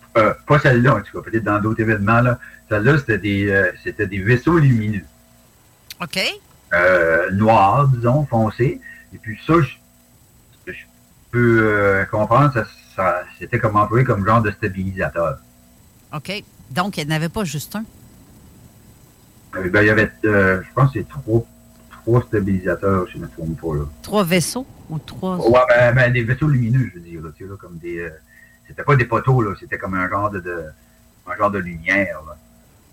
pas 0.47 0.59
celle-là, 0.59 0.95
en 0.95 1.01
tout 1.01 1.21
cas, 1.21 1.29
peut-être 1.29 1.43
dans 1.43 1.59
d'autres 1.59 1.81
événements 1.81 2.21
là. 2.21 2.39
Celle-là, 2.69 2.97
c'était 2.99 3.17
des 3.17 3.71
c'était 3.83 4.07
des 4.07 4.19
vaisseaux 4.19 4.57
lumineux. 4.57 5.05
OK. 6.01 6.19
noirs, 7.33 7.87
disons, 7.89 8.25
foncés. 8.25 8.79
Et 9.13 9.17
puis 9.17 9.37
ça, 9.45 9.53
je, 9.61 10.73
peux 11.31 12.05
comprendre, 12.11 12.53
ça, 12.53 12.65
ça 12.95 13.23
c'était 13.39 13.59
comme 13.59 13.75
employé 13.75 14.03
comme 14.03 14.25
genre 14.25 14.41
de 14.41 14.51
stabilisateur. 14.51 15.37
OK. 16.13 16.43
Donc, 16.71 16.97
il 16.97 17.07
n'y 17.07 17.13
en 17.13 17.15
avait 17.15 17.29
pas 17.29 17.43
juste 17.43 17.75
un? 17.75 17.83
Euh, 19.55 19.69
ben, 19.69 19.81
il 19.81 19.87
y 19.87 19.89
avait, 19.89 20.11
euh, 20.25 20.61
je 20.63 20.73
pense, 20.73 20.91
c'est 20.93 21.07
trois, 21.07 21.45
trois 22.01 22.21
stabilisateurs, 22.23 23.07
je 23.07 23.17
ne 23.17 23.23
me 23.23 23.27
trompe 23.29 23.59
pas. 23.59 23.75
Là. 23.75 23.85
Trois 24.01 24.23
vaisseaux 24.23 24.65
ou 24.89 24.99
trois. 24.99 25.37
Ouais, 25.37 25.59
ben, 25.69 25.95
ben 25.95 26.13
des 26.13 26.23
vaisseaux 26.23 26.47
lumineux, 26.47 26.89
je 26.89 26.99
veux 26.99 27.05
dire. 27.05 27.21
Là, 27.21 27.29
tu 27.35 27.43
sais, 27.43 27.49
là, 27.49 27.55
comme 27.59 27.77
des. 27.77 27.99
Euh, 27.99 28.09
c'était 28.67 28.83
pas 28.83 28.95
des 28.95 29.05
poteaux, 29.05 29.41
là, 29.41 29.53
c'était 29.59 29.77
comme 29.77 29.93
un 29.93 30.09
genre 30.09 30.29
de, 30.29 30.39
de, 30.39 30.65
un 31.27 31.35
genre 31.35 31.51
de 31.51 31.59
lumière. 31.59 32.21
Là. 32.25 32.37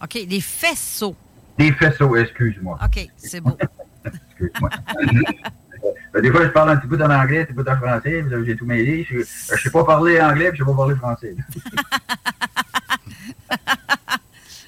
OK, 0.02 0.26
des 0.26 0.40
faisceaux. 0.40 1.14
Des 1.58 1.72
faisceaux, 1.72 2.16
excuse-moi. 2.16 2.78
OK, 2.84 3.08
c'est 3.16 3.40
beau. 3.40 3.56
excuse-moi. 4.04 4.70
ben, 6.12 6.22
des 6.22 6.30
fois, 6.30 6.44
je 6.44 6.50
parle 6.50 6.70
un 6.70 6.76
petit 6.76 6.88
peu 6.88 7.02
en 7.02 7.10
anglais, 7.10 7.42
un 7.42 7.44
petit 7.44 7.54
peu 7.54 7.64
en 7.70 7.76
français, 7.76 8.24
j'ai 8.44 8.56
tout 8.56 8.66
mêlé. 8.66 9.06
Je 9.08 9.18
ne 9.18 9.22
sais 9.24 9.70
pas 9.70 9.84
parler 9.84 10.20
anglais, 10.20 10.50
puis 10.50 10.58
je 10.58 10.64
ne 10.64 10.68
sais 10.68 10.72
pas 10.72 10.76
parler 10.76 10.96
français. 10.96 11.34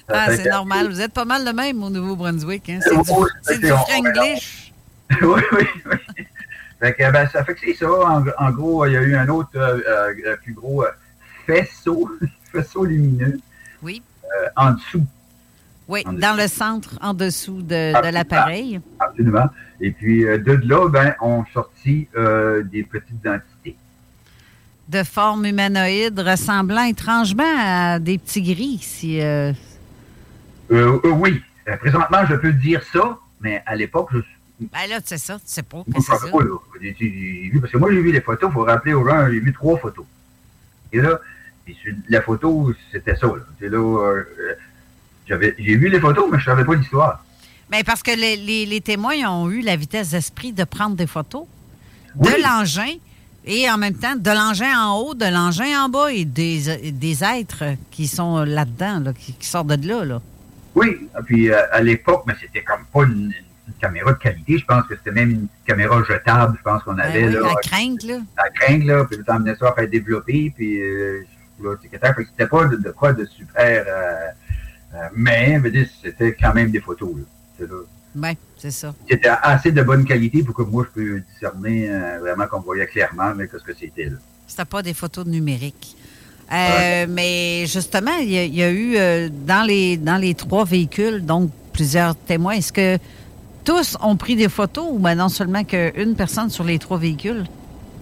ah, 0.07 0.35
c'est 0.35 0.49
normal. 0.49 0.89
Vous 0.89 1.01
êtes 1.01 1.13
pas 1.13 1.25
mal 1.25 1.45
le 1.45 1.53
même 1.53 1.81
au 1.83 1.89
Nouveau-Brunswick. 1.89 2.69
Hein? 2.69 2.79
C'est 2.81 3.59
du, 3.59 3.67
du 3.67 3.67
franglish. 3.67 4.73
oui, 5.21 5.41
oui, 5.51 5.67
oui. 5.85 6.25
Fait 6.81 6.93
que, 6.93 7.11
ben, 7.11 7.29
ça 7.29 7.43
fait 7.43 7.53
que 7.53 7.59
c'est 7.63 7.75
ça. 7.75 7.87
En, 8.39 8.51
gros, 8.51 8.87
il 8.87 8.93
y 8.93 8.97
a 8.97 9.01
eu 9.01 9.15
un 9.15 9.29
autre 9.29 9.51
euh, 9.55 9.79
euh, 10.25 10.35
plus 10.37 10.53
gros 10.53 10.83
euh, 10.83 10.89
faisceau, 11.45 12.09
faisceau 12.51 12.85
lumineux. 12.85 13.39
Oui. 13.83 14.01
en 14.55 14.71
dessous. 14.71 15.05
Oui, 15.87 16.03
dans 16.05 16.35
le 16.35 16.47
centre, 16.47 16.97
en 17.01 17.13
dessous 17.13 17.61
de, 17.61 17.93
de 18.01 18.13
l'appareil. 18.13 18.79
Absolument. 18.99 19.49
Et 19.79 19.91
puis, 19.91 20.23
de 20.23 20.59
là, 20.67 20.89
ben, 20.89 21.13
on 21.21 21.43
sortit 21.53 22.07
des 22.71 22.83
petites 22.83 23.27
entités 23.27 23.77
de 24.89 25.03
forme 25.03 25.45
humanoïde 25.45 26.19
ressemblant 26.19 26.83
étrangement 26.83 27.43
à 27.57 27.97
des 27.99 28.17
petits 28.17 28.41
gris. 28.41 28.79
Si, 28.81 29.21
euh, 30.71 30.99
euh, 31.03 31.07
euh, 31.07 31.09
oui. 31.11 31.41
présentement, 31.79 32.25
je 32.29 32.35
peux 32.35 32.53
dire 32.53 32.81
ça, 32.91 33.17
mais 33.39 33.61
à 33.65 33.75
l'époque, 33.75 34.09
je 34.13 34.19
ben 34.71 34.87
là, 34.87 34.99
c'est 35.03 35.17
ça, 35.17 35.35
tu 35.35 35.41
sais 35.45 35.63
pas. 35.63 35.83
c'est 35.91 36.01
ça. 36.01 36.11
Pas, 36.11 36.19
parce 36.19 37.71
que 37.71 37.77
moi, 37.77 37.91
j'ai 37.91 38.01
vu 38.01 38.11
les 38.11 38.21
photos, 38.21 38.51
il 38.51 38.53
faut 38.53 38.63
rappeler 38.63 38.93
aux 38.93 39.03
gens, 39.07 39.27
j'ai 39.27 39.39
vu 39.39 39.51
trois 39.53 39.75
photos. 39.79 40.05
Et 40.93 41.01
là, 41.01 41.19
la 42.09 42.21
photo, 42.21 42.71
c'était 42.91 43.15
ça. 43.15 43.25
Là. 43.25 44.13
j'avais, 45.27 45.55
j'ai 45.57 45.75
vu 45.75 45.89
les 45.89 45.99
photos, 45.99 46.25
mais 46.31 46.37
je 46.37 46.43
ne 46.43 46.55
savais 46.55 46.63
pas 46.63 46.75
l'histoire. 46.75 47.25
Mais 47.71 47.79
ben, 47.79 47.85
parce 47.85 48.03
que 48.03 48.11
les, 48.11 48.67
les, 48.67 48.81
témoins 48.81 49.15
ont 49.31 49.49
eu 49.49 49.61
la 49.61 49.75
vitesse 49.75 50.11
d'esprit 50.11 50.53
de 50.53 50.63
prendre 50.63 50.95
des 50.95 51.07
photos 51.07 51.45
de 52.15 52.43
l'engin 52.43 52.97
et 53.45 53.69
en 53.69 53.77
même 53.77 53.95
temps, 53.95 54.15
de 54.15 54.29
l'engin 54.29 54.77
en 54.79 54.99
haut, 54.99 55.13
de 55.15 55.25
l'engin 55.25 55.85
en 55.85 55.89
bas 55.89 56.11
et 56.11 56.25
des, 56.25 56.91
des 56.91 57.23
êtres 57.23 57.63
qui 57.89 58.07
sont 58.07 58.43
là-dedans, 58.43 59.11
qui, 59.13 59.47
sortent 59.47 59.67
de 59.67 59.87
là. 59.87 60.05
là. 60.05 60.21
Oui, 60.75 61.09
puis 61.25 61.51
euh, 61.51 61.61
à 61.71 61.81
l'époque, 61.81 62.23
mais 62.25 62.33
c'était 62.39 62.63
comme 62.63 62.85
pas 62.91 63.03
une, 63.03 63.33
caméra 63.79 64.11
de 64.13 64.17
qualité. 64.17 64.57
Je 64.57 64.65
pense 64.65 64.85
que 64.85 64.95
c'était 64.95 65.11
même 65.11 65.31
une 65.31 65.47
caméra 65.65 66.03
jetable, 66.03 66.55
je 66.57 66.61
pense 66.61 66.83
qu'on 66.83 66.93
ben 66.93 67.03
avait. 67.03 67.27
oui, 67.27 67.33
là, 67.33 67.39
la 67.39 67.55
crainte, 67.61 68.03
là. 68.03 68.19
La 68.37 68.49
crainte, 68.49 68.83
là, 68.83 69.05
puis 69.05 69.17
tu 69.23 69.31
emmenais 69.31 69.55
ça 69.55 69.69
à 69.69 69.73
faire 69.73 69.87
développer, 69.87 70.53
puis 70.55 70.81
euh, 70.81 71.23
c'était 71.81 72.47
pas 72.47 72.65
de, 72.65 72.91
quoi 72.91 73.13
de 73.13 73.25
super. 73.25 73.85
Euh, 73.87 74.27
euh 74.93 75.07
mais, 75.15 75.59
c'était 76.03 76.35
quand 76.35 76.53
même 76.53 76.69
des 76.69 76.81
photos, 76.81 77.15
là. 77.17 77.65
Oui, 78.15 78.37
c'est 78.57 78.71
ça. 78.71 78.93
C'était 79.09 79.29
assez 79.41 79.71
de 79.71 79.81
bonne 79.83 80.05
qualité 80.05 80.43
pour 80.43 80.55
que 80.55 80.63
moi, 80.63 80.85
je 80.85 81.01
puisse 81.01 81.23
discerner 81.33 81.89
euh, 81.89 82.19
vraiment 82.19 82.47
qu'on 82.47 82.59
voyait 82.59 82.87
clairement 82.87 83.33
mais 83.35 83.47
qu'est-ce 83.47 83.63
que 83.63 83.73
c'était. 83.73 84.05
là. 84.05 84.17
C'était 84.47 84.65
pas 84.65 84.81
des 84.81 84.93
photos 84.93 85.25
numériques. 85.25 85.95
Euh, 86.51 87.05
mais 87.07 87.65
justement, 87.65 88.17
il 88.17 88.29
y, 88.29 88.63
a 88.63 88.69
eu 88.69 88.95
euh, 88.97 89.29
dans, 89.31 89.65
les, 89.65 89.95
dans 89.97 90.17
les 90.17 90.33
trois 90.33 90.65
véhicules, 90.65 91.25
donc 91.25 91.49
plusieurs 91.71 92.15
témoins. 92.15 92.53
Est-ce 92.53 92.73
que 92.73 92.97
tous 93.63 93.97
ont 94.01 94.17
pris 94.17 94.35
des 94.35 94.49
photos 94.49 94.85
ou 94.91 94.99
ben 94.99 95.15
non 95.15 95.29
seulement 95.29 95.63
qu'une 95.63 96.15
personne 96.15 96.49
sur 96.49 96.63
les 96.63 96.77
trois 96.79 96.97
véhicules? 96.97 97.45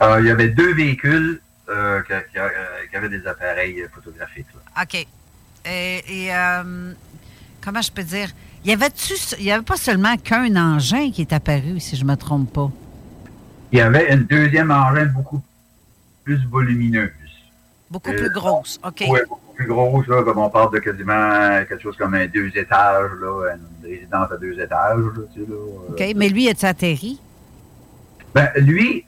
il 0.01 0.25
y 0.25 0.31
avait 0.31 0.47
deux 0.47 0.73
véhicules 0.73 1.41
qui, 1.67 2.95
avaient 2.97 3.09
des 3.09 3.27
appareils 3.27 3.83
photographiques. 3.93 4.47
OK. 4.81 5.05
et 5.65 6.29
comment 7.61 7.81
je 7.81 7.91
peux 7.91 8.03
dire? 8.03 8.29
Il 8.63 8.71
y 8.71 8.73
avait 8.73 8.87
il 9.37 9.45
y 9.45 9.51
avait 9.51 9.63
pas 9.63 9.77
seulement 9.77 10.17
qu'un 10.17 10.55
engin 10.55 11.11
qui 11.11 11.21
est 11.21 11.33
apparu, 11.33 11.79
si 11.79 11.95
je 11.95 12.03
me 12.03 12.15
trompe 12.15 12.51
pas? 12.51 12.71
Il 13.71 13.77
y 13.77 13.81
avait 13.81 14.11
une 14.13 14.23
deuxième 14.23 14.71
engin 14.71 15.05
beaucoup 15.05 15.41
plus 16.23 16.43
volumineuse. 16.47 17.11
Beaucoup 17.91 18.11
plus 18.11 18.29
grosse, 18.29 18.79
OK. 18.85 19.03
Oui, 19.09 19.19
beaucoup 19.27 19.53
plus 19.53 19.67
grosse, 19.67 20.07
là, 20.07 20.23
comme 20.23 20.37
on 20.37 20.49
parle 20.49 20.73
de 20.73 20.79
quasiment 20.79 21.65
quelque 21.67 21.81
chose 21.81 21.97
comme 21.97 22.13
un 22.13 22.27
deux 22.27 22.51
étages, 22.55 23.11
là, 23.19 23.55
une 23.55 23.89
résidence 23.89 24.31
à 24.31 24.37
deux 24.37 24.59
étages. 24.59 24.99
Là, 24.99 25.21
tu 25.33 25.41
sais, 25.41 25.49
là, 25.49 25.55
euh. 25.55 25.91
OK, 25.91 26.15
mais 26.15 26.29
lui, 26.29 26.47
est-il 26.47 26.65
atterri? 26.67 27.19
Ben, 28.35 28.49
lui, 28.57 29.05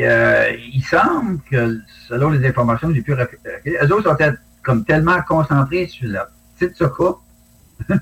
euh, 0.00 0.52
il 0.72 0.82
semble 0.82 1.38
que, 1.48 1.78
selon 2.08 2.30
les 2.30 2.46
informations 2.46 2.88
que 2.88 2.94
j'ai 2.94 3.02
pu 3.02 3.12
récupérer, 3.12 3.60
les 3.64 3.92
autres 3.92 4.10
sont 4.10 4.34
comme 4.62 4.84
tellement 4.84 5.22
concentrés 5.22 5.86
sur 5.86 6.08
la 6.08 6.28
petite 6.58 6.76
soca 6.76 7.18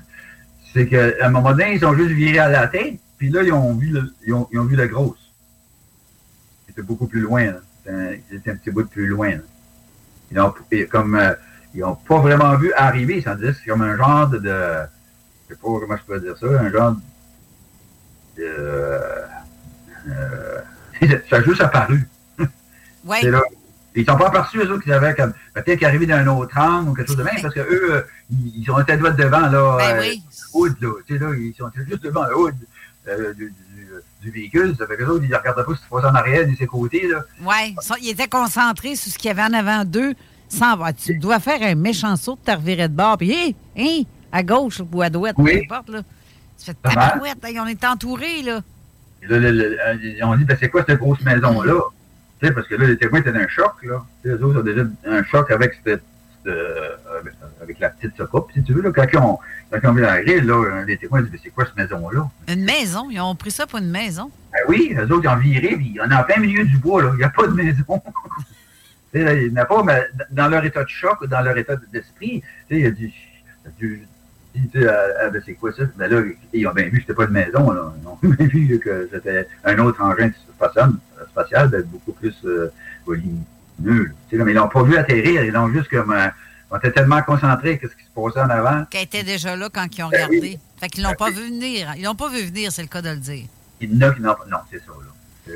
c'est 0.73 0.87
qu'à 0.87 1.09
un 1.21 1.29
moment 1.29 1.51
donné, 1.51 1.75
ils 1.75 1.85
ont 1.85 1.93
juste 1.93 2.11
viré 2.11 2.39
à 2.39 2.49
la 2.49 2.67
tête, 2.67 2.99
puis 3.17 3.29
là, 3.29 3.43
ils 3.43 3.53
ont 3.53 3.75
vu, 3.75 3.89
le, 3.89 4.13
ils 4.25 4.33
ont, 4.33 4.47
ils 4.51 4.59
ont 4.59 4.65
vu 4.65 4.75
la 4.75 4.87
grosse. 4.87 5.31
C'était 6.67 6.81
beaucoup 6.81 7.07
plus 7.07 7.21
loin. 7.21 7.53
C'était 7.85 8.51
un, 8.51 8.55
petit 8.55 8.71
bout 8.71 8.83
de 8.83 8.87
plus 8.87 9.07
loin. 9.07 9.33
Ils 10.33 10.39
ont, 10.39 10.53
comme, 10.89 11.15
euh, 11.15 11.33
ils 11.73 11.81
n'ont 11.81 11.95
pas 11.95 12.19
vraiment 12.19 12.55
vu 12.55 12.73
arriver. 12.73 13.21
Ça 13.21 13.35
veut 13.35 13.45
dire 13.45 13.55
c'est 13.55 13.69
comme 13.69 13.81
un 13.81 13.95
genre 13.95 14.27
de, 14.27 14.39
de, 14.39 14.79
Je 15.49 15.53
sais 15.53 15.59
pas 15.61 15.67
comment 15.79 15.97
je 15.97 16.03
peux 16.03 16.19
dire 16.19 16.37
ça. 16.37 16.47
Un 16.47 16.71
genre 16.71 16.95
de. 18.37 18.43
Euh, 20.09 20.61
ça 21.29 21.37
a 21.37 21.41
juste 21.41 21.61
apparu. 21.61 22.07
Oui. 23.05 23.17
Ils 23.95 24.05
sont 24.05 24.17
pas 24.17 24.27
aperçus, 24.27 24.57
eux 24.59 24.71
autres, 24.71 24.83
qu'ils 24.83 24.93
avaient 24.93 25.13
comme. 25.13 25.33
Peut-être 25.53 25.77
qu'ils 25.77 25.87
arrivaient 25.87 26.05
d'un 26.05 26.25
autre 26.27 26.57
angle 26.57 26.89
ou 26.89 26.93
quelque 26.93 27.09
chose 27.09 27.17
de 27.17 27.23
même, 27.23 27.41
parce 27.41 27.53
qu'eux, 27.53 27.93
euh, 27.93 28.01
ils, 28.31 28.65
à 28.69 28.97
droite 28.97 29.17
devant, 29.17 29.47
là. 29.49 29.77
Ben 29.77 29.99
euh, 29.99 30.15
hood, 30.53 30.75
là. 30.81 30.93
Tu 31.05 31.17
sais, 31.17 31.23
là, 31.23 31.33
ils 31.35 31.53
sont 31.53 31.69
juste 31.75 32.03
devant 32.03 32.25
le 32.25 32.37
hood 32.37 32.55
euh, 33.07 33.33
du, 33.33 33.51
du, 33.51 33.72
véhicule. 34.23 34.75
Ça 34.77 34.87
fait 34.87 34.97
que 34.97 35.03
autres, 35.03 35.23
ils 35.23 35.29
ne 35.29 35.35
regardaient 35.35 35.63
pas 35.63 35.73
ce 35.73 35.79
qui 35.79 35.83
se 35.83 35.89
passait 35.89 36.07
en 36.07 36.15
arrière, 36.15 36.47
de 36.47 36.55
ses 36.55 36.67
côtés, 36.67 37.07
là. 37.07 37.23
Oui, 37.41 37.75
ils 38.01 38.09
étaient 38.09 38.27
concentrés 38.27 38.95
sur 38.95 39.11
ce 39.11 39.17
qu'il 39.17 39.29
y 39.29 39.31
avait 39.31 39.43
en 39.43 39.53
avant 39.53 39.85
d'eux. 39.85 40.13
Sans, 40.49 40.77
tu 40.93 41.17
dois 41.17 41.39
faire 41.39 41.61
un 41.63 41.75
méchant 41.75 42.15
saut, 42.15 42.37
revirer 42.47 42.87
de 42.87 42.93
bord, 42.93 43.17
puis, 43.17 43.31
hé, 43.31 43.55
hé, 43.75 44.05
à 44.31 44.43
gauche 44.43 44.81
ou 44.91 45.01
à 45.01 45.09
droite, 45.09 45.35
peu 45.35 45.49
importe, 45.49 45.89
là. 45.89 46.01
Tu 46.59 46.65
fais 46.65 46.73
tabarouette, 46.75 47.37
on 47.59 47.67
est 47.67 47.83
entourés, 47.83 48.43
là. 48.43 48.61
Et 49.23 49.27
là, 49.27 50.27
on 50.27 50.35
dit, 50.35 50.43
ben, 50.43 50.57
c'est 50.59 50.69
quoi 50.69 50.83
cette 50.87 50.99
grosse 50.99 51.21
maison-là? 51.21 51.79
parce 52.51 52.67
que 52.67 52.75
là, 52.75 52.87
les 52.87 52.97
témoins 52.97 53.21
étaient 53.21 53.29
un 53.29 53.47
choc, 53.47 53.71
là. 53.83 54.03
les 54.25 54.33
autres 54.33 54.59
ont 54.59 54.63
déjà 54.63 54.83
un 55.05 55.23
choc 55.23 55.49
avec 55.49 55.79
cette, 55.85 56.03
euh, 56.47 56.95
avec 57.61 57.79
la 57.79 57.89
petite 57.89 58.15
soucoupe, 58.17 58.51
si 58.53 58.63
tu 58.63 58.73
veux, 58.73 58.81
là, 58.81 58.91
quand 58.93 59.05
ils 59.11 59.17
ont, 59.17 59.39
quand 59.71 59.89
ont 59.89 59.93
vu 59.93 60.01
la 60.01 60.21
grille, 60.21 60.41
là, 60.41 60.83
les 60.85 60.97
témoins 60.97 61.21
disent, 61.21 61.31
mais 61.31 61.39
c'est 61.41 61.49
quoi 61.49 61.65
cette 61.65 61.77
maison-là? 61.77 62.29
Une 62.47 62.63
maison? 62.63 63.09
Ils 63.09 63.21
ont 63.21 63.35
pris 63.35 63.51
ça 63.51 63.65
pour 63.65 63.79
une 63.79 63.89
maison? 63.89 64.31
Ben 64.51 64.59
oui, 64.67 64.95
eux 64.97 65.11
autres, 65.11 65.23
ils 65.23 65.27
ont 65.29 65.37
viré, 65.37 65.75
puis 65.75 65.97
on 66.03 66.09
est 66.09 66.15
en 66.15 66.23
plein 66.23 66.39
milieu 66.39 66.63
du 66.65 66.77
bois, 66.77 67.03
là. 67.03 67.09
Il 67.13 67.17
n'y 67.17 67.23
a 67.23 67.29
pas 67.29 67.47
de 67.47 67.53
maison. 67.53 68.01
il 69.13 69.51
n'y 69.51 69.59
a 69.59 69.65
pas, 69.65 69.83
mais 69.83 70.07
dans 70.31 70.47
leur 70.47 70.63
état 70.65 70.83
de 70.83 70.89
choc, 70.89 71.25
dans 71.27 71.41
leur 71.41 71.57
état 71.57 71.75
d'esprit, 71.91 72.43
il 72.69 72.79
y 72.79 72.85
a 72.85 72.91
du, 72.91 73.11
du 73.79 74.07
ah, 74.87 75.29
ben, 75.29 75.41
c'est 75.45 75.53
quoi 75.53 75.71
ça? 75.71 75.83
Ben 75.95 76.11
là, 76.11 76.21
ils 76.53 76.67
ont 76.67 76.73
bien 76.73 76.85
vu 76.85 76.91
que 76.91 77.01
c'était 77.01 77.13
pas 77.13 77.25
une 77.25 77.31
maison, 77.31 77.71
là. 77.71 77.93
Ils 78.01 78.07
ont 78.07 78.17
bien 78.35 78.47
vu 78.47 78.79
que 78.79 79.09
c'était 79.11 79.47
un 79.63 79.79
autre 79.79 80.01
engin 80.01 80.31
spatial, 80.55 80.91
spatial 81.31 81.69
ben, 81.69 81.83
beaucoup 81.83 82.13
plus 82.13 82.35
euh, 82.45 82.71
volumineux. 83.79 84.13
Mais 84.31 84.51
ils 84.51 84.55
l'ont 84.55 84.67
pas 84.67 84.83
vu 84.83 84.97
atterrir, 84.97 85.43
ils 85.43 85.51
l'ont 85.51 85.71
juste 85.71 85.89
comme. 85.89 86.11
Euh, 86.11 86.27
on 86.71 86.77
était 86.77 86.91
tellement 86.91 87.21
concentrés 87.21 87.77
qu'est-ce 87.77 87.95
qui 87.95 88.03
se 88.03 88.09
passait 88.15 88.39
en 88.39 88.49
avant. 88.49 88.85
Qui 88.89 88.97
était 88.97 89.21
déjà 89.21 89.55
là 89.55 89.69
quand 89.71 89.85
ils 89.95 90.03
ont 90.03 90.09
ben 90.09 90.25
regardé. 90.25 90.59
Fait 90.77 90.89
qu'ils 90.89 91.03
l'ont 91.03 91.09
ben 91.09 91.15
pas 91.17 91.29
vu 91.29 91.47
venir. 91.47 91.93
Ils 91.97 92.03
l'ont 92.03 92.15
pas 92.15 92.29
vu 92.29 92.41
venir, 92.41 92.71
c'est 92.71 92.81
le 92.81 92.87
cas 92.87 93.01
de 93.03 93.09
le 93.09 93.17
dire. 93.17 93.45
Il 93.79 93.93
y 93.93 94.03
en 94.03 94.09
a 94.09 94.13
qui 94.13 94.21
n'ont 94.21 94.33
pas. 94.33 94.45
Non, 94.49 94.57
c'est 94.71 94.79
ça, 94.79 94.85
là. 94.87 95.53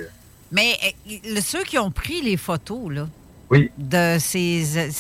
Mais 0.52 0.78
eh, 1.06 1.42
ceux 1.42 1.64
qui 1.64 1.78
ont 1.78 1.92
pris 1.92 2.22
les 2.22 2.38
photos, 2.38 2.92
là, 2.92 3.08
oui. 3.50 3.72
de 3.78 4.18
ces 4.20 4.92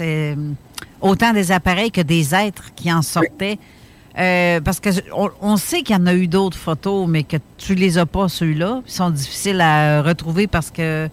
hum, 0.00 0.54
autant 1.00 1.32
des 1.32 1.52
appareils 1.52 1.90
que 1.90 2.00
des 2.00 2.34
êtres 2.34 2.74
qui 2.74 2.92
en 2.92 3.02
sortaient. 3.02 3.58
Euh, 4.18 4.62
parce 4.62 4.80
que 4.80 4.88
on, 5.12 5.30
on 5.42 5.56
sait 5.58 5.82
qu'il 5.82 5.94
y 5.94 5.98
en 5.98 6.06
a 6.06 6.14
eu 6.14 6.26
d'autres 6.26 6.56
photos, 6.56 7.06
mais 7.06 7.22
que 7.22 7.36
tu 7.58 7.74
les 7.74 7.98
as 7.98 8.06
pas, 8.06 8.28
ceux-là. 8.28 8.80
Ils 8.86 8.92
sont 8.92 9.10
difficiles 9.10 9.60
à 9.60 10.00
retrouver 10.00 10.46
parce 10.46 10.70
que 10.70 11.10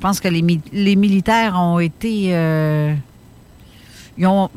je 0.00 0.02
pense 0.02 0.18
que 0.18 0.28
les, 0.28 0.40
mi- 0.40 0.62
les 0.72 0.96
militaires 0.96 1.56
ont 1.60 1.78
été. 1.78 2.34
euh, 2.34 2.94
ils, 4.16 4.26
ont, 4.26 4.48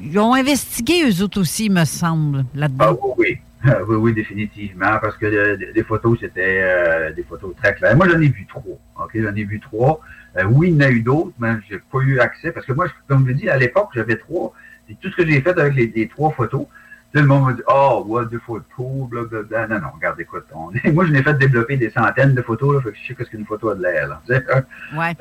ils 0.00 0.16
ont 0.16 0.32
investigué 0.32 1.02
eux 1.10 1.24
autres 1.24 1.40
aussi, 1.40 1.68
me 1.68 1.84
semble, 1.84 2.44
Ah 2.54 2.58
là-dedans. 2.60 2.98
oui, 3.02 3.12
oui. 3.18 3.38
Ah, 3.64 3.78
oui, 3.88 3.96
oui, 3.96 4.14
définitivement, 4.14 4.96
parce 5.02 5.16
que 5.16 5.26
euh, 5.26 5.56
des- 5.74 5.82
photos, 5.82 6.18
c'était 6.20 6.60
euh, 6.62 7.12
des 7.12 7.24
photos 7.24 7.52
très 7.60 7.74
claires. 7.74 7.96
Moi, 7.96 8.08
j'en 8.08 8.20
ai 8.20 8.28
vu 8.28 8.46
trois. 8.48 8.62
OK, 9.02 9.10
j'en 9.12 9.34
ai 9.34 9.42
vu 9.42 9.58
trois. 9.58 10.00
Euh, 10.36 10.44
oui, 10.44 10.68
il 10.68 10.74
y 10.74 10.76
en 10.76 10.86
a 10.86 10.90
eu 10.92 11.00
d'autres, 11.00 11.32
mais 11.40 11.54
j'ai 11.68 11.80
pas 11.90 11.98
eu 12.02 12.20
accès, 12.20 12.52
parce 12.52 12.64
que 12.64 12.72
moi, 12.72 12.86
comme 13.08 13.26
je 13.26 13.32
dis, 13.32 13.48
à 13.48 13.56
l'époque, 13.56 13.88
j'avais 13.92 14.18
trois. 14.18 14.54
Et 14.88 14.94
tout 14.94 15.10
ce 15.10 15.16
que 15.16 15.26
j'ai 15.26 15.40
fait 15.40 15.58
avec 15.58 15.74
les 15.74 16.06
trois 16.06 16.30
photos, 16.30 16.66
tout 17.12 17.18
le 17.20 17.26
monde 17.26 17.44
m'a 17.46 17.52
dit, 17.54 17.62
oh, 17.68 18.04
what, 18.06 18.26
des 18.26 18.38
photos, 18.38 19.08
blablabla. 19.08 19.66
Non, 19.66 19.80
non, 19.80 19.88
regarde, 19.96 20.20
écoute, 20.20 20.44
on- 20.54 20.70
moi, 20.92 21.06
je 21.06 21.12
n'ai 21.12 21.22
fait 21.22 21.34
développer 21.34 21.76
des 21.76 21.90
centaines 21.90 22.34
de 22.34 22.42
photos, 22.42 22.74
là, 22.76 22.80
fait 22.82 22.90
que 22.92 22.96
je 23.02 23.14
sais 23.14 23.24
ce 23.24 23.28
qu'une 23.30 23.44
photo 23.46 23.70
a 23.70 23.74
de 23.74 23.82
l'air, 23.82 24.08
là. 24.08 24.22
Hein? 24.30 24.62
Ouais. 24.96 25.16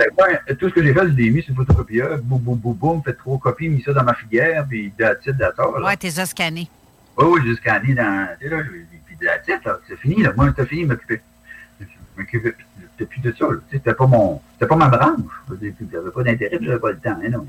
Fait 0.48 0.56
tout 0.56 0.70
ce 0.70 0.74
que 0.74 0.84
j'ai 0.84 0.94
fait, 0.94 1.08
je 1.08 1.14
l'ai 1.14 1.30
mis 1.32 1.42
sur 1.42 1.52
une 1.52 1.58
photocopieur, 1.58 2.20
boum, 2.22 2.40
boum, 2.40 2.58
boum, 2.58 2.74
boum, 2.76 3.04
fait 3.04 3.14
trois 3.14 3.40
copies, 3.40 3.70
mis 3.70 3.82
ça 3.82 3.94
dans 3.94 4.04
ma 4.04 4.14
filière, 4.14 4.66
puis 4.70 4.92
that's 4.98 5.26
it, 5.26 5.38
that's 5.38 5.58
all, 5.58 5.82
là. 5.82 5.88
Ouais, 5.88 5.98
t'es 5.98 6.10
scannés. 6.12 6.70
Oui, 7.18 7.26
oui, 7.28 7.42
j'ai 7.46 7.56
scanné 7.56 7.94
dans. 7.96 8.28
Tu 8.40 8.48
sais, 8.48 8.56
là, 8.56 8.64
puis 9.08 9.16
de 9.20 9.26
la 9.26 9.40
titre, 9.40 9.62
là, 9.66 9.80
c'est 9.88 9.98
fini, 9.98 10.22
là. 10.22 10.32
Moi, 10.38 10.54
c'est 10.56 10.66
fini, 10.68 10.86
m'occuper. 10.86 11.22
M'occupais 12.18 12.52
plus- 12.52 13.22
de 13.22 13.32
ça, 13.38 13.46
là. 13.46 13.58
C'était 13.72 13.94
pas 13.94 14.06
mon. 14.08 14.42
C'était 14.54 14.68
pas 14.68 14.76
ma 14.76 14.90
branche. 14.90 15.20
J'avais 15.92 16.12
pas 16.12 16.24
d'intérêt, 16.24 16.60
j'avais 16.62 16.80
pas 16.80 16.92
le 16.92 16.98
temps, 16.98 17.18
hein, 17.24 17.30
non. 17.30 17.48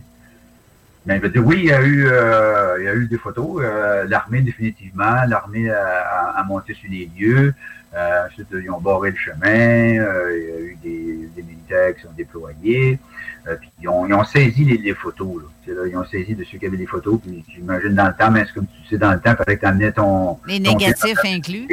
Mais 1.07 1.17
je 1.17 1.23
veux 1.23 1.29
dire, 1.31 1.45
oui, 1.47 1.61
il 1.61 1.65
y 1.67 1.73
a 1.73 1.83
eu, 1.83 2.07
euh, 2.09 2.77
il 2.79 2.85
y 2.85 2.89
a 2.89 2.95
eu 2.95 3.07
des 3.07 3.17
photos. 3.19 3.63
euh, 3.63 4.05
l'armée, 4.09 4.43
définitivement. 4.43 5.25
L'armée 5.27 5.71
a, 5.71 5.83
a- 5.83 6.41
a 6.41 6.45
monté 6.45 6.75
sur 6.75 6.91
les 6.91 7.11
lieux. 7.19 7.55
Euh, 7.95 8.27
ensuite, 8.27 8.47
ils 8.53 8.71
ont 8.71 8.81
barré 8.81 9.11
le 9.11 9.17
chemin. 9.17 9.99
euh, 9.99 10.39
il 10.39 10.45
y 10.49 10.53
a 10.53 10.61
eu 10.61 10.77
des, 10.83 11.29
des 11.37 11.43
militaires 11.43 11.95
qui 11.97 12.03
sont 12.03 12.13
déployés. 12.17 12.99
Euh, 13.49 13.57
puis 13.59 13.71
ils 13.81 13.89
ont, 13.89 14.07
ils 14.07 14.13
ont 14.15 14.25
saisi 14.25 14.65
les, 14.65 14.77
les 14.77 14.95
photos. 14.95 15.43
Là. 15.67 15.75
Là, 15.75 15.87
ils 15.89 15.97
ont 15.97 16.05
saisi 16.05 16.35
de 16.35 16.45
ceux 16.45 16.59
qui 16.59 16.67
avaient 16.67 16.77
des 16.77 16.87
photos. 16.87 17.19
Puis 17.21 17.45
j'imagine 17.55 17.95
dans 17.95 18.09
le 18.09 18.15
temps, 18.15 18.31
mais 18.31 18.45
comme 18.55 18.67
tu 18.67 18.89
sais, 18.91 18.99
dans 18.99 19.13
le 19.13 19.21
temps, 19.21 19.31
il 19.33 19.37
fallait 19.37 19.57
que 19.57 19.61
tu 19.61 19.67
amenais 19.67 19.93
ton. 19.93 20.39
Les 20.47 20.63
ton- 20.63 20.73
négatifs 20.77 21.19
inclus. 21.25 21.67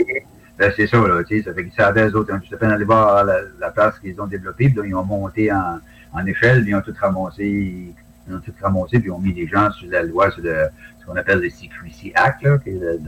Ben, 0.57 0.71
c'est 0.75 0.87
ça, 0.87 0.97
là, 1.05 1.21
tu 1.23 1.37
sais, 1.37 1.43
ça 1.43 1.53
fait 1.53 1.65
qu'ils 1.65 1.73
savaient, 1.73 2.07
eux 2.09 2.15
autres, 2.15 2.33
hein, 2.33 2.39
juste 2.41 2.53
à 2.53 2.57
peine 2.57 2.71
aller 2.71 2.85
voir 2.85 3.23
la, 3.25 3.41
la 3.59 3.69
place 3.69 3.99
qu'ils 3.99 4.19
ont 4.19 4.25
développée, 4.25 4.69
puis 4.69 4.77
là, 4.77 4.83
ils 4.87 4.95
ont 4.95 5.03
monté 5.03 5.51
en, 5.51 5.77
en 6.13 6.25
échelle, 6.25 6.61
puis 6.63 6.71
ils 6.71 6.75
ont 6.75 6.81
tout 6.81 6.95
ramassé, 6.99 7.93
ils 8.27 8.35
ont 8.35 8.39
tout 8.39 8.53
ramassé, 8.61 8.99
puis 8.99 9.07
ils 9.07 9.11
ont 9.11 9.19
mis 9.19 9.33
les 9.33 9.47
gens 9.47 9.71
sur 9.71 9.89
la 9.89 10.03
loi, 10.03 10.29
sur 10.31 10.43
le, 10.43 10.67
ce 10.99 11.05
qu'on 11.05 11.15
appelle 11.15 11.39
le 11.39 11.49
Secrecy 11.49 12.11
Act, 12.15 12.43
là, 12.43 12.57
qui 12.59 12.69
est 12.69 12.73
le, 12.73 12.99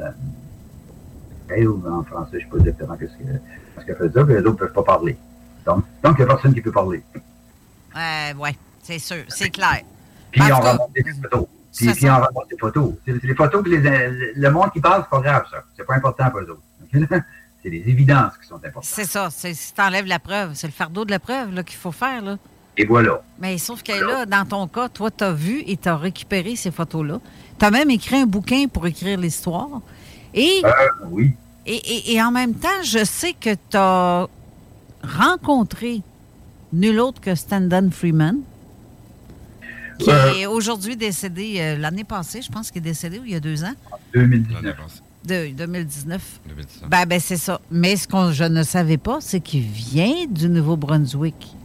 ou 1.68 1.84
en 1.88 2.04
français, 2.04 2.32
je 2.34 2.38
ne 2.38 2.42
sais 2.42 2.50
pas 2.50 2.58
exactement 2.58 2.98
que, 2.98 3.08
ce 3.08 3.86
que 3.86 3.96
fait 3.96 4.14
ça, 4.14 4.24
puis 4.24 4.34
les 4.34 4.40
autres 4.40 4.52
ne 4.52 4.56
peuvent 4.56 4.74
pas 4.74 4.84
parler. 4.84 5.18
Donc, 5.66 5.84
donc, 6.04 6.16
il 6.18 6.18
n'y 6.18 6.24
a 6.24 6.34
personne 6.34 6.54
qui 6.54 6.62
peut 6.62 6.72
parler. 6.72 7.04
Euh, 7.96 8.34
ouais, 8.36 8.56
c'est 8.84 9.00
sûr, 9.00 9.24
c'est 9.28 9.50
clair. 9.50 9.82
Puis, 10.32 10.42
on 10.44 10.60
ramasse 10.60 10.92
des 10.94 11.04
photos. 11.04 11.48
Puis, 11.76 11.94
puis 11.94 12.10
on 12.10 12.14
ramasse 12.14 12.48
des 12.50 12.58
photos. 12.58 12.94
C'est 13.06 13.24
les 13.24 13.36
photos 13.36 13.64
que 13.64 13.70
les, 13.70 14.34
le, 14.36 14.52
monde 14.52 14.72
qui 14.72 14.80
parle, 14.80 15.04
c'est 15.04 15.10
pas 15.10 15.22
grave, 15.22 15.46
ça. 15.50 15.64
C'est 15.76 15.86
pas 15.86 15.96
important 15.96 16.30
pour 16.30 16.42
eux 16.42 16.52
autres. 16.52 16.92
c'est 17.64 17.70
les 17.70 17.90
évidences 17.90 18.38
qui 18.38 18.48
sont 18.48 18.56
importantes. 18.56 18.86
C'est 18.86 19.06
ça. 19.06 19.30
c'est- 19.32 19.54
Si 19.54 19.74
t'enlèves 19.74 20.06
la 20.06 20.20
preuve, 20.20 20.54
c'est 20.54 20.68
le 20.68 20.74
fardeau 20.74 21.04
de 21.04 21.12
la 21.12 21.20
preuve 21.20 21.64
qu'il 21.64 21.78
faut 21.78 21.92
faire. 21.92 22.22
Là. 22.22 22.38
Et 22.82 22.86
voilà. 22.86 23.22
Mais 23.42 23.58
sauf 23.58 23.84
que 23.84 23.92
là, 23.92 24.26
dans 24.26 24.46
ton 24.46 24.66
cas, 24.68 24.88
toi, 24.88 25.12
tu 25.12 25.24
as 25.26 25.34
vu 25.34 25.64
et 25.68 25.76
tu 25.76 25.90
as 25.90 25.98
récupéré 25.98 26.56
ces 26.56 26.72
photos-là. 26.72 27.20
Tu 27.60 27.66
as 27.66 27.72
même 27.72 27.90
écrit 27.90 28.16
un 28.16 28.26
bouquin 28.26 28.68
pour 28.72 28.88
écrire 28.88 29.20
l'histoire. 29.20 29.82
Et, 30.34 30.62
Euh, 30.64 30.70
oui. 31.12 31.34
et, 31.66 31.76
et- 31.76 32.14
et 32.14 32.22
en 32.24 32.32
même 32.32 32.54
temps, 32.54 32.82
je 32.84 33.04
sais 33.04 33.34
que 33.34 33.50
tu 33.54 33.76
as 33.76 34.28
rencontré 35.04 36.02
nul 36.72 37.00
autre 37.02 37.20
que 37.20 37.36
Standon 37.36 37.90
Freeman, 37.92 38.38
qui 40.00 40.10
Euh. 40.10 40.34
est 40.36 40.46
aujourd'hui 40.46 40.96
décédé 40.96 41.56
euh, 41.60 41.78
l'année 41.78 42.06
passée, 42.06 42.42
je 42.42 42.50
pense 42.50 42.72
qu'il 42.72 42.80
est 42.80 42.90
décédé 42.92 43.20
ou 43.20 43.26
il 43.26 43.32
y 43.32 43.36
a 43.36 43.42
deux 43.42 43.64
ans, 43.66 43.74
2019. 44.14 45.02
de 45.26 45.52
2019. 45.54 46.22
2019. 46.48 46.90
Ben, 46.90 47.06
ben 47.06 47.20
c'est 47.20 47.36
ça. 47.38 47.60
Mais 47.72 47.98
ce 47.98 48.08
que 48.08 48.32
je 48.32 48.46
ne 48.46 48.64
savais 48.64 48.98
pas, 48.98 49.18
c'est 49.20 49.42
qu'il 49.42 49.64
vient 49.64 50.26
du 50.30 50.48
Nouveau-Brunswick. 50.48 51.56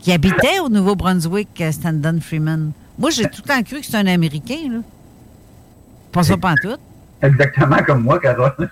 Qui 0.00 0.12
habitait 0.12 0.60
au 0.60 0.68
Nouveau-Brunswick, 0.68 1.48
euh, 1.60 1.72
Standon 1.72 2.18
Freeman. 2.20 2.72
Moi, 2.98 3.10
j'ai 3.10 3.24
tout 3.24 3.42
le 3.44 3.48
temps 3.48 3.62
cru 3.62 3.80
que 3.80 3.84
c'était 3.86 3.98
un 3.98 4.06
Américain, 4.06 4.68
là. 4.70 4.78
Pas 6.12 6.22
ça, 6.22 6.36
pas 6.36 6.52
en 6.52 6.54
tout. 6.62 6.76
Exactement 7.22 7.78
comme 7.84 8.02
moi, 8.02 8.18
Carole. 8.18 8.54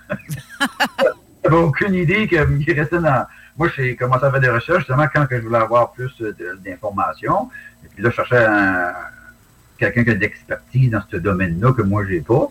J'avais 1.43 1.55
aucune 1.57 1.93
idée 1.93 2.27
que- 2.27 2.57
qu'il 2.63 2.79
restait 2.79 2.99
dans. 2.99 3.25
Moi, 3.57 3.69
j'ai 3.75 3.95
commencé 3.95 4.25
à 4.25 4.31
faire 4.31 4.39
des 4.39 4.49
recherches 4.49 4.79
justement 4.79 5.05
quand 5.13 5.25
je 5.29 5.37
voulais 5.37 5.57
avoir 5.57 5.91
plus 5.91 6.11
euh, 6.21 6.33
d'informations. 6.65 7.49
Et 7.83 7.87
puis 7.93 8.03
là, 8.03 8.09
je 8.09 8.15
cherchais 8.15 8.45
un- 8.45 8.93
quelqu'un 9.77 10.03
qui 10.03 10.09
a 10.11 10.15
de 10.15 10.19
l'expertise 10.19 10.91
dans 10.91 11.01
ce 11.09 11.17
domaine-là 11.17 11.73
que 11.73 11.81
moi, 11.81 12.03
j'ai 12.07 12.21
pas. 12.21 12.47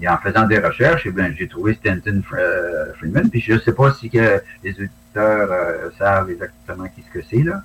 Et 0.00 0.08
en 0.08 0.16
faisant 0.18 0.46
des 0.46 0.58
recherches, 0.58 1.06
eh 1.06 1.12
j'ai 1.38 1.48
trouvé 1.48 1.74
Stanton 1.74 2.22
euh, 2.32 2.92
Freeman. 2.98 3.28
Puis 3.28 3.40
je 3.40 3.54
ne 3.54 3.58
sais 3.58 3.72
pas 3.72 3.92
si 3.92 4.08
que 4.08 4.40
les 4.64 4.70
auditeurs 4.72 5.48
euh, 5.52 5.90
savent 5.98 6.30
exactement 6.30 6.86
qui 6.88 7.02
ce 7.02 7.18
que 7.18 7.24
c'est, 7.30 7.42
là. 7.42 7.62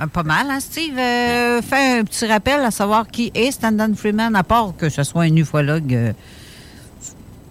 Euh, 0.00 0.06
Pas 0.06 0.22
mal, 0.22 0.46
hein, 0.50 0.60
Steve? 0.60 0.96
Euh, 0.98 1.60
fais 1.62 1.98
un 2.00 2.04
petit 2.04 2.26
rappel 2.26 2.60
à 2.60 2.70
savoir 2.70 3.08
qui 3.08 3.30
est 3.34 3.50
Standon 3.50 3.92
Freeman, 3.96 4.34
à 4.36 4.42
part 4.44 4.74
que 4.76 4.88
ce 4.88 5.02
soit 5.02 5.22
un 5.24 5.36
ufologue. 5.36 5.94
euh, 5.94 6.12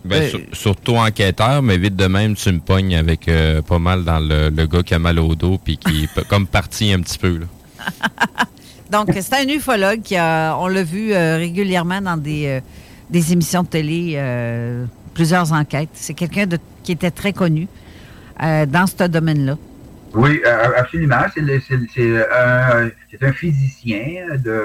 Ben, 0.06 0.24
Euh, 0.24 0.30
sur- 0.30 0.40
surtout 0.54 0.96
enquêteur, 0.96 1.62
mais 1.62 1.78
vite 1.78 1.96
de 1.98 2.06
même, 2.08 2.36
tu 2.36 2.50
me 2.54 2.60
pognes 2.60 2.96
avec 2.96 3.28
euh, 3.28 3.62
pas 3.62 3.80
mal 3.80 4.06
dans 4.06 4.20
le, 4.20 4.50
le 4.50 4.66
gars 4.68 4.82
qui 4.82 4.94
a 4.94 5.00
mal 5.00 5.20
au 5.20 5.36
dos 5.36 5.58
puis 5.58 5.78
qui 5.78 6.04
est 6.06 6.24
comme 6.30 6.48
parti 6.48 6.94
un 6.94 7.02
petit 7.02 7.18
peu. 7.18 7.40
Là. 7.40 7.46
Donc, 8.92 9.10
c'est 9.20 9.34
un 9.36 9.48
ufologue 9.50 10.02
qui 10.02 10.16
a, 10.16 10.56
on 10.58 10.68
l'a 10.68 10.84
vu 10.84 11.12
euh, 11.14 11.36
régulièrement 11.38 12.00
dans 12.00 12.16
des, 12.16 12.46
euh, 12.46 12.60
des 13.10 13.34
émissions 13.34 13.64
de 13.64 13.68
télé, 13.68 14.14
euh, 14.16 14.86
plusieurs 15.14 15.52
enquêtes. 15.52 15.90
C'est 15.94 16.14
quelqu'un 16.14 16.46
de- 16.46 16.60
qui 16.84 16.94
était 16.94 17.12
très 17.12 17.34
connu 17.34 17.68
euh, 18.42 18.66
dans 18.66 18.86
ce 18.88 19.04
domaine-là. 19.08 19.58
Oui, 20.14 20.42
euh, 20.46 20.70
absolument. 20.78 21.22
C'est 21.34 21.42
le- 21.42 21.62
c'est- 21.68 21.78
c'est 21.94 22.26
un, 22.32 22.90
c'est 23.12 23.24
un 23.24 23.34
physicien 23.34 24.26
de, 24.38 24.64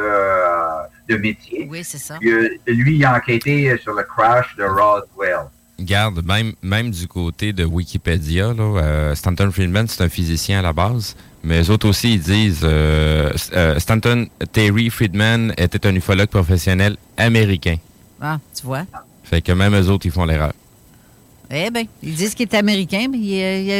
de 1.08 1.16
métier. 1.16 1.66
Oui, 1.70 1.80
c'est 1.84 1.98
ça. 1.98 2.16
Puis, 2.20 2.30
euh, 2.32 2.48
lui, 2.66 2.96
il 2.96 3.04
a 3.04 3.14
enquêté 3.16 3.76
sur 3.82 3.92
le 3.94 4.02
crash 4.04 4.54
de 4.56 4.64
Roswell. 4.64 5.46
Garde, 5.80 6.24
même, 6.24 6.52
même 6.62 6.90
du 6.90 7.08
côté 7.08 7.52
de 7.52 7.64
Wikipédia, 7.64 8.52
là, 8.54 8.62
euh, 8.62 9.14
Stanton 9.14 9.50
Friedman, 9.50 9.88
c'est 9.88 10.04
un 10.04 10.08
physicien 10.08 10.60
à 10.60 10.62
la 10.62 10.72
base. 10.72 11.16
Mais 11.42 11.60
eux 11.60 11.70
autres 11.70 11.88
aussi, 11.88 12.14
ils 12.14 12.20
disent 12.20 12.60
euh, 12.62 13.32
euh, 13.54 13.78
Stanton 13.80 14.28
Terry 14.52 14.90
Friedman 14.90 15.52
était 15.58 15.84
un 15.88 15.94
ufologue 15.96 16.28
professionnel 16.28 16.96
américain. 17.16 17.76
Ah, 18.20 18.38
tu 18.56 18.64
vois. 18.64 18.84
Fait 19.24 19.42
que 19.42 19.50
même 19.50 19.74
eux 19.74 19.88
autres, 19.88 20.06
ils 20.06 20.12
font 20.12 20.24
l'erreur. 20.24 20.52
Eh 21.54 21.70
bien, 21.70 21.84
ils 22.02 22.14
disent 22.14 22.34
qu'il 22.34 22.48
est 22.48 22.54
américain, 22.56 23.06
mais 23.10 23.18
il, 23.18 23.42
euh, 23.42 23.58
il, 23.58 23.70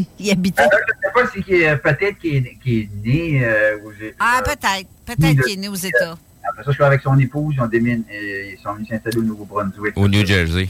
euh, 0.00 0.04
il 0.20 0.30
habitait. 0.30 0.62
Alors, 0.62 0.70
je 0.72 0.92
ne 0.94 1.00
sais 1.02 1.12
pas 1.12 1.32
si 1.32 1.52
est- 1.54 1.76
peut-être 1.76 2.18
qu'il 2.20 2.36
est, 2.36 2.88
né 3.04 3.44
euh, 3.44 3.78
aux 3.84 3.90
États- 3.92 4.16
Ah, 4.20 4.42
peut-être. 4.44 4.88
Peut-être 5.04 5.42
qu'il 5.42 5.54
est 5.54 5.60
né 5.60 5.68
aux 5.68 5.74
États. 5.74 6.16
Après 6.48 6.62
ça, 6.62 6.70
je 6.70 6.74
suis 6.76 6.84
avec 6.84 7.00
son 7.00 7.18
épouse, 7.18 7.54
ils, 7.56 7.60
ont 7.60 7.66
euh, 8.12 8.52
ils 8.52 8.58
sont 8.62 8.74
venus 8.74 8.88
s'installer 8.88 9.18
au 9.18 9.22
Nouveau-Brunswick. 9.22 9.96
Au 9.96 10.06
New 10.06 10.24
Jersey. 10.24 10.68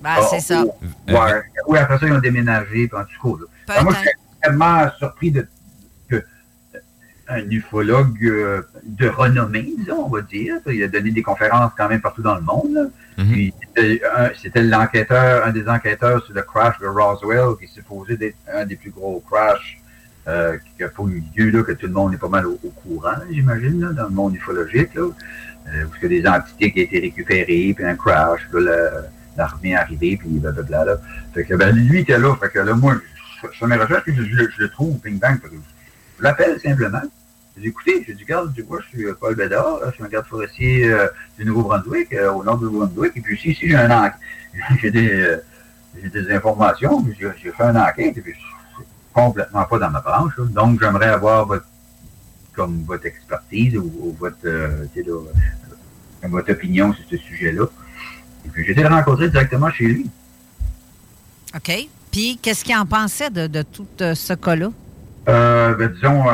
Ben, 0.00 0.10
Ah, 0.16 0.22
c'est 0.30 0.38
ça. 0.40 0.62
ou- 0.64 0.72
Ouais. 1.08 1.42
Oui, 1.66 1.78
après 1.78 1.98
ça, 1.98 2.06
ils 2.06 2.12
ont 2.12 2.18
déménagé, 2.20 2.86
puis 2.86 2.96
en 2.96 3.02
tout 3.04 3.36
cas. 3.36 3.42
là. 3.42 3.74
Alors, 3.74 3.84
moi, 3.84 3.92
je 3.94 3.98
suis 3.98 4.08
extrêmement 4.40 4.90
surpris 4.98 5.30
de 5.32 5.40
euh, 5.40 5.44
un 7.28 7.48
ufologue 7.50 8.16
euh, 8.24 8.62
de 8.84 9.08
renommée, 9.08 9.68
disons, 9.78 10.04
on 10.06 10.08
va 10.08 10.22
dire. 10.22 10.56
Il 10.66 10.82
a 10.82 10.88
donné 10.88 11.10
des 11.10 11.22
conférences 11.22 11.72
quand 11.76 11.88
même 11.88 12.00
partout 12.00 12.22
dans 12.22 12.36
le 12.36 12.40
monde. 12.42 12.90
Puis, 13.32 13.52
c'était 14.40 14.62
l'enquêteur, 14.62 15.44
un 15.46 15.50
des 15.50 15.68
enquêteurs 15.68 16.24
sur 16.24 16.34
le 16.34 16.42
crash 16.42 16.78
de 16.78 16.86
Roswell, 16.86 17.56
qui 17.58 17.64
est 17.66 17.74
supposé 17.74 18.16
d'être 18.16 18.36
un 18.52 18.64
des 18.64 18.76
plus 18.76 18.90
gros 18.90 19.22
crashs 19.28 19.78
euh, 20.28 20.56
qui 20.76 20.82
n'a 20.82 20.88
pas 20.88 21.02
eu 21.04 21.22
lieu, 21.36 21.50
là, 21.50 21.62
que 21.64 21.72
tout 21.72 21.86
le 21.86 21.92
monde 21.92 22.14
est 22.14 22.18
pas 22.18 22.28
mal 22.28 22.46
au, 22.46 22.58
au 22.62 22.70
courant, 22.70 23.16
j'imagine, 23.30 23.80
dans 23.92 24.04
le 24.04 24.10
monde 24.10 24.34
ufologique. 24.36 24.94
Là, 24.94 25.08
euh, 25.68 25.84
y 26.02 26.06
a 26.06 26.08
des 26.08 26.26
entités 26.26 26.72
qui 26.72 26.80
ont 26.80 26.84
été 26.84 26.98
récupérées, 27.00 27.72
puis 27.76 27.84
un 27.84 27.94
crash, 27.96 28.40
la- 28.52 29.02
l'armée 29.36 29.70
est 29.70 29.76
arrivée, 29.76 30.16
puis 30.16 30.28
blablabla. 30.28 30.84
Là. 30.84 30.96
Fait 31.34 31.44
que 31.44 31.54
ben, 31.54 31.74
lui 31.74 32.00
était 32.00 32.18
là, 32.18 32.34
fait 32.36 32.50
que 32.50 32.58
là, 32.60 32.74
moi, 32.74 32.94
je, 33.42 33.58
fais 33.58 33.66
mes 33.66 33.76
recherches, 33.76 34.04
je, 34.06 34.22
je- 34.22 34.50
je 34.56 34.62
le 34.62 34.68
trouve, 34.70 34.98
ping 34.98 35.18
bang, 35.18 35.40
fait 35.40 35.48
que 35.48 35.54
l'appelle 36.22 36.60
simplement. 36.60 37.02
J'ai 37.58 37.62
dit, 37.62 37.68
écoutez, 37.68 38.04
j'ai 38.06 38.14
dit, 38.14 38.24
garde, 38.24 38.52
du 38.52 38.62
moi, 38.62 38.78
je 38.82 38.98
suis 38.98 39.06
Paul 39.18 39.34
Bédard, 39.34 39.80
je 39.86 39.92
suis 39.92 40.04
un 40.04 40.08
garde 40.08 40.26
forestier 40.26 40.84
euh, 40.84 41.08
du 41.38 41.44
Nouveau-Brunswick, 41.44 42.12
euh, 42.12 42.32
au 42.32 42.44
nord 42.44 42.58
du 42.58 42.64
Nouveau-Brunswick, 42.64 43.16
et 43.16 43.20
puis 43.20 43.36
ici, 43.36 43.56
j'ai 43.60 43.74
un 43.74 43.90
enquête. 43.90 44.14
J'ai 44.80 44.90
des, 44.90 45.10
euh, 45.10 45.36
j'ai 46.02 46.08
des 46.08 46.32
informations, 46.32 47.04
j'ai 47.18 47.52
fait 47.52 47.62
une 47.62 47.76
enquête, 47.76 48.16
et 48.16 48.20
puis 48.20 48.34
c'est 48.76 48.84
complètement 49.12 49.64
pas 49.64 49.78
dans 49.78 49.90
ma 49.90 50.00
branche. 50.00 50.32
Donc, 50.38 50.80
j'aimerais 50.80 51.08
avoir 51.08 51.46
votre 51.46 51.66
comme 52.54 52.82
votre 52.84 53.06
expertise 53.06 53.76
ou, 53.76 54.16
votre, 54.18 54.48
votre 56.24 56.50
opinion 56.50 56.92
sur 56.92 57.04
ce 57.08 57.16
sujet-là. 57.16 57.66
Et 58.44 58.48
puis, 58.48 58.64
j'ai 58.64 58.72
été 58.72 58.82
le 58.82 58.88
rencontrer 58.88 59.28
directement 59.28 59.70
chez 59.70 59.84
lui. 59.84 60.10
OK. 61.54 61.88
Puis, 62.10 62.38
qu'est-ce 62.42 62.64
qu'il 62.64 62.76
en 62.76 62.86
pensait 62.86 63.30
de, 63.30 63.62
tout 63.62 63.86
ce 63.98 64.32
cas-là? 64.32 64.70
Ben, 65.28 65.88
disons, 65.88 66.24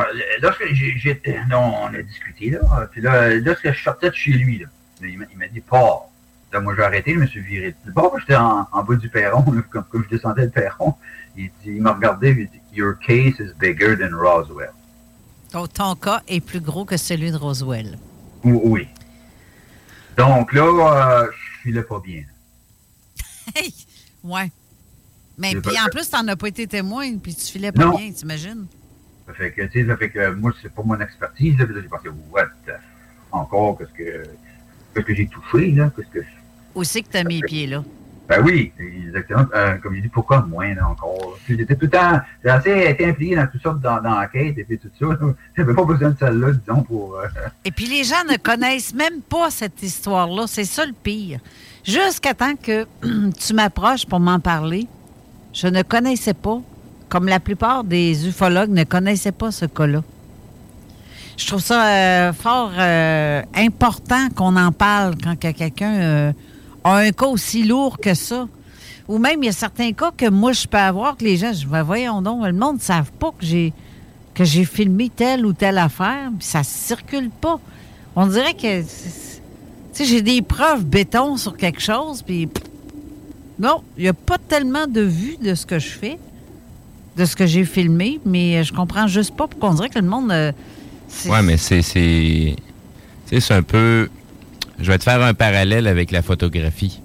lorsque 0.41 0.65
j'étais. 0.73 1.39
Non, 1.49 1.73
on 1.83 1.93
a 1.93 2.01
discuté, 2.01 2.49
là. 2.51 2.87
Puis 2.91 3.01
là, 3.01 3.35
lorsque 3.35 3.71
je 3.71 3.83
sortais 3.83 4.09
de 4.09 4.15
chez 4.15 4.31
lui, 4.31 4.59
là, 4.59 4.67
il 5.01 5.37
m'a 5.37 5.47
dit, 5.47 5.61
pas 5.61 6.09
moi, 6.59 6.73
j'ai 6.75 6.83
arrêté, 6.83 7.13
je 7.13 7.19
me 7.19 7.27
suis 7.27 7.41
viré 7.41 7.75
de 7.85 7.91
bord. 7.91 8.17
J'étais 8.19 8.35
en, 8.35 8.65
bas 8.71 8.95
du 8.95 9.09
perron, 9.09 9.43
comme, 9.43 9.83
comme, 9.83 10.03
je 10.03 10.15
descendais 10.15 10.43
le 10.43 10.49
perron. 10.49 10.95
Il, 11.37 11.49
il 11.65 11.81
m'a 11.81 11.93
regardé 11.93 12.29
il 12.29 12.47
dit 12.47 12.61
Your 12.73 12.95
case 12.97 13.39
is 13.39 13.53
bigger 13.59 13.95
than 13.97 14.15
Roswell. 14.15 14.71
Donc, 15.51 15.73
ton 15.73 15.95
cas 15.95 16.21
est 16.27 16.39
plus 16.39 16.59
gros 16.59 16.85
que 16.85 16.97
celui 16.97 17.31
de 17.31 17.37
Roswell. 17.37 17.97
Oui. 18.43 18.87
Donc 20.17 20.53
là, 20.53 20.63
euh, 20.63 21.27
je 21.31 21.61
filais 21.63 21.83
pas 21.83 21.99
bien. 21.99 22.23
hey! 23.55 23.73
Ouais. 24.23 24.51
Mais 25.37 25.53
puis 25.55 25.77
en 25.79 25.89
plus, 25.89 26.09
tu 26.09 26.15
n'en 26.15 26.27
as 26.29 26.35
pas 26.35 26.47
été 26.47 26.67
témoin, 26.67 27.17
puis 27.17 27.35
tu 27.35 27.51
filais 27.51 27.71
pas 27.71 27.89
bien, 27.89 28.11
t'imagines? 28.11 28.65
Ça 29.27 29.33
fait 29.33 29.51
que, 29.51 29.63
tu 29.63 29.81
sais, 29.81 29.87
ça 29.87 29.97
fait 29.97 30.09
que 30.09 30.33
moi, 30.33 30.51
c'est 30.61 30.73
pas 30.73 30.83
mon 30.83 30.99
expertise. 30.99 31.57
Là, 31.57 31.65
j'ai 31.73 31.87
pensé, 31.87 32.09
what? 32.31 32.45
Encore, 33.31 33.77
qu'est-ce 33.77 33.91
que, 33.91 34.23
qu'est-ce 34.93 35.05
que 35.05 35.15
j'ai 35.15 35.27
touché, 35.27 35.71
là? 35.71 35.91
Qu'est-ce 35.95 36.19
que 36.19 36.25
où 36.75 36.83
c'est 36.83 37.01
que 37.01 37.09
tu 37.09 37.17
as 37.17 37.23
mis 37.23 37.35
les 37.37 37.41
pieds, 37.41 37.67
là? 37.67 37.83
Ben 38.27 38.41
oui, 38.43 38.71
exactement. 38.79 39.45
Euh, 39.53 39.75
comme 39.77 39.95
je 39.95 40.01
dis, 40.01 40.07
pourquoi 40.07 40.41
moi, 40.41 40.73
là, 40.73 40.89
encore? 40.89 41.37
J'étais 41.47 41.75
tout 41.75 41.85
le 41.85 41.91
temps, 41.91 42.19
j'ai 42.43 42.49
assez 42.49 42.89
été 42.89 43.05
impliqué 43.05 43.35
dans 43.35 43.47
toutes 43.47 43.61
sortes 43.61 43.81
d'enquêtes 43.81 44.57
et 44.57 44.63
puis 44.63 44.79
tout 44.79 44.89
ça. 44.99 45.17
J'avais 45.57 45.73
pas 45.73 45.85
besoin 45.85 46.09
de 46.09 46.17
celle-là, 46.17 46.51
disons, 46.51 46.83
pour... 46.83 47.17
Euh, 47.17 47.27
et 47.65 47.71
puis 47.71 47.85
les 47.85 48.03
gens 48.03 48.23
ne 48.29 48.37
connaissent 48.37 48.95
même 48.95 49.21
pas 49.21 49.51
cette 49.51 49.81
histoire-là. 49.81 50.45
C'est 50.47 50.65
ça 50.65 50.85
le 50.85 50.93
pire. 50.93 51.39
Jusqu'à 51.83 52.33
temps 52.33 52.55
que 52.55 52.85
tu 53.39 53.53
m'approches 53.53 54.07
pour 54.07 54.19
m'en 54.19 54.39
parler, 54.39 54.87
je 55.53 55.67
ne 55.67 55.83
connaissais 55.83 56.33
pas, 56.33 56.61
comme 57.09 57.27
la 57.27 57.39
plupart 57.39 57.83
des 57.83 58.27
ufologues 58.27 58.71
ne 58.71 58.83
connaissaient 58.83 59.31
pas 59.31 59.51
ce 59.51 59.65
cas-là. 59.65 60.03
Je 61.37 61.47
trouve 61.47 61.61
ça 61.61 61.85
euh, 61.85 62.33
fort 62.33 62.71
important 63.55 64.29
qu'on 64.35 64.55
en 64.55 64.71
parle 64.71 65.15
quand 65.21 65.35
quelqu'un 65.37 66.33
un 66.83 67.11
cas 67.11 67.25
aussi 67.25 67.63
lourd 67.63 67.99
que 67.99 68.13
ça. 68.13 68.47
Ou 69.07 69.17
même, 69.17 69.43
il 69.43 69.47
y 69.47 69.49
a 69.49 69.53
certains 69.53 69.91
cas 69.91 70.11
que 70.15 70.29
moi, 70.29 70.51
je 70.51 70.67
peux 70.67 70.77
avoir, 70.77 71.17
que 71.17 71.23
les 71.23 71.37
gens, 71.37 71.53
je 71.53 71.67
vais, 71.67 71.83
voyons 71.83 72.21
donc, 72.21 72.45
le 72.45 72.53
monde 72.53 72.77
ne 72.77 72.81
savent 72.81 73.11
pas 73.11 73.31
que 73.31 73.45
j'ai 73.45 73.73
que 74.33 74.43
j'ai 74.43 74.65
filmé 74.65 75.09
telle 75.09 75.45
ou 75.45 75.53
telle 75.53 75.77
affaire, 75.77 76.29
puis 76.37 76.45
ça 76.45 76.61
circule 76.61 77.29
pas. 77.29 77.59
On 78.17 78.27
dirait 78.27 78.53
que, 78.53 78.81
tu 78.81 78.87
sais, 79.93 80.05
j'ai 80.05 80.21
des 80.21 80.41
preuves 80.41 80.83
béton 80.83 81.37
sur 81.37 81.55
quelque 81.55 81.81
chose, 81.81 82.21
puis 82.21 82.49
non, 83.57 83.81
il 83.97 84.03
n'y 84.03 84.09
a 84.09 84.13
pas 84.13 84.37
tellement 84.37 84.87
de 84.87 84.99
vues 84.99 85.37
de 85.41 85.55
ce 85.55 85.65
que 85.65 85.79
je 85.79 85.87
fais, 85.87 86.19
de 87.17 87.25
ce 87.25 87.35
que 87.35 87.45
j'ai 87.45 87.65
filmé, 87.65 88.19
mais 88.25 88.63
je 88.63 88.73
comprends 88.73 89.07
juste 89.07 89.35
pas 89.35 89.47
pourquoi 89.47 89.69
on 89.69 89.73
dirait 89.73 89.89
que 89.89 89.99
le 89.99 90.07
monde... 90.07 90.31
Euh, 90.31 90.51
ouais, 91.27 91.41
mais 91.41 91.57
c'est... 91.57 91.81
C'est 91.81 93.51
un 93.53 93.63
peu 93.63 94.09
je 94.79 94.91
vais 94.91 94.97
te 94.97 95.03
faire 95.03 95.21
un 95.21 95.33
parallèle 95.33 95.87
avec 95.87 96.11
la 96.11 96.21
photographie. 96.21 97.01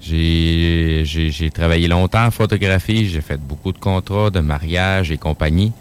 J'ai 0.00 1.50
travaillé 1.52 1.88
longtemps 1.88 2.26
en 2.26 2.30
photographie, 2.30 3.08
j'ai 3.08 3.20
fait 3.20 3.40
beaucoup 3.40 3.72
de 3.72 3.78
contrats, 3.78 4.30
de 4.30 4.40
mariage 4.40 5.10
et 5.10 5.18
compagnie, 5.18 5.72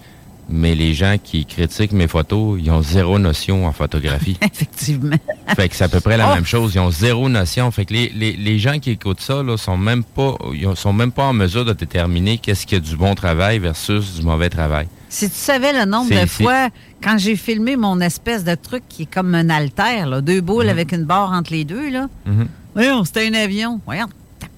mais 0.50 0.76
les 0.76 0.94
gens 0.94 1.18
qui 1.22 1.46
critiquent 1.46 1.92
mes 1.92 2.08
photos, 2.08 2.60
ils 2.62 2.72
ont 2.72 2.82
zéro 2.82 3.20
notion 3.20 3.68
en 3.68 3.72
photographie. 3.72 4.38
Effectivement. 4.42 5.18
Fait 5.56 5.70
que 5.70 5.76
c'est 5.76 5.84
à 5.84 5.90
peu 5.90 6.00
près 6.00 6.18
la 6.18 6.32
oh! 6.32 6.36
même 6.36 6.46
chose, 6.46 6.74
ils 6.76 6.80
ont 6.80 6.92
zéro 6.92 7.30
notion. 7.30 7.70
Fait 7.72 7.86
que 7.86 7.94
les, 7.94 8.10
les, 8.10 8.60
gens 8.60 8.80
qui 8.80 8.92
écoutent 8.92 9.22
ça 9.22 9.44
là, 9.44 9.58
sont 9.58 9.78
même 9.78 10.04
pas 10.04 10.38
ils 10.54 10.68
sont 10.76 10.94
même 10.94 11.12
pas 11.12 11.26
en 11.26 11.34
mesure 11.34 11.66
de 11.66 11.74
déterminer 11.74 12.38
qu'est-ce 12.38 12.66
qui 12.66 12.76
est 12.76 12.80
du 12.80 12.96
bon 12.96 13.16
travail 13.16 13.60
versus 13.60 14.16
du 14.16 14.26
mauvais 14.26 14.50
travail. 14.50 14.88
Si 15.10 15.30
tu 15.30 15.36
savais 15.36 15.74
le 15.74 15.86
nombre 15.86 16.10
de 16.10 16.26
fois, 16.26 16.70
quand 17.02 17.18
j'ai 17.18 17.36
filmé 17.36 17.76
mon 17.76 18.00
espèce 18.02 18.44
de 18.44 18.56
truc 18.56 18.84
qui 18.90 19.04
est 19.04 19.14
comme 19.14 19.34
un 19.36 19.50
alter, 19.50 20.22
deux 20.22 20.42
boules 20.42 20.66
mhm. 20.66 20.72
avec 20.72 20.92
une 20.92 21.06
barre 21.06 21.32
entre 21.32 21.52
les 21.52 21.64
deux, 21.64 21.90
là. 21.90 22.08
Mhm. 22.26 22.48
Voyons, 22.74 23.04
c'était 23.06 23.28
un 23.28 23.34
avion. 23.34 23.80
Voyons, 23.86 24.08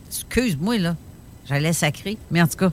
excuse-moi, 0.08 0.78
là. 0.78 0.96
J'allais 1.48 1.74
sacrer. 1.74 2.18
Mais 2.32 2.42
en 2.42 2.48
tout 2.48 2.58
cas, 2.58 2.72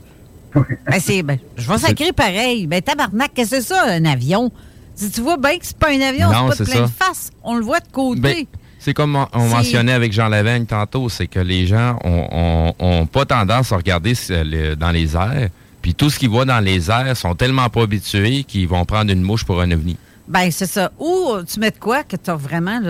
ben, 0.64 1.22
ben, 1.24 1.38
je 1.56 1.70
vais 1.70 1.78
sacrer 1.78 2.12
pareil. 2.12 2.66
Ben, 2.66 2.82
tabarnak, 2.82 3.32
qu'est-ce 3.34 3.50
que 3.50 3.56
c'est 3.56 3.68
ça, 3.68 3.84
un 3.84 4.04
avion? 4.04 4.50
Si 4.94 5.10
tu 5.10 5.20
vois 5.20 5.36
bien 5.36 5.58
que 5.58 5.66
c'est 5.66 5.76
pas 5.76 5.90
un 5.90 6.00
avion, 6.00 6.28
c'est 6.52 6.64
pas 6.64 6.64
de 6.64 6.70
plein 6.70 6.86
face. 6.88 7.30
On 7.42 7.56
le 7.56 7.64
voit 7.64 7.80
de 7.80 7.88
côté. 7.92 8.20
Ben, 8.20 8.44
c'est 8.78 8.94
comme 8.94 9.16
on, 9.32 9.48
mentionnait 9.48 9.92
avec 9.92 10.12
Jean 10.12 10.28
Lavaigne 10.28 10.64
tantôt, 10.64 11.08
c'est 11.08 11.26
que 11.26 11.40
les 11.40 11.66
gens 11.66 11.98
ont, 12.04 13.06
pas 13.06 13.24
tendance 13.24 13.72
à 13.72 13.76
regarder 13.76 14.14
dans 14.78 14.90
les 14.90 15.16
airs 15.16 15.50
puis 15.86 15.94
tout 15.94 16.10
ce 16.10 16.18
qu'ils 16.18 16.30
voient 16.30 16.44
dans 16.44 16.58
les 16.58 16.90
airs 16.90 17.16
sont 17.16 17.36
tellement 17.36 17.68
pas 17.68 17.82
habitués 17.82 18.42
qu'ils 18.42 18.66
vont 18.66 18.84
prendre 18.84 19.12
une 19.12 19.22
mouche 19.22 19.44
pour 19.44 19.60
un 19.60 19.70
ovni. 19.70 19.96
Ben 20.26 20.50
c'est 20.50 20.66
ça. 20.66 20.90
Ou 20.98 21.34
tu 21.46 21.60
mets 21.60 21.70
de 21.70 21.78
quoi 21.78 22.02
que 22.02 22.16
tu 22.16 22.28
as 22.28 22.34
vraiment, 22.34 22.80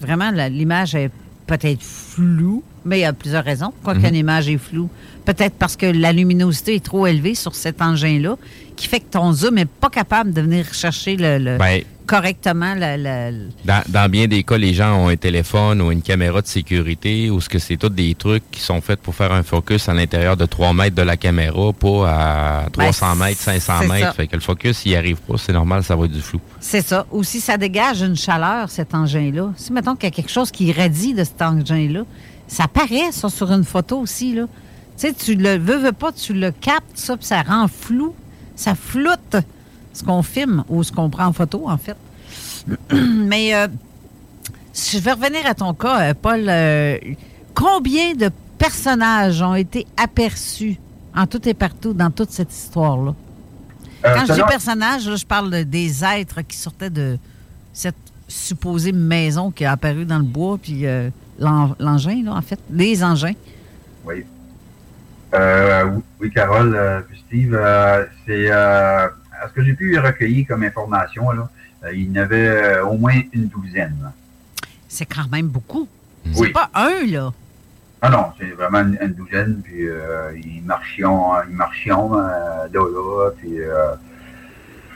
vraiment 0.00 0.32
l'image 0.32 0.96
est 0.96 1.12
peut-être 1.50 1.82
floue, 1.82 2.62
mais 2.84 2.98
il 2.98 3.02
y 3.02 3.04
a 3.04 3.12
plusieurs 3.12 3.44
raisons 3.44 3.72
pourquoi 3.72 3.94
mm 3.94 4.14
image 4.14 4.48
est 4.48 4.58
floue. 4.58 4.88
Peut-être 5.24 5.54
parce 5.54 5.76
que 5.76 5.86
la 5.86 6.12
luminosité 6.12 6.76
est 6.76 6.84
trop 6.84 7.08
élevée 7.08 7.34
sur 7.34 7.56
cet 7.56 7.82
engin-là, 7.82 8.36
qui 8.80 8.88
fait 8.88 9.00
que 9.00 9.10
ton 9.10 9.30
zoom 9.34 9.56
n'est 9.56 9.66
pas 9.66 9.90
capable 9.90 10.32
de 10.32 10.40
venir 10.40 10.72
chercher 10.72 11.14
le, 11.14 11.58
ben, 11.58 11.82
correctement 12.06 12.74
la, 12.74 13.30
Dans, 13.66 14.10
bien 14.10 14.26
des 14.26 14.42
cas, 14.42 14.56
les 14.56 14.72
gens 14.72 14.96
ont 14.96 15.08
un 15.08 15.16
téléphone 15.16 15.82
ou 15.82 15.92
une 15.92 16.00
caméra 16.00 16.40
de 16.40 16.46
sécurité 16.46 17.28
ou 17.28 17.42
ce 17.42 17.50
que 17.50 17.58
c'est 17.58 17.76
tous 17.76 17.90
des 17.90 18.14
trucs 18.14 18.50
qui 18.50 18.60
sont 18.60 18.80
faits 18.80 18.98
pour 19.00 19.14
faire 19.14 19.32
un 19.32 19.42
focus 19.42 19.90
à 19.90 19.92
l'intérieur 19.92 20.38
de 20.38 20.46
3 20.46 20.72
mètres 20.72 20.96
de 20.96 21.02
la 21.02 21.18
caméra, 21.18 21.74
pas 21.74 22.08
à 22.08 22.70
300 22.72 23.06
ben, 23.10 23.26
mètres, 23.26 23.40
500 23.40 23.86
mètres. 23.86 24.14
Fait 24.14 24.26
que 24.26 24.34
le 24.34 24.40
focus, 24.40 24.78
s'il 24.78 24.96
arrive 24.96 25.18
pas, 25.18 25.34
c'est 25.36 25.52
normal, 25.52 25.84
ça 25.84 25.94
va 25.94 26.06
être 26.06 26.12
du 26.12 26.22
flou. 26.22 26.40
C'est 26.58 26.80
ça. 26.80 27.04
Ou 27.10 27.22
si 27.22 27.38
ça 27.38 27.58
dégage 27.58 28.00
une 28.00 28.16
chaleur, 28.16 28.70
cet 28.70 28.94
engin-là. 28.94 29.52
Si, 29.56 29.74
mettons 29.74 29.94
qu'il 29.94 30.04
y 30.04 30.12
a 30.12 30.16
quelque 30.16 30.32
chose 30.32 30.50
qui 30.50 30.68
irradie 30.68 31.12
de 31.12 31.24
cet 31.24 31.42
engin-là, 31.42 32.04
ça 32.48 32.66
paraît, 32.66 33.12
ça, 33.12 33.28
sur 33.28 33.52
une 33.52 33.64
photo 33.64 33.98
aussi, 33.98 34.34
là. 34.34 34.46
Tu 34.98 35.06
sais, 35.06 35.12
tu 35.12 35.34
le 35.34 35.58
veux, 35.58 35.76
veux 35.76 35.92
pas, 35.92 36.12
tu 36.12 36.32
le 36.32 36.50
captes, 36.50 36.84
ça, 36.94 37.18
puis 37.18 37.26
ça 37.26 37.42
rend 37.42 37.68
flou. 37.68 38.14
Ça 38.60 38.74
floute 38.74 39.36
ce 39.94 40.04
qu'on 40.04 40.22
filme 40.22 40.64
ou 40.68 40.82
ce 40.82 40.92
qu'on 40.92 41.08
prend 41.08 41.24
en 41.24 41.32
photo, 41.32 41.66
en 41.66 41.78
fait. 41.78 41.96
Mais 42.92 43.54
euh, 43.54 43.68
je 44.74 44.98
vais 44.98 45.12
revenir 45.12 45.46
à 45.46 45.54
ton 45.54 45.72
cas, 45.72 46.10
euh, 46.10 46.14
Paul. 46.20 46.44
Euh, 46.46 46.98
combien 47.54 48.12
de 48.12 48.30
personnages 48.58 49.40
ont 49.40 49.54
été 49.54 49.86
aperçus 49.96 50.76
en 51.16 51.26
tout 51.26 51.48
et 51.48 51.54
partout 51.54 51.94
dans 51.94 52.10
toute 52.10 52.32
cette 52.32 52.52
histoire-là? 52.52 53.14
Quand 54.04 54.26
je 54.28 54.34
dis 54.34 54.42
personnages, 54.46 55.16
je 55.16 55.24
parle 55.24 55.64
des 55.64 56.04
êtres 56.04 56.42
qui 56.42 56.58
sortaient 56.58 56.90
de 56.90 57.16
cette 57.72 57.96
supposée 58.28 58.92
maison 58.92 59.50
qui 59.50 59.64
a 59.64 59.72
apparu 59.72 60.04
dans 60.04 60.18
le 60.18 60.24
bois, 60.24 60.58
puis 60.60 60.84
l'engin, 61.38 62.26
en 62.26 62.42
fait, 62.42 62.60
les 62.70 63.02
engins. 63.02 63.32
Oui. 64.04 64.26
Oui, 65.32 66.30
Carole, 66.30 67.04
puis 67.08 67.22
Steve, 67.26 67.58
c'est 68.26 68.50
à 69.40 69.48
ce 69.48 69.52
que 69.54 69.64
j'ai 69.64 69.74
pu 69.74 69.98
recueillir 69.98 70.46
comme 70.46 70.62
information, 70.62 71.30
là, 71.32 71.48
euh, 71.84 71.94
il 71.94 72.10
y 72.10 72.18
en 72.18 72.22
avait 72.22 72.48
euh, 72.48 72.84
au 72.84 72.96
moins 72.96 73.14
une 73.32 73.46
douzaine. 73.46 74.12
C'est 74.88 75.06
quand 75.06 75.28
même 75.30 75.48
beaucoup. 75.48 75.88
C'est 76.34 76.50
pas 76.50 76.70
un, 76.74 77.06
là. 77.06 77.32
Ah 78.02 78.10
non, 78.10 78.32
c'est 78.38 78.50
vraiment 78.50 78.80
une, 78.80 79.12
douzaine, 79.12 79.60
puis 79.62 79.88
euh, 79.88 80.32
ils 80.36 80.62
marchaient, 80.62 81.02
ils 81.48 81.54
marchaient 81.54 81.90
là, 81.90 82.68
là, 82.72 83.30
puis 83.38 83.58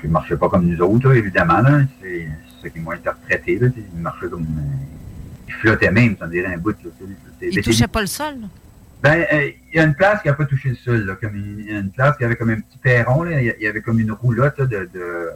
ils 0.02 0.10
marchaient 0.10 0.36
pas 0.36 0.48
comme 0.48 0.66
nous 0.66 0.80
autres, 0.80 1.12
évidemment. 1.14 1.62
C'est 2.02 2.28
ce 2.62 2.68
qu'ils 2.68 2.82
m'ont 2.82 2.92
interprété. 2.92 3.58
Là, 3.58 3.68
ils 3.76 4.00
marchaient 4.00 4.28
comme... 4.28 4.46
ils 5.48 5.54
flottaient 5.54 5.90
même, 5.90 6.16
ça 6.18 6.26
dirait 6.26 6.54
un 6.54 6.58
bout. 6.58 6.76
Là, 6.82 6.90
ils 7.42 7.62
touchaient 7.62 7.88
pas 7.88 8.00
le 8.00 8.06
sol, 8.06 8.40
là. 8.40 8.46
Ben, 9.04 9.26
il 9.70 9.76
y 9.76 9.80
a 9.80 9.84
une 9.84 9.94
place 9.94 10.22
qui 10.22 10.28
n'a 10.28 10.34
pas 10.34 10.46
touché 10.46 10.70
le 10.70 10.76
sol. 10.76 11.04
Là, 11.04 11.14
comme 11.20 11.36
il 11.36 11.70
y 11.70 11.76
a 11.76 11.78
une 11.78 11.90
place 11.90 12.16
qui 12.16 12.24
avait 12.24 12.36
comme 12.36 12.48
un 12.48 12.58
petit 12.58 12.78
perron. 12.78 13.22
Là, 13.22 13.42
il 13.42 13.54
y 13.60 13.66
avait 13.66 13.82
comme 13.82 14.00
une 14.00 14.12
roulotte 14.12 14.62
de, 14.62 14.88
de, 14.94 15.30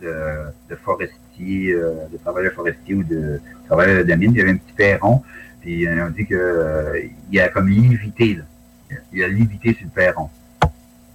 de, 0.00 0.46
de 0.70 0.76
forestier, 0.76 1.72
euh, 1.72 2.06
de 2.12 2.18
travailleurs 2.18 2.52
forestiers 2.52 2.94
ou 2.94 3.02
de 3.02 3.40
travailleurs 3.66 4.04
de 4.04 4.14
mine. 4.14 4.30
Il 4.30 4.38
y 4.38 4.40
avait 4.42 4.52
un 4.52 4.58
petit 4.58 4.74
perron. 4.76 5.24
Puis 5.60 5.88
euh, 5.88 6.06
on 6.06 6.10
dit 6.10 6.24
qu'il 6.24 6.36
euh, 6.36 7.02
a 7.36 7.48
comme 7.48 7.68
lévité. 7.68 8.36
Là. 8.36 8.96
Il 9.12 9.24
a 9.24 9.28
lévité 9.28 9.74
sur 9.74 9.86
le 9.86 9.90
perron. 9.90 10.30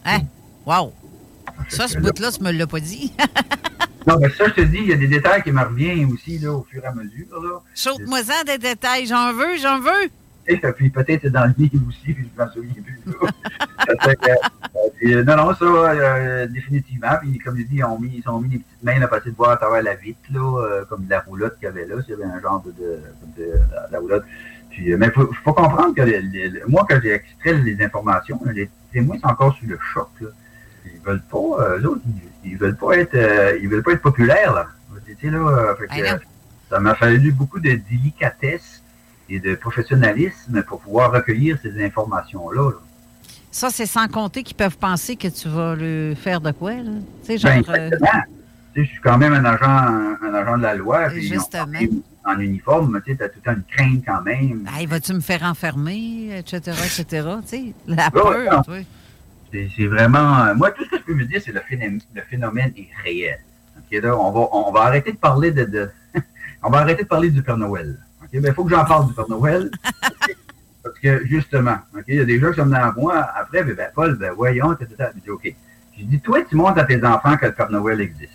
Hein? 0.04 0.20
Wow! 0.66 0.92
Ça, 1.70 1.88
ce 1.88 1.98
bout-là, 1.98 2.30
tu 2.30 2.44
me 2.44 2.52
l'as 2.52 2.68
pas 2.68 2.82
dit. 2.82 3.14
non, 4.06 4.18
mais 4.20 4.30
ça, 4.32 4.50
je 4.50 4.54
te 4.54 4.62
dis, 4.62 4.80
il 4.80 4.88
y 4.90 4.94
a 4.94 4.98
des 4.98 5.08
détails 5.08 5.44
qui 5.44 5.54
me 5.54 5.64
reviennent 5.64 6.12
aussi 6.12 6.40
là, 6.40 6.52
au 6.52 6.68
fur 6.70 6.84
et 6.84 6.88
à 6.88 6.92
mesure. 6.92 7.64
Saute-moi 7.74 8.22
ça 8.22 8.44
des 8.46 8.58
détails. 8.58 9.06
J'en 9.06 9.32
veux, 9.32 9.58
j'en 9.58 9.80
veux. 9.80 10.10
Et 10.48 10.58
puis 10.58 10.90
peut-être 10.90 11.28
dans 11.28 11.46
le 11.46 11.54
livre 11.58 11.84
aussi, 11.88 12.16
je 12.16 12.44
m'en 12.44 12.50
souviens 12.52 12.74
plus. 12.84 13.00
euh, 15.06 15.24
non, 15.24 15.36
non, 15.38 15.56
ça, 15.56 15.66
euh, 15.66 16.48
définitivement. 16.48 17.16
Puis, 17.22 17.38
comme 17.40 17.58
je 17.58 17.64
dis, 17.64 17.76
ils 17.78 17.84
ont 17.84 18.00
mis, 18.00 18.22
ils 18.24 18.30
ont 18.30 18.40
mis 18.40 18.50
des 18.50 18.58
petites 18.60 18.84
mains 18.84 19.00
là, 19.00 19.08
pour 19.08 19.18
essayer 19.18 19.32
de 19.32 19.38
voir 19.38 19.52
à 19.52 19.58
travers 19.58 19.82
la 19.84 19.96
vitre, 19.96 20.20
là, 20.32 20.62
euh, 20.62 20.86
comme 20.86 21.06
de 21.06 21.10
la 21.10 21.22
roulotte 21.22 21.56
qu'il 21.56 21.66
y 21.66 21.68
avait 21.68 21.86
là. 21.86 21.96
S'il 22.02 22.12
y 22.12 22.14
avait 22.22 22.32
un 22.32 22.40
genre 22.42 22.64
de, 22.64 22.72
de, 22.72 23.00
de, 23.38 23.52
de 23.54 23.60
la 23.92 24.00
roulotte. 24.00 24.24
Puis, 24.70 24.92
euh, 24.94 24.98
mais 24.98 25.08
il 25.08 25.12
faut, 25.14 25.32
faut 25.44 25.54
comprendre 25.54 25.96
que 25.96 26.02
les- 26.02 26.22
les- 26.22 26.62
moi, 26.68 26.86
quand 26.88 27.00
j'ai 27.02 27.12
extrait 27.14 27.54
les 27.54 27.82
informations, 27.84 28.40
les 28.54 28.70
témoins 28.94 29.18
sont 29.20 29.28
encore 29.28 29.56
sous 29.58 29.66
le 29.66 29.80
choc. 29.94 30.10
Là. 30.22 30.28
Ils 30.86 31.02
veulent 31.02 31.22
pas, 31.24 31.62
euh, 31.62 31.80
ils, 32.44 32.52
ils 32.52 32.58
veulent 32.58 32.78
pas 32.78 32.98
être, 32.98 33.16
euh, 33.16 33.58
ils 33.62 33.68
veulent 33.70 33.84
pas 33.84 33.94
être 33.94 34.02
populaires, 34.02 34.54
là. 34.54 34.68
Tu 35.06 35.16
sais, 35.22 35.30
là, 35.30 35.38
euh, 35.40 35.76
fait 35.76 35.88
que, 35.88 35.94
non. 36.02 36.16
euh, 36.16 36.20
ça 36.70 36.80
m'a 36.80 36.96
fallu 36.96 37.32
beaucoup 37.32 37.60
de 37.60 37.74
délicatesse 37.90 38.82
et 39.30 39.40
de 39.40 39.56
professionnalisme 39.56 40.62
pour 40.64 40.80
pouvoir 40.82 41.12
recueillir 41.12 41.58
ces 41.62 41.84
informations-là. 41.84 42.72
là. 42.72 42.78
Ça, 43.52 43.70
c'est 43.70 43.86
sans 43.86 44.08
compter 44.08 44.44
qu'ils 44.44 44.58
peuvent 44.58 44.78
penser 44.78 45.16
que 45.16 45.28
tu 45.30 45.48
vas 45.48 45.76
le 45.76 46.14
faire 46.16 46.42
de 46.42 46.52
quoi, 46.52 46.74
là. 46.74 46.82
Tu 47.26 47.38
sais, 47.38 47.44
Ben, 47.48 47.64
genre. 47.64 47.76
euh, 47.76 47.88
exactement. 47.88 48.22
Tu 48.74 48.82
sais, 48.82 48.86
je 48.88 48.92
suis 48.92 49.02
quand 49.02 49.18
même 49.18 49.34
un 49.34 49.46
agent, 49.46 49.66
un, 49.66 50.18
un 50.22 50.34
agent 50.34 50.58
de 50.58 50.64
la 50.64 50.76
loi. 50.76 51.08
puis 51.10 51.22
Justement. 51.22 51.80
En, 52.26 52.34
en 52.34 52.40
uniforme, 52.40 53.02
tu 53.06 53.16
sais, 53.16 53.24
as 53.24 53.30
tout 53.30 53.40
le 53.46 53.52
temps 53.52 53.54
une 53.58 53.64
crainte 53.64 54.04
quand 54.06 54.22
même. 54.24 54.68
Hey, 54.76 54.86
vas-tu 54.86 55.14
me 55.14 55.22
faire 55.22 55.44
enfermer, 55.44 56.38
etc., 56.38 56.60
etc., 56.84 57.06
tu 57.44 57.48
sais, 57.48 57.74
la 57.88 58.06
ouais, 58.06 58.10
peur, 58.12 58.64
tu 58.66 58.72
sais. 58.74 58.86
C'est 59.54 59.70
c'est 59.78 59.88
vraiment. 59.88 60.40
euh, 60.48 60.54
moi, 60.56 60.72
tout 60.72 60.84
ce 60.86 60.90
que 60.90 60.98
je 60.98 61.04
peux 61.04 61.14
vous 61.14 61.24
dire, 61.24 61.40
c'est 61.44 61.54
le 61.54 61.62
phénomène, 61.62 62.02
le 62.14 62.22
phénomène 62.24 62.74
est 62.76 62.90
réel. 63.04 63.40
OK, 63.78 64.02
là, 64.02 64.18
on 64.18 64.32
va, 64.32 64.48
on 64.52 64.72
va 64.74 64.82
arrêter 64.82 65.12
de 65.14 65.18
parler 65.18 65.52
de. 65.52 65.64
de- 65.64 65.90
on 66.64 66.70
va 66.70 66.80
arrêter 66.80 67.04
de 67.04 67.08
parler 67.08 67.30
du 67.30 67.42
Père 67.42 67.58
Noël. 67.58 67.98
Ben, 68.40 68.50
il 68.52 68.54
faut 68.54 68.64
que 68.64 68.72
j'en 68.72 68.86
parle 68.86 69.08
du 69.08 69.14
Père 69.14 69.30
Noël. 69.30 69.70
Parce 70.84 71.00
que, 71.00 71.26
justement, 71.26 71.78
OK, 71.96 72.04
il 72.08 72.16
y 72.16 72.20
a 72.20 72.26
des 72.26 72.40
gens 72.40 72.52
qui 72.52 72.58
sont 72.58 72.66
venus 72.66 72.78
à 72.78 72.92
moi. 72.96 73.16
Après, 73.36 73.64
ben, 73.64 73.76
ben, 73.76 73.90
Paul, 73.94 74.16
ben, 74.18 74.32
voyons, 74.34 74.72
à- 74.72 74.78
Je 74.80 75.20
dis, 75.20 75.30
OK. 75.30 75.56
Je 75.98 76.04
dis, 76.04 76.20
toi, 76.20 76.40
tu 76.48 76.56
montres 76.56 76.78
à 76.80 76.84
tes 76.84 77.04
enfants 77.04 77.38
que 77.38 77.46
le 77.48 77.54
Père 77.54 77.72
Noël 77.72 78.02
existe. 78.02 78.32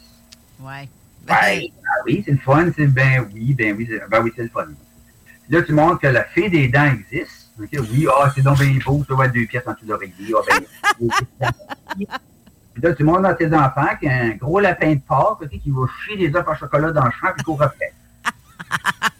Ouais. 0.60 0.88
Ben, 1.26 1.34
ah 1.36 2.02
oui, 2.06 2.22
c'est 2.24 2.32
le 2.32 2.38
fun, 2.38 2.70
c'est 2.76 2.86
ben 2.86 3.28
oui, 3.32 3.54
ben 3.54 3.76
oui, 3.76 3.86
c'est- 3.88 4.02
ben 4.08 4.22
oui, 4.22 4.32
c'est 4.34 4.42
le 4.42 4.48
fun. 4.48 4.64
Puis 4.66 5.54
là, 5.56 5.62
tu 5.62 5.72
montres 5.72 6.00
que 6.00 6.06
la 6.08 6.24
fée 6.24 6.48
des 6.48 6.68
dents 6.68 6.86
existe. 6.86 7.50
Oui, 7.58 7.68
ah, 8.08 8.30
c'est 8.34 8.40
donc 8.42 8.58
bien 8.58 8.78
beau, 8.84 9.04
ça 9.06 9.14
va 9.14 9.26
être 9.26 9.32
deux 9.34 9.44
pièces 9.46 9.62
en 9.66 9.72
dessous 9.74 9.84
de 9.84 9.90
l'oreiller. 9.90 10.14
Ah, 10.34 10.40
ben, 10.98 11.50
puis 12.74 12.82
là, 12.82 12.94
tu 12.94 13.04
montres 13.04 13.26
à 13.26 13.34
tes 13.34 13.52
enfants 13.54 13.96
qu'il 13.98 14.08
y 14.08 14.12
a 14.12 14.16
un 14.22 14.30
gros 14.30 14.60
lapin 14.60 14.94
de 14.94 15.00
porc 15.00 15.40
qui 15.48 15.70
va 15.70 15.82
chier 16.04 16.16
des 16.16 16.34
œufs 16.36 16.48
à 16.48 16.54
chocolat 16.54 16.90
dans 16.90 17.04
le 17.04 17.10
champ 17.10 17.28
puis 17.36 17.44
court 17.44 17.62
après. 17.62 17.92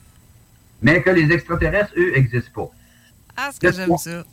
Mais 0.83 1.03
que 1.03 1.11
les 1.11 1.31
extraterrestres, 1.33 1.93
eux, 1.97 2.13
n'existent 2.13 2.51
pas. 2.55 2.71
Ah, 3.37 3.51
ce 3.53 3.61
que 3.61 3.73
j'aime 3.73 3.97
ça. 3.97 4.25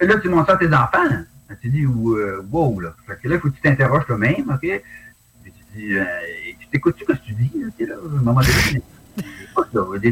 Là, 0.00 0.18
tu 0.20 0.28
montres 0.28 0.46
ça 0.46 0.54
à 0.54 0.56
tes 0.56 0.68
enfants. 0.68 1.04
là. 1.10 1.22
Tu 1.60 1.68
dis, 1.68 1.84
euh, 1.84 2.42
wow, 2.50 2.80
là. 2.80 2.94
Fait 3.06 3.18
que 3.22 3.28
là, 3.28 3.36
il 3.36 3.40
faut 3.40 3.48
que 3.48 3.54
tu 3.54 3.60
t'interroges 3.60 4.04
toi-même, 4.06 4.50
OK? 4.50 4.60
Puis 5.42 5.52
tu 5.52 5.78
dis, 5.78 5.96
euh, 5.96 6.04
tu 6.58 6.66
t'écoutes-tu 6.68 7.04
ce 7.04 7.12
que 7.12 7.18
tu 7.24 7.32
dis, 7.34 7.50
là, 7.54 7.86
là, 7.86 7.94
à 7.94 8.18
un 8.18 8.22
moment 8.22 8.40
donné? 8.40 8.82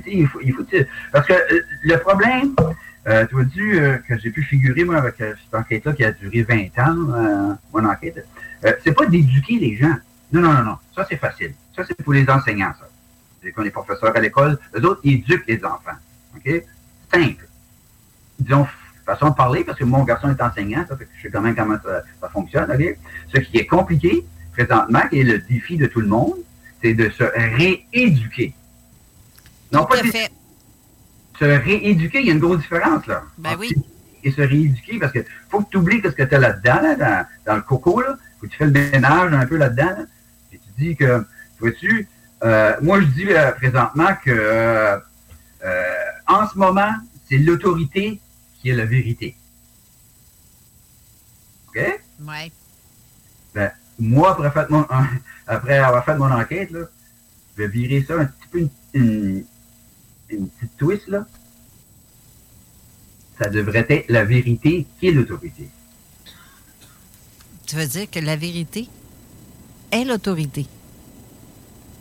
Il 0.07 0.27
faut, 0.29 0.41
il 0.43 0.53
faut, 0.55 0.65
parce 1.13 1.27
que 1.27 1.33
euh, 1.33 1.61
le 1.83 1.97
problème, 1.99 2.55
euh, 3.07 3.27
tu 3.27 3.35
vois-tu 3.35 3.79
euh, 3.79 3.99
que 3.99 4.19
j'ai 4.19 4.31
pu 4.31 4.43
figurer, 4.43 4.85
moi, 4.85 4.97
avec 4.97 5.21
euh, 5.21 5.35
cette 5.45 5.55
enquête-là 5.55 5.93
qui 5.93 6.05
a 6.05 6.13
duré 6.13 6.43
20 6.43 6.57
ans, 6.79 6.97
euh, 7.13 7.55
mon 7.73 7.85
enquête, 7.85 8.27
euh, 8.65 8.73
c'est 8.83 8.93
pas 8.93 9.07
d'éduquer 9.07 9.59
les 9.59 9.77
gens. 9.77 9.95
Non, 10.33 10.41
non, 10.41 10.53
non, 10.55 10.65
non. 10.65 10.77
Ça, 10.95 11.07
c'est 11.09 11.17
facile. 11.19 11.53
Ça, 11.77 11.83
c'est 11.87 12.03
pour 12.03 12.13
les 12.15 12.29
enseignants, 12.31 12.73
ça. 12.79 12.89
Comme 13.53 13.65
les 13.65 13.71
professeurs 13.71 14.17
à 14.17 14.21
l'école. 14.21 14.59
Eux 14.77 14.85
autres, 14.87 15.01
ils 15.05 15.15
éduquent 15.15 15.47
les 15.47 15.65
enfants. 15.65 15.97
OK? 16.37 16.63
Simple 17.13 17.47
disons, 18.39 18.67
façon 19.07 19.31
de 19.31 19.35
parler, 19.35 19.65
parce 19.65 19.79
que 19.79 19.85
mon 19.85 20.05
garçon 20.05 20.31
est 20.31 20.43
enseignant, 20.43 20.85
ça 20.89 20.97
fait 20.97 21.05
que 21.05 21.11
je 21.17 21.23
sais 21.23 21.31
quand 21.31 21.41
même 21.41 21.55
comment 21.55 21.77
ça, 21.83 22.03
ça 22.21 22.29
fonctionne. 22.29 22.71
ok? 22.71 22.97
Ce 23.35 23.41
qui 23.41 23.59
est 23.59 23.67
compliqué, 23.67 24.25
présentement, 24.53 25.01
qui 25.11 25.21
est 25.21 25.25
le 25.25 25.39
défi 25.39 25.77
de 25.77 25.87
tout 25.87 26.01
le 26.01 26.07
monde, 26.09 26.35
c'est 26.83 26.95
de 26.95 27.09
se 27.11 27.25
rééduquer. 27.35 28.55
Non 29.73 29.85
pas 29.87 29.99
Tout 29.99 30.09
fait. 30.11 30.31
se 31.39 31.45
rééduquer, 31.45 32.21
il 32.21 32.27
y 32.27 32.31
a 32.31 32.35
une 32.35 32.41
grosse 32.41 32.61
différence, 32.61 33.07
là. 33.07 33.23
Ben 33.39 33.57
oui. 33.59 33.73
Et 34.23 34.31
se 34.31 34.41
rééduquer, 34.41 34.99
parce 34.99 35.13
que 35.13 35.25
faut 35.51 35.61
que 35.61 35.71
tu 35.71 35.77
oublies 35.79 36.01
ce 36.03 36.09
que 36.09 36.23
tu 36.23 36.35
as 36.35 36.39
là-dedans, 36.39 36.81
là, 36.83 36.95
dans, 36.95 37.27
dans 37.47 37.57
le 37.57 37.63
coco, 37.63 38.01
là. 38.01 38.17
Faut 38.41 38.47
que 38.47 38.53
tu 38.53 38.57
fais 38.59 38.67
le 38.67 38.73
ménage 38.73 39.33
un 39.33 39.47
peu 39.47 39.57
là-dedans, 39.57 39.91
là. 39.91 40.05
Et 40.53 40.59
tu 40.59 40.69
dis 40.83 40.97
que, 40.97 41.25
vois-tu, 41.61 42.09
moi, 42.83 43.01
je 43.01 43.07
dis 43.07 43.27
euh, 43.33 43.53
présentement 43.53 44.15
que, 44.25 44.31
euh, 44.31 44.99
euh, 45.65 45.93
en 46.27 46.47
ce 46.49 46.59
moment, 46.59 46.93
c'est 47.29 47.39
l'autorité 47.39 48.21
qui 48.61 48.71
est 48.71 48.75
la 48.75 48.85
vérité. 48.85 49.35
OK? 51.69 52.01
Ouais. 52.27 52.53
Ben, 53.55 53.73
moi, 53.99 54.33
après, 54.33 54.51
fait 54.51 54.69
mon- 54.71 54.87
après 55.47 55.79
avoir 55.79 56.05
fait 56.05 56.17
mon 56.17 56.31
enquête, 56.31 56.71
là, 56.71 56.81
je 57.57 57.63
vais 57.63 57.69
virer 57.69 58.05
ça 58.07 58.15
un 58.21 58.27
petit 58.27 58.49
peu 58.51 58.59
une, 58.59 58.71
une- 58.95 59.45
une 60.29 60.49
petite 60.49 60.77
twist, 60.77 61.09
là. 61.09 61.27
Ça 63.39 63.49
devrait 63.49 63.87
être 63.89 64.09
la 64.11 64.25
vérité 64.25 64.87
qui 65.01 65.09
est 65.09 65.13
l'autorité. 65.13 65.69
Tu 67.67 67.77
veux 67.77 67.87
dire 67.87 68.11
que 68.11 68.21
la 68.21 68.37
vérité 68.37 68.89
est 69.91 70.05
l'autorité? 70.05 70.67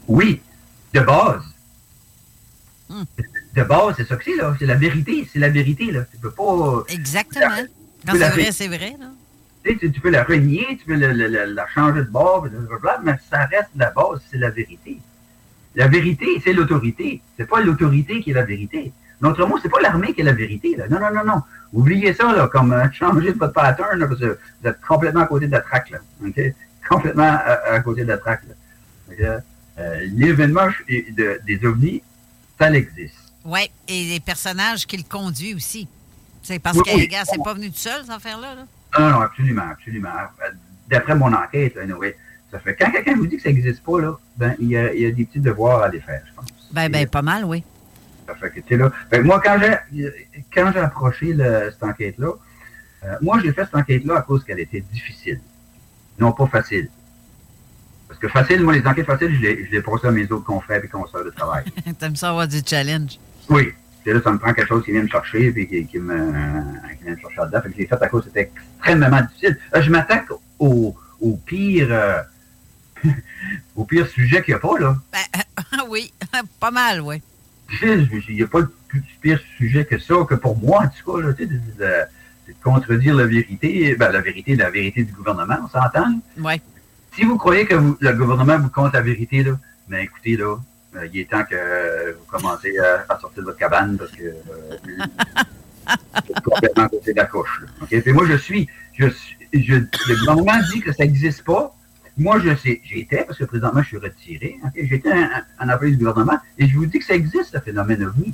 Oui, 0.08 0.42
de 0.94 1.00
base. 1.00 1.42
Hmm. 2.90 3.04
De 3.56 3.64
base, 3.64 3.96
c'est 3.98 4.08
ça 4.08 4.16
que 4.18 4.24
c'est, 4.24 4.36
là. 4.36 4.56
C'est 4.60 4.66
la 4.66 4.76
vérité. 4.76 5.28
C'est 5.32 5.40
la 5.40 5.50
vérité, 5.50 5.92
là. 5.92 6.02
Tu 6.12 6.18
peux 6.18 6.32
pas. 6.32 6.84
Exactement. 6.90 7.46
Quand 8.06 8.14
c'est 8.14 8.30
vrai, 8.30 8.52
c'est 8.52 8.68
vrai, 8.68 8.96
là. 9.00 9.08
Tu, 9.64 9.80
sais, 9.80 9.90
tu- 9.92 10.02
peux 10.02 10.10
la 10.10 10.24
renier, 10.26 10.66
tu 10.78 10.86
peux 10.86 10.96
la, 10.96 11.14
la- 11.14 11.30
la- 11.30 11.46
la 11.46 11.68
changer 11.70 12.02
de 12.02 12.10
bord, 12.10 12.46
mais 13.04 13.14
ça 13.32 13.46
reste 13.46 13.70
la 13.78 13.92
base, 13.92 14.20
c'est 14.30 14.38
la 14.38 14.50
vérité. 14.50 15.00
La 15.76 15.88
vérité, 15.88 16.26
c'est 16.44 16.52
l'autorité. 16.52 17.22
C'est 17.38 17.46
pas 17.48 17.62
l'autorité 17.62 18.20
qui 18.22 18.32
est 18.32 18.34
la 18.34 18.44
vérité. 18.44 18.92
Notre 19.22 19.46
mot, 19.46 19.58
c'est 19.64 19.70
pas 19.70 19.80
l'armée 19.82 20.14
qui 20.14 20.20
est 20.20 20.26
la 20.26 20.34
vérité. 20.34 20.76
Là. 20.76 20.88
Non, 20.90 21.00
non, 21.00 21.12
non, 21.14 21.24
non. 21.24 21.42
Oubliez 21.72 22.14
ça, 22.14 22.34
là, 22.36 22.48
comme 22.50 22.74
euh, 22.74 22.86
changer 22.94 23.32
de 23.32 23.38
votre 23.40 23.54
pattern, 23.54 23.98
là, 23.98 24.08
parce 24.08 24.20
que 24.20 24.38
vous 24.62 24.68
êtes 24.68 24.82
complètement 24.86 25.22
à 25.22 25.28
côté 25.28 25.48
de 25.48 25.52
la 25.54 25.62
traque, 25.62 25.92
là. 25.92 26.00
Complètement 26.90 27.24
à, 27.24 27.74
à 27.74 27.80
côté 27.80 28.04
de 28.04 28.10
la 28.10 28.18
traque, 28.18 28.44
là. 28.50 28.56
Euh, 29.22 29.40
L'événement 29.78 30.68
de- 30.88 31.40
des 31.46 31.66
ovnis, 31.66 32.02
ça 32.60 32.72
existe. 32.72 33.16
Oui, 33.46 33.70
et 33.88 34.04
les 34.06 34.20
personnages 34.20 34.86
qui 34.86 34.98
le 34.98 35.04
conduisent 35.04 35.56
aussi. 35.56 35.88
C'est 36.42 36.60
parce 36.60 36.78
Oui, 36.78 36.84
que, 36.84 36.98
les 36.98 37.08
gars, 37.08 37.24
c'est 37.26 37.42
pas 37.44 37.54
venu 37.54 37.72
tout 37.72 37.78
seul, 37.78 38.02
cette 38.02 38.12
affaire-là. 38.12 38.56
Là? 38.56 38.66
Non, 39.00 39.10
non, 39.10 39.22
absolument, 39.22 39.64
absolument. 39.72 40.10
Euh, 40.10 40.52
D'après 40.90 41.16
mon 41.16 41.34
enquête, 41.34 41.76
anyway, 41.78 42.16
ça 42.52 42.60
fait 42.60 42.76
quand 42.76 42.92
quelqu'un 42.92 43.16
vous 43.16 43.26
dit 43.26 43.38
que 43.38 43.42
ça 43.44 43.50
n'existe 43.50 43.82
pas, 43.84 44.00
là, 44.02 44.18
ben, 44.38 44.54
il 44.60 44.68
y 44.68 44.78
a, 44.78 44.94
il 44.94 45.02
y 45.02 45.06
a 45.06 45.12
des 45.12 45.26
petits 45.26 45.40
devoirs 45.40 45.82
à 45.82 45.88
les 45.90 46.02
faire, 46.02 46.22
je 46.28 46.34
pense. 46.34 46.46
Ben, 46.72 46.90
ben, 46.92 47.08
pas 47.08 47.22
mal, 47.22 47.46
oui. 47.46 47.64
Ça 48.28 48.36
fait 48.36 48.52
que, 48.52 48.60
tu 48.60 48.68
sais, 48.70 48.78
là, 48.78 48.92
fait 49.10 49.20
que 49.20 49.24
moi, 49.24 49.42
quand 49.44 49.58
j'ai, 49.60 50.12
quand 50.54 50.72
j'ai 50.74 50.80
approché 50.80 51.34
le- 51.34 51.72
cette 51.72 51.84
enquête-là, 51.84 52.32
euh, 53.06 53.16
moi, 53.22 53.40
j'ai 53.42 53.52
fait 53.54 53.64
cette 53.66 53.76
enquête-là 53.76 54.18
à 54.18 54.22
cause 54.22 54.44
qu'elle 54.44 54.60
était 54.60 54.82
difficile. 54.82 55.40
Non 56.20 56.32
pas 56.32 56.46
facile. 56.48 56.90
Que 58.24 58.30
facile, 58.30 58.62
moi, 58.64 58.72
les 58.72 58.88
enquêtes 58.88 59.06
faciles, 59.06 59.36
je 59.36 59.42
les, 59.42 59.66
je 59.66 59.72
les 59.72 59.82
passe 59.82 60.06
à 60.06 60.12
mes 60.12 60.24
autres 60.32 60.46
confrères 60.46 60.82
et 60.82 60.88
consoeurs 60.88 61.26
de 61.26 61.30
travail. 61.32 61.66
T'aimes 62.00 62.16
ça 62.16 62.30
avoir 62.30 62.48
du 62.48 62.60
challenge? 62.66 63.20
Oui. 63.50 63.74
Puis 64.02 64.14
là, 64.14 64.22
ça 64.24 64.32
me 64.32 64.38
prend 64.40 64.54
quelque 64.54 64.70
chose 64.70 64.86
qui 64.86 64.94
vient 64.94 65.02
me 65.04 65.10
chercher 65.10 65.52
puis 65.52 65.68
qui, 65.68 65.86
qui 65.88 66.00
me, 66.00 66.16
qui 66.98 67.04
vient 67.04 67.16
me 67.16 67.20
chercher 67.20 67.36
là-dedans. 67.36 67.62
Fait 67.64 67.70
que 67.72 67.76
fait 67.86 68.02
à 68.02 68.08
cause 68.08 68.24
c'était 68.24 68.50
extrêmement 68.78 69.22
difficile. 69.24 69.60
Là, 69.74 69.82
je 69.82 69.90
m'attaque 69.90 70.28
au, 70.58 70.96
au 71.20 71.36
pire 71.46 71.88
euh, 71.92 72.22
au 73.76 73.84
pire 73.84 74.08
sujet 74.08 74.42
qu'il 74.42 74.54
n'y 74.54 74.58
a 74.58 74.60
pas, 74.60 74.80
là. 74.80 74.96
Ben, 75.12 75.80
oui, 75.90 76.14
pas 76.62 76.72
mal, 76.72 77.02
oui. 77.02 77.22
Il 77.82 78.08
n'y 78.36 78.44
a 78.44 78.48
pas 78.48 78.62
de 78.62 78.72
plus 78.88 79.04
pire 79.22 79.42
sujet 79.58 79.84
que 79.84 79.98
ça, 80.00 80.16
que 80.30 80.36
pour 80.36 80.58
moi, 80.58 80.84
en 80.84 80.88
tout 80.88 81.12
cas, 81.12 81.28
là, 81.28 81.34
tu 81.34 81.44
sais, 81.44 81.50
de, 81.50 81.56
de- 81.56 82.06
de 82.48 82.54
contredire 82.64 83.16
la 83.16 83.26
vérité. 83.26 83.96
Ben, 83.96 84.12
la 84.14 84.22
vérité, 84.22 84.56
la 84.56 84.70
vérité 84.70 85.04
du 85.04 85.12
gouvernement, 85.12 85.58
on 85.64 85.68
s'entend. 85.68 86.20
Oui. 86.38 86.62
Si 87.16 87.24
vous 87.24 87.38
croyez 87.38 87.66
que 87.66 87.76
le 87.76 88.14
gouvernement 88.14 88.58
vous 88.58 88.70
compte 88.70 88.94
la 88.94 89.02
vérité, 89.02 89.44
là, 89.44 89.52
ben 89.88 90.00
écoutez, 90.00 90.36
là, 90.36 90.58
euh, 90.96 91.08
il 91.14 91.20
est 91.20 91.30
temps 91.30 91.44
que 91.44 91.56
euh, 91.56 92.14
vous 92.18 92.26
commencez 92.26 92.78
à, 92.80 93.06
à 93.08 93.20
sortir 93.20 93.44
de 93.44 93.48
votre 93.48 93.58
cabane 93.60 93.98
parce 93.98 94.12
que 94.12 94.24
euh, 94.24 94.78
c'est 96.26 96.44
complètement 96.44 96.88
côté 96.88 97.14
de 97.14 97.18
la 97.18 97.26
couche. 97.26 97.62
Puis 97.88 98.14
moi, 98.14 98.26
je 98.28 98.38
suis, 98.38 98.68
je 98.98 99.08
je, 99.54 99.76
le 99.76 100.20
gouvernement 100.20 100.60
dit 100.72 100.82
que 100.82 100.92
ça 100.92 101.04
n'existe 101.04 101.44
pas. 101.44 101.76
Moi, 102.18 102.40
je 102.40 102.56
sais, 102.56 102.82
j'étais, 102.84 103.24
parce 103.24 103.38
que 103.38 103.44
présentement, 103.46 103.82
je 103.84 103.88
suis 103.90 103.98
retiré. 103.98 104.58
J'étais 104.76 105.12
un, 105.12 105.44
un 105.60 105.70
employé 105.70 105.94
du 105.94 106.00
gouvernement 106.00 106.40
et 106.58 106.68
je 106.68 106.76
vous 106.76 106.86
dis 106.88 107.00
que 107.00 107.06
ça 107.06 107.14
existe, 107.14 107.54
le 107.54 107.60
phénomène 107.60 108.04
OVNI. 108.04 108.34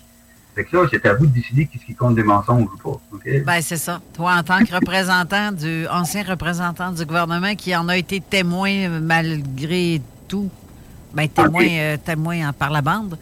Fait 0.59 0.65
que 0.65 0.75
là, 0.75 0.85
c'est 0.91 1.05
à 1.05 1.13
vous 1.13 1.25
de 1.25 1.31
décider 1.31 1.67
qu'est-ce 1.67 1.85
qui 1.85 1.95
compte 1.95 2.15
des 2.15 2.23
mensonges 2.23 2.67
ou 2.83 2.99
pas. 2.99 2.99
Ben, 3.45 3.61
c'est 3.61 3.77
ça. 3.77 4.01
Toi, 4.13 4.35
en 4.35 4.43
tant 4.43 4.59
que 4.59 4.75
représentant 4.75 5.53
du, 5.53 5.87
ancien 5.87 6.21
représentant 6.21 6.91
du 6.91 7.05
gouvernement 7.05 7.55
qui 7.55 7.73
en 7.73 7.87
a 7.87 7.95
été 7.95 8.19
témoin 8.19 8.69
euh, 8.69 8.99
malgré 8.99 10.01
tout, 10.27 10.49
ben, 11.13 11.29
témoin, 11.29 11.65
euh, 11.65 11.95
témoin 11.95 12.49
en- 12.49 12.51
par 12.51 12.71
la 12.71 12.81
bande. 12.81 13.17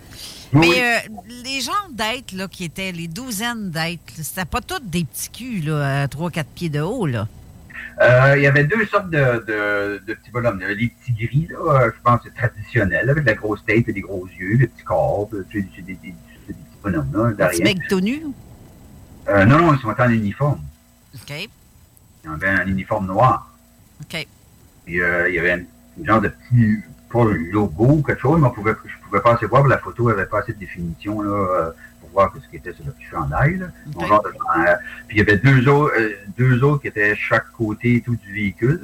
Oui. 0.51 0.67
Mais 0.67 0.81
euh, 0.81 1.19
les 1.45 1.61
gens 1.61 1.73
d'être, 1.91 2.31
là, 2.31 2.47
qui 2.47 2.63
étaient, 2.63 2.91
les 2.91 3.07
douzaines 3.07 3.69
d'êtres, 3.69 4.01
c'était 4.15 4.45
pas 4.45 4.61
tous 4.61 4.79
des 4.81 5.03
petits 5.03 5.29
culs, 5.29 5.65
là, 5.67 6.01
à 6.01 6.07
3-4 6.07 6.43
pieds 6.55 6.69
de 6.69 6.81
haut, 6.81 7.05
là. 7.05 7.27
Euh, 8.01 8.33
il 8.35 8.41
y 8.41 8.47
avait 8.47 8.63
deux 8.63 8.83
sortes 8.87 9.11
de, 9.11 9.43
de, 9.47 10.01
de, 10.07 10.13
petits 10.15 10.31
bonhommes. 10.31 10.57
Il 10.57 10.61
y 10.63 10.65
avait 10.65 10.73
les 10.73 10.87
petits 10.87 11.13
gris, 11.13 11.47
là, 11.51 11.91
je 11.95 12.01
pense, 12.03 12.21
traditionnels, 12.35 13.11
avec 13.11 13.25
de 13.25 13.29
la 13.29 13.35
grosse 13.35 13.63
tête 13.63 13.87
et 13.87 13.93
des 13.93 14.01
gros 14.01 14.27
yeux, 14.39 14.57
des 14.57 14.67
petits 14.67 14.83
corps, 14.83 15.29
c'est 15.51 15.61
des, 15.85 15.93
des, 15.93 16.15
des, 16.91 16.97
petits 16.97 17.09
bonhommes, 17.09 17.29
là, 17.29 17.33
derrière. 17.33 17.57
Des 17.57 17.63
mecs 17.63 17.87
tout 17.87 17.99
nus? 17.99 18.23
Euh, 19.29 19.45
non, 19.45 19.59
non, 19.59 19.73
ils 19.73 19.79
sont 19.79 19.89
en 19.89 20.09
uniforme. 20.09 20.61
OK. 21.15 21.49
Ils 22.23 22.29
avaient 22.29 22.47
un 22.47 22.67
uniforme 22.67 23.07
noir. 23.07 23.53
OK. 24.01 24.27
Et 24.87 25.01
euh, 25.01 25.29
il 25.29 25.35
y 25.35 25.39
avait 25.39 25.51
un, 25.51 26.05
genre 26.05 26.21
de 26.21 26.29
petit, 26.29 26.77
pas 27.11 27.25
logo 27.51 27.85
ou 27.85 28.01
quelque 28.03 28.21
chose, 28.21 28.39
mais 28.39 28.47
on 28.47 28.51
pouvait, 28.51 28.75
je 28.85 29.05
pouvais 29.05 29.21
pas 29.21 29.33
assez 29.33 29.45
voir, 29.45 29.67
la 29.67 29.77
photo 29.77 30.09
n'avait 30.09 30.25
pas 30.25 30.39
assez 30.39 30.53
de 30.53 30.59
définition, 30.59 31.21
là, 31.21 31.31
euh, 31.31 31.71
voir 32.13 32.33
ce 32.41 32.49
qui 32.49 32.55
était 32.55 32.73
sur 32.73 32.85
le 32.85 32.91
petit 32.91 33.05
chandail. 33.05 33.57
Là. 33.57 33.67
Euh, 33.99 34.75
puis 35.07 35.17
il 35.17 35.19
y 35.19 35.21
avait 35.21 35.37
deux 35.37 35.67
autres, 35.67 35.93
deux 36.37 36.63
autres 36.63 36.81
qui 36.81 36.87
étaient 36.87 37.15
chaque 37.15 37.51
côté 37.51 38.01
tout 38.05 38.15
du 38.15 38.33
véhicule. 38.33 38.79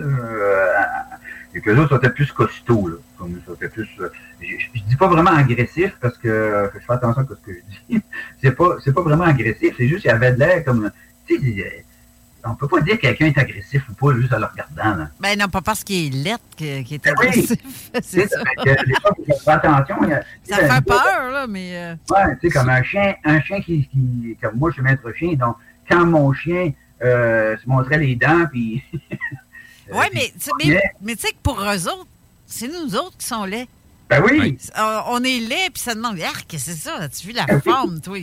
Et 1.56 1.62
que 1.62 1.70
les 1.70 1.80
autres 1.80 1.98
étaient 1.98 2.10
plus 2.10 2.32
costauds. 2.32 2.88
Là, 2.88 2.96
comme 3.18 3.40
ça 3.46 3.54
plus. 3.70 3.90
je, 3.98 4.06
je, 4.42 4.82
dis 4.88 4.96
pas 4.96 5.08
vraiment 5.08 5.32
agressif 5.32 5.96
parce 6.02 6.18
que 6.18 6.72
je 6.74 6.80
fais 6.80 6.94
attention 6.94 7.22
à 7.22 7.26
ce 7.28 7.34
que 7.34 7.54
je 7.54 7.96
dis. 7.96 8.02
c'est 8.42 8.52
pas 8.52 8.78
c'est 8.84 8.94
pas 8.94 9.02
vraiment 9.02 9.26
agressif, 9.26 9.76
c'est 9.78 9.88
juste 9.88 10.02
qu'il 10.02 10.12
y 10.12 10.14
avait 10.14 10.32
de 10.32 10.40
l'air 10.40 10.64
comme. 10.64 10.92
Tu 11.28 11.38
sais, 11.38 11.86
on 12.46 12.56
peut 12.56 12.68
pas 12.68 12.82
dire 12.82 12.96
que 12.96 13.02
quelqu'un 13.02 13.28
est 13.28 13.38
agressif 13.38 13.84
ou 13.90 13.94
pas 13.94 14.14
juste 14.18 14.34
en 14.34 14.40
le 14.40 14.46
regardant. 14.46 14.98
Là. 14.98 15.10
Ben 15.20 15.40
non, 15.40 15.48
pas 15.48 15.62
parce 15.62 15.84
qu'il 15.84 16.08
est 16.08 16.24
lettre 16.24 16.44
qu'il 16.56 16.68
est 16.68 17.04
ben 17.04 17.14
agressif. 17.14 17.58
c'est 18.02 18.28
ça. 18.28 18.42
Que, 18.64 19.50
attention. 19.50 19.96
ça 20.44 20.58
fait 20.58 20.86
peur, 20.86 21.32
là, 21.32 21.48
mais. 21.48 21.72
Euh... 21.74 21.96
Ouais, 22.10 22.36
tu 22.42 22.50
sais, 22.50 22.60
comme 22.60 22.70
un 22.70 22.84
chien, 22.84 23.16
un 23.24 23.40
chien 23.42 23.62
qui, 23.62 23.88
qui, 23.88 24.38
Comme 24.42 24.58
moi, 24.58 24.70
je 24.72 24.76
suis 24.76 24.84
maître 24.84 25.10
chien, 25.14 25.34
donc 25.34 25.56
quand 25.90 26.06
mon 26.06 26.34
chien 26.34 26.74
euh, 27.02 27.56
se 27.58 27.70
montrait 27.70 27.98
les 27.98 28.16
dents, 28.16 28.46
puis. 28.52 28.84
oui, 29.92 30.06
mais, 30.14 30.34
mais, 30.64 30.82
mais 31.02 31.16
tu 31.16 31.22
sais 31.22 31.32
que 31.32 31.42
pour 31.44 31.60
eux 31.62 31.88
autres, 31.88 32.08
c'est 32.48 32.68
nous 32.68 32.96
autres 32.96 33.18
qui 33.18 33.26
sommes 33.26 33.48
laids. 33.48 33.68
Ben 34.10 34.24
oui. 34.24 34.58
On 35.08 35.24
est 35.24 35.40
laids, 35.40 35.70
puis 35.74 35.82
ça 35.82 35.96
demande, 35.96 36.18
ah, 36.24 36.32
qu'est-ce 36.48 36.68
que 36.68 36.72
c'est 36.72 36.78
ça? 36.78 36.96
As-tu 36.98 37.28
vu 37.28 37.34
la 37.34 37.46
ben 37.46 37.62
forme, 37.62 38.00
toi? 38.00 38.18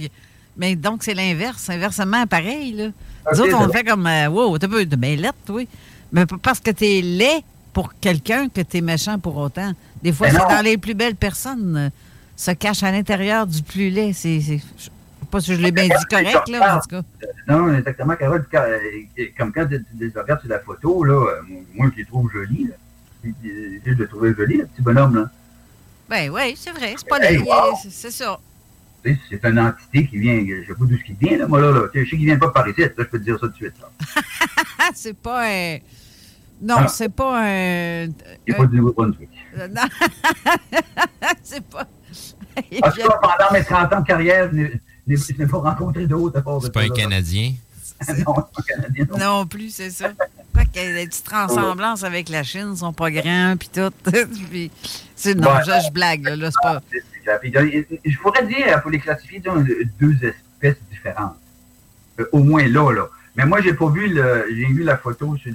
Mais 0.57 0.77
donc, 0.77 1.03
c'est 1.03 1.15
l'inverse, 1.15 1.69
inversement 1.71 2.27
pareil, 2.27 2.73
là. 2.73 2.89
Nous 3.33 3.41
autres, 3.41 3.57
on 3.57 3.71
fait 3.71 3.85
comme, 3.85 4.07
euh, 4.07 4.29
wow, 4.29 4.59
t'as 4.59 4.69
peu 4.69 4.85
de 4.85 4.97
lettre, 4.97 5.39
oui. 5.49 5.69
Mais 6.13 6.25
parce 6.27 6.61
que 6.61 6.71
t'es 6.71 7.01
laid 7.03 7.45
pour 7.73 7.93
quelqu'un 8.01 8.49
que 8.49 8.61
t'es 8.61 8.81
méchant 8.81 9.19
pour 9.19 9.37
autant. 9.37 9.73
Des 10.03 10.13
fois, 10.13 10.31
c'est 10.31 10.39
dans 10.39 10.65
les 10.65 10.77
plus 10.79 10.95
belles 10.95 11.15
personnes, 11.15 11.77
euh, 11.77 11.89
se 12.37 12.51
cache 12.53 12.83
à 12.83 12.91
l'intérieur 12.91 13.47
du 13.47 13.63
plus 13.63 13.91
laid. 13.91 14.13
C'est, 14.13 14.41
pas 15.31 15.41
si 15.41 15.55
je 15.55 15.61
l'ai 15.61 15.73
bien 15.73 15.85
dit 15.85 16.07
correct, 16.11 16.49
là, 16.49 16.77
en 16.77 16.81
tout 16.81 16.89
cas. 16.89 17.03
Non, 17.49 17.73
exactement, 17.75 18.17
Carole. 18.17 18.47
Euh, 18.55 18.79
comme 19.37 19.53
quand 19.53 19.67
tu 19.67 19.85
les 19.99 20.13
regardes 20.15 20.41
sur 20.41 20.51
la 20.51 20.61
photo, 20.61 21.05
là, 21.05 21.41
moi, 21.75 21.89
je 21.93 21.99
les 21.99 22.05
trouve 22.05 22.31
jolis, 22.31 22.69
là. 22.69 22.75
Je 23.23 23.91
les 23.91 24.07
trouve 24.07 24.35
jolis, 24.35 24.59
le 24.59 24.67
petit 24.67 24.83
bonhomme, 24.83 25.17
là. 25.17 25.31
Ben 26.09 26.31
oui, 26.31 26.55
c'est 26.57 26.73
vrai. 26.73 26.95
C'est 26.97 27.09
pas 27.09 27.19
laid. 27.19 27.45
C'est 27.89 28.11
ça 28.11 28.39
c'est 29.03 29.45
une 29.45 29.59
entité 29.59 30.07
qui 30.07 30.19
vient, 30.19 30.39
je 30.47 30.67
sais 30.67 30.75
pas 30.75 30.85
d'où 30.85 30.97
ce 30.97 31.05
qui 31.05 31.15
vient, 31.15 31.39
là, 31.39 31.47
moi, 31.47 31.61
là, 31.61 31.73
là. 31.73 31.81
Je 31.95 32.05
sais 32.05 32.11
qu'il 32.11 32.27
vient 32.27 32.39
pas 32.39 32.51
par 32.51 32.69
ici, 32.69 32.83
je 32.83 32.89
peux 32.89 33.07
te 33.07 33.17
dire 33.17 33.39
ça 33.39 33.47
tout 33.47 33.53
de 33.53 33.57
suite, 33.57 33.75
c'est 34.95 35.17
pas 35.17 35.47
un... 35.47 35.79
Non, 36.63 36.77
ah. 36.79 36.89
c'est 36.89 37.09
pas 37.09 37.41
un... 37.43 38.09
C'est 38.47 38.57
pas 38.57 38.67
du 38.67 38.77
Nouveau-Brunswick. 38.77 39.31
Non, 39.57 39.83
c'est 41.43 41.65
pas... 41.65 41.87
En 42.83 42.91
tout 42.91 43.01
cas, 43.01 43.19
pendant 43.23 43.53
mes 43.53 43.65
30 43.65 43.93
ans 43.93 44.01
de 44.01 44.07
carrière, 44.07 44.51
je 45.17 45.39
n'ai 45.39 45.47
pas 45.47 45.59
rencontré 45.59 46.07
d'autres 46.07 46.39
à 46.39 46.43
part 46.43 46.59
de 46.59 46.65
C'est 46.65 46.73
pas 46.73 46.83
un 46.83 46.89
Canadien? 46.89 47.55
non, 48.19 48.35
pas 48.35 48.51
un 48.59 48.63
Canadien. 48.63 49.07
Non, 49.11 49.19
non 49.19 49.47
plus, 49.47 49.71
c'est 49.71 49.91
ça. 49.91 50.11
Pas 50.53 50.65
qu'il 50.65 50.83
y 50.83 50.87
a 50.87 50.95
des 50.95 51.07
petites 51.07 51.29
ressemblances 51.29 52.03
avec 52.03 52.29
la 52.29 52.43
Chine, 52.43 52.71
ils 52.73 52.79
sont 52.79 52.93
pas 52.93 53.11
grands, 53.11 53.55
puis 53.59 53.71
tout. 53.73 53.91
puis, 54.51 54.71
non, 55.37 55.51
je, 55.65 55.93
blague, 55.93 56.25
là, 56.25 56.51
c'est 56.51 56.63
pas... 56.63 56.81
Je 58.05 58.19
pourrais 58.19 58.47
dire, 58.47 58.67
il 58.67 58.81
faut 58.83 58.91
les 58.91 58.99
classifier 58.99 59.41
dans 59.41 59.57
deux 60.01 60.17
espèces 60.25 60.83
différentes. 60.91 61.37
Euh, 62.19 62.27
au 62.33 62.43
moins 62.43 62.67
là, 62.67 62.93
là. 62.93 63.09
Mais 63.37 63.47
moi, 63.47 63.61
j'ai 63.61 63.75
pas 63.75 63.89
vu 63.89 64.09
le, 64.09 64.47
j'ai 64.51 64.67
vu 64.67 64.83
la 64.83 64.97
photo 64.97 65.37
sur 65.37 65.53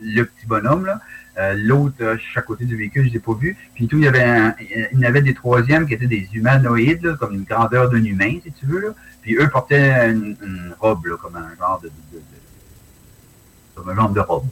le 0.00 0.22
petit 0.24 0.46
bonhomme, 0.46 0.86
là. 0.86 1.00
Euh, 1.38 1.54
l'autre, 1.56 1.96
euh, 2.02 2.16
chaque 2.34 2.44
côté 2.44 2.64
du 2.64 2.76
véhicule, 2.76 3.08
je 3.08 3.12
l'ai 3.12 3.18
pas 3.18 3.32
vu. 3.32 3.56
Puis 3.74 3.88
tout, 3.88 3.96
il 3.96 4.04
y 4.04 4.08
avait 4.08 4.54
il 4.92 5.00
y 5.00 5.06
avait 5.06 5.22
des 5.22 5.34
troisièmes 5.34 5.86
qui 5.86 5.94
étaient 5.94 6.06
des 6.06 6.28
humanoïdes, 6.34 7.16
comme 7.16 7.34
une 7.34 7.44
grandeur 7.44 7.88
d'un 7.88 8.04
humain, 8.04 8.38
si 8.44 8.52
tu 8.52 8.66
veux, 8.66 8.80
là. 8.80 8.88
Puis 9.22 9.36
eux 9.36 9.48
portaient 9.48 10.10
une, 10.10 10.36
robe, 10.80 11.06
là, 11.06 11.16
comme 11.16 11.36
un 11.36 11.56
genre 11.56 11.80
de, 11.82 11.90
comme 13.74 13.88
un 13.88 13.94
genre 13.94 14.10
de 14.10 14.20
robe. 14.20 14.46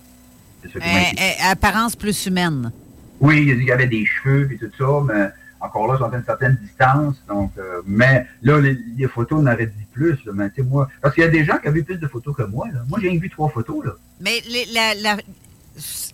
apparence 1.43 1.97
plus 1.97 2.27
humaine. 2.27 2.73
Oui, 3.21 3.47
il 3.47 3.65
y 3.65 3.73
avait 3.73 3.89
des 3.89 4.07
cheveux 4.07 4.51
et 4.53 4.57
tout 4.57 4.71
ça, 4.79 5.05
mais 5.05 5.29
encore 5.61 5.93
là, 5.93 5.99
à 6.03 6.17
une 6.17 6.25
certaine 6.25 6.59
distance. 6.63 7.23
Donc, 7.29 7.53
euh, 7.59 7.83
mais 7.85 8.27
là, 8.43 8.61
les, 8.61 9.09
photos, 9.09 9.41
on 9.43 9.47
aurait 9.47 9.67
dit 9.67 9.87
plus. 9.93 10.19
mais 10.33 10.51
moi, 10.65 10.89
parce 11.03 11.15
qu'il 11.15 11.25
y 11.25 11.27
a 11.27 11.31
des 11.31 11.45
gens 11.45 11.59
qui 11.59 11.69
vu 11.69 11.85
plus 11.85 11.99
de 11.99 12.09
photos 12.09 12.35
que 12.35 12.45
moi. 12.45 12.67
Moi, 12.89 12.99
j'ai 13.03 13.17
vu 13.19 13.29
trois 13.29 13.51
photos. 13.51 13.85
Là. 13.85 13.93
Mais 14.21 14.43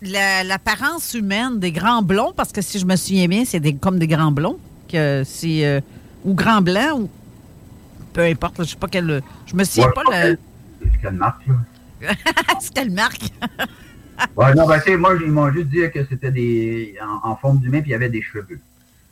l'apparence 0.02 1.14
humaine 1.14 1.58
des 1.58 1.72
grands 1.72 2.02
blonds, 2.02 2.32
parce 2.36 2.52
que 2.52 2.62
si 2.62 2.78
je 2.78 2.86
me 2.86 2.96
souviens 2.96 3.28
bien, 3.28 3.44
c'est 3.44 3.60
comme 3.74 3.98
des 3.98 4.06
grands 4.06 4.32
blonds, 4.32 4.58
que 4.88 5.22
c'est 5.24 5.66
euh, 5.66 5.80
ou 6.24 6.34
grands 6.34 6.62
blancs 6.62 7.00
ou 7.00 7.10
peu 8.12 8.22
importe, 8.22 8.64
je 8.64 8.70
sais 8.70 8.76
pas 8.76 8.88
quelle. 8.88 9.22
Je 9.46 9.54
me 9.54 9.64
souviens 9.64 9.90
pas 9.90 10.02
le. 10.10 10.38
C'est 10.82 11.00
quelle 11.02 11.14
marque, 11.14 11.46
là? 11.46 11.54
c'est 12.60 12.72
quelle 12.72 12.90
marque? 12.90 13.22
ouais, 14.36 14.54
non, 14.54 14.66
ben, 14.66 14.96
moi, 14.96 15.14
ils 15.22 15.30
m'ont 15.30 15.50
juste 15.50 15.68
dit 15.68 15.90
que 15.92 16.04
c'était 16.08 16.30
des 16.30 16.96
en, 17.02 17.30
en 17.30 17.36
forme 17.36 17.58
d'humain 17.58 17.80
puis 17.80 17.90
il 17.90 17.92
y 17.92 17.96
avait 17.96 18.08
des 18.08 18.22
cheveux. 18.22 18.60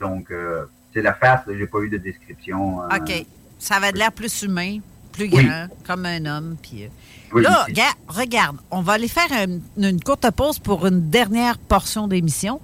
Donc, 0.01 0.31
euh, 0.31 0.65
c'est 0.93 1.03
la 1.03 1.13
face, 1.13 1.41
j'ai 1.47 1.67
pas 1.67 1.81
eu 1.81 1.89
de 1.89 1.99
description. 1.99 2.83
Euh. 2.83 2.97
OK. 2.97 3.27
Ça 3.59 3.77
avait 3.77 3.93
de 3.93 3.99
l'air 3.99 4.13
plus 4.13 4.43
humain, 4.43 4.79
plus 5.17 5.29
grand, 5.29 5.69
comme 5.87 6.07
un 6.07 6.25
homme. 6.27 6.57
Puis, 6.61 6.85
euh. 6.85 7.41
là, 7.41 7.67
regarde, 8.09 8.57
on 8.71 8.81
va 8.81 8.95
aller 8.95 9.09
faire 9.09 9.29
une, 9.77 10.01
courte 10.01 10.31
pause 10.31 10.59
pour 10.59 10.87
une 10.87 11.09
dernière 11.09 11.59
portion 11.59 12.09
d'émission. 12.09 12.61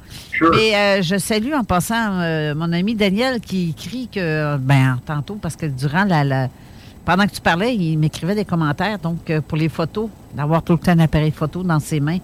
Et 0.59 0.73
je 1.03 1.17
salue 1.19 1.53
en 1.53 1.65
passant 1.65 2.55
mon 2.55 2.73
ami 2.73 2.95
Daniel 2.95 3.41
qui 3.41 3.71
écrit 3.71 4.09
que, 4.09 4.57
ben, 4.57 5.01
tantôt, 5.07 5.37
parce 5.37 5.57
que 5.57 5.67
durant 5.67 6.05
la, 6.05 6.49
pendant 7.05 7.27
que 7.27 7.33
tu 7.33 7.41
parlais, 7.41 7.75
il 7.75 7.99
m'écrivait 7.99 8.35
des 8.35 8.45
commentaires. 8.45 8.99
Donc, 8.99 9.31
pour 9.49 9.59
les 9.59 9.69
photos, 9.69 10.09
d'avoir 10.35 10.63
tout 10.63 10.73
le 10.73 10.79
temps 10.79 10.93
un 10.93 10.99
appareil 11.01 11.33
photo 11.33 11.63
dans 11.63 11.81
ses 11.81 12.01
mains 12.01 12.19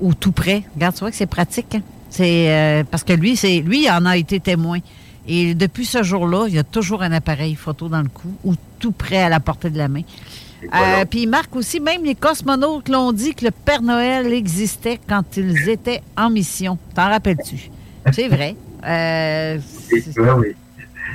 ou 0.00 0.14
tout 0.14 0.32
près. 0.32 0.64
Regarde, 0.74 0.94
tu 0.94 1.00
vois 1.00 1.10
que 1.10 1.16
c'est 1.16 1.26
pratique. 1.26 1.74
Hein? 1.74 1.82
C'est 2.08 2.50
euh, 2.50 2.84
parce 2.90 3.04
que 3.04 3.12
lui, 3.12 3.36
c'est 3.36 3.60
lui, 3.60 3.84
il 3.84 3.90
en 3.90 4.04
a 4.04 4.16
été 4.16 4.40
témoin. 4.40 4.78
Et 5.26 5.54
depuis 5.54 5.84
ce 5.84 6.02
jour-là, 6.02 6.46
il 6.48 6.54
y 6.54 6.58
a 6.58 6.64
toujours 6.64 7.02
un 7.02 7.12
appareil 7.12 7.54
photo 7.54 7.88
dans 7.88 8.02
le 8.02 8.08
cou 8.08 8.32
ou 8.44 8.54
tout 8.78 8.92
près 8.92 9.22
à 9.22 9.28
la 9.28 9.40
portée 9.40 9.70
de 9.70 9.78
la 9.78 9.88
main. 9.88 10.02
Euh, 10.64 11.04
puis 11.06 11.22
il 11.22 11.28
marque 11.28 11.56
aussi, 11.56 11.80
même 11.80 12.04
les 12.04 12.14
cosmonautes 12.14 12.88
l'ont 12.88 13.12
dit 13.12 13.34
que 13.34 13.46
le 13.46 13.50
Père 13.50 13.82
Noël 13.82 14.32
existait 14.32 15.00
quand 15.08 15.36
ils 15.36 15.68
étaient 15.68 16.02
en 16.16 16.30
mission. 16.30 16.78
T'en 16.94 17.08
rappelles-tu? 17.08 17.70
C'est 18.12 18.28
vrai. 18.28 18.56
Euh, 18.86 19.58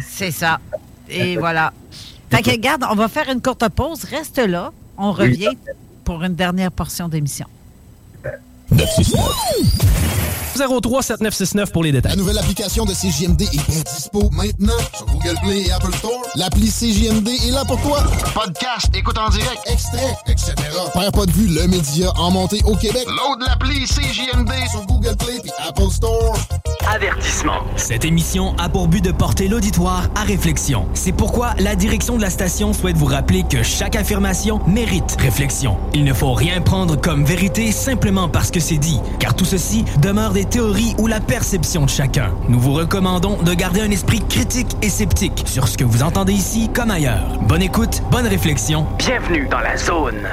c'est 0.02 0.32
ça. 0.32 0.60
Et 1.10 1.38
voilà. 1.38 1.74
Fait 2.32 2.42
que, 2.42 2.52
regarde, 2.52 2.86
on 2.90 2.96
va 2.96 3.08
faire 3.08 3.30
une 3.30 3.42
courte 3.42 3.68
pause. 3.70 4.04
Reste 4.04 4.40
là. 4.40 4.72
On 4.98 5.12
revient 5.12 5.56
pour 6.04 6.24
une 6.24 6.36
dernière 6.36 6.72
portion 6.72 7.08
d'émission. 7.08 7.48
03 10.58 11.04
7969 11.04 11.72
pour 11.72 11.84
les 11.84 11.92
détails. 11.92 12.12
La 12.12 12.18
nouvelle 12.18 12.38
application 12.38 12.86
de 12.86 12.94
CJMD 12.94 13.42
est 13.42 13.70
bien 13.70 13.82
dispo 13.94 14.30
maintenant 14.32 14.74
sur 14.96 15.06
Google 15.08 15.36
Play 15.44 15.64
et 15.68 15.72
Apple 15.72 15.94
Store. 15.96 16.22
L'appli 16.36 16.70
CJMD 16.70 17.28
est 17.28 17.52
là 17.52 17.66
pour 17.66 17.82
toi. 17.82 18.02
Podcast, 18.34 18.88
écoute 18.94 19.18
en 19.18 19.30
direct, 19.30 19.62
extrait, 19.66 20.16
etc. 20.28 20.54
Père 20.94 21.12
pas 21.12 21.26
de 21.26 21.32
vue, 21.32 21.48
le 21.48 21.68
média 21.68 22.12
en 22.16 22.32
montée 22.32 22.62
au 22.66 22.76
Québec. 22.76 23.06
Load 23.06 23.42
l'appli 23.46 23.86
CJMD 23.86 24.52
sur 24.72 24.86
Google 24.86 25.16
Play 25.18 25.42
et 25.44 25.68
Apple 25.68 25.92
Store. 25.92 26.38
Avertissement. 26.88 27.62
Cette 27.76 28.06
émission 28.06 28.56
a 28.58 28.70
pour 28.70 28.88
but 28.88 29.04
de 29.04 29.12
porter 29.12 29.48
l'auditoire 29.48 30.04
à 30.16 30.22
réflexion. 30.22 30.86
C'est 30.94 31.12
pourquoi 31.12 31.54
la 31.60 31.76
direction 31.76 32.16
de 32.16 32.22
la 32.22 32.30
station 32.30 32.74
souhaite 32.74 32.96
vous 32.96 33.08
rappeler 33.08 33.44
que 33.44 33.64
chaque 33.64 33.96
affirmation 33.96 34.62
mérite 34.68 35.18
réflexion. 35.20 35.78
Il 35.94 36.04
ne 36.04 36.14
faut 36.14 36.34
rien 36.34 36.62
prendre 36.62 36.96
comme 36.96 37.26
vérité 37.26 37.72
simplement 37.72 38.30
parce 38.30 38.52
que 38.52 38.60
c'est 38.66 38.78
dit, 38.78 39.00
car 39.20 39.36
tout 39.36 39.46
ceci 39.46 39.86
demeure 40.02 40.34
des 40.34 40.46
théories 40.46 40.96
ou 40.98 41.06
la 41.06 41.20
perception 41.20 41.86
de 41.86 41.90
chacun. 41.90 42.34
Nous 42.50 42.60
vous 42.60 42.74
recommandons 42.74 43.38
de 43.44 43.54
garder 43.54 43.82
un 43.82 43.92
esprit 43.92 44.22
critique 44.28 44.76
et 44.82 44.90
sceptique 44.90 45.44
sur 45.46 45.68
ce 45.68 45.78
que 45.78 45.84
vous 45.84 46.02
entendez 46.02 46.34
ici 46.34 46.68
comme 46.74 46.90
ailleurs. 46.90 47.38
Bonne 47.44 47.62
écoute, 47.62 48.02
bonne 48.10 48.26
réflexion. 48.26 48.88
Bienvenue 48.98 49.48
dans 49.52 49.60
la 49.60 49.78
zone. 49.78 50.28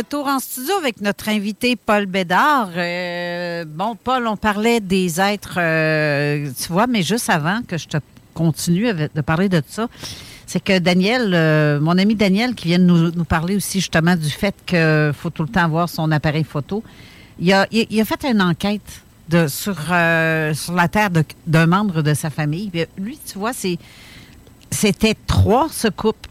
Retour 0.00 0.28
en 0.28 0.38
studio 0.38 0.72
avec 0.78 1.02
notre 1.02 1.28
invité 1.28 1.76
Paul 1.76 2.06
Bédard. 2.06 2.70
Euh, 2.74 3.66
bon, 3.66 3.96
Paul, 4.02 4.26
on 4.26 4.36
parlait 4.38 4.80
des 4.80 5.20
êtres, 5.20 5.58
euh, 5.58 6.48
tu 6.58 6.72
vois, 6.72 6.86
mais 6.86 7.02
juste 7.02 7.28
avant 7.28 7.60
que 7.68 7.76
je 7.76 7.86
te 7.86 7.98
continue 8.32 8.94
de 8.94 9.20
parler 9.20 9.50
de 9.50 9.62
ça, 9.68 9.88
c'est 10.46 10.64
que 10.64 10.78
Daniel, 10.78 11.32
euh, 11.34 11.80
mon 11.80 11.98
ami 11.98 12.14
Daniel, 12.14 12.54
qui 12.54 12.68
vient 12.68 12.78
de 12.78 12.84
nous, 12.84 13.24
parler 13.24 13.56
aussi 13.56 13.80
justement 13.80 14.16
du 14.16 14.30
fait 14.30 14.54
qu'il 14.64 15.12
faut 15.12 15.28
tout 15.28 15.42
le 15.42 15.50
temps 15.50 15.64
avoir 15.64 15.90
son 15.90 16.10
appareil 16.12 16.44
photo, 16.44 16.82
il 17.38 17.52
a, 17.52 17.66
fait 18.06 18.24
une 18.24 18.40
enquête 18.40 19.02
sur, 19.48 19.76
la 19.90 20.88
terre 20.90 21.10
d'un 21.46 21.66
membre 21.66 22.00
de 22.00 22.14
sa 22.14 22.30
famille. 22.30 22.70
lui, 22.96 23.18
tu 23.30 23.38
vois, 23.38 23.52
c'était 23.52 25.14
trois 25.26 25.68
se 25.68 25.88
coupent 25.88 26.26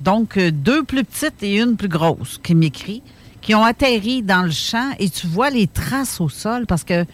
donc, 0.00 0.36
euh, 0.36 0.50
deux 0.50 0.84
plus 0.84 1.04
petites 1.04 1.42
et 1.42 1.56
une 1.56 1.76
plus 1.76 1.88
grosse, 1.88 2.38
qui 2.42 2.54
m'écrit, 2.54 3.02
qui 3.40 3.54
ont 3.54 3.64
atterri 3.64 4.22
dans 4.22 4.42
le 4.42 4.50
champ 4.50 4.90
et 4.98 5.08
tu 5.10 5.26
vois 5.26 5.50
les 5.50 5.66
traces 5.66 6.20
au 6.20 6.28
sol 6.28 6.66
parce 6.66 6.84
que 6.84 7.04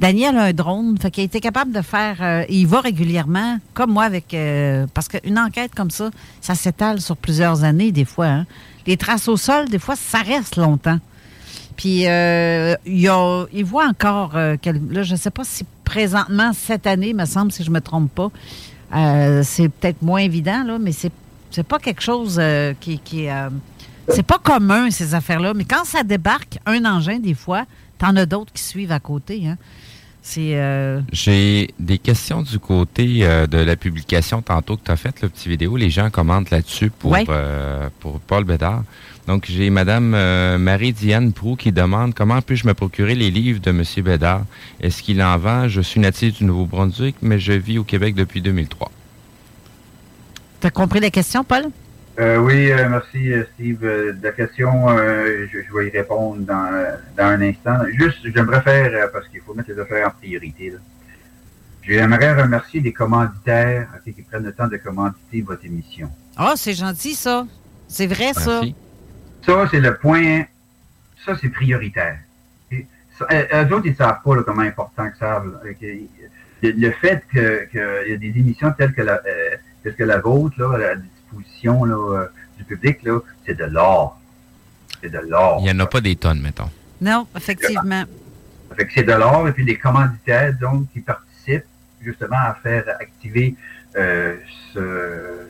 Daniel 0.00 0.36
a 0.36 0.44
un 0.44 0.52
drone, 0.52 0.98
fait 0.98 1.10
qu'il 1.12 1.22
a 1.22 1.24
été 1.24 1.38
capable 1.38 1.70
de 1.70 1.80
faire. 1.80 2.16
Euh, 2.20 2.44
il 2.48 2.66
va 2.66 2.80
régulièrement, 2.80 3.58
comme 3.74 3.92
moi, 3.92 4.04
avec. 4.04 4.34
Euh, 4.34 4.86
parce 4.92 5.06
qu'une 5.06 5.38
enquête 5.38 5.72
comme 5.74 5.90
ça, 5.90 6.10
ça 6.40 6.56
s'étale 6.56 7.00
sur 7.00 7.16
plusieurs 7.16 7.62
années, 7.62 7.92
des 7.92 8.04
fois. 8.04 8.26
Hein. 8.26 8.46
Les 8.88 8.96
traces 8.96 9.28
au 9.28 9.36
sol, 9.36 9.68
des 9.68 9.78
fois, 9.78 9.94
ça 9.94 10.18
reste 10.18 10.56
longtemps. 10.56 10.98
Puis, 11.76 12.02
il, 12.02 12.76
il 13.52 13.64
voit 13.64 13.86
encore. 13.86 14.34
là, 14.34 14.56
je 14.62 15.12
ne 15.12 15.16
sais 15.16 15.30
pas 15.30 15.44
si 15.44 15.64
présentement, 15.84 16.52
cette 16.52 16.86
année, 16.86 17.14
me 17.14 17.24
semble, 17.24 17.52
si 17.52 17.62
je 17.62 17.70
ne 17.70 17.74
me 17.74 17.80
trompe 17.80 18.10
pas, 18.12 18.30
c'est 19.42 19.68
peut-être 19.68 20.02
moins 20.02 20.20
évident, 20.20 20.64
là, 20.64 20.78
mais 20.78 20.92
c'est 20.92 21.12
c'est 21.54 21.62
pas 21.62 21.78
quelque 21.78 22.02
chose 22.02 22.38
euh, 22.40 22.74
qui, 22.80 22.98
qui 22.98 23.28
euh, 23.28 23.48
c'est 24.08 24.24
pas 24.24 24.38
commun, 24.38 24.90
ces 24.90 25.14
affaires-là. 25.14 25.54
Mais 25.54 25.64
quand 25.64 25.84
ça 25.84 26.02
débarque, 26.02 26.58
un 26.66 26.84
engin, 26.84 27.20
des 27.20 27.34
fois, 27.34 27.64
t'en 27.98 28.16
as 28.16 28.26
d'autres 28.26 28.52
qui 28.52 28.62
suivent 28.62 28.90
à 28.90 28.98
côté. 28.98 29.46
Hein. 29.46 29.56
C'est. 30.20 30.56
Euh, 30.56 31.00
J'ai 31.12 31.70
des 31.78 31.98
questions 31.98 32.42
du 32.42 32.58
côté 32.58 33.20
de 33.20 33.58
la 33.58 33.76
publication 33.76 34.42
tantôt 34.42 34.76
que 34.76 34.82
tu 34.84 34.90
as 34.90 34.96
faite, 34.96 35.22
le 35.22 35.28
petit 35.28 35.48
vidéo. 35.48 35.76
Les 35.76 35.90
gens 35.90 36.10
commentent 36.10 36.50
là-dessus 36.50 36.90
pour, 36.90 37.16
pour 38.00 38.20
Paul 38.20 38.44
Bédard. 38.44 38.82
Donc, 39.28 39.44
j'ai 39.48 39.70
Madame 39.70 40.10
Marie-Diane 40.58 41.32
Prou 41.32 41.56
qui 41.56 41.72
demande 41.72 42.14
comment 42.14 42.42
puis-je 42.42 42.66
me 42.66 42.74
procurer 42.74 43.14
les 43.14 43.30
livres 43.30 43.60
de 43.60 43.70
M. 43.70 43.84
Bédard? 44.02 44.44
Est-ce 44.80 45.02
qu'il 45.02 45.22
en 45.22 45.36
vend? 45.38 45.68
Je 45.68 45.82
suis 45.82 46.00
natif 46.00 46.38
du 46.38 46.44
Nouveau-Brunswick, 46.44 47.16
mais 47.22 47.38
je 47.38 47.52
vis 47.52 47.78
au 47.78 47.84
Québec 47.84 48.14
depuis 48.14 48.40
2003. 48.40 48.90
Tu 50.64 50.68
as 50.68 50.70
compris 50.70 50.98
la 50.98 51.10
question, 51.10 51.44
Paul? 51.44 51.64
Euh, 52.18 52.38
oui, 52.38 52.72
euh, 52.72 52.88
merci, 52.88 53.30
euh, 53.30 53.44
Steve. 53.52 53.84
la 54.22 54.32
question, 54.32 54.88
je, 54.96 55.76
vais 55.76 55.88
y 55.88 55.90
répondre 55.90 56.38
dans, 56.38 56.96
un 57.18 57.42
instant. 57.42 57.80
Juste, 57.92 58.20
j'aimerais 58.34 58.62
faire, 58.62 59.12
parce 59.12 59.28
qu'il 59.28 59.42
faut 59.42 59.52
mettre 59.52 59.72
les 59.72 59.78
affaires 59.78 60.08
en 60.08 60.10
priorité. 60.12 60.72
J'aimerais 61.82 62.40
remercier 62.40 62.80
les 62.80 62.94
commanditaires 62.94 63.88
qui 64.04 64.12
prennent 64.22 64.44
le 64.44 64.54
temps 64.54 64.66
de 64.66 64.78
commanditer 64.78 65.42
votre 65.42 65.66
émission. 65.66 66.10
Ah, 66.34 66.52
oh, 66.52 66.56
c'est 66.56 66.72
gentil, 66.72 67.14
ça. 67.14 67.46
C'est 67.86 68.06
vrai, 68.06 68.32
ça. 68.32 68.62
Ça, 69.44 69.68
c'est 69.70 69.80
le 69.80 69.98
point. 69.98 70.44
Ça, 71.26 71.36
c'est 71.38 71.50
prioritaire. 71.50 72.20
Et, 72.70 72.86
eux 73.20 73.74
autres, 73.74 73.84
ils 73.84 73.90
ne 73.90 73.96
savent 73.96 74.22
pas 74.24 74.42
comment 74.42 74.62
important 74.62 75.10
que 75.10 75.18
ça. 75.18 75.44
Le, 76.62 76.90
fait 76.92 77.22
qu'il 77.30 78.08
y 78.08 78.14
a 78.14 78.16
des 78.16 78.32
émissions 78.34 78.72
telles 78.72 78.94
que 78.94 79.02
la 79.02 79.20
parce 79.84 79.96
que 79.96 80.04
la 80.04 80.18
vôtre, 80.18 80.58
là, 80.58 80.74
à 80.74 80.78
la 80.78 80.96
disposition 80.96 81.86
euh, 81.86 82.24
du 82.56 82.64
public, 82.64 83.02
là, 83.02 83.20
c'est 83.44 83.56
de 83.56 83.64
l'or. 83.64 84.18
C'est 85.02 85.10
de 85.10 85.18
l'or. 85.18 85.58
Il 85.60 85.64
n'y 85.64 85.70
en 85.70 85.80
a 85.80 85.86
pas 85.86 86.00
des 86.00 86.16
tonnes, 86.16 86.40
mettons. 86.40 86.70
Non, 87.00 87.26
effectivement. 87.36 88.04
Fait 88.74 88.86
que 88.86 88.92
c'est 88.94 89.02
de 89.02 89.12
l'or, 89.12 89.46
et 89.46 89.52
puis 89.52 89.64
des 89.64 89.76
commanditaires, 89.76 90.54
donc, 90.58 90.90
qui 90.92 91.00
participent 91.00 91.66
justement 92.00 92.38
à 92.38 92.54
faire 92.62 92.84
activer 92.98 93.54
euh, 93.96 94.36
ce, 94.72 95.48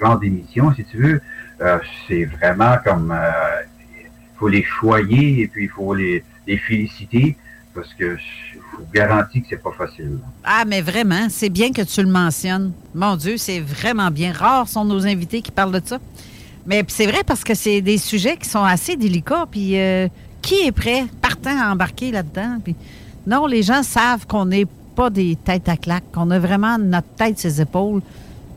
genre 0.00 0.18
d'émission, 0.18 0.72
si 0.72 0.84
tu 0.84 0.96
veux. 0.98 1.20
Euh, 1.60 1.78
c'est 2.06 2.24
vraiment 2.24 2.78
comme... 2.84 3.14
Il 4.00 4.38
faut 4.38 4.48
les 4.48 4.62
choyer, 4.62 5.42
et 5.42 5.48
puis 5.48 5.64
il 5.64 5.70
faut 5.70 5.94
les, 5.94 6.24
les 6.46 6.58
féliciter, 6.58 7.36
parce 7.74 7.92
que 7.94 8.16
garantis 8.92 9.42
que 9.42 9.48
c'est 9.50 9.62
pas 9.62 9.72
facile. 9.72 10.18
Ah, 10.44 10.64
mais 10.66 10.80
vraiment, 10.80 11.26
c'est 11.28 11.48
bien 11.48 11.72
que 11.72 11.82
tu 11.82 12.02
le 12.02 12.08
mentionnes. 12.08 12.72
Mon 12.94 13.16
Dieu, 13.16 13.36
c'est 13.36 13.60
vraiment 13.60 14.10
bien. 14.10 14.32
Rares 14.32 14.68
sont 14.68 14.84
nos 14.84 15.06
invités 15.06 15.42
qui 15.42 15.50
parlent 15.50 15.72
de 15.72 15.80
ça. 15.84 15.98
Mais 16.66 16.84
c'est 16.88 17.06
vrai 17.06 17.22
parce 17.26 17.44
que 17.44 17.54
c'est 17.54 17.80
des 17.80 17.98
sujets 17.98 18.36
qui 18.36 18.48
sont 18.48 18.64
assez 18.64 18.96
délicats. 18.96 19.46
Puis 19.50 19.78
euh, 19.78 20.08
qui 20.44 20.66
est 20.66 20.72
prêt, 20.72 21.04
partant 21.22 21.58
à 21.58 21.72
embarquer 21.72 22.10
là-dedans? 22.10 22.58
Non, 23.26 23.46
les 23.46 23.62
gens 23.62 23.82
savent 23.82 24.26
qu'on 24.26 24.46
n'est 24.46 24.66
pas 24.94 25.10
des 25.10 25.36
têtes 25.36 25.68
à 25.68 25.76
claque, 25.76 26.04
qu'on 26.12 26.30
a 26.30 26.38
vraiment 26.38 26.78
notre 26.78 27.08
tête, 27.16 27.38
ses 27.38 27.60
épaules. 27.60 28.02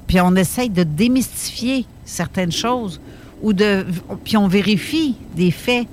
Puis 0.05 0.19
on 0.21 0.35
essaye 0.35 0.69
de 0.69 0.83
démystifier 0.83 1.85
certaines 2.05 2.51
choses 2.51 2.99
ou 3.41 3.53
de. 3.53 3.85
Puis 4.23 4.37
on 4.37 4.47
vérifie 4.47 5.15
des 5.35 5.51
faits. 5.51 5.87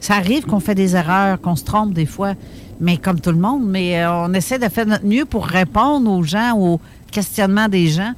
Ça 0.00 0.14
arrive 0.14 0.46
qu'on 0.46 0.60
fait 0.60 0.74
des 0.74 0.96
erreurs, 0.96 1.40
qu'on 1.40 1.56
se 1.56 1.64
trompe 1.64 1.92
des 1.92 2.06
fois 2.06 2.34
mais 2.80 2.96
comme 2.96 3.20
tout 3.20 3.30
le 3.30 3.38
monde, 3.38 3.62
mais 3.66 4.02
euh, 4.02 4.12
on 4.12 4.32
essaie 4.34 4.58
de 4.58 4.68
faire 4.68 4.86
notre 4.86 5.04
mieux 5.04 5.24
pour 5.24 5.46
répondre 5.46 6.10
aux 6.10 6.22
gens, 6.22 6.56
aux 6.56 6.80
questionnements 7.10 7.68
des 7.68 7.88
gens. 7.88 8.14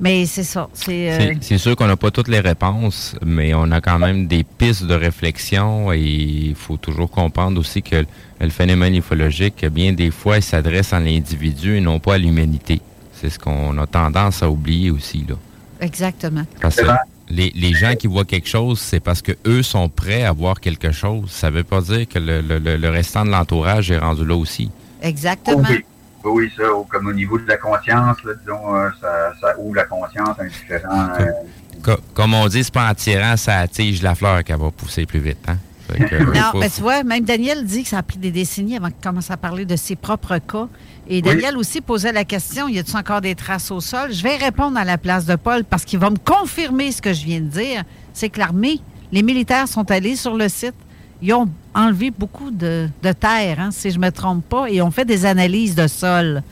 Mais 0.00 0.26
c'est 0.26 0.44
ça. 0.44 0.68
C'est 0.74 1.10
euh, 1.10 1.58
sûr 1.58 1.74
qu'on 1.74 1.86
n'a 1.86 1.96
pas 1.96 2.12
toutes 2.12 2.28
les 2.28 2.38
réponses, 2.38 3.16
mais 3.24 3.52
on 3.54 3.70
a 3.72 3.80
quand 3.80 3.98
même 3.98 4.28
des 4.28 4.44
pistes 4.44 4.84
de 4.84 4.94
réflexion 4.94 5.92
et 5.92 5.98
il 6.00 6.54
faut 6.54 6.76
toujours 6.76 7.10
comprendre 7.10 7.58
aussi 7.58 7.82
que 7.82 8.04
le 8.40 8.50
phénomène 8.50 8.94
ufologique, 8.94 9.66
bien 9.66 9.92
des 9.92 10.12
fois, 10.12 10.36
il 10.36 10.42
s'adresse 10.42 10.92
à 10.92 11.00
l'individu 11.00 11.76
et 11.76 11.80
non 11.80 11.98
pas 11.98 12.14
à 12.14 12.18
l'humanité. 12.18 12.80
C'est 13.12 13.30
ce 13.30 13.38
qu'on 13.40 13.76
a 13.78 13.86
tendance 13.88 14.42
à 14.44 14.50
oublier 14.50 14.92
aussi. 14.92 15.24
Là. 15.28 15.34
Exactement. 15.80 16.44
Parce 16.60 16.80
que 17.28 17.34
les, 17.34 17.74
gens 17.74 17.94
qui 17.94 18.06
voient 18.06 18.24
quelque 18.24 18.48
chose, 18.48 18.80
c'est 18.80 19.00
parce 19.00 19.22
que 19.22 19.32
eux 19.46 19.62
sont 19.62 19.88
prêts 19.88 20.24
à 20.24 20.32
voir 20.32 20.60
quelque 20.60 20.92
chose. 20.92 21.30
Ça 21.30 21.50
ne 21.50 21.56
veut 21.56 21.64
pas 21.64 21.80
dire 21.80 22.08
que 22.08 22.18
le, 22.18 22.88
restant 22.88 23.24
de 23.24 23.30
l'entourage 23.30 23.90
est 23.90 23.98
rendu 23.98 24.24
là 24.24 24.36
aussi. 24.36 24.70
Exactement. 25.02 25.62
oui. 25.68 25.84
oui, 26.24 26.52
ça, 26.56 26.64
comme 26.88 27.06
au 27.06 27.12
niveau 27.12 27.38
de 27.38 27.46
la 27.46 27.56
conscience, 27.56 28.16
disons, 28.40 28.74
euh, 28.74 28.88
ça, 29.40 29.54
ouvre 29.58 29.76
la 29.76 29.84
conscience 29.84 30.38
à 30.38 30.42
un 30.42 30.46
différent. 30.46 31.08
Euh, 31.20 31.96
comme 32.14 32.34
on 32.34 32.48
dit, 32.48 32.64
c'est 32.64 32.74
pas 32.74 32.90
en 32.90 32.94
tirant 32.94 33.36
ça 33.36 33.66
tige 33.68 34.02
la 34.02 34.14
fleur 34.14 34.42
qu'elle 34.42 34.58
va 34.58 34.70
pousser 34.70 35.06
plus 35.06 35.20
vite. 35.20 35.38
Hein? 35.46 35.58
Non, 35.98 36.60
mais 36.60 36.70
tu 36.70 36.80
vois, 36.80 37.02
même 37.02 37.24
Daniel 37.24 37.64
dit 37.64 37.82
que 37.82 37.88
ça 37.88 37.98
a 37.98 38.02
pris 38.02 38.18
des 38.18 38.30
décennies 38.30 38.76
avant 38.76 38.88
qu'il 38.88 39.02
commence 39.02 39.30
à 39.30 39.36
parler 39.36 39.64
de 39.64 39.76
ses 39.76 39.96
propres 39.96 40.38
cas. 40.38 40.68
Et 41.08 41.22
Daniel 41.22 41.56
aussi 41.56 41.80
posait 41.80 42.12
la 42.12 42.24
question, 42.24 42.68
y 42.68 42.78
a-t-il 42.78 42.96
encore 42.96 43.20
des 43.20 43.34
traces 43.34 43.70
au 43.70 43.80
sol? 43.80 44.12
Je 44.12 44.22
vais 44.22 44.36
répondre 44.36 44.78
à 44.78 44.84
la 44.84 44.98
place 44.98 45.24
de 45.24 45.36
Paul 45.36 45.64
parce 45.64 45.84
qu'il 45.84 45.98
va 45.98 46.10
me 46.10 46.18
confirmer 46.18 46.92
ce 46.92 47.00
que 47.00 47.12
je 47.12 47.24
viens 47.24 47.40
de 47.40 47.46
dire. 47.46 47.84
C'est 48.12 48.28
que 48.28 48.38
l'armée, 48.38 48.80
les 49.10 49.22
militaires 49.22 49.68
sont 49.68 49.90
allés 49.90 50.16
sur 50.16 50.36
le 50.36 50.48
site. 50.48 50.74
Ils 51.22 51.32
ont 51.32 51.48
enlevé 51.74 52.10
beaucoup 52.10 52.50
de, 52.50 52.88
terre, 53.02 53.58
hein, 53.58 53.70
si 53.72 53.90
je 53.90 53.98
ne 53.98 54.04
me 54.04 54.10
trompe 54.10 54.44
pas, 54.44 54.70
et 54.70 54.82
ont 54.82 54.90
fait 54.90 55.04
des 55.04 55.24
analyses 55.24 55.74
de 55.74 55.86
sol. 55.86 56.42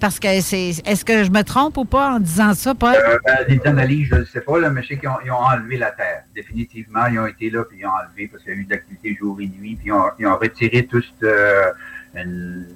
Parce 0.00 0.18
que 0.18 0.40
c'est. 0.40 0.70
Est-ce 0.84 1.04
que 1.04 1.24
je 1.24 1.30
me 1.30 1.42
trompe 1.42 1.76
ou 1.78 1.84
pas 1.84 2.12
en 2.12 2.20
disant 2.20 2.52
ça, 2.54 2.74
Paul? 2.74 2.94
Euh, 2.94 3.18
ben, 3.48 3.60
analyses, 3.64 4.08
je 4.08 4.16
ne 4.16 4.24
sais 4.24 4.40
pas, 4.40 4.58
là, 4.58 4.70
mais 4.70 4.82
je 4.82 4.88
sais 4.88 4.98
qu'ils 4.98 5.08
ont, 5.08 5.34
enlevé 5.34 5.78
la 5.78 5.90
terre. 5.90 6.24
Définitivement, 6.34 7.06
ils 7.06 7.18
ont 7.18 7.26
été 7.26 7.50
là, 7.50 7.64
puis 7.64 7.78
ils 7.80 7.86
ont 7.86 7.90
enlevé 7.90 8.28
parce 8.28 8.42
qu'il 8.42 8.52
y 8.52 8.56
a 8.56 8.58
eu 8.60 8.64
de 8.64 8.70
l'activité 8.70 9.14
jour 9.14 9.40
et 9.40 9.46
nuit, 9.46 9.76
puis 9.76 9.90
ils 10.18 10.26
ont, 10.26 10.36
retiré 10.36 10.86
tout 10.86 11.02
euh, 11.22 11.72
une 12.14 12.66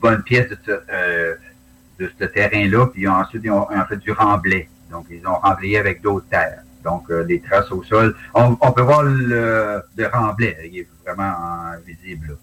bonne 0.00 0.22
pièce 0.22 0.48
de 0.48 0.58
ce, 0.64 0.70
euh, 0.90 2.26
terrain-là, 2.32 2.86
puis 2.86 3.06
ensuite 3.06 3.42
ils 3.44 3.50
ont, 3.50 3.68
fait 3.88 3.98
du 3.98 4.12
remblai. 4.12 4.68
Donc, 4.90 5.06
ils 5.10 5.26
ont 5.26 5.36
remblayé 5.36 5.78
avec 5.78 6.00
d'autres 6.00 6.26
terres. 6.28 6.62
Donc, 6.84 7.12
des 7.26 7.40
traces 7.40 7.70
au 7.70 7.82
sol. 7.84 8.14
On, 8.34 8.72
peut 8.72 8.82
voir 8.82 9.04
le, 9.04 9.82
le 9.96 10.06
remblai, 10.08 10.56
il 10.64 10.78
est 10.80 10.88
vraiment 11.04 11.34
visible. 11.86 12.28
Là 12.28 12.34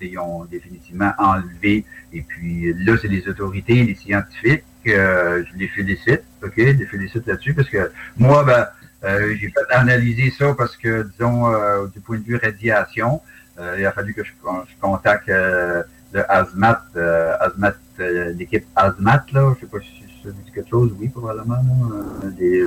ils 0.00 0.18
ont 0.18 0.44
définitivement 0.44 1.12
enlevé. 1.18 1.84
Et 2.12 2.22
puis 2.22 2.72
là, 2.74 2.96
c'est 3.00 3.08
les 3.08 3.26
autorités, 3.28 3.84
les 3.84 3.94
scientifiques. 3.94 4.64
Euh, 4.88 5.42
je 5.52 5.58
les 5.58 5.68
félicite, 5.68 6.22
OK? 6.42 6.52
Je 6.56 6.62
les 6.62 6.86
félicite 6.86 7.26
là-dessus 7.26 7.54
parce 7.54 7.68
que 7.68 7.90
moi, 8.16 8.44
ben, 8.44 8.66
euh, 9.04 9.34
j'ai 9.40 9.48
fait 9.48 9.74
analyser 9.74 10.32
ça 10.36 10.54
parce 10.56 10.76
que, 10.76 11.02
disons, 11.12 11.52
euh, 11.52 11.86
du 11.88 12.00
point 12.00 12.18
de 12.18 12.24
vue 12.24 12.36
radiation, 12.36 13.20
il 13.78 13.86
a 13.86 13.92
fallu 13.92 14.12
que 14.12 14.22
je, 14.22 14.32
contacte 14.82 15.28
le 15.28 16.30
Azmat, 16.30 16.82
Azmat 17.40 17.74
l'équipe 18.36 18.66
Azmat, 18.76 19.24
là, 19.32 19.54
je 19.54 19.60
sais 19.60 19.66
pas 19.66 19.78
si 19.80 20.04
ça 20.22 20.30
dit 20.30 20.52
quelque 20.52 20.68
chose, 20.68 20.92
oui, 20.98 21.08
probablement, 21.08 21.56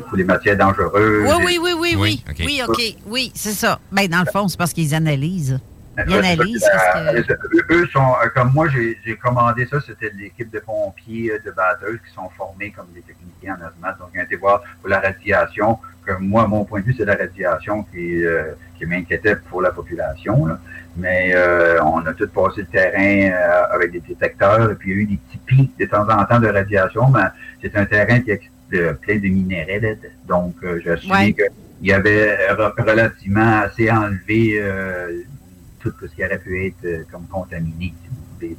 pour 0.07 0.17
les 0.17 0.23
matières 0.23 0.57
dangereuses. 0.57 1.31
Oui, 1.31 1.43
oui, 1.45 1.59
oui, 1.61 1.73
oui, 1.79 1.95
oui, 1.95 2.23
oui, 2.39 2.61
OK, 2.67 2.95
oui, 3.05 3.31
c'est 3.35 3.51
ça. 3.51 3.79
Mais 3.91 4.07
ben, 4.07 4.17
dans 4.17 4.25
le 4.25 4.31
fond, 4.31 4.47
c'est 4.47 4.57
parce 4.57 4.73
qu'ils 4.73 4.95
analysent. 4.95 5.59
Euh, 6.07 7.23
eux 7.71 7.87
sont, 7.87 8.13
euh, 8.23 8.29
comme 8.33 8.51
moi, 8.53 8.67
j'ai 8.69 9.15
commandé 9.17 9.65
ça, 9.65 9.79
c'était 9.85 10.11
l'équipe 10.17 10.49
de 10.51 10.59
pompiers 10.59 11.39
de 11.45 11.51
batteurs 11.51 11.93
qui 12.05 12.13
sont 12.13 12.29
formés 12.37 12.71
comme 12.71 12.87
des 12.93 13.01
techniciens 13.01 13.55
en 13.55 13.65
asthme. 13.65 13.99
Donc, 13.99 14.09
ils 14.13 14.19
ont 14.19 14.23
été 14.23 14.35
voir 14.35 14.63
pour 14.81 14.89
la 14.89 14.99
radiation. 14.99 15.79
Que 16.05 16.13
moi, 16.13 16.47
mon 16.47 16.65
point 16.65 16.79
de 16.79 16.85
vue, 16.85 16.95
c'est 16.97 17.05
la 17.05 17.15
radiation 17.15 17.83
qui, 17.83 18.23
qui 18.77 18.85
m'inquiétait 18.85 19.35
pour 19.35 19.61
la 19.61 19.71
population. 19.71 20.47
Mais 20.97 21.35
on 21.83 21.99
a 22.05 22.13
tout 22.13 22.27
passé 22.29 22.61
le 22.61 22.67
terrain 22.67 23.35
avec 23.71 23.91
des 23.91 23.99
détecteurs, 23.99 24.71
et 24.71 24.75
puis 24.75 24.91
il 24.91 24.95
y 24.95 24.99
a 24.99 25.01
eu 25.01 25.05
des 25.05 25.17
petits 25.17 25.37
pics 25.45 25.77
de 25.77 25.85
temps 25.85 26.09
en 26.09 26.25
temps 26.25 26.39
de 26.39 26.47
radiation, 26.47 27.09
mais 27.09 27.25
c'est 27.61 27.75
un 27.75 27.85
terrain 27.85 28.21
qui 28.21 28.31
est 28.31 28.41
plein 28.69 29.17
de 29.17 29.27
minéraux. 29.27 29.97
Donc, 30.27 30.55
j'ai 30.83 30.91
assumé 30.91 31.33
qu'il 31.33 31.87
y 31.87 31.93
avait 31.93 32.37
relativement 32.51 33.61
assez 33.61 33.91
enlevé 33.91 34.63
tout 35.81 35.93
ce 36.01 36.07
qui 36.07 36.23
aurait 36.23 36.39
pu 36.39 36.67
être 36.67 36.85
euh, 36.85 37.03
comme 37.11 37.25
contaminé, 37.27 37.93
si 38.03 38.09
vous 38.09 38.15
voulez. 38.35 38.57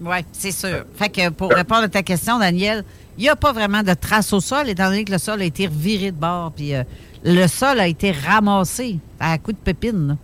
Oui, 0.00 0.18
c'est 0.32 0.52
sûr. 0.52 0.84
Fait 0.94 1.08
que 1.08 1.28
pour 1.30 1.50
répondre 1.50 1.82
à 1.82 1.88
ta 1.88 2.02
question, 2.02 2.38
Daniel, 2.38 2.84
il 3.16 3.22
n'y 3.22 3.28
a 3.28 3.36
pas 3.36 3.52
vraiment 3.52 3.82
de 3.82 3.94
traces 3.94 4.32
au 4.32 4.40
sol, 4.40 4.68
étant 4.68 4.90
donné 4.90 5.04
que 5.04 5.10
le 5.10 5.18
sol 5.18 5.40
a 5.40 5.44
été 5.44 5.66
reviré 5.66 6.12
de 6.12 6.16
bord, 6.16 6.52
puis 6.52 6.74
euh, 6.74 6.84
le 7.24 7.46
sol 7.48 7.80
a 7.80 7.88
été 7.88 8.12
ramassé 8.12 8.98
à 9.18 9.36
coup 9.38 9.52
de 9.52 9.58
pépine. 9.58 10.16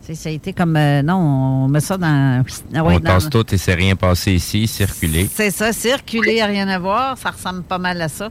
Ça 0.00 0.28
a 0.28 0.32
été 0.32 0.52
comme, 0.52 0.76
euh, 0.76 1.02
non, 1.02 1.16
on 1.16 1.68
met 1.68 1.80
ça 1.80 1.96
dans... 1.96 2.44
Ah 2.72 2.84
on 2.84 3.00
tasse 3.00 3.28
tout 3.28 3.44
et 3.52 3.58
c'est 3.58 3.74
rien 3.74 3.96
passé 3.96 4.34
ici, 4.34 4.68
circuler. 4.68 5.28
C'est 5.34 5.50
ça, 5.50 5.72
circuler, 5.72 6.44
rien 6.44 6.68
à 6.68 6.78
voir, 6.78 7.18
ça 7.18 7.30
ressemble 7.30 7.64
pas 7.64 7.78
mal 7.78 8.00
à 8.00 8.08
ça. 8.08 8.30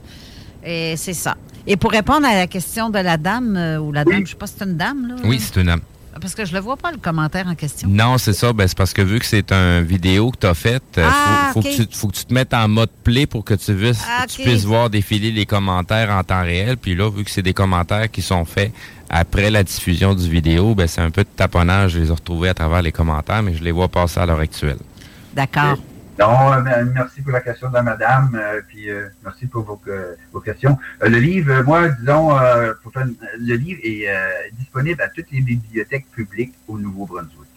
Et 0.64 0.96
c'est 0.96 1.14
ça. 1.14 1.36
Et 1.68 1.76
pour 1.76 1.92
répondre 1.92 2.26
à 2.26 2.34
la 2.34 2.48
question 2.48 2.90
de 2.90 3.00
la 3.00 3.18
dame, 3.18 3.80
ou 3.82 3.92
la 3.92 4.06
dame, 4.06 4.20
je 4.20 4.22
ne 4.22 4.26
sais 4.28 4.36
pas 4.36 4.48
si 4.48 4.54
c'est 4.58 4.64
une 4.64 4.78
dame, 4.78 5.08
là? 5.08 5.16
Oui, 5.26 5.38
c'est 5.38 5.60
une 5.60 5.68
dame. 5.68 5.82
Parce 6.20 6.34
que 6.34 6.46
je 6.46 6.52
ne 6.52 6.58
le 6.58 6.64
vois 6.64 6.78
pas, 6.78 6.92
le 6.92 6.98
commentaire 6.98 7.46
en 7.48 7.56
question. 7.56 7.90
Non, 7.90 8.18
c'est 8.18 8.34
ça. 8.34 8.54
Ben, 8.54 8.68
c'est 8.68 8.78
parce 8.78 8.94
que 8.94 9.02
vu 9.02 9.20
que 9.20 9.26
c'est 9.26 9.52
une 9.52 9.84
vidéo 9.84 10.32
que 10.32 10.38
tu 10.38 10.48
as 10.48 10.54
faite, 10.54 10.84
il 10.96 11.04
euh, 11.04 11.10
ah, 11.10 11.52
faut, 11.54 11.62
que 11.62 11.84
tu, 11.84 12.26
te 12.26 12.34
mettes 12.34 12.54
en 12.54 12.68
mode 12.70 12.90
play 13.04 13.26
pour 13.26 13.44
que 13.44 13.54
tu, 13.54 13.72
ah, 14.08 14.26
tu 14.28 14.42
puisses 14.42 14.64
voir 14.64 14.90
défiler 14.90 15.32
les 15.32 15.46
commentaires 15.46 16.10
en 16.12 16.24
temps 16.24 16.42
réel. 16.42 16.78
Puis 16.78 16.96
là, 16.96 17.10
vu 17.10 17.26
que 17.26 17.32
c'est 17.32 17.42
des 17.42 17.54
commentaires 17.54 18.10
qui 18.10 18.22
sont 18.22 18.46
faits 18.46 18.72
après 19.10 19.52
la 19.52 19.64
diffusion 19.64 20.16
du 20.16 20.30
vidéo, 20.30 20.74
ben, 20.74 20.88
c'est 20.88 21.02
un 21.02 21.12
peu 21.12 21.24
de 21.24 21.30
taponnage. 21.36 21.92
Je 21.92 22.00
les 22.00 22.08
ai 22.10 22.14
retrouvés 22.14 22.50
à 22.50 22.54
travers 22.54 22.82
les 22.82 22.94
commentaires, 22.94 23.44
mais 23.44 23.54
je 23.54 23.64
les 23.64 23.72
vois 23.72 23.90
passer 23.90 24.20
à 24.22 24.26
l'heure 24.26 24.40
actuelle. 24.40 24.80
D'accord. 25.34 25.78
Non, 26.18 26.54
euh, 26.54 26.86
merci 26.94 27.22
pour 27.22 27.34
la 27.34 27.42
question 27.42 27.68
de 27.68 27.74
la 27.74 27.84
madame, 27.84 28.32
euh, 28.36 28.62
puis 28.66 28.90
euh, 28.90 29.10
merci 29.22 29.48
pour 29.48 29.64
vos, 29.64 29.82
vos 30.32 30.40
questions. 30.40 30.78
le 31.02 31.18
livre, 31.18 31.62
moi, 31.64 31.90
disons, 31.90 32.30
pour 32.82 32.94
le 32.96 33.56
livre 33.56 33.80
est 33.84 34.52
disponible 34.54 35.02
à 35.02 35.10
toutes 35.10 35.30
les 35.32 35.42
bibliothèques 35.42 36.08
publiques 36.12 36.54
au 36.68 36.78
Nouveau-Brunswick. 36.78 37.50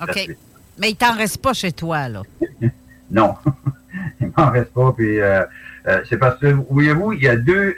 OK. 0.00 0.36
Mais 0.78 0.90
il 0.90 0.96
t'en 0.96 1.16
reste 1.16 1.38
pas 1.38 1.52
chez 1.52 1.72
toi, 1.72 2.08
là? 2.08 2.22
non, 3.10 3.34
il 4.20 4.30
m'en 4.36 4.50
reste 4.50 4.72
pas, 4.72 4.92
puis 4.92 5.18
c'est 6.08 6.18
parce 6.18 6.38
que, 6.38 6.46
voyez-vous, 6.70 7.12
il 7.14 7.22
y 7.22 7.28
a 7.28 7.36
deux, 7.36 7.74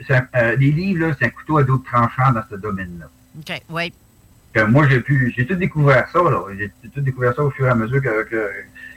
les 0.59 0.73
livres, 0.73 1.07
là, 1.07 1.17
c'est 1.19 1.27
un 1.27 1.31
couteau 1.31 1.57
à 1.57 1.65
double 1.65 1.85
tranchant 1.85 2.33
dans 2.33 2.43
ce 2.51 2.57
domaine-là. 2.57 3.07
OK, 3.39 3.63
oui. 3.71 3.93
moi, 4.69 4.87
j'ai 4.89 5.01
pu, 5.01 5.33
j'ai 5.35 5.47
tout 5.47 5.55
découvert 5.55 6.07
ça, 6.13 6.19
là. 6.19 6.43
J'ai 6.59 6.91
tout 6.91 7.01
découvert 7.01 7.35
ça 7.35 7.43
au 7.43 7.51
fur 7.51 7.67
et 7.67 7.71
à 7.71 7.75
mesure 7.75 8.03
que, 8.03 8.25
que 8.25 8.51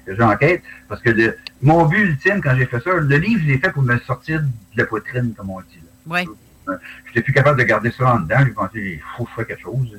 que 0.05 0.15
j'enquête. 0.15 0.61
Parce 0.87 1.01
que 1.01 1.35
mon 1.61 1.85
but 1.85 1.99
ultime, 1.99 2.41
quand 2.41 2.55
j'ai 2.55 2.65
fait 2.65 2.79
ça, 2.79 2.91
le 2.93 3.17
livre, 3.17 3.41
je 3.43 3.47
l'ai 3.47 3.57
fait 3.57 3.71
pour 3.71 3.83
me 3.83 3.97
sortir 3.99 4.41
de 4.41 4.47
la 4.75 4.85
poitrine, 4.85 5.33
comme 5.35 5.49
on 5.49 5.59
dit. 5.61 5.81
Oui. 6.05 6.27
Je 6.67 6.73
n'étais 7.07 7.21
plus 7.21 7.33
capable 7.33 7.59
de 7.59 7.63
garder 7.63 7.91
ça 7.91 8.15
en 8.15 8.19
dedans. 8.19 8.39
J'ai 8.45 8.51
pensé, 8.51 8.79
il 8.95 9.01
faut 9.17 9.27
faire 9.35 9.47
quelque 9.47 9.61
chose. 9.61 9.97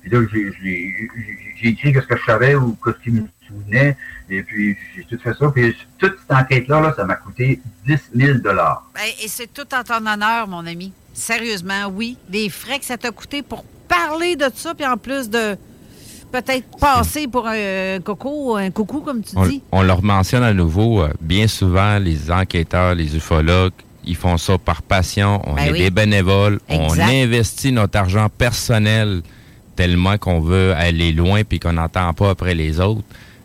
Puis 0.00 0.10
là, 0.10 0.20
j'ai 0.32 1.68
écrit 1.68 1.94
ce 1.94 2.00
que 2.00 2.16
je 2.16 2.24
savais 2.24 2.54
ou 2.56 2.76
ce 2.84 2.90
qui 3.02 3.10
me 3.10 3.26
souvenait. 3.46 3.96
Et 4.28 4.42
puis, 4.42 4.76
j'ai 4.96 5.04
tout 5.04 5.18
fait 5.18 5.34
ça. 5.34 5.50
Puis, 5.50 5.76
toute 5.98 6.18
cette 6.20 6.36
enquête-là, 6.36 6.80
là, 6.80 6.94
ça 6.96 7.04
m'a 7.04 7.14
coûté 7.14 7.60
10 7.86 8.10
000 8.14 8.38
ben, 8.40 8.56
Et 9.22 9.28
c'est 9.28 9.52
tout 9.52 9.66
en 9.74 9.84
ton 9.84 10.04
honneur, 10.06 10.48
mon 10.48 10.66
ami. 10.66 10.92
Sérieusement, 11.14 11.86
oui. 11.86 12.18
Les 12.30 12.48
frais 12.48 12.78
que 12.78 12.84
ça 12.84 12.98
t'a 12.98 13.10
coûté 13.10 13.42
pour 13.42 13.64
parler 13.88 14.36
de 14.36 14.46
ça, 14.54 14.74
puis 14.74 14.86
en 14.86 14.96
plus 14.96 15.30
de 15.30 15.56
peut-être 16.32 16.66
passer 16.78 17.28
pour 17.28 17.46
un 17.46 18.00
coco, 18.00 18.56
un 18.56 18.70
coucou, 18.70 19.00
comme 19.00 19.22
tu 19.22 19.36
dis. 19.48 19.62
On 19.70 19.82
leur 19.82 20.02
mentionne 20.02 20.42
à 20.42 20.54
nouveau, 20.54 21.02
euh, 21.02 21.10
bien 21.20 21.46
souvent, 21.46 21.98
les 21.98 22.30
enquêteurs, 22.30 22.94
les 22.94 23.14
ufologues, 23.14 23.72
ils 24.04 24.16
font 24.16 24.38
ça 24.38 24.58
par 24.58 24.82
passion. 24.82 25.40
On 25.46 25.54
ben 25.54 25.74
est 25.74 25.78
des 25.78 25.90
bénévoles. 25.90 26.58
On 26.68 26.98
investit 26.98 27.70
notre 27.70 27.98
argent 27.98 28.28
personnel 28.28 29.22
tellement 29.76 30.18
qu'on 30.18 30.40
veut 30.40 30.74
aller 30.74 31.12
loin 31.12 31.44
puis 31.44 31.60
qu'on 31.60 31.74
n'entend 31.74 32.12
pas 32.12 32.30
après 32.30 32.54
les 32.54 32.80
autres. 32.80 33.02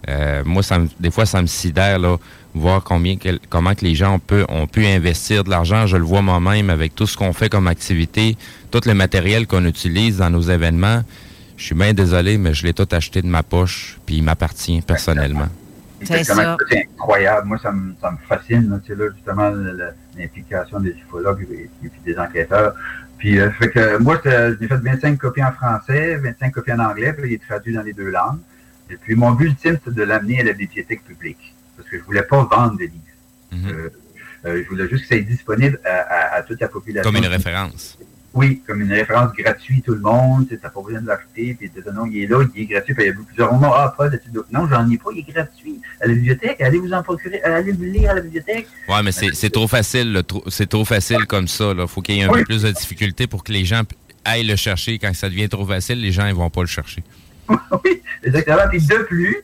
Euh, 0.09 0.41
moi, 0.45 0.63
ça 0.63 0.79
des 0.99 1.11
fois, 1.11 1.25
ça 1.25 1.41
me 1.41 1.47
sidère, 1.47 1.99
là, 1.99 2.17
voir 2.55 2.83
combien, 2.83 3.17
comment 3.49 3.75
que 3.75 3.85
les 3.85 3.93
gens 3.93 4.15
ont 4.15 4.19
pu, 4.19 4.43
ont 4.49 4.67
pu 4.67 4.85
investir 4.85 5.43
de 5.43 5.49
l'argent. 5.49 5.85
Je 5.85 5.97
le 5.97 6.03
vois 6.03 6.21
moi-même 6.21 6.69
avec 6.69 6.95
tout 6.95 7.07
ce 7.07 7.17
qu'on 7.17 7.33
fait 7.33 7.49
comme 7.49 7.67
activité, 7.67 8.37
tout 8.71 8.81
le 8.85 8.93
matériel 8.93 9.47
qu'on 9.47 9.65
utilise 9.65 10.17
dans 10.17 10.29
nos 10.29 10.41
événements. 10.41 11.03
Je 11.57 11.63
suis 11.63 11.75
bien 11.75 11.93
désolé, 11.93 12.37
mais 12.37 12.53
je 12.53 12.65
l'ai 12.65 12.73
tout 12.73 12.87
acheté 12.91 13.21
de 13.21 13.27
ma 13.27 13.43
poche, 13.43 13.99
puis 14.05 14.17
il 14.17 14.23
m'appartient 14.23 14.81
personnellement. 14.81 15.49
C'est 16.03 16.31
incroyable. 16.77 17.47
Moi, 17.47 17.57
ça 17.57 17.71
me, 17.71 17.95
ça 17.99 18.11
me 18.11 18.17
fascine, 18.27 18.69
là, 18.69 18.95
là 18.95 19.05
justement, 19.15 19.51
l'implication 20.15 20.79
des 20.79 20.91
ufologues 20.91 21.47
et, 21.51 21.69
des 22.05 22.19
enquêteurs. 22.19 22.75
Puis, 23.17 23.39
euh, 23.39 23.49
fait 23.51 23.71
que 23.71 23.97
moi, 23.97 24.21
j'ai 24.23 24.67
fait 24.67 24.77
25 24.77 25.17
copies 25.17 25.43
en 25.43 25.51
français, 25.51 26.17
25 26.17 26.53
copies 26.53 26.73
en 26.73 26.79
anglais, 26.79 27.13
puis 27.13 27.31
il 27.31 27.33
est 27.33 27.43
traduit 27.43 27.73
dans 27.73 27.81
les 27.81 27.93
deux 27.93 28.11
langues. 28.11 28.39
Et 28.91 28.95
puis, 28.95 29.15
mon 29.15 29.31
but 29.31 29.47
ultime, 29.47 29.79
c'est 29.83 29.93
de 29.93 30.03
l'amener 30.03 30.41
à 30.41 30.43
la 30.43 30.53
bibliothèque 30.53 31.03
publique. 31.03 31.55
Parce 31.75 31.89
que 31.89 31.97
je 31.97 32.03
voulais 32.03 32.21
pas 32.21 32.43
vendre 32.43 32.77
des 32.77 32.87
livres. 32.87 33.03
Mm-hmm. 33.53 33.71
Euh, 33.71 33.89
euh, 34.45 34.63
je 34.63 34.69
voulais 34.69 34.87
juste 34.87 35.03
que 35.03 35.09
ça 35.09 35.15
soit 35.15 35.23
disponible 35.23 35.79
à, 35.83 36.41
toute 36.43 36.61
la 36.61 36.67
population. 36.67 37.11
Comme 37.11 37.21
une 37.21 37.29
référence. 37.29 37.97
Oui, 38.37 38.61
comme 38.67 38.81
une 38.81 38.93
référence 38.93 39.33
gratuite, 39.33 39.83
tout 39.83 39.95
le 39.95 39.99
monde, 39.99 40.47
tu 40.47 40.59
n'as 40.61 40.69
pas 40.69 40.79
besoin 40.79 41.01
de 41.01 41.07
l'acheter, 41.07 41.55
puis 41.59 41.71
non, 41.91 42.05
il 42.05 42.21
est 42.21 42.27
là, 42.27 42.43
il 42.53 42.61
est 42.61 42.65
gratuit, 42.65 42.93
puis 42.93 43.05
il 43.05 43.07
y 43.07 43.09
a 43.09 43.13
plusieurs 43.13 43.51
moments, 43.51 43.73
ah, 43.73 43.95
pas 43.97 44.09
de 44.09 44.21
Non, 44.53 44.67
j'en 44.67 44.87
ai 44.91 44.97
pas, 44.99 45.09
il 45.11 45.19
est 45.27 45.33
gratuit. 45.33 45.81
À 45.99 46.05
la 46.05 46.13
bibliothèque, 46.13 46.61
allez 46.61 46.77
vous 46.77 46.93
en 46.93 47.01
procurer, 47.01 47.41
allez 47.41 47.71
le 47.71 47.85
lire 47.87 48.11
à 48.11 48.13
la 48.13 48.21
bibliothèque. 48.21 48.67
Oui, 48.87 48.95
mais 49.03 49.11
c'est 49.11 49.49
trop 49.49 49.67
facile, 49.67 50.21
c'est 50.49 50.69
trop 50.69 50.85
facile 50.85 51.25
comme 51.25 51.47
ça. 51.47 51.73
Il 51.75 51.87
faut 51.87 52.03
qu'il 52.03 52.17
y 52.17 52.19
ait 52.19 52.25
un 52.25 52.31
peu 52.31 52.43
plus 52.43 52.61
de 52.61 52.69
difficulté 52.69 53.25
pour 53.25 53.43
que 53.43 53.51
les 53.51 53.65
gens 53.65 53.81
aillent 54.23 54.45
le 54.45 54.55
chercher. 54.55 54.99
Quand 54.99 55.15
ça 55.15 55.29
devient 55.29 55.49
trop 55.49 55.65
facile, 55.65 55.99
les 55.99 56.11
gens 56.11 56.27
ne 56.27 56.33
vont 56.33 56.51
pas 56.51 56.61
le 56.61 56.67
chercher. 56.67 57.03
oui, 57.49 58.03
exactement. 58.21 58.67
Puis 58.69 58.85
de 58.85 58.97
plus, 58.97 59.37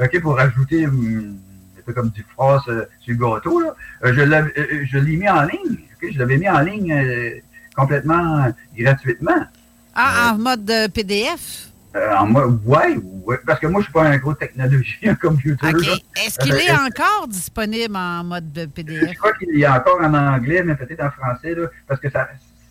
OK, 0.00 0.20
pour 0.20 0.36
rajouter 0.36 0.86
hum, 0.86 1.36
un 1.76 1.82
peu 1.84 1.92
comme 1.92 2.10
du 2.10 2.24
froisse 2.32 2.62
euh, 2.68 2.84
sur 3.00 3.12
le 3.12 3.18
gâteau, 3.18 3.60
là, 3.60 3.74
euh, 4.04 4.42
euh, 4.56 4.84
je 4.84 4.98
l'ai 4.98 5.16
mis 5.16 5.28
en 5.28 5.42
ligne. 5.42 5.78
Je 6.00 6.16
l'avais 6.16 6.36
mis 6.36 6.48
en 6.48 6.60
ligne 6.60 7.42
complètement 7.76 8.52
gratuitement. 8.76 9.46
Ah, 9.94 10.32
en 10.32 10.34
euh, 10.34 10.42
mode 10.42 10.70
euh, 10.70 10.88
PDF? 10.88 11.70
Euh, 11.94 12.14
en 12.16 12.26
mode, 12.26 12.60
ouais, 12.66 12.98
ouais, 13.24 13.38
parce 13.46 13.58
que 13.58 13.66
moi, 13.66 13.80
je 13.80 13.84
suis 13.84 13.92
pas 13.92 14.02
un 14.02 14.18
gros 14.18 14.34
technologie, 14.34 14.98
un 15.08 15.14
computer. 15.14 15.66
Est-ce 15.68 16.38
qu'il 16.38 16.54
est 16.54 16.72
encore 16.72 17.26
disponible 17.28 17.96
en 17.96 18.24
mode 18.24 18.70
PDF? 18.74 19.12
Je 19.12 19.18
crois 19.18 19.32
qu'il 19.32 19.64
a 19.64 19.76
encore 19.78 20.00
en 20.02 20.12
anglais, 20.12 20.62
mais 20.62 20.74
peut-être 20.74 21.02
en 21.02 21.10
français, 21.10 21.54
là, 21.54 21.68
parce 21.86 22.00
que 22.00 22.10
ça, 22.10 22.28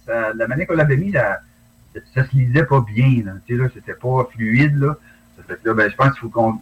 la 0.08 0.48
manière 0.48 0.68
qu'on 0.68 0.76
l'avait 0.76 0.98
mis, 0.98 1.12
ça, 1.12 1.40
ça 2.14 2.26
se 2.26 2.36
lisait 2.36 2.66
pas 2.66 2.82
bien. 2.82 3.24
Là, 3.26 3.34
tu 3.48 3.56
sais, 3.56 3.62
là, 3.62 3.70
c'était 3.74 3.94
pas 3.94 4.28
fluide. 4.32 4.78
Là. 4.80 4.96
Ça 5.38 5.44
fait 5.48 5.62
que 5.62 5.70
là, 5.70 5.74
ben, 5.74 5.90
je 5.90 5.96
pense 5.96 6.12
qu'il 6.12 6.20
faut 6.20 6.30
qu'on 6.30 6.60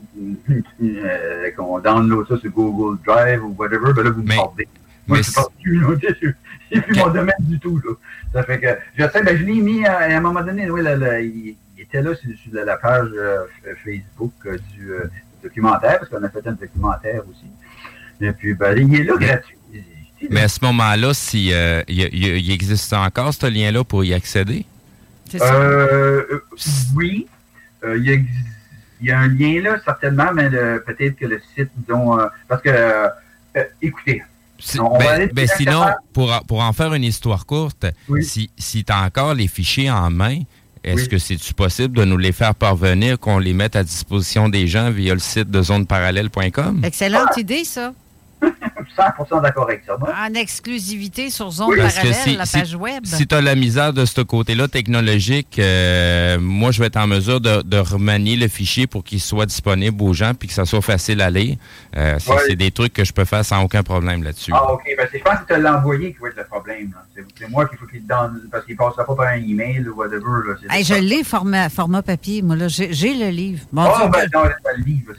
qu'on 1.57 1.79
download 1.79 2.27
ça 2.27 2.37
sur 2.37 2.51
Google 2.51 2.99
Drive 3.05 3.43
ou 3.43 3.53
whatever. 3.57 3.93
Ben 3.93 4.03
là, 4.03 4.11
vous 4.11 4.23
me 4.23 4.35
parlez. 4.35 4.67
Moi, 5.07 5.17
je 5.17 5.23
suis 5.23 5.33
pas 5.33 5.47
plus, 5.61 5.83
c'est 6.73 6.81
plus 6.81 6.97
mon 6.97 7.09
domaine 7.09 7.35
du 7.41 7.59
tout, 7.59 7.79
là. 7.83 7.93
Ça 8.33 8.43
fait 8.43 8.59
que, 8.59 8.67
je 8.97 9.03
sais, 9.03 9.23
ben, 9.23 9.37
je 9.37 9.43
l'ai 9.43 9.61
mis 9.61 9.85
à, 9.85 10.17
un 10.17 10.19
moment 10.19 10.41
donné, 10.41 10.69
oui, 10.69 10.81
il, 10.83 11.55
était 11.81 12.01
là 12.01 12.13
sur, 12.15 12.31
la 12.53 12.77
page 12.77 13.09
euh, 13.13 13.45
Facebook 13.83 14.33
euh, 14.45 14.57
du 14.73 14.91
euh, 14.91 15.09
documentaire, 15.43 15.99
parce 15.99 16.09
qu'on 16.09 16.23
a 16.23 16.29
fait 16.29 16.47
un 16.47 16.53
documentaire 16.53 17.21
aussi. 17.29 17.45
Et 18.21 18.31
puis, 18.31 18.53
ben, 18.53 18.77
il 18.77 18.99
est 18.99 19.03
là 19.03 19.15
gratuit. 19.17 19.57
Mais 20.29 20.41
à 20.41 20.47
ce 20.47 20.63
moment-là, 20.63 21.13
si, 21.13 21.51
il, 21.87 22.51
existe 22.51 22.93
encore 22.93 23.33
ce 23.33 23.45
lien-là 23.47 23.83
pour 23.83 24.03
y 24.03 24.13
accéder? 24.13 24.65
oui. 26.95 27.27
il, 27.83 28.25
y 29.01 29.11
a, 29.11 29.19
un 29.19 29.27
lien 29.27 29.61
là, 29.61 29.79
certainement, 29.83 30.31
mais 30.33 30.49
peut-être 30.49 31.17
que 31.17 31.25
le 31.25 31.41
site, 31.55 31.69
disons, 31.75 32.17
parce 32.47 32.61
que, 32.61 33.09
écoutez, 33.81 34.23
ben, 34.99 35.29
ben 35.33 35.47
sinon, 35.57 35.85
pour, 36.13 36.31
pour 36.47 36.61
en 36.61 36.73
faire 36.73 36.93
une 36.93 37.03
histoire 37.03 37.45
courte, 37.45 37.85
si, 38.21 38.49
si 38.57 38.83
tu 38.83 38.91
as 38.91 39.03
encore 39.03 39.33
les 39.33 39.47
fichiers 39.47 39.91
en 39.91 40.09
main, 40.09 40.39
est-ce 40.83 41.07
que 41.07 41.17
c'est 41.17 41.53
possible 41.53 41.97
de 41.97 42.05
nous 42.05 42.17
les 42.17 42.31
faire 42.31 42.55
parvenir, 42.55 43.17
qu'on 43.17 43.39
les 43.39 43.53
mette 43.53 43.75
à 43.75 43.83
disposition 43.83 44.49
des 44.49 44.67
gens 44.67 44.91
via 44.91 45.13
le 45.13 45.19
site 45.19 45.49
de 45.49 45.61
zoneparallèle.com? 45.61 46.81
Excellente 46.83 47.37
idée, 47.37 47.63
ça. 47.63 47.93
100% 48.97 49.41
d'accord 49.41 49.63
avec 49.69 49.83
ça. 49.87 49.97
moi. 49.97 50.13
En 50.29 50.33
exclusivité 50.35 51.29
sur 51.31 51.49
Zone 51.51 51.67
Oui, 51.69 51.77
parce 51.79 51.95
que 51.95 52.01
Parallèle, 52.07 52.21
si- 52.23 52.35
la 52.35 52.45
si- 52.45 52.57
page 52.59 52.75
web. 52.75 53.05
Si 53.05 53.25
tu 53.25 53.33
as 53.35 53.41
la 53.41 53.55
misère 53.55 53.91
de 53.93 54.05
ce 54.05 54.21
côté-là 54.21 54.67
technologique, 54.67 55.57
euh, 55.59 56.37
moi, 56.39 56.71
je 56.71 56.79
vais 56.79 56.87
être 56.87 56.97
en 56.97 57.07
mesure 57.07 57.41
de, 57.41 57.61
de 57.63 57.77
remanier 57.77 58.35
le 58.35 58.47
fichier 58.47 58.85
pour 58.85 59.03
qu'il 59.03 59.19
soit 59.19 59.45
disponible 59.47 60.01
aux 60.03 60.13
gens 60.13 60.33
puis 60.35 60.47
que 60.47 60.53
ça 60.53 60.65
soit 60.65 60.81
facile 60.81 61.21
à 61.21 61.29
lire. 61.29 61.57
Euh, 61.97 62.19
ça. 62.19 62.33
C'est 62.47 62.55
des 62.55 62.71
trucs 62.71 62.93
que 62.93 63.03
je 63.03 63.13
peux 63.13 63.25
faire 63.25 63.43
sans 63.43 63.63
aucun 63.63 63.81
problème 63.83 64.21
là-dessus. 64.23 64.51
Ah, 64.53 64.71
OK. 64.73 64.83
Ben, 64.97 65.07
c'est- 65.11 65.17
je 65.19 65.23
pense 65.23 65.39
que 65.39 65.45
c'est 65.49 65.59
l'envoyé 65.59 66.13
qui 66.13 66.19
va 66.19 66.27
être 66.29 66.37
le 66.37 66.45
problème. 66.45 66.93
C'est 67.37 67.49
moi 67.49 67.67
qu'il 67.67 67.77
faut 67.77 67.85
qu'il 67.87 68.01
le 68.01 68.07
donne, 68.07 68.41
parce 68.51 68.65
qu'il 68.65 68.75
ne 68.75 68.79
passera 68.79 69.05
pas 69.05 69.15
par 69.15 69.27
un 69.27 69.37
email 69.41 69.87
ou 69.87 69.95
whatever. 69.95 70.19
Là. 70.47 70.55
C'est 70.61 70.75
Hey, 70.75 70.83
je 70.83 70.93
l'ai 70.95 71.23
format, 71.23 71.69
format 71.69 72.01
papier, 72.03 72.41
moi, 72.41 72.55
là. 72.55 72.67
J'ai 72.67 73.13
le 73.15 73.29
livre. 73.29 73.61
Mon 73.71 73.83
Ah, 73.83 73.97
Dieu, 74.01 74.09
ben 74.11 74.27
que- 74.29 74.37
non, 74.37 74.43
laisse 74.43 74.53
pas 74.63 74.73
le 74.77 74.83
livre. 74.83 75.13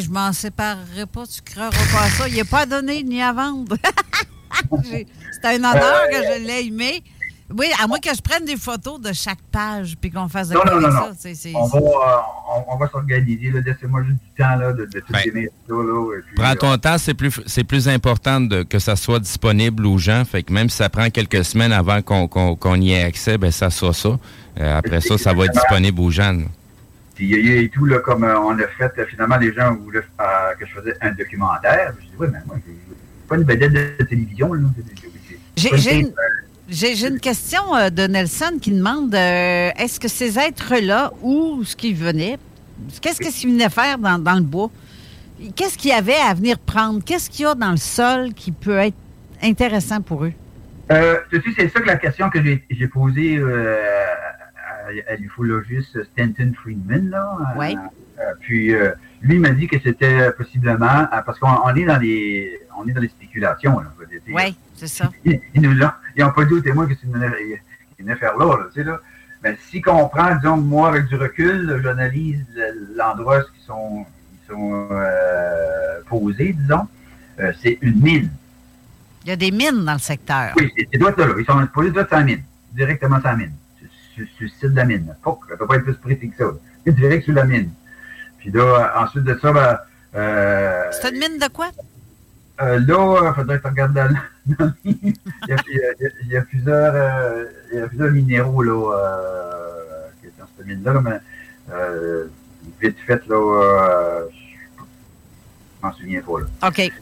je 0.00 0.10
m'en 0.10 0.32
séparerai 0.32 1.06
pas, 1.12 1.24
tu 1.26 1.40
croiras 1.42 1.70
pas 1.70 2.04
à 2.04 2.08
ça. 2.10 2.28
Il 2.28 2.34
n'est 2.34 2.44
pas 2.50 2.60
à 2.60 2.66
donner 2.66 3.02
ni 3.02 3.22
à 3.22 3.32
vendre. 3.32 3.76
C'est 4.82 5.06
un 5.44 5.54
honneur 5.56 5.74
Euh, 5.74 6.10
que 6.10 6.16
je 6.42 6.46
l'ai 6.46 6.66
aimé. 6.66 7.02
Oui, 7.52 7.66
à 7.82 7.88
moins 7.88 7.98
que 7.98 8.14
je 8.14 8.20
prenne 8.20 8.44
des 8.44 8.56
photos 8.56 9.00
de 9.00 9.12
chaque 9.12 9.40
page 9.50 9.96
puis 10.00 10.08
qu'on 10.12 10.28
fasse 10.28 10.50
de 10.50 10.54
Non, 10.54 10.60
non, 10.66 10.80
non, 10.80 10.90
ça. 10.90 11.10
c'est- 11.18 11.34
c'est- 11.34 11.52
On 11.56 11.66
va, 11.66 11.78
euh, 11.78 12.16
on, 12.68 12.74
on 12.74 12.76
va 12.76 12.88
s'organiser. 12.88 13.50
là. 13.50 13.60
Laissez-moi 13.66 14.04
juste 14.04 14.18
du 14.22 14.30
temps 14.40 14.54
là, 14.54 14.72
de, 14.72 14.84
de 14.86 15.00
tout 15.00 15.12
Ben, 15.12 15.22
aimer 15.26 15.48
ça. 15.68 15.74
Là, 15.74 16.16
et 16.16 16.22
puis, 16.22 16.34
Prends 16.36 16.54
ton 16.54 16.78
temps, 16.78 16.96
c'est 16.98 17.14
plus 17.14 17.40
c'est 17.46 17.64
plus 17.64 17.88
important 17.88 18.40
de- 18.40 18.62
que 18.62 18.78
ça 18.78 18.94
soit 18.94 19.18
disponible 19.18 19.84
aux 19.86 19.98
gens. 19.98 20.24
Fait 20.24 20.44
que 20.44 20.52
même 20.52 20.68
si 20.70 20.76
ça 20.76 20.88
prend 20.88 21.10
quelques 21.10 21.44
semaines 21.44 21.72
avant 21.72 22.02
qu'on 22.02 22.28
qu'on- 22.28 22.54
qu'on 22.54 22.80
y 22.80 22.92
ait 22.92 23.02
accès, 23.02 23.36
ben 23.36 23.50
ça 23.50 23.68
soit 23.70 23.94
ça. 23.94 24.16
Euh, 24.60 24.78
après 24.78 25.00
ça, 25.00 25.18
ça 25.18 25.32
va 25.32 25.46
être 25.46 25.52
disponible 25.54 26.00
aux 26.00 26.10
gens. 26.10 26.36
Puis 27.20 27.28
il 27.28 27.32
y 27.32 27.34
a 27.34 27.38
eu 27.60 27.64
et 27.64 27.68
tout, 27.68 27.84
là, 27.84 27.98
comme 27.98 28.24
euh, 28.24 28.40
on 28.40 28.58
a 28.58 28.66
fait, 28.78 28.90
euh, 28.96 29.04
finalement, 29.04 29.36
les 29.36 29.52
gens 29.52 29.74
voulaient 29.76 29.98
euh, 29.98 30.54
que 30.58 30.64
je 30.64 30.72
faisais 30.72 30.94
un 31.02 31.10
documentaire. 31.10 31.92
Je 32.00 32.06
dis, 32.06 32.12
oui, 32.18 32.28
mais 32.32 32.38
moi, 32.46 32.56
je 32.56 32.62
suis 32.70 32.78
pas 33.28 33.36
une 33.36 33.42
vedette 33.42 33.72
de 33.74 34.04
télévision. 34.04 34.54
là. 34.54 34.62
J'ai- 36.70 37.06
une 37.06 37.20
question 37.20 37.76
euh, 37.76 37.90
de 37.90 38.04
Nelson 38.06 38.52
qui 38.58 38.70
demande 38.70 39.14
euh, 39.14 39.68
est-ce 39.76 40.00
que 40.00 40.08
ces 40.08 40.38
êtres-là, 40.38 41.12
où 41.20 41.62
ce 41.62 41.76
qu'ils 41.76 41.94
venaient, 41.94 42.38
qu'est-ce 43.02 43.18
qu'ils 43.20 43.50
venaient 43.52 43.68
faire 43.68 43.98
dans, 43.98 44.18
dans 44.18 44.36
le 44.36 44.40
bois? 44.40 44.70
Qu'est-ce 45.54 45.76
qu'il 45.76 45.90
y 45.90 45.92
avait 45.92 46.14
à 46.26 46.32
venir 46.32 46.58
prendre? 46.58 47.04
Qu'est-ce 47.04 47.28
qu'il 47.28 47.44
y 47.44 47.48
a 47.48 47.54
dans 47.54 47.72
le 47.72 47.76
sol 47.76 48.32
qui 48.32 48.50
peut 48.50 48.78
être 48.78 48.96
intéressant 49.42 50.00
pour 50.00 50.24
eux? 50.24 50.32
C'est 50.88 51.68
ça 51.68 51.80
que 51.80 51.86
la 51.86 51.96
question 51.96 52.30
que 52.30 52.42
j'ai 52.42 52.64
j'ai 52.70 52.88
posée 52.88 53.38
euh, 54.90 55.12
à 55.12 55.16
l'ufologiste 55.16 56.02
Stanton 56.12 56.52
Friedman. 56.60 57.10
Là, 57.10 57.36
Ouais. 57.56 57.74
Euh, 58.18 58.34
puis 58.40 58.74
euh, 58.74 58.90
lui 59.22 59.36
il 59.36 59.40
m'a 59.40 59.50
dit 59.50 59.66
que 59.66 59.78
c'était 59.82 60.30
possiblement 60.32 61.08
euh, 61.12 61.22
parce 61.24 61.38
qu'on 61.38 61.48
on 61.64 61.74
est 61.74 61.84
dans 61.86 61.96
les 61.98 62.58
on 62.76 62.86
est 62.86 62.92
dans 62.92 63.00
les 63.00 63.08
spéculations. 63.08 63.80
Oui, 64.28 64.56
c'est 64.74 64.88
ça. 64.88 65.10
Ils, 65.24 65.40
ils 65.54 65.62
nous 65.62 65.74
n'ont 65.74 66.32
pas 66.32 66.44
dit 66.44 66.52
au 66.54 66.60
témoin 66.60 66.86
que 66.86 66.94
c'est 67.00 67.06
une, 67.06 67.30
une 67.98 68.10
affaire 68.10 68.36
là, 68.36 68.46
là, 68.58 68.64
tu 68.74 68.80
sais, 68.80 68.84
là. 68.84 68.98
Mais 69.42 69.56
si 69.70 69.80
qu'on 69.80 70.06
prend, 70.08 70.34
disons, 70.36 70.58
moi, 70.58 70.88
avec 70.90 71.06
du 71.06 71.16
recul, 71.16 71.80
j'analyse 71.82 72.44
le- 72.54 72.94
l'endroit 72.94 73.38
où 73.38 73.42
ils 73.58 73.64
sont, 73.64 74.04
ils 74.34 74.46
sont 74.52 74.88
euh, 74.90 76.00
posés, 76.06 76.52
disons, 76.52 76.86
euh, 77.38 77.50
c'est 77.62 77.78
une 77.80 78.00
mine. 78.02 78.30
Il 79.24 79.30
y 79.30 79.32
a 79.32 79.36
des 79.36 79.50
mines 79.50 79.82
dans 79.84 79.94
le 79.94 79.98
secteur. 79.98 80.52
Oui, 80.58 80.70
c'est 80.76 80.98
doit 80.98 81.10
être 81.10 81.18
là. 81.24 81.34
Ils 81.38 81.44
sont 81.46 81.66
posés 81.72 81.90
doit 81.90 82.02
être 82.02 82.08
sur 82.08 82.18
la 82.18 82.24
mine. 82.24 82.42
Directement 82.72 83.18
sur 83.20 83.28
la 83.28 83.36
mine. 83.36 83.52
Sur, 84.14 84.26
sur- 84.36 84.42
le 84.42 84.48
site 84.48 84.62
de 84.72 84.76
la 84.76 84.84
mine. 84.84 85.14
Ça 85.24 85.30
peut 85.56 85.66
pas 85.66 85.76
être 85.76 85.84
plus 85.84 85.94
précis 85.94 86.30
que 86.30 86.36
ça. 86.44 86.50
C'est 86.84 86.94
direct 86.94 87.24
sur 87.24 87.34
la 87.34 87.44
mine. 87.44 87.70
Puis 88.38 88.50
là, 88.50 88.60
euh, 88.96 89.04
ensuite 89.04 89.24
de 89.24 89.38
ça, 89.40 89.52
ben, 89.52 89.78
euh, 90.16 90.84
C'est 90.90 91.10
une 91.10 91.18
mine 91.20 91.38
de 91.38 91.48
quoi? 91.48 91.70
Euh, 92.62 92.78
là, 92.80 93.30
il 93.30 93.34
faudrait 93.34 93.56
que 93.58 93.62
tu 93.62 93.68
regardes 93.68 93.94
dans, 93.94 94.08
dans. 94.58 94.72
Il 94.84 95.14
y 95.48 95.52
a, 95.52 95.56
il 96.22 96.28
y 96.28 96.36
a- 96.36 96.42
plusieurs, 96.42 96.92
euh, 96.94 97.44
il 97.72 97.78
y 97.78 97.82
a 97.82 97.86
plusieurs 97.88 98.10
minéraux 98.10 98.62
là, 98.62 98.94
euh, 98.96 100.08
qui 100.20 100.26
sont 100.28 100.32
dans 100.40 100.48
cette 100.56 100.66
mine-là, 100.66 100.92
là, 100.94 101.00
mais 101.00 101.20
euh, 101.72 102.26
vite 102.80 102.96
fait, 103.06 103.26
là, 103.28 103.36
euh, 103.36 104.24
je 104.32 105.86
m'en 105.86 105.92
souviens 105.94 106.20
pas. 106.20 106.40
Là. 106.40 106.68
OK. 106.68 106.92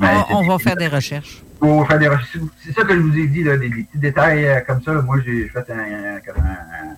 Mais 0.00 0.08
On, 0.16 0.24
c'est- 0.26 0.34
on 0.34 0.46
va 0.48 0.58
faire 0.58 0.76
des 0.76 0.88
recherches. 0.88 1.42
Faire 1.60 1.98
des 1.98 2.08
recherches. 2.08 2.38
C'est 2.64 2.72
ça 2.72 2.82
que 2.84 2.94
je 2.94 3.00
vous 3.00 3.16
ai 3.16 3.26
dit, 3.26 3.42
là, 3.44 3.56
des, 3.56 3.68
des 3.68 3.82
petits 3.84 3.98
détails 3.98 4.46
euh, 4.46 4.60
comme 4.60 4.82
ça. 4.82 4.92
là. 4.94 5.02
Moi, 5.02 5.18
j'ai 5.24 5.48
fait 5.48 5.70
un, 5.70 6.20
comme 6.20 6.42
un- 6.44 6.90
un- 6.90 6.96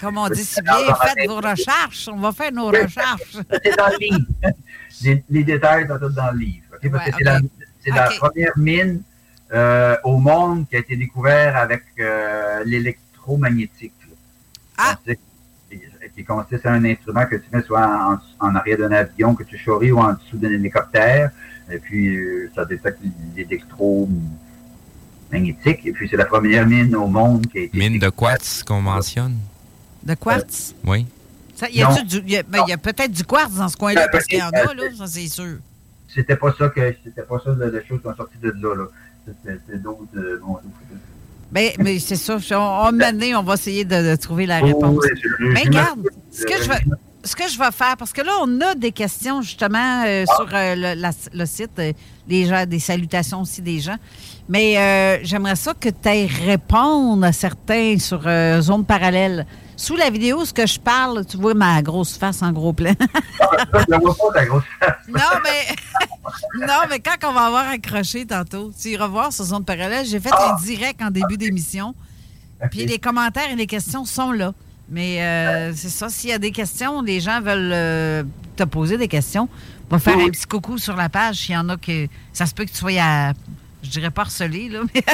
Comme 0.00 0.18
on 0.18 0.28
dit 0.28 0.44
si 0.44 0.60
bien, 0.62 0.74
faites 1.02 1.28
vos 1.28 1.36
recherches. 1.36 2.08
On 2.12 2.16
va 2.18 2.32
faire 2.32 2.52
nos 2.52 2.66
recherches. 2.68 3.36
C'est 3.62 3.76
dans 3.76 3.88
le 3.88 3.98
livre. 4.00 4.26
Les, 5.02 5.24
les 5.28 5.44
détails 5.44 5.86
sont 5.88 5.98
tous 5.98 6.10
dans 6.14 6.30
le 6.32 6.38
livre. 6.38 6.64
Parce 6.70 7.04
que 7.10 7.16
c'est 7.18 7.24
la, 7.24 7.40
la 7.94 8.10
première 8.18 8.52
mine 8.56 9.02
euh, 9.52 9.96
au 10.04 10.16
monde 10.18 10.66
qui 10.68 10.76
a 10.76 10.78
été 10.78 10.96
découverte 10.96 11.56
avec 11.56 11.82
euh, 12.00 12.62
l'électromagnétique. 12.64 13.92
Ah! 14.78 14.96
Qui 16.14 16.22
consiste 16.24 16.64
à 16.66 16.72
un 16.72 16.84
instrument 16.84 17.26
que 17.26 17.36
tu 17.36 17.44
mets 17.52 17.62
soit 17.62 17.84
en, 18.40 18.46
en 18.46 18.54
arrière 18.54 18.78
d'un 18.78 18.92
avion 18.92 19.34
que 19.34 19.42
tu 19.42 19.58
charries 19.58 19.90
ou 19.90 19.98
en 19.98 20.12
dessous 20.12 20.36
d'un 20.36 20.50
hélicoptère. 20.52 21.30
Et 21.70 21.78
puis, 21.78 22.14
euh, 22.14 22.50
ça 22.54 22.64
détecte 22.64 22.98
l'électromagnétique. 23.34 25.86
Et 25.86 25.92
puis, 25.92 26.08
c'est 26.10 26.16
la 26.16 26.26
première 26.26 26.66
mine 26.66 26.94
au 26.94 27.06
monde 27.06 27.46
qui 27.46 27.58
a 27.58 27.62
été 27.62 27.78
Mine 27.78 27.98
de 27.98 28.08
quartz 28.10 28.62
qu'on 28.62 28.80
mentionne. 28.80 29.36
De 30.02 30.14
quartz? 30.14 30.74
Oui. 30.84 31.06
Ça, 31.54 31.68
y 31.70 31.82
a-tu 31.82 32.02
Non. 32.02 32.20
du- 32.22 32.30
y 32.30 32.36
a, 32.36 32.42
ben, 32.42 32.64
y 32.68 32.72
a 32.72 32.76
peut-être 32.76 33.12
du 33.12 33.24
quartz 33.24 33.54
dans 33.54 33.68
ce 33.68 33.76
coin-là, 33.76 34.08
parce 34.10 34.24
qu'il 34.26 34.38
y 34.38 34.42
en 34.42 34.50
a, 34.50 34.74
là, 34.74 34.82
ça 34.98 35.06
c'est 35.06 35.28
sûr. 35.28 35.58
c'était 36.08 36.36
pas 36.36 36.52
ça 36.58 36.68
que 36.68 36.94
c'était 37.04 37.22
pas 37.22 37.40
ça 37.44 37.54
la, 37.58 37.66
la 37.68 37.84
chose 37.84 38.00
qui 38.00 38.06
ont 38.08 38.14
sorti 38.16 38.36
de 38.42 38.50
là. 38.50 38.74
là. 38.74 38.84
C'était 39.26 39.78
d'autres. 39.78 40.02
euh, 40.16 40.38
bon, 40.44 40.58
Ben, 41.50 41.70
mais 41.78 41.98
c'est 42.00 42.16
ça. 42.16 42.36
On, 42.52 42.56
on, 42.56 43.38
on 43.38 43.42
va 43.42 43.54
essayer 43.54 43.84
de, 43.84 44.10
de 44.10 44.16
trouver 44.16 44.46
la 44.46 44.60
réponse. 44.60 44.96
Oh, 44.98 45.00
ouais, 45.00 45.08
je- 45.16 45.28
je- 45.38 45.44
Mais 45.52 45.62
je- 45.62 45.68
regarde, 45.68 46.08
ce 46.30 46.44
que 46.44 46.62
je 46.62 46.68
vais, 46.68 46.78
ce 47.24 47.34
que 47.34 47.48
je 47.48 47.58
vais 47.58 47.70
faire, 47.72 47.96
parce 47.96 48.12
que 48.12 48.20
là, 48.22 48.32
on 48.42 48.60
a 48.60 48.74
des 48.74 48.92
questions 48.92 49.40
justement 49.42 50.04
euh, 50.06 50.24
Ah. 50.28 50.34
sur 50.36 50.48
euh, 50.54 50.74
le, 50.74 51.00
la- 51.00 51.10
le 51.32 51.46
site, 51.46 51.78
euh, 51.78 51.92
des 52.28 52.46
gens, 52.46 52.66
des 52.66 52.78
salutations 52.78 53.40
aussi 53.42 53.62
des 53.62 53.80
gens. 53.80 53.96
Mais 54.48 54.76
euh, 54.78 55.18
j'aimerais 55.24 55.56
ça 55.56 55.72
que 55.74 55.88
tu 55.88 56.08
ailles 56.08 56.26
répondre 56.26 57.24
à 57.24 57.32
certains 57.32 57.98
sur 57.98 58.22
Zone 58.60 58.84
Parallèle. 58.84 59.46
Sous 59.76 59.96
la 59.96 60.08
vidéo, 60.08 60.44
ce 60.44 60.52
que 60.52 60.66
je 60.66 60.78
parle, 60.78 61.26
tu 61.26 61.36
vois 61.36 61.54
ma 61.54 61.82
grosse 61.82 62.16
face 62.16 62.42
en 62.42 62.52
gros 62.52 62.72
plan. 62.72 62.92
Non, 65.08 65.20
mais 65.42 65.74
non, 66.66 66.74
mais 66.88 67.00
quand 67.00 67.28
on 67.28 67.32
va 67.32 67.46
avoir 67.46 67.68
accroché 67.68 68.24
tantôt, 68.26 68.70
tu 68.80 68.88
iras 68.90 69.06
voir 69.08 69.32
sur 69.32 69.44
Zone 69.44 69.64
Parallèle, 69.64 70.06
j'ai 70.06 70.20
fait 70.20 70.30
Ah. 70.32 70.54
un 70.58 70.62
direct 70.62 71.02
en 71.02 71.10
début 71.10 71.36
d'émission. 71.36 71.94
Puis 72.70 72.86
les 72.86 72.98
commentaires 72.98 73.50
et 73.50 73.56
les 73.56 73.66
questions 73.66 74.04
sont 74.04 74.32
là. 74.32 74.52
Mais 74.90 75.22
euh, 75.22 75.72
c'est 75.74 75.88
ça, 75.88 76.08
s'il 76.08 76.30
y 76.30 76.32
a 76.32 76.38
des 76.38 76.50
questions, 76.50 77.00
les 77.02 77.20
gens 77.20 77.40
veulent 77.40 77.70
euh, 77.72 78.22
te 78.56 78.64
poser 78.64 78.98
des 78.98 79.08
questions, 79.08 79.48
va 79.90 79.98
faire 79.98 80.18
un 80.18 80.28
petit 80.28 80.44
coucou 80.46 80.76
sur 80.78 80.94
la 80.96 81.08
page. 81.08 81.36
S'il 81.36 81.54
y 81.54 81.58
en 81.58 81.68
a 81.70 81.76
que. 81.76 82.06
Ça 82.32 82.46
se 82.46 82.54
peut 82.54 82.64
que 82.64 82.70
tu 82.70 82.76
sois 82.76 82.90
à. 83.00 83.32
Je 83.82 83.88
dirais 83.90 84.10
pas 84.10 84.22
harcelé, 84.22 84.68
là, 84.68 84.80
mais. 84.94 85.02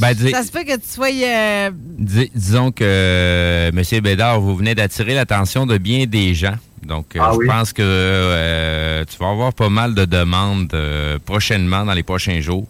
Ben, 0.00 0.12
dis- 0.12 0.30
ça 0.32 0.42
se 0.42 0.52
peut 0.52 0.64
que 0.64 0.76
tu 0.76 0.86
sois. 0.86 1.08
euh, 1.08 1.70
Dis- 1.74 2.30
disons 2.34 2.70
que, 2.72 2.84
euh, 2.84 3.70
M. 3.74 4.00
Bédard, 4.02 4.38
vous 4.38 4.54
venez 4.54 4.74
d'attirer 4.74 5.14
l'attention 5.14 5.64
de 5.64 5.78
bien 5.78 6.04
des 6.04 6.34
gens. 6.34 6.56
Donc, 6.82 7.16
euh, 7.16 7.20
Ah 7.22 7.30
je 7.32 7.38
oui. 7.38 7.46
pense 7.46 7.72
que 7.72 7.80
euh, 7.82 9.02
tu 9.10 9.16
vas 9.16 9.30
avoir 9.30 9.54
pas 9.54 9.70
mal 9.70 9.94
de 9.94 10.04
demandes 10.04 10.72
euh, 10.74 11.18
prochainement, 11.24 11.86
dans 11.86 11.94
les 11.94 12.02
prochains 12.02 12.40
jours. 12.42 12.66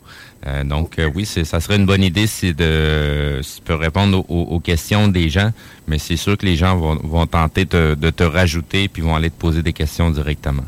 Euh, 0.46 0.62
donc, 0.64 0.98
euh, 0.98 1.10
oui, 1.14 1.26
ça 1.26 1.58
serait 1.60 1.76
une 1.76 1.86
bonne 1.86 2.02
idée 2.02 2.26
si, 2.28 2.54
de, 2.54 3.40
si 3.42 3.56
tu 3.56 3.62
peux 3.62 3.74
répondre 3.74 4.24
aux, 4.30 4.42
aux 4.42 4.60
questions 4.60 5.08
des 5.08 5.28
gens. 5.28 5.50
Mais 5.88 5.98
c'est 5.98 6.16
sûr 6.16 6.38
que 6.38 6.46
les 6.46 6.56
gens 6.56 6.76
vont, 6.76 6.94
vont 6.96 7.26
tenter 7.26 7.66
te- 7.66 7.94
de 7.94 8.10
te 8.10 8.22
rajouter 8.22 8.88
puis 8.88 9.02
vont 9.02 9.16
aller 9.16 9.30
te 9.30 9.38
poser 9.38 9.62
des 9.62 9.72
questions 9.72 10.10
directement. 10.10 10.64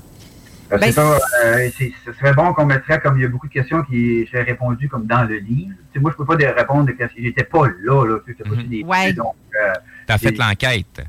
Euh, 0.73 0.79
Ben, 0.79 0.87
c'est 0.87 0.93
ça, 0.93 1.19
euh, 1.45 1.69
ce 2.05 2.13
serait 2.13 2.35
bon 2.35 2.53
qu'on 2.53 2.67
mettrait, 2.67 3.01
comme 3.01 3.17
il 3.19 3.23
y 3.23 3.25
a 3.25 3.29
beaucoup 3.29 3.49
de 3.49 3.53
questions 3.53 3.83
qui 3.83 4.27
j'ai 4.27 4.43
répondu 4.43 4.89
comme 4.89 5.07
dans 5.07 5.23
le 5.25 5.37
livre. 5.39 5.71
Tu 5.93 5.95
sais, 5.95 6.01
moi, 6.01 6.11
je 6.13 6.17
peux 6.17 6.25
pas 6.25 6.37
de 6.37 6.45
répondre 6.47 6.87
de 6.87 6.93
questions. 6.93 7.23
J'étais 7.23 7.45
pas 7.45 7.67
là, 7.83 8.05
là. 8.07 8.19
Tu 8.27 8.37
sais, 8.37 8.43
pas 8.49 8.57
des 8.63 8.83
Ouais. 8.85 9.13
donc, 9.13 9.35
euh, 9.61 9.73
as 10.09 10.19
fait 10.19 10.37
l'enquête. 10.37 11.03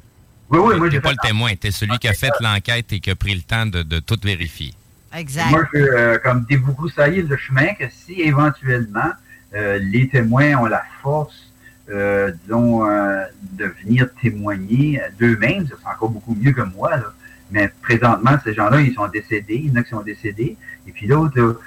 Oui, 0.50 0.60
oui, 0.60 0.76
moi, 0.78 0.88
Tu 0.88 0.96
j'ai 0.96 1.02
pas 1.02 1.10
fait 1.10 1.16
le 1.24 1.28
témoin. 1.28 1.52
Tu 1.60 1.68
es 1.68 1.72
celui 1.72 1.98
qui 1.98 2.08
a 2.08 2.14
fait 2.14 2.32
l'enquête 2.42 2.92
et 2.94 3.00
qui 3.00 3.10
a 3.10 3.16
pris 3.16 3.34
le 3.36 3.42
temps 3.42 3.66
de, 3.66 3.82
de 3.84 4.00
tout 4.00 4.18
vérifier. 4.24 4.74
Exact. 5.14 5.52
Moi, 5.52 5.68
je 5.74 5.80
euh, 5.80 6.18
comme 6.20 6.46
débroussailler 6.50 7.22
le 7.24 7.38
chemin 7.38 7.74
que 7.74 7.86
si 7.90 8.22
éventuellement 8.22 9.12
euh, 9.54 9.80
les 9.80 10.08
témoins 10.08 10.56
ont 10.56 10.66
la 10.66 10.84
force, 11.02 11.52
euh, 11.90 12.32
disons, 12.44 12.88
euh, 12.88 13.26
de 13.54 13.66
venir 13.84 14.08
témoigner 14.22 15.02
d'eux-mêmes, 15.20 15.68
ça 15.68 15.76
serait 15.76 15.94
encore 15.94 16.10
beaucoup 16.10 16.36
mieux 16.36 16.54
que 16.54 16.62
moi. 16.62 16.92
Là. 16.92 17.14
Mais 17.52 17.72
présentement, 17.82 18.38
ces 18.44 18.54
gens-là, 18.54 18.80
ils 18.80 18.94
sont 18.94 19.08
décédés. 19.08 19.62
Il 19.66 19.70
y 19.70 19.72
en 19.72 19.76
a 19.76 19.84
qui 19.84 19.90
sont 19.90 20.02
décédés. 20.02 20.56
Et 20.88 20.92
puis 20.92 21.08
l'autre, 21.08 21.38
euh, 21.38 21.60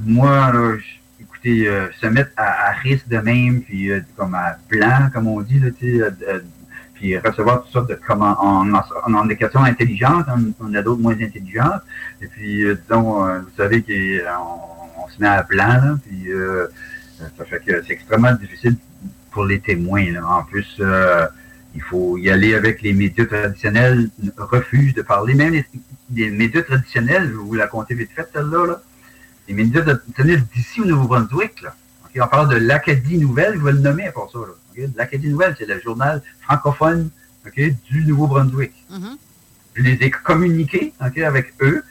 moi, 0.00 0.52
là, 0.52 0.76
écoutez, 1.20 1.68
euh, 1.68 1.86
se 2.00 2.06
mettre 2.06 2.32
à, 2.36 2.70
à 2.70 2.72
risque 2.72 3.06
de 3.06 3.18
même, 3.18 3.62
puis 3.62 3.90
comme 4.16 4.34
à 4.34 4.56
blanc, 4.68 5.10
comme 5.12 5.28
on 5.28 5.40
dit, 5.42 5.60
là, 5.60 5.68
euh, 7.02 7.16
euh, 7.16 7.20
puis 7.20 7.28
recevoir 7.28 7.62
toutes 7.62 7.72
sortes 7.72 7.88
de 7.88 7.98
comment 8.06 8.36
on, 8.42 8.72
on 9.06 9.14
a 9.14 9.26
des 9.26 9.36
questions 9.36 9.62
intelligentes, 9.62 10.26
on, 10.60 10.74
a 10.74 10.82
d'autres 10.82 11.00
moins 11.00 11.14
intelligentes. 11.14 11.82
Et 12.20 12.26
puis, 12.26 12.64
euh, 12.64 12.74
disons, 12.74 13.26
euh, 13.26 13.40
vous 13.40 13.56
savez 13.56 13.82
qu'on 13.82 15.02
on 15.04 15.08
se 15.08 15.20
met 15.20 15.28
à 15.28 15.42
blanc, 15.42 15.66
là, 15.66 15.98
puis 16.06 16.30
ça 17.36 17.44
fait 17.44 17.60
que 17.64 17.82
c'est 17.82 17.92
extrêmement 17.92 18.32
difficile 18.32 18.76
pour 19.30 19.44
les 19.44 19.60
témoins. 19.60 20.06
En 20.24 20.42
plus, 20.44 20.80
il 21.74 21.82
faut 21.82 22.18
y 22.18 22.30
aller 22.30 22.54
avec 22.54 22.82
les 22.82 22.92
médias 22.92 23.26
traditionnels, 23.26 24.08
refusent 24.36 24.94
de 24.94 25.02
parler. 25.02 25.34
Même 25.34 25.62
les, 26.12 26.30
médias 26.30 26.62
traditionnels, 26.62 27.32
vous 27.32 27.54
la 27.54 27.66
comptez 27.66 27.94
vite 27.94 28.10
fait, 28.14 28.28
celle-là, 28.32 28.66
là, 28.66 28.82
les 29.48 29.54
médias 29.54 29.82
traditionnels 29.82 30.44
d'ici 30.54 30.80
au 30.80 30.84
Nouveau-Brunswick, 30.84 31.64
on 32.18 32.26
parle 32.26 32.48
de 32.48 32.56
l'Acadie 32.56 33.18
Nouvelle, 33.18 33.54
je 33.58 33.64
vais 33.64 33.72
le 33.72 33.78
nommer 33.78 34.10
pour 34.12 34.30
ça. 34.32 34.38
L'Acadie 34.96 35.28
Nouvelle, 35.28 35.54
c'est 35.58 35.66
le 35.66 35.80
journal 35.80 36.22
francophone 36.40 37.10
du 37.54 38.04
Nouveau-Brunswick. 38.06 38.72
Mm-hmm. 38.90 39.16
Je 39.74 39.82
les 39.82 39.92
ai 40.02 40.10
communiqués 40.10 40.92
avec 40.98 41.54
eux. 41.60 41.82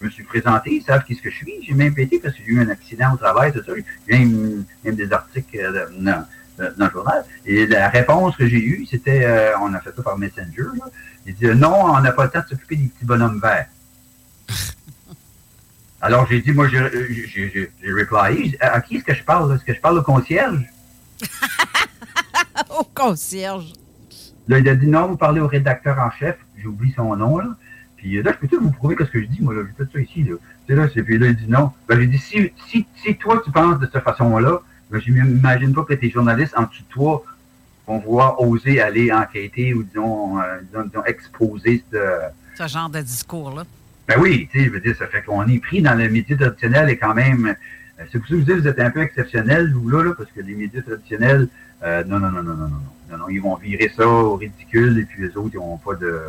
Je 0.00 0.06
me 0.06 0.10
suis 0.10 0.24
présenté, 0.24 0.74
ils 0.74 0.82
savent 0.82 1.04
qui 1.04 1.14
ce 1.14 1.22
que 1.22 1.30
je 1.30 1.36
suis. 1.36 1.54
J'ai 1.62 1.72
même 1.72 1.94
pété 1.94 2.18
parce 2.18 2.34
que 2.34 2.42
j'ai 2.44 2.52
eu 2.52 2.60
un 2.60 2.68
accident 2.68 3.14
au 3.14 3.16
travail, 3.16 3.52
tout 3.52 3.62
ça. 3.64 3.72
J'ai 4.08 4.18
même, 4.18 4.64
même 4.84 4.94
des 4.94 5.10
articles 5.12 5.58
euh, 5.58 5.86
dans, 5.98 6.26
le 6.58 6.90
journal. 6.90 7.24
Et 7.46 7.66
la 7.66 7.88
réponse 7.88 8.36
que 8.36 8.46
j'ai 8.46 8.62
eue, 8.62 8.86
c'était, 8.90 9.24
euh, 9.24 9.52
on 9.60 9.72
a 9.74 9.80
fait 9.80 9.94
ça 9.96 10.02
par 10.02 10.18
Messenger. 10.18 10.68
Il 11.26 11.34
dit, 11.34 11.46
non, 11.46 11.74
on 11.84 12.00
n'a 12.00 12.12
pas 12.12 12.24
le 12.24 12.30
temps 12.30 12.40
de 12.40 12.48
s'occuper 12.48 12.76
des 12.76 12.86
petits 12.88 13.04
bonhommes 13.04 13.40
verts. 13.40 13.68
Alors, 16.00 16.26
j'ai 16.28 16.40
dit, 16.40 16.52
moi, 16.52 16.68
j'ai 16.68 16.80
reply. 17.92 18.56
À 18.60 18.80
qui 18.80 18.96
est-ce 18.96 19.04
que 19.04 19.14
je 19.14 19.24
parle? 19.24 19.54
Est-ce 19.54 19.64
que 19.64 19.74
je 19.74 19.80
parle 19.80 19.98
au 19.98 20.02
concierge? 20.02 20.62
au 22.78 22.84
concierge. 22.84 23.72
Là, 24.48 24.58
il 24.58 24.68
a 24.68 24.74
dit, 24.76 24.86
non, 24.86 25.08
vous 25.08 25.16
parlez 25.16 25.40
au 25.40 25.48
rédacteur 25.48 25.98
en 25.98 26.10
chef. 26.10 26.36
J'oublie 26.62 26.92
son 26.92 27.16
nom, 27.16 27.38
là. 27.38 27.56
Puis 27.96 28.22
là, 28.22 28.32
je 28.40 28.46
peux 28.46 28.56
vous 28.58 28.70
prouver 28.70 28.96
ce 28.98 29.04
que 29.04 29.20
je 29.22 29.26
dis, 29.26 29.40
moi, 29.40 29.54
là. 29.54 29.62
J'ai 29.66 29.84
fait 29.84 29.92
ça 29.92 30.00
ici, 30.00 30.22
là. 30.22 30.36
là, 30.68 30.88
puis 30.88 31.18
là, 31.18 31.26
il 31.28 31.36
dit 31.36 31.48
non. 31.48 31.72
Ben, 31.88 31.98
j'ai 31.98 32.06
dit, 32.06 32.18
si, 32.18 32.52
si, 32.68 32.86
si, 33.02 33.16
toi, 33.16 33.40
tu 33.44 33.50
penses 33.50 33.80
de 33.80 33.88
cette 33.90 34.04
façon-là, 34.04 34.60
ben, 34.90 35.00
je 35.00 35.10
m'imagine 35.10 35.72
pas 35.72 35.84
que 35.84 35.94
tes 35.94 36.10
journalistes 36.10 36.54
en 36.56 36.64
dessous 36.64 36.82
de 36.82 36.88
toi 36.88 37.24
vont 37.86 37.98
vouloir 37.98 38.40
oser 38.40 38.80
aller 38.80 39.12
enquêter 39.12 39.72
ou, 39.72 39.82
disons, 39.82 40.38
euh, 40.40 40.60
disons, 40.62 41.04
exposer 41.04 41.82
ce 41.90 42.66
genre 42.66 42.90
de 42.90 43.00
discours-là. 43.00 43.64
Ben 44.08 44.20
oui, 44.20 44.48
tu 44.52 44.58
sais, 44.60 44.66
je 44.66 44.70
veux 44.70 44.80
dire, 44.80 44.94
ça 44.96 45.08
fait 45.08 45.22
qu'on 45.22 45.46
est 45.48 45.58
pris 45.58 45.82
dans 45.82 45.94
le 45.94 46.08
métier 46.08 46.36
traditionnel 46.36 46.88
et 46.90 46.96
quand 46.96 47.14
même, 47.14 47.46
euh, 47.98 48.04
c'est 48.12 48.18
pour 48.18 48.28
ça 48.28 48.34
que 48.34 48.40
je 48.40 48.44
dis, 48.44 48.52
vous 48.52 48.68
êtes 48.68 48.78
un 48.78 48.90
peu 48.90 49.00
exceptionnel, 49.00 49.72
vous, 49.72 49.88
là, 49.88 50.14
parce 50.16 50.30
que 50.30 50.40
les 50.40 50.54
médias 50.54 50.82
traditionnels, 50.82 51.48
euh, 51.82 52.04
non, 52.04 52.20
non, 52.20 52.30
non, 52.30 52.42
non, 52.44 52.54
non, 52.54 52.68
non, 52.68 52.80
non, 53.10 53.18
non, 53.18 53.28
ils 53.28 53.40
vont 53.40 53.56
virer 53.56 53.90
ça 53.96 54.06
au 54.06 54.36
ridicule 54.36 54.98
et 55.00 55.04
puis 55.04 55.22
les 55.22 55.36
autres, 55.36 55.50
ils 55.54 55.56
n'ont 55.56 55.78
pas 55.78 55.94
de, 55.94 56.20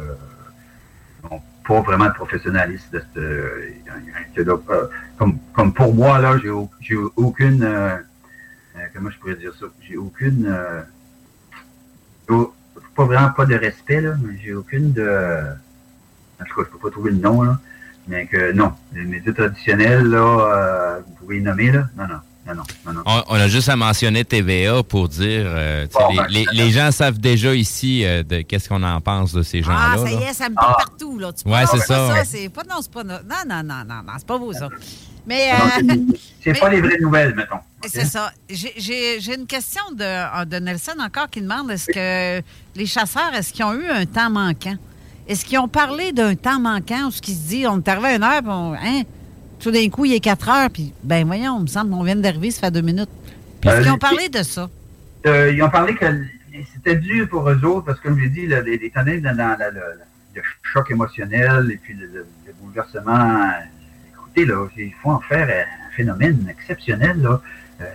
ils 1.23 1.29
n'ont 1.29 1.41
pas 1.67 1.81
vraiment 1.81 2.05
de 2.05 2.13
professionnalisme 2.13 2.87
de 2.93 2.99
cette, 2.99 3.17
euh, 3.17 4.87
comme, 5.19 5.37
comme 5.53 5.71
pour 5.71 5.93
moi, 5.93 6.17
là, 6.17 6.39
j'ai, 6.41 6.51
j'ai 6.81 6.95
aucune, 7.15 7.59
comment 8.93 9.11
je 9.11 9.19
pourrais 9.19 9.35
dire 9.35 9.53
ça, 9.53 9.67
j'ai 9.87 9.97
aucune, 9.97 10.51
pas 12.27 13.05
vraiment 13.05 13.29
pas 13.29 13.45
de 13.45 13.53
respect, 13.53 14.01
là, 14.01 14.15
mais 14.19 14.35
j'ai 14.43 14.55
aucune 14.55 14.93
de, 14.93 15.43
en 16.41 16.45
tout 16.45 16.55
cas, 16.55 16.67
je 16.67 16.71
peux 16.71 16.79
pas 16.79 16.89
trouver 16.89 17.11
le 17.11 17.17
nom, 17.17 17.43
là. 17.43 17.59
Mais 18.07 18.25
que 18.25 18.51
non, 18.53 18.71
les 18.93 19.03
médias 19.03 19.33
traditionnels, 19.33 20.05
là, 20.05 20.17
euh, 20.17 20.99
vous 21.05 21.13
pouvez 21.15 21.35
les 21.35 21.41
nommer, 21.41 21.71
là. 21.71 21.87
Non, 21.97 22.07
non. 22.07 22.19
Non, 22.47 22.63
non, 22.85 22.93
non, 22.93 23.23
On, 23.27 23.35
a 23.35 23.49
juste 23.49 23.67
à 23.67 23.75
mentionner 23.75 24.23
TVA 24.23 24.81
pour 24.81 25.09
dire, 25.09 25.43
euh, 25.45 25.85
ben, 25.93 26.27
les, 26.29 26.45
les, 26.53 26.71
gens 26.71 26.93
savent 26.93 27.17
déjà 27.17 27.53
ici 27.53 28.05
euh, 28.05 28.23
de 28.23 28.39
qu'est-ce 28.39 28.69
qu'on 28.69 28.83
en 28.83 29.01
pense 29.01 29.33
de 29.33 29.43
ces 29.43 29.61
gens-là. 29.61 29.95
Ah, 29.95 29.97
ça 29.97 30.09
y 30.09 30.23
est, 30.23 30.31
ça 30.33 30.47
me 30.47 30.55
tombe 30.55 30.63
ah. 30.69 30.75
partout. 30.77 31.19
Là. 31.19 31.33
Tu 31.33 31.45
ouais, 31.45 31.65
c'est 31.69 31.79
ça. 31.79 32.07
ça 32.07 32.23
c'est 32.23 32.47
pas, 32.47 32.63
non, 32.63 32.77
c'est 32.81 32.91
pas, 32.91 33.03
non, 33.03 33.19
non, 33.27 33.63
non, 33.63 33.63
non, 33.63 33.83
non, 34.01 34.13
c'est 34.17 34.25
pas 34.25 34.37
vous, 34.37 34.53
ça. 34.53 34.69
Mais. 35.25 35.51
c'est 36.41 36.57
pas 36.57 36.69
les 36.69 36.79
vraies 36.79 36.99
nouvelles, 37.01 37.35
mettons. 37.35 37.59
C'est 37.85 38.05
ça. 38.05 38.31
J'ai 38.49 39.35
une 39.35 39.45
question 39.45 39.83
de, 39.91 40.45
de 40.45 40.59
Nelson 40.59 40.95
encore 40.99 41.29
qui 41.29 41.41
demande 41.41 41.69
est-ce 41.71 41.87
que 41.87 42.41
les 42.77 42.85
chasseurs, 42.85 43.33
est-ce 43.33 43.51
qu'ils 43.51 43.65
ont 43.65 43.73
eu 43.73 43.89
un 43.89 44.05
temps 44.05 44.29
manquant? 44.29 44.77
Est-ce 45.27 45.43
qu'ils 45.43 45.59
ont 45.59 45.67
parlé 45.67 46.13
d'un 46.13 46.35
temps 46.35 46.59
manquant 46.59 47.07
ou 47.07 47.11
ce 47.11 47.21
qui 47.21 47.33
se 47.33 47.49
dit, 47.49 47.67
on 47.67 47.77
est 47.77 47.87
arrivé 47.87 48.07
à 48.07 48.15
une 48.15 48.23
heure, 48.23 48.41
puis 48.41 48.49
on, 48.49 48.73
hein, 48.73 49.03
tout 49.59 49.71
d'un 49.71 49.89
coup, 49.89 50.05
il 50.05 50.13
est 50.13 50.19
quatre 50.19 50.47
heures, 50.49 50.69
puis 50.69 50.93
ben 51.03 51.25
voyons, 51.25 51.57
il 51.59 51.63
me 51.63 51.67
semble 51.67 51.91
qu'on 51.91 52.03
vient 52.03 52.15
d'arriver, 52.15 52.51
ça 52.51 52.61
fait 52.61 52.71
deux 52.71 52.81
minutes. 52.81 53.09
Puis 53.59 53.69
est-ce 53.69 53.81
qu'ils 53.81 53.91
ont 53.91 53.97
parlé 53.97 54.29
de 54.29 54.43
ça? 54.43 54.69
Euh, 55.25 55.51
ils 55.51 55.61
ont 55.61 55.69
parlé 55.69 55.95
que 55.95 56.05
c'était 56.73 56.95
dû 56.95 57.27
pour 57.27 57.49
eux 57.49 57.61
autres, 57.65 57.85
parce 57.85 57.99
que 57.99 58.07
comme 58.07 58.17
je 58.17 58.23
l'ai 58.23 58.29
dit, 58.29 58.47
les, 58.47 58.77
les 58.77 58.89
tonnes 58.89 59.19
dans, 59.19 59.57
le, 59.73 60.41
choc 60.63 60.91
émotionnel 60.91 61.71
et 61.71 61.77
puis 61.77 61.93
le, 61.93 62.25
bouleversement. 62.61 63.49
Écoutez, 64.13 64.45
là, 64.45 64.67
il 64.77 64.93
faut 65.01 65.11
en 65.11 65.19
faire 65.19 65.47
un 65.49 65.95
phénomène 65.95 66.47
exceptionnel. 66.49 67.21
Là. 67.21 67.41
Euh, 67.81 67.85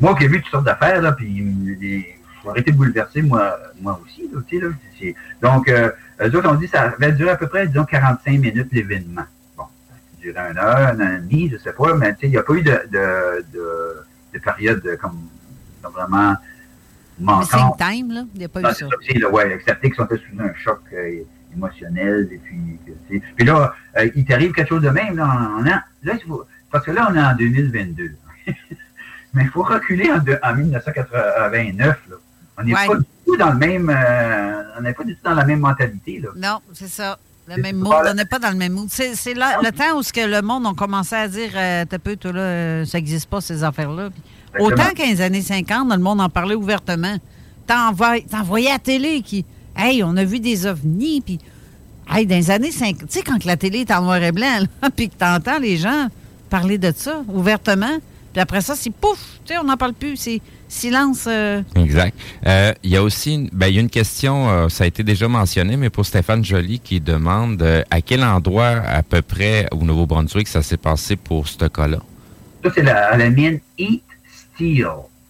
moi 0.00 0.14
qui 0.14 0.24
ai 0.24 0.28
vu 0.28 0.40
toutes 0.40 0.50
sortes 0.50 0.64
d'affaires, 0.64 1.02
là, 1.02 1.12
puis 1.12 2.06
faut 2.48 2.52
arrêter 2.52 2.72
de 2.72 2.76
bouleverser, 2.76 3.22
moi, 3.22 3.58
moi 3.80 4.00
aussi. 4.04 4.28
Là, 4.32 4.40
là, 4.50 5.08
donc, 5.42 5.68
euh, 5.68 5.90
eux 6.20 6.36
autres 6.36 6.48
ont 6.48 6.54
dit 6.54 6.66
que 6.66 6.76
ça 6.76 6.94
va 6.98 7.10
durer 7.10 7.30
à 7.30 7.36
peu 7.36 7.46
près, 7.46 7.66
disons, 7.66 7.84
45 7.84 8.32
minutes 8.38 8.68
l'événement. 8.72 9.24
Bon, 9.56 9.64
ça 9.88 9.94
a 9.94 10.22
duré 10.22 10.40
une 10.50 10.58
heure, 10.58 10.88
un 10.88 11.00
an 11.00 11.16
et 11.16 11.20
demi, 11.20 11.48
je 11.48 11.54
ne 11.54 11.58
sais 11.58 11.72
pas, 11.72 11.94
mais 11.94 12.14
il 12.22 12.30
n'y 12.30 12.36
a 12.38 12.42
pas 12.42 12.54
eu 12.54 12.62
de, 12.62 12.70
de, 12.90 13.44
de, 13.52 13.96
de 14.34 14.38
période 14.38 14.98
comme, 15.00 15.28
vraiment 15.92 16.36
manquante. 17.20 17.78
time, 17.78 18.12
là, 18.12 18.24
il 18.34 18.38
n'y 18.38 18.44
a 18.44 18.48
pas 18.48 18.60
eu 18.60 18.74
ça. 18.74 18.86
Oui, 19.32 19.42
excepté 19.52 19.90
qu'ils 19.90 19.96
sont 19.96 20.08
sous 20.08 20.42
un 20.42 20.54
choc 20.54 20.80
euh, 20.92 21.22
émotionnel, 21.54 22.28
et 22.32 22.38
puis, 22.38 22.78
puis 23.36 23.46
là, 23.46 23.74
euh, 23.96 24.08
il 24.14 24.24
t'arrive 24.24 24.52
quelque 24.52 24.68
chose 24.68 24.82
de 24.82 24.90
même, 24.90 25.16
là, 25.16 25.26
en, 25.26 25.62
là 25.62 25.82
parce 26.70 26.84
que 26.84 26.90
là, 26.90 27.08
on 27.10 27.14
est 27.14 27.22
en 27.22 27.34
2022. 27.34 28.16
mais 29.34 29.42
il 29.42 29.48
faut 29.48 29.62
reculer 29.62 30.10
en, 30.10 30.18
en 30.18 30.54
1989, 30.54 31.98
là. 32.10 32.16
On 32.58 32.64
n'est 32.64 32.72
pas 32.72 32.96
du 32.96 33.04
tout 33.24 33.36
dans 33.36 33.52
le 33.52 33.58
même, 33.58 33.90
euh, 33.90 34.62
on 34.78 34.82
n'est 34.82 34.92
pas 34.92 35.04
du 35.04 35.14
tout 35.14 35.22
dans 35.24 35.34
la 35.34 35.44
même 35.44 35.60
mentalité. 35.60 36.20
Là. 36.20 36.30
Non, 36.36 36.60
c'est 36.72 36.88
ça. 36.88 37.18
Le 37.46 37.62
même 37.62 37.76
mood. 37.76 37.94
On 38.06 38.14
n'est 38.14 38.24
pas 38.24 38.38
dans 38.38 38.50
le 38.50 38.56
même 38.56 38.72
mood. 38.72 38.88
C'est, 38.90 39.12
le 39.34 39.70
temps 39.70 39.96
où 39.96 40.02
ce 40.02 40.12
que 40.12 40.20
le 40.20 40.42
monde 40.42 40.66
a 40.66 40.74
commencé 40.74 41.14
à 41.14 41.28
dire 41.28 41.50
euh, 41.54 41.84
T'as 41.88 41.98
peu, 41.98 42.16
toi, 42.16 42.32
là, 42.32 42.40
euh, 42.40 42.84
ça 42.84 42.98
n'existe 42.98 43.28
pas, 43.28 43.40
ces 43.40 43.64
affaires-là. 43.64 44.10
autant 44.58 44.90
qu'en 44.96 45.06
les 45.06 45.20
années 45.20 45.42
50, 45.42 45.90
le 45.90 45.98
monde 45.98 46.20
en 46.20 46.28
parlait 46.28 46.54
ouvertement. 46.54 47.16
T'envoyais 47.66 48.68
à 48.68 48.72
la 48.72 48.78
télé 48.78 49.22
qui 49.22 49.44
Hey, 49.76 50.02
on 50.02 50.16
a 50.16 50.24
vu 50.24 50.40
des 50.40 50.66
ovnis, 50.66 51.20
puis 51.20 51.38
hey, 52.10 52.26
dans 52.26 52.34
les 52.34 52.50
années 52.50 52.72
50, 52.72 52.98
tu 52.98 53.06
sais, 53.10 53.22
quand 53.22 53.44
la 53.44 53.56
télé 53.56 53.80
est 53.80 53.90
en 53.92 54.02
noir 54.02 54.20
et 54.20 54.32
blanc, 54.32 54.64
puis 54.96 55.08
que 55.08 55.14
t'entends 55.14 55.60
les 55.60 55.76
gens 55.76 56.08
parler 56.50 56.78
de 56.78 56.92
ça 56.94 57.22
ouvertement, 57.28 57.98
puis 58.38 58.42
après 58.44 58.60
ça, 58.60 58.76
c'est 58.76 58.92
pouf, 58.92 59.18
tu 59.44 59.52
sais, 59.52 59.58
on 59.58 59.64
n'en 59.64 59.76
parle 59.76 59.94
plus. 59.94 60.16
C'est 60.16 60.40
silence. 60.68 61.24
Euh. 61.26 61.60
Exact. 61.74 62.16
Euh, 62.46 62.72
il 62.84 62.90
y 62.90 62.96
a 62.96 63.02
aussi 63.02 63.50
ben, 63.52 63.66
il 63.66 63.74
y 63.74 63.78
a 63.78 63.80
une 63.80 63.90
question, 63.90 64.48
euh, 64.48 64.68
ça 64.68 64.84
a 64.84 64.86
été 64.86 65.02
déjà 65.02 65.26
mentionné, 65.26 65.76
mais 65.76 65.90
pour 65.90 66.06
Stéphane 66.06 66.44
Joly 66.44 66.78
qui 66.78 67.00
demande 67.00 67.60
à 67.90 68.00
quel 68.00 68.22
endroit 68.22 68.68
à 68.68 69.02
peu 69.02 69.22
près 69.22 69.66
au 69.72 69.78
Nouveau-Brunswick 69.78 70.46
ça 70.46 70.62
s'est 70.62 70.76
passé 70.76 71.16
pour 71.16 71.48
ce 71.48 71.64
cas-là? 71.64 71.98
Ça, 72.62 72.70
c'est 72.72 72.82
la, 72.82 73.16
la, 73.16 73.28
mine 73.28 73.58
Eat 73.76 74.04
Steel. 74.54 74.86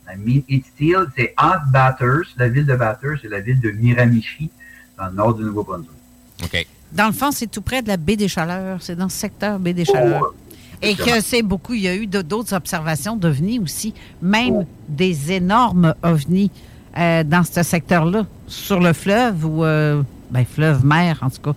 La 0.06 0.16
mine 0.16 0.42
Eat 0.46 0.66
Steel, 0.74 1.06
c'est 1.16 1.32
entre 1.38 1.64
Bathurst, 1.72 2.32
la 2.36 2.50
ville 2.50 2.66
de 2.66 2.76
Bathurst, 2.76 3.22
c'est 3.22 3.30
la 3.30 3.40
ville 3.40 3.60
de 3.60 3.70
Miramichi, 3.70 4.50
dans 4.98 5.06
le 5.06 5.12
nord 5.12 5.34
du 5.34 5.44
Nouveau-Brunswick. 5.44 5.96
OK. 6.44 6.66
Dans 6.92 7.06
le 7.06 7.12
fond, 7.14 7.30
c'est 7.30 7.50
tout 7.50 7.62
près 7.62 7.80
de 7.80 7.88
la 7.88 7.96
baie 7.96 8.16
des 8.16 8.28
Chaleurs. 8.28 8.82
C'est 8.82 8.96
dans 8.96 9.08
ce 9.08 9.16
secteur 9.16 9.58
baie 9.58 9.72
des 9.72 9.86
Chaleurs. 9.86 10.30
Oh, 10.30 10.47
et 10.82 10.94
que 10.94 11.20
c'est 11.20 11.42
beaucoup, 11.42 11.74
il 11.74 11.82
y 11.82 11.88
a 11.88 11.94
eu 11.94 12.06
d'autres 12.06 12.54
observations 12.54 13.16
d'ovnis 13.16 13.58
aussi, 13.58 13.94
même 14.22 14.64
des 14.88 15.32
énormes 15.32 15.94
ovnis 16.02 16.50
euh, 16.96 17.24
dans 17.24 17.42
ce 17.44 17.62
secteur-là, 17.62 18.26
sur 18.46 18.80
le 18.80 18.92
fleuve 18.92 19.44
ou, 19.44 19.64
euh, 19.64 20.02
ben, 20.30 20.44
fleuve-mer 20.44 21.18
en 21.22 21.30
tout 21.30 21.42
cas. 21.42 21.54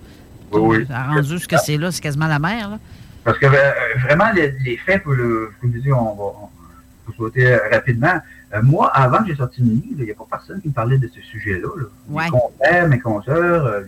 Oui, 0.52 0.80
oui. 0.80 0.88
rendu 0.94 1.40
ce 1.40 1.48
que 1.48 1.58
c'est 1.58 1.78
là, 1.78 1.92
c'est 1.92 2.02
quasiment 2.02 2.28
la 2.28 2.40
mer. 2.40 2.72
Là. 2.72 2.80
Parce 3.24 3.38
que 3.38 3.46
euh, 3.46 3.72
vraiment, 4.04 4.32
les, 4.34 4.78
faits, 4.78 5.04
pour 5.04 5.14
le, 5.14 5.52
je 5.64 5.68
dis, 5.80 5.94
on 5.94 6.16
va 6.16 6.24
on, 6.24 7.14
sauter 7.18 7.56
rapidement. 7.72 8.22
moi, 8.64 8.90
avant 8.94 9.20
que 9.20 9.28
j'ai 9.28 9.36
sorti 9.36 9.62
le 9.62 9.68
livre, 9.68 9.96
il 10.00 10.06
n'y 10.06 10.12
a 10.12 10.16
pas 10.16 10.28
personne 10.30 10.62
qui 10.62 10.70
me 10.70 10.74
parlait 10.74 10.98
de 10.98 11.08
ce 11.08 11.22
sujet-là. 11.22 11.68
Là. 11.78 11.86
Ouais. 12.10 12.24
Mes 12.24 12.30
confrères, 12.32 12.88
mes 12.88 13.00
consoeurs, 13.00 13.84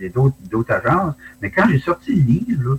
d'autres 0.50 0.72
agences. 0.72 1.14
Mais 1.40 1.50
quand 1.50 1.66
j'ai 1.70 1.80
sorti 1.80 2.14
le 2.14 2.22
livre, 2.22 2.70
là, 2.70 2.76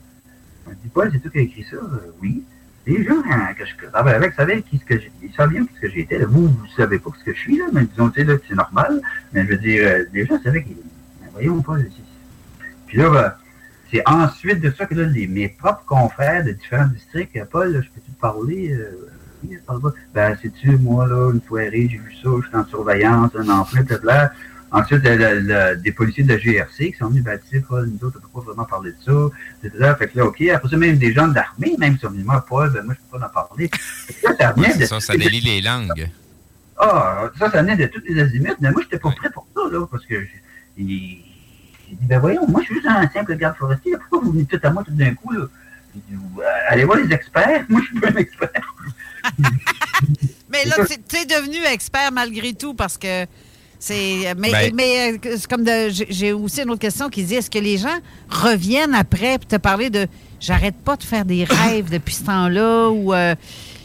Paul, 0.93 1.09
c'est 1.11 1.19
toi 1.19 1.31
qui 1.31 1.37
as 1.39 1.41
écrit 1.41 1.65
ça? 1.69 1.77
Euh, 1.77 2.11
oui. 2.21 2.43
Les 2.87 3.03
gens 3.03 3.21
hein, 3.29 3.53
que 3.57 3.65
je 3.65 3.87
travaille 3.87 4.13
avec 4.13 4.33
savaient 4.33 4.61
qui 4.61 4.77
ce 4.77 4.85
que. 4.85 4.93
Ils 5.23 5.33
savaient 5.33 5.59
bien 5.59 5.65
ce 5.75 5.81
que 5.81 5.89
j'étais. 5.89 6.19
Vous, 6.23 6.47
vous 6.47 6.63
ne 6.63 6.69
savez 6.75 6.99
pas 6.99 7.09
ce 7.17 7.23
que 7.23 7.33
je 7.33 7.39
suis, 7.39 7.57
là, 7.57 7.65
mais 7.73 7.85
disons, 7.85 8.09
tu 8.09 8.21
sais, 8.21 8.27
là, 8.27 8.35
c'est 8.47 8.55
normal. 8.55 9.01
Mais 9.33 9.43
je 9.43 9.47
veux 9.49 9.57
dire, 9.57 9.87
euh, 9.87 10.03
les 10.13 10.25
gens 10.25 10.41
savaient 10.41 10.63
qu'ils. 10.63 10.75
Ben, 10.75 11.29
voyons 11.33 11.61
pas. 11.61 11.77
Puis 12.87 12.97
là, 12.97 13.09
ben, 13.09 13.33
c'est 13.91 14.03
ensuite 14.05 14.61
de 14.61 14.71
ça 14.71 14.85
que 14.85 14.93
là, 14.93 15.03
les, 15.07 15.27
mes 15.27 15.49
propres 15.49 15.83
confrères 15.85 16.43
de 16.45 16.51
différents 16.51 16.87
districts, 16.87 17.35
euh, 17.37 17.45
Paul, 17.49 17.73
je 17.73 17.89
peux-tu 17.89 18.11
te 18.11 18.19
parler? 18.19 18.71
Euh, 18.71 18.91
parle 19.65 19.81
pas. 19.81 19.93
Ben, 20.13 20.37
c'est-tu, 20.41 20.77
moi, 20.77 21.07
là, 21.07 21.31
une 21.33 21.41
soirée, 21.41 21.87
j'ai 21.89 21.97
vu 21.97 22.13
ça, 22.21 22.29
je 22.41 22.47
suis 22.47 22.55
en 22.55 22.65
surveillance, 22.65 23.31
un 23.35 23.49
emploi, 23.49 23.81
là. 24.03 24.31
Ensuite, 24.81 25.03
le- 25.03 25.39
le- 25.39 25.75
des 25.77 25.91
policiers 25.91 26.23
de 26.23 26.33
la 26.33 26.37
GRC 26.37 26.91
qui 26.91 26.97
sont 26.97 27.07
venus 27.09 27.23
bâtir, 27.23 27.61
Paul, 27.67 27.87
nous 27.87 28.07
autres, 28.07 28.19
on 28.23 28.27
peut 28.27 28.41
pas 28.41 28.45
vraiment 28.51 28.65
parler 28.65 28.91
de 28.91 28.97
ça. 29.05 29.29
etc. 29.63 29.93
Fait 29.97 30.07
que 30.09 30.17
là, 30.17 30.25
OK. 30.25 30.41
Après 30.53 30.69
ça, 30.69 30.77
même 30.77 30.97
des 30.97 31.13
gens 31.13 31.27
de 31.27 31.35
l'armée, 31.35 31.75
même, 31.79 31.95
qui 31.95 32.01
sont 32.01 32.09
venus, 32.09 32.25
moi, 32.25 32.43
Paul, 32.47 32.69
ben, 32.71 32.83
moi, 32.83 32.93
je 32.93 32.99
peux 33.11 33.19
pas 33.19 33.25
en 33.25 33.29
parler. 33.29 33.69
Là, 34.23 34.31
ça 34.39 34.53
Ouais, 34.57 34.77
de 34.77 34.85
ça, 34.85 34.99
ça 34.99 35.15
délie 35.15 35.39
les 35.41 35.61
langues. 35.61 36.09
ah, 36.77 37.29
ça, 37.39 37.49
ça 37.51 37.61
venait 37.61 37.77
de 37.77 37.85
toutes 37.87 38.07
les 38.09 38.19
azimuts, 38.21 38.55
mais 38.59 38.71
moi, 38.71 38.81
j'étais 38.83 38.99
pas 38.99 39.11
prêt 39.11 39.29
pour 39.29 39.47
ça, 39.55 39.61
là, 39.71 39.85
parce 39.89 40.05
que 40.05 40.15
j'ai 40.77 40.83
dit, 40.83 41.23
ben 42.01 42.19
voyons, 42.19 42.45
moi, 42.47 42.61
je 42.61 42.65
suis 42.65 42.75
juste 42.75 42.87
un 42.87 43.09
simple 43.09 43.35
garde 43.37 43.55
forestier, 43.57 43.93
là, 43.93 43.99
pourquoi 43.99 44.19
vous 44.25 44.31
venez 44.33 44.45
tout 44.45 44.59
à 44.61 44.69
moi 44.71 44.83
tout 44.83 44.91
d'un 44.93 45.13
coup, 45.15 45.31
là? 45.31 45.45
Dit, 45.95 46.01
Euh, 46.37 46.41
allez 46.67 46.83
voir 46.83 46.97
les 46.97 47.13
experts, 47.13 47.63
moi, 47.69 47.79
je 47.81 47.85
suis 47.87 47.99
pas 48.01 48.09
un 48.09 48.15
expert. 48.17 48.49
Mais 50.49 50.65
là, 50.65 50.75
tu 50.85 51.15
es 51.17 51.25
devenu 51.25 51.57
expert 51.65 52.11
malgré 52.11 52.53
tout 52.53 52.73
parce 52.73 52.97
que 52.97 53.25
c'est. 53.79 54.33
Mais, 54.37 54.51
Ben- 54.51 54.73
mais 54.75 55.13
euh, 55.13 55.17
c'est 55.37 55.47
comme 55.47 55.63
de- 55.63 55.89
j'ai- 55.89 56.33
aussi 56.33 56.61
une 56.61 56.69
autre 56.71 56.79
question 56.81 57.09
qui 57.09 57.23
dit 57.23 57.35
est-ce 57.35 57.49
que 57.51 57.59
les 57.59 57.77
gens 57.77 57.97
reviennent 58.29 58.95
après 58.95 59.37
pour 59.37 59.47
te 59.47 59.55
parler 59.57 59.89
de 59.89 60.07
j'arrête 60.39 60.75
pas 60.75 60.95
de 60.95 61.03
faire 61.03 61.25
des 61.25 61.43
rêves 61.49 61.89
depuis 61.89 62.13
ce 62.13 62.25
temps-là 62.25 62.89
ou 62.89 63.13
euh, 63.13 63.35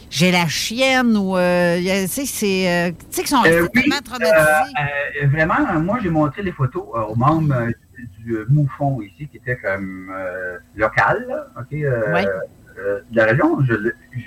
j'ai 0.09 0.31
la 0.31 0.47
chienne 0.47 1.15
ou. 1.17 1.37
euh, 1.37 1.77
tu 1.79 2.07
sais, 2.07 2.25
c'est. 2.25 2.69
euh, 2.69 2.89
tu 2.89 3.05
sais, 3.11 3.21
qu'ils 3.23 3.29
sont 3.29 3.43
Euh, 3.45 3.67
oui, 3.73 3.81
tellement 3.81 3.99
traumatisés. 4.03 4.33
euh, 4.35 5.23
euh, 5.23 5.27
vraiment, 5.27 5.55
euh, 5.73 5.79
moi, 5.79 5.99
j'ai 6.03 6.09
montré 6.09 6.43
les 6.43 6.51
photos 6.51 6.83
euh, 6.95 7.01
aux 7.03 7.15
membres 7.15 7.53
euh, 7.55 7.71
du 8.19 8.33
euh, 8.35 8.45
Moufon 8.49 9.01
ici, 9.01 9.27
qui 9.31 9.37
était 9.37 9.57
comme 9.57 10.11
euh, 10.13 10.57
local, 10.75 11.25
là, 11.29 11.47
OK, 11.59 11.73
euh, 11.73 12.13
Ouais. 12.13 12.25
Euh, 12.79 12.99
de 13.11 13.17
la 13.17 13.25
région. 13.25 13.57
Je, 13.67 13.73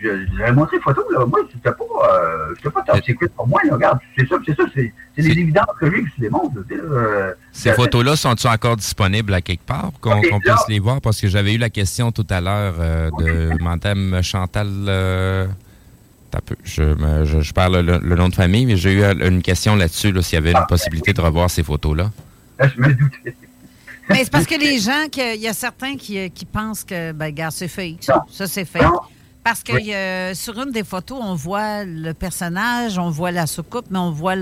je, 0.02 0.42
ai 0.42 0.52
montré 0.52 0.76
les 0.76 0.82
photos, 0.82 1.04
là. 1.12 1.24
Moi, 1.26 1.40
c'était 1.52 1.70
pas, 1.72 1.84
euh, 1.84 2.70
pas 2.70 2.82
top 2.82 3.04
secret 3.04 3.28
pour 3.36 3.46
moi, 3.48 3.60
là. 3.64 3.74
Regarde, 3.74 3.98
c'est 4.16 4.28
ça, 4.28 4.36
c'est 4.46 4.54
ça, 4.56 4.64
c'est 4.74 4.92
c'est 5.16 5.22
des 5.22 5.30
évidences 5.30 5.66
que 5.80 5.86
j'ai 5.90 6.02
que 6.02 6.08
je 6.16 6.22
les 6.22 6.30
montre, 6.30 6.56
euh, 6.72 7.32
Ces 7.52 7.70
euh, 7.70 7.74
photos-là 7.74 8.16
sont-ils 8.16 8.48
encore 8.48 8.76
disponibles 8.76 9.32
à 9.34 9.40
quelque 9.40 9.64
part, 9.64 9.90
qu'on 10.00 10.20
qu'on 10.22 10.38
là- 10.44 10.54
puisse 10.54 10.68
les 10.68 10.78
voir? 10.80 11.00
Parce 11.00 11.20
que 11.20 11.28
j'avais 11.28 11.54
eu 11.54 11.58
la 11.58 11.70
question 11.70 12.12
tout 12.12 12.26
à 12.30 12.40
l'heure 12.40 12.74
euh, 12.80 13.10
de 13.18 13.62
Madame 13.62 14.20
Chantal. 14.22 14.68
euh, 14.88 15.46
je, 16.64 16.82
me- 16.82 17.24
je, 17.24 17.40
je 17.40 17.52
parle 17.52 17.78
le, 17.80 17.98
le 17.98 18.16
nom 18.16 18.28
de 18.28 18.34
famille, 18.34 18.66
mais 18.66 18.76
j'ai 18.76 18.92
eu 18.92 19.02
euh, 19.02 19.14
une 19.28 19.40
question 19.42 19.76
là-dessus, 19.76 20.10
là, 20.10 20.20
s'il 20.20 20.34
y 20.34 20.38
avait 20.38 20.52
une 20.52 20.66
possibilité 20.68 21.12
de 21.12 21.20
revoir 21.20 21.48
ces 21.48 21.62
photos-là. 21.62 22.10
Là, 22.58 22.68
je 22.68 22.80
me 22.80 22.92
doutais. 22.92 23.34
Mais 24.08 24.24
c'est 24.24 24.30
parce 24.30 24.46
que 24.46 24.58
les 24.58 24.78
gens, 24.78 25.06
que- 25.10 25.34
il 25.34 25.40
y 25.40 25.48
a 25.48 25.54
certains 25.54 25.96
qui, 25.96 26.18
euh, 26.18 26.28
qui 26.28 26.44
pensent 26.44 26.84
que, 26.84 27.12
ben, 27.12 27.30
gars, 27.32 27.50
c'est 27.50 27.68
fake. 27.68 27.98
Ça, 28.02 28.24
Ça, 28.30 28.46
c'est 28.46 28.64
fake. 28.64 28.82
Parce 29.42 29.62
que 29.62 29.72
Oui. 29.72 29.92
euh, 29.94 30.34
sur 30.34 30.58
une 30.60 30.70
des 30.70 30.84
photos, 30.84 31.18
on 31.22 31.34
voit 31.34 31.84
le 31.84 32.12
personnage, 32.14 32.98
on 32.98 33.10
voit 33.10 33.30
la 33.30 33.46
soucoupe, 33.46 33.86
mais 33.90 33.98
on 33.98 34.10
voit 34.10 34.36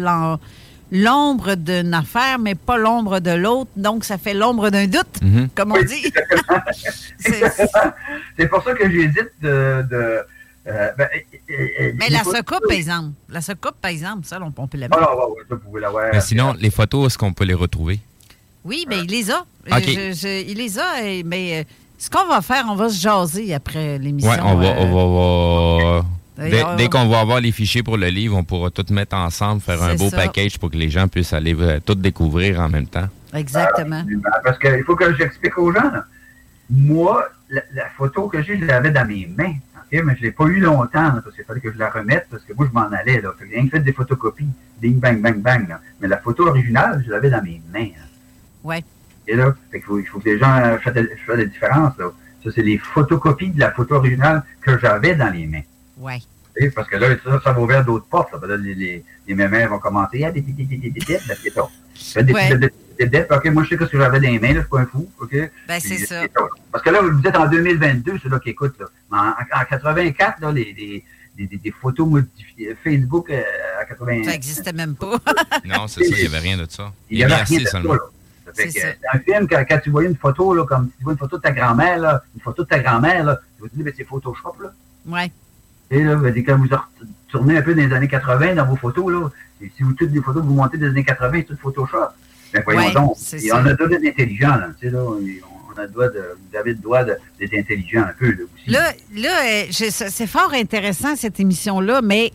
l'ombre 0.92 1.54
d'une 1.56 1.94
affaire, 1.94 2.38
mais 2.38 2.54
pas 2.54 2.76
l'ombre 2.76 3.18
de 3.20 3.30
l'autre. 3.32 3.70
Donc, 3.76 4.04
ça 4.04 4.18
fait 4.18 4.34
l'ombre 4.34 4.70
d'un 4.70 4.86
doute, 4.86 5.20
Mhm. 5.22 5.48
comme 5.54 5.72
on 5.72 5.82
dit. 5.82 6.12
C'est 7.18 8.46
pour 8.48 8.62
ça 8.62 8.74
que 8.74 8.88
j'hésite 8.90 9.30
de. 9.40 9.84
de 9.90 10.18
euh, 10.68 10.90
ben, 10.96 11.08
mais 11.98 12.08
la 12.08 12.22
soucoupe, 12.22 12.62
par 12.68 12.76
exemple. 12.76 13.10
La 13.28 13.40
soucoupe, 13.40 13.74
par 13.80 13.90
exemple, 13.90 14.24
ça, 14.26 14.38
on, 14.40 14.66
peut 14.68 14.78
la 14.78 14.86
Ah, 14.92 14.96
mettre. 15.00 15.10
ouais, 15.12 15.24
ouais, 15.32 15.42
ça, 15.48 15.54
vous 15.56 15.60
pouvez 15.60 15.80
l'avoir. 15.80 16.04
Mais 16.12 16.20
sinon, 16.20 16.54
les 16.58 16.70
photos, 16.70 17.06
est-ce 17.08 17.18
qu'on 17.18 17.32
peut 17.32 17.44
les 17.44 17.54
retrouver? 17.54 17.98
Oui, 18.64 18.84
mais 18.88 18.98
il 19.00 19.10
les 19.10 19.30
a. 19.30 19.40
OK. 19.40 19.82
Je- 19.86 20.12
je- 20.12 20.44
il 20.50 20.56
les 20.58 20.78
a, 20.78 21.02
et- 21.04 21.22
mais 21.22 21.60
euh, 21.60 21.64
ce 21.98 22.08
qu'on 22.10 22.26
va 22.26 22.40
faire, 22.42 22.64
on 22.68 22.74
va 22.76 22.88
se 22.88 23.00
jaser 23.00 23.52
après 23.54 23.98
l'émission. 23.98 24.30
Oui, 24.30 24.36
on 24.42 24.54
va. 24.56 24.66
euh, 24.66 24.74
on 24.78 24.86
va- 24.94 25.00
on 25.00 26.00
va- 26.00 26.76
Dès, 26.76 26.88
qu'on 26.88 27.06
va 27.08 27.20
avoir 27.20 27.40
les 27.40 27.52
fichiers 27.52 27.82
pour 27.82 27.96
le 27.96 28.08
livre, 28.08 28.36
on 28.36 28.42
pourra 28.42 28.70
tout 28.70 28.84
mettre 28.90 29.14
ensemble, 29.16 29.60
faire 29.60 29.82
un 29.82 29.94
beau 29.94 30.08
ça. 30.08 30.16
package 30.16 30.58
pour 30.58 30.70
que 30.70 30.76
les 30.76 30.88
gens 30.90 31.06
puissent 31.06 31.32
aller 31.34 31.54
euh, 31.58 31.78
tout 31.84 31.94
découvrir 31.94 32.58
en 32.60 32.68
même 32.68 32.86
temps. 32.86 33.08
Exactement. 33.34 34.02
Parce 34.44 34.58
qu'il 34.58 34.82
faut 34.84 34.96
que 34.96 35.14
j'explique 35.16 35.56
aux 35.58 35.72
gens. 35.72 35.90
là. 35.92 36.04
Moi, 36.70 37.24
la, 37.50 37.60
la 37.74 37.84
photo 37.96 38.28
que 38.28 38.42
j'ai, 38.42 38.58
je 38.58 38.64
l'avais 38.64 38.90
dans 38.90 39.06
mes 39.06 39.26
mains. 39.36 39.54
ok, 39.76 40.02
Mais 40.04 40.14
je 40.16 40.20
ne 40.20 40.26
l'ai 40.26 40.32
pas 40.32 40.44
eu 40.46 40.58
longtemps, 40.60 41.02
là, 41.02 41.20
parce 41.22 41.36
qu'il 41.36 41.44
fallait 41.44 41.60
que 41.60 41.72
je 41.72 41.78
la 41.78 41.90
remette, 41.90 42.26
parce 42.30 42.42
que 42.44 42.52
moi, 42.54 42.66
je 42.68 42.72
m'en 42.72 42.90
allais. 42.90 43.20
Là. 43.20 43.30
Fait 43.38 43.44
que 43.44 43.50
j'ai 43.50 43.56
rien 43.56 43.66
que 43.66 43.70
fait 43.76 43.80
des 43.80 43.92
photocopies. 43.92 44.48
Bing, 44.80 44.98
bang, 44.98 45.20
bang, 45.20 45.36
bang. 45.40 45.68
là. 45.68 45.80
Mais 46.00 46.08
la 46.08 46.18
photo 46.18 46.46
originale, 46.48 47.02
je 47.06 47.10
l'avais 47.12 47.30
dans 47.30 47.42
mes 47.42 47.60
mains. 47.72 47.80
là. 47.90 48.04
Ouais. 48.64 48.84
Et 49.28 49.36
là, 49.36 49.54
fait 49.70 49.78
qu'il 49.78 49.86
faut, 49.86 49.98
il 49.98 50.06
faut 50.06 50.18
que 50.18 50.28
les 50.28 50.38
gens 50.38 50.56
euh, 50.56 50.78
fassent 50.78 50.94
la, 50.94 51.02
fassent 51.26 51.36
la 51.36 51.44
différence. 51.44 51.96
Là. 51.98 52.10
Ça, 52.44 52.50
c'est 52.54 52.62
les 52.62 52.78
photocopies 52.78 53.50
de 53.50 53.60
la 53.60 53.70
photo 53.70 53.94
originale 53.96 54.42
que 54.60 54.78
j'avais 54.78 55.14
dans 55.14 55.30
les 55.32 55.46
mains. 55.46 55.62
Sais, 56.56 56.70
Parce 56.70 56.88
que 56.88 56.96
là, 56.96 57.08
ça, 57.24 57.40
ça 57.42 57.52
va 57.52 57.60
ouvrir 57.60 57.84
d'autres 57.84 58.06
portes. 58.06 58.32
Là. 58.32 58.38
Que 58.40 58.46
les, 58.54 58.74
les, 58.74 59.04
les 59.28 59.34
mémères 59.34 59.68
vont 59.70 59.78
commenter. 59.78 60.24
Ah, 60.24 60.32
des, 60.32 60.40
des, 60.40 60.52
des, 60.52 60.64
des, 60.64 60.76
des, 60.76 60.90
des, 60.90 61.00
des, 61.00 61.18
ben, 61.28 61.36
c'est 61.42 61.50
ça. 61.52 61.62
Faites 61.94 62.26
des 62.26 62.32
Ouais. 62.34 62.48
des- 62.50 62.58
des- 62.58 62.72
des 62.98 63.06
dettes. 63.06 63.32
OK, 63.32 63.44
moi, 63.46 63.62
je 63.64 63.70
sais 63.70 63.84
ce 63.84 63.88
que 63.90 63.96
j'avais 63.98 64.20
dans 64.20 64.28
les 64.28 64.38
mains. 64.38 64.48
Là, 64.48 64.54
je 64.54 64.60
suis 64.60 64.68
pas 64.68 64.80
un 64.80 64.86
fou. 64.86 65.08
OK? 65.20 65.34
Ben, 65.68 65.80
c'est 65.80 65.98
ça. 66.04 66.22
Parce 66.70 66.84
que 66.84 66.90
là, 66.90 67.00
vous 67.02 67.26
êtes 67.26 67.36
en 67.36 67.46
2022, 67.48 68.18
ceux-là 68.22 68.38
qui 68.40 68.50
écoutent. 68.50 68.78
Là. 68.78 68.86
Mais 69.10 69.18
En, 69.18 69.60
en 69.60 69.64
84, 69.64 70.40
là, 70.40 70.52
les, 70.52 70.74
les, 70.76 71.04
les- 71.38 71.46
des- 71.46 71.56
des 71.58 71.70
photos 71.70 72.06
modifiées. 72.08 72.76
Facebook 72.84 73.30
euh, 73.30 73.40
à 73.80 73.84
80. 73.86 74.24
Ça 74.24 74.30
n'existait 74.32 74.72
même 74.72 74.94
pas. 74.96 75.18
Non, 75.64 75.86
c'est 75.88 76.04
ça, 76.04 76.14
il 76.16 76.20
n'y 76.20 76.26
avait 76.26 76.38
rien 76.46 76.58
de 76.58 76.66
ça. 76.68 76.92
Il 77.08 77.18
y 77.18 77.24
avait 77.24 77.34
rien 77.36 77.60
de 77.60 77.64
ça, 77.66 77.80
là. 77.80 77.96
Fait 78.54 78.68
que, 78.68 78.86
euh, 78.86 78.92
un 79.12 79.18
film, 79.18 79.48
quand, 79.48 79.64
quand 79.68 79.78
tu 79.82 79.90
voyais 79.90 80.08
une 80.08 80.16
photo, 80.16 80.54
là, 80.54 80.64
comme 80.64 80.90
tu 80.96 81.04
vois 81.04 81.12
une 81.12 81.18
photo 81.18 81.36
de 81.36 81.42
ta 81.42 81.52
grand-mère, 81.52 82.20
une 82.34 82.40
photo 82.40 82.62
de 82.64 82.68
ta 82.68 82.78
grand-mère, 82.78 83.38
tu 83.56 83.62
vas 83.62 83.68
te 83.68 83.74
dire, 83.74 83.84
ben, 83.84 83.94
c'est 83.96 84.04
Photoshop, 84.04 84.56
là. 84.62 84.72
Ouais. 85.06 85.30
Et 85.90 86.02
là, 86.02 86.16
ben, 86.16 86.34
quand 86.44 86.58
vous 86.58 86.68
tournez 87.28 87.58
un 87.58 87.62
peu 87.62 87.74
dans 87.74 87.82
les 87.82 87.92
années 87.92 88.08
80 88.08 88.54
dans 88.54 88.66
vos 88.66 88.76
photos, 88.76 89.12
là, 89.12 89.28
et 89.60 89.70
si 89.76 89.82
vous 89.82 89.92
toutes 89.92 90.12
les 90.12 90.20
photos 90.20 90.42
que 90.42 90.48
vous 90.48 90.54
montez 90.54 90.78
des 90.78 90.86
années 90.86 91.04
80, 91.04 91.38
c'est 91.38 91.44
tout 91.44 91.56
Photoshop. 91.56 92.08
Ben, 92.52 92.62
voyons 92.64 92.80
Ouais, 92.80 92.92
donc. 92.92 93.16
Et 93.32 93.38
ça. 93.38 93.56
on 93.56 93.66
a 93.66 93.70
le 93.70 93.76
droit 93.76 93.88
d'être 93.88 94.06
intelligent, 94.06 94.56
là. 94.56 94.68
Tu 94.78 94.86
sais, 94.86 94.92
là, 94.92 95.02
on, 95.02 95.18
on 95.74 95.78
a 95.78 95.82
le 95.82 95.88
droit 95.88 96.08
de, 96.08 96.36
vous 96.50 96.56
avez 96.56 96.72
le 96.72 96.78
droit 96.78 97.04
d'être 97.04 97.54
intelligent 97.54 98.02
un 98.02 98.12
peu, 98.18 98.30
là, 98.30 98.44
aussi. 98.44 98.70
Là, 98.70 98.92
là 99.14 99.40
euh, 99.44 99.64
c'est 99.70 100.26
fort 100.26 100.52
intéressant, 100.52 101.16
cette 101.16 101.40
émission-là, 101.40 102.02
mais 102.02 102.32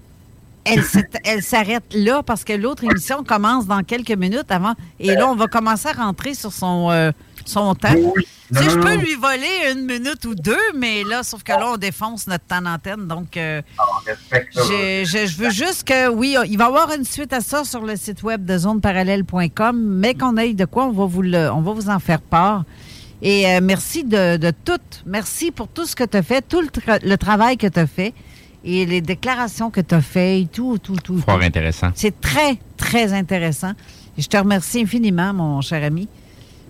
elle, 1.23 1.44
s'arrête 1.44 1.84
là 1.94 2.22
parce 2.23 2.44
que 2.44 2.53
l'autre 2.53 2.84
émission 2.84 3.23
commence 3.23 3.65
dans 3.68 3.81
quelques 3.84 4.11
minutes 4.11 4.49
avant. 4.49 4.73
Et 4.99 5.14
là, 5.15 5.27
on 5.27 5.35
va 5.35 5.48
commencer 5.48 5.88
à 5.89 5.94
rentrer 5.94 6.34
sur 6.34 6.52
son, 6.52 6.89
euh, 6.91 7.11
son 7.45 7.73
temps. 7.76 7.89
Tu 7.94 8.60
sais, 8.64 8.69
je 8.69 8.77
peux 8.80 8.95
lui 8.95 9.15
voler 9.15 9.73
une 9.73 9.85
minute 9.85 10.23
ou 10.26 10.34
deux, 10.35 10.56
mais 10.76 11.03
là, 11.03 11.23
sauf 11.23 11.44
que 11.44 11.52
là, 11.52 11.72
on 11.73 11.77
défonce 11.77 12.27
notre 12.27 12.45
temps 12.45 12.61
d'antenne. 12.61 13.07
Donc, 13.07 13.35
euh, 13.35 13.61
je, 14.56 15.03
je- 15.06 15.26
je 15.27 15.38
veux 15.38 15.49
juste 15.49 15.84
que, 15.85 16.07
oui, 16.10 16.35
il 16.48 16.57
va 16.57 16.65
y 16.65 16.68
avoir 16.68 16.94
une 16.94 17.03
suite 17.03 17.34
à 17.34 17.41
ça 17.41 17.64
sur 17.65 17.81
le 17.84 17.95
site 17.98 18.23
web 18.23 18.45
de 18.45 18.57
zoneparallèle.com, 18.57 19.77
mais 19.81 20.14
qu'on 20.15 20.38
aille 20.38 20.53
de 20.56 20.65
quoi, 20.65 20.85
on 20.85 20.91
va 20.91 21.06
vous, 21.06 21.22
le- 21.22 21.49
on 21.52 21.61
va 21.61 21.72
vous 21.73 21.89
en 21.89 21.99
faire 21.99 22.22
part. 22.22 22.64
Et 23.22 23.48
euh, 23.49 23.60
merci 23.61 24.03
de, 24.03 24.38
de 24.38 24.52
tout. 24.64 24.73
Merci 25.06 25.52
pour 25.52 25.68
tout 25.68 25.85
ce 25.85 25.95
que 25.95 26.03
tu 26.03 26.18
as 26.18 26.23
fait, 26.23 26.41
tout 26.48 26.61
le, 26.61 26.68
tra- 26.68 27.03
le 27.03 27.18
travail 27.18 27.57
que 27.57 27.68
tu 27.68 27.80
as 27.80 27.88
fait 27.88 28.14
et 28.63 28.85
les 28.85 29.01
déclarations 29.01 29.69
que 29.69 29.81
tu 29.81 29.95
as 29.95 30.01
fait 30.01 30.41
et 30.41 30.45
tout, 30.47 30.77
tout, 30.77 30.95
tout. 30.95 31.19
Fort 31.19 31.39
tout. 31.39 31.45
intéressant. 31.45 31.91
C'est 31.95 32.19
très, 32.19 32.57
très 32.75 33.13
intéressant. 33.13 33.71
Et 34.17 34.21
je 34.21 34.27
te 34.27 34.38
remercie 34.38 34.81
infiniment, 34.81 35.34
mon 35.34 35.61
cher 35.61 35.84
ami. 35.84 36.07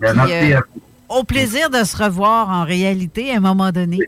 Ben, 0.00 0.12
Puis, 0.12 0.18
merci 0.28 0.52
euh, 0.52 0.58
à 0.58 0.60
vous. 0.60 1.18
au 1.20 1.24
plaisir 1.24 1.70
de 1.70 1.82
se 1.84 1.96
revoir 1.96 2.48
en 2.50 2.64
réalité 2.64 3.32
à 3.32 3.36
un 3.38 3.40
moment 3.40 3.70
donné. 3.72 3.98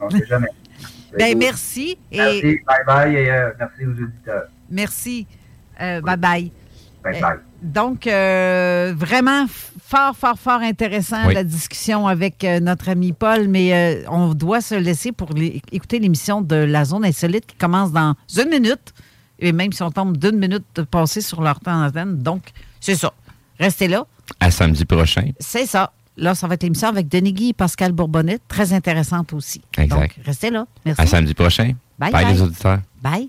On 0.00 0.10
sait 0.10 0.26
jamais. 0.26 0.48
Ben, 1.18 1.36
merci. 1.36 1.98
Et 2.10 2.16
Merci, 2.16 2.42
bye 2.66 2.84
bye, 2.86 3.14
et 3.14 3.30
euh, 3.30 3.50
merci 3.58 3.84
aux 3.84 3.90
auditeurs. 4.02 4.44
merci. 4.70 5.26
Euh, 5.78 6.00
bye 6.00 6.16
bye. 6.16 6.50
Bye 7.04 7.16
Euh, 7.16 7.20
bye. 7.20 7.36
Donc, 7.60 8.06
euh, 8.06 8.94
vraiment 8.96 9.44
fort, 9.92 10.16
fort, 10.16 10.38
fort 10.38 10.60
intéressant 10.62 11.26
Oui. 11.26 11.34
la 11.34 11.44
discussion 11.44 12.06
avec 12.06 12.44
euh, 12.44 12.60
notre 12.60 12.88
ami 12.88 13.12
Paul, 13.12 13.46
mais 13.48 13.72
euh, 13.74 14.04
on 14.08 14.32
doit 14.34 14.60
se 14.62 14.74
laisser 14.74 15.12
pour 15.12 15.30
les- 15.34 15.60
écouter 15.70 15.98
l'émission 15.98 16.40
de 16.40 16.56
La 16.56 16.84
Zone 16.86 17.04
Insolite 17.04 17.46
qui 17.46 17.56
commence 17.56 17.92
dans 17.92 18.14
une 18.38 18.48
minute, 18.48 18.94
et 19.38 19.52
même 19.52 19.72
si 19.72 19.82
on 19.82 19.90
tombe 19.90 20.16
d'une 20.16 20.38
minute 20.38 20.64
de 20.74 20.82
passer 20.82 21.20
sur 21.20 21.42
leur 21.42 21.60
temps 21.60 21.78
d'antenne. 21.84 22.16
Donc, 22.22 22.42
c'est 22.80 22.94
ça. 22.96 23.12
Restez 23.58 23.86
là. 23.88 24.06
À 24.40 24.50
samedi 24.50 24.84
prochain. 24.86 25.26
C'est 25.38 25.66
ça. 25.66 25.92
Là, 26.16 26.34
ça 26.34 26.46
va 26.46 26.54
être 26.54 26.62
l'émission 26.62 26.88
avec 26.88 27.08
Denis 27.08 27.32
Guy 27.32 27.48
et 27.50 27.52
Pascal 27.52 27.92
Bourbonnette, 27.92 28.42
très 28.48 28.72
intéressante 28.72 29.32
aussi. 29.34 29.60
Exact. 29.76 29.98
Donc, 30.00 30.16
restez 30.24 30.50
là. 30.50 30.66
Merci. 30.86 31.02
À 31.02 31.06
samedi 31.06 31.34
prochain. 31.34 31.72
Bye, 31.98 32.12
bye 32.12 32.24
bye. 32.24 32.34
les 32.34 32.40
auditeurs. 32.42 32.80
Bye. 33.02 33.28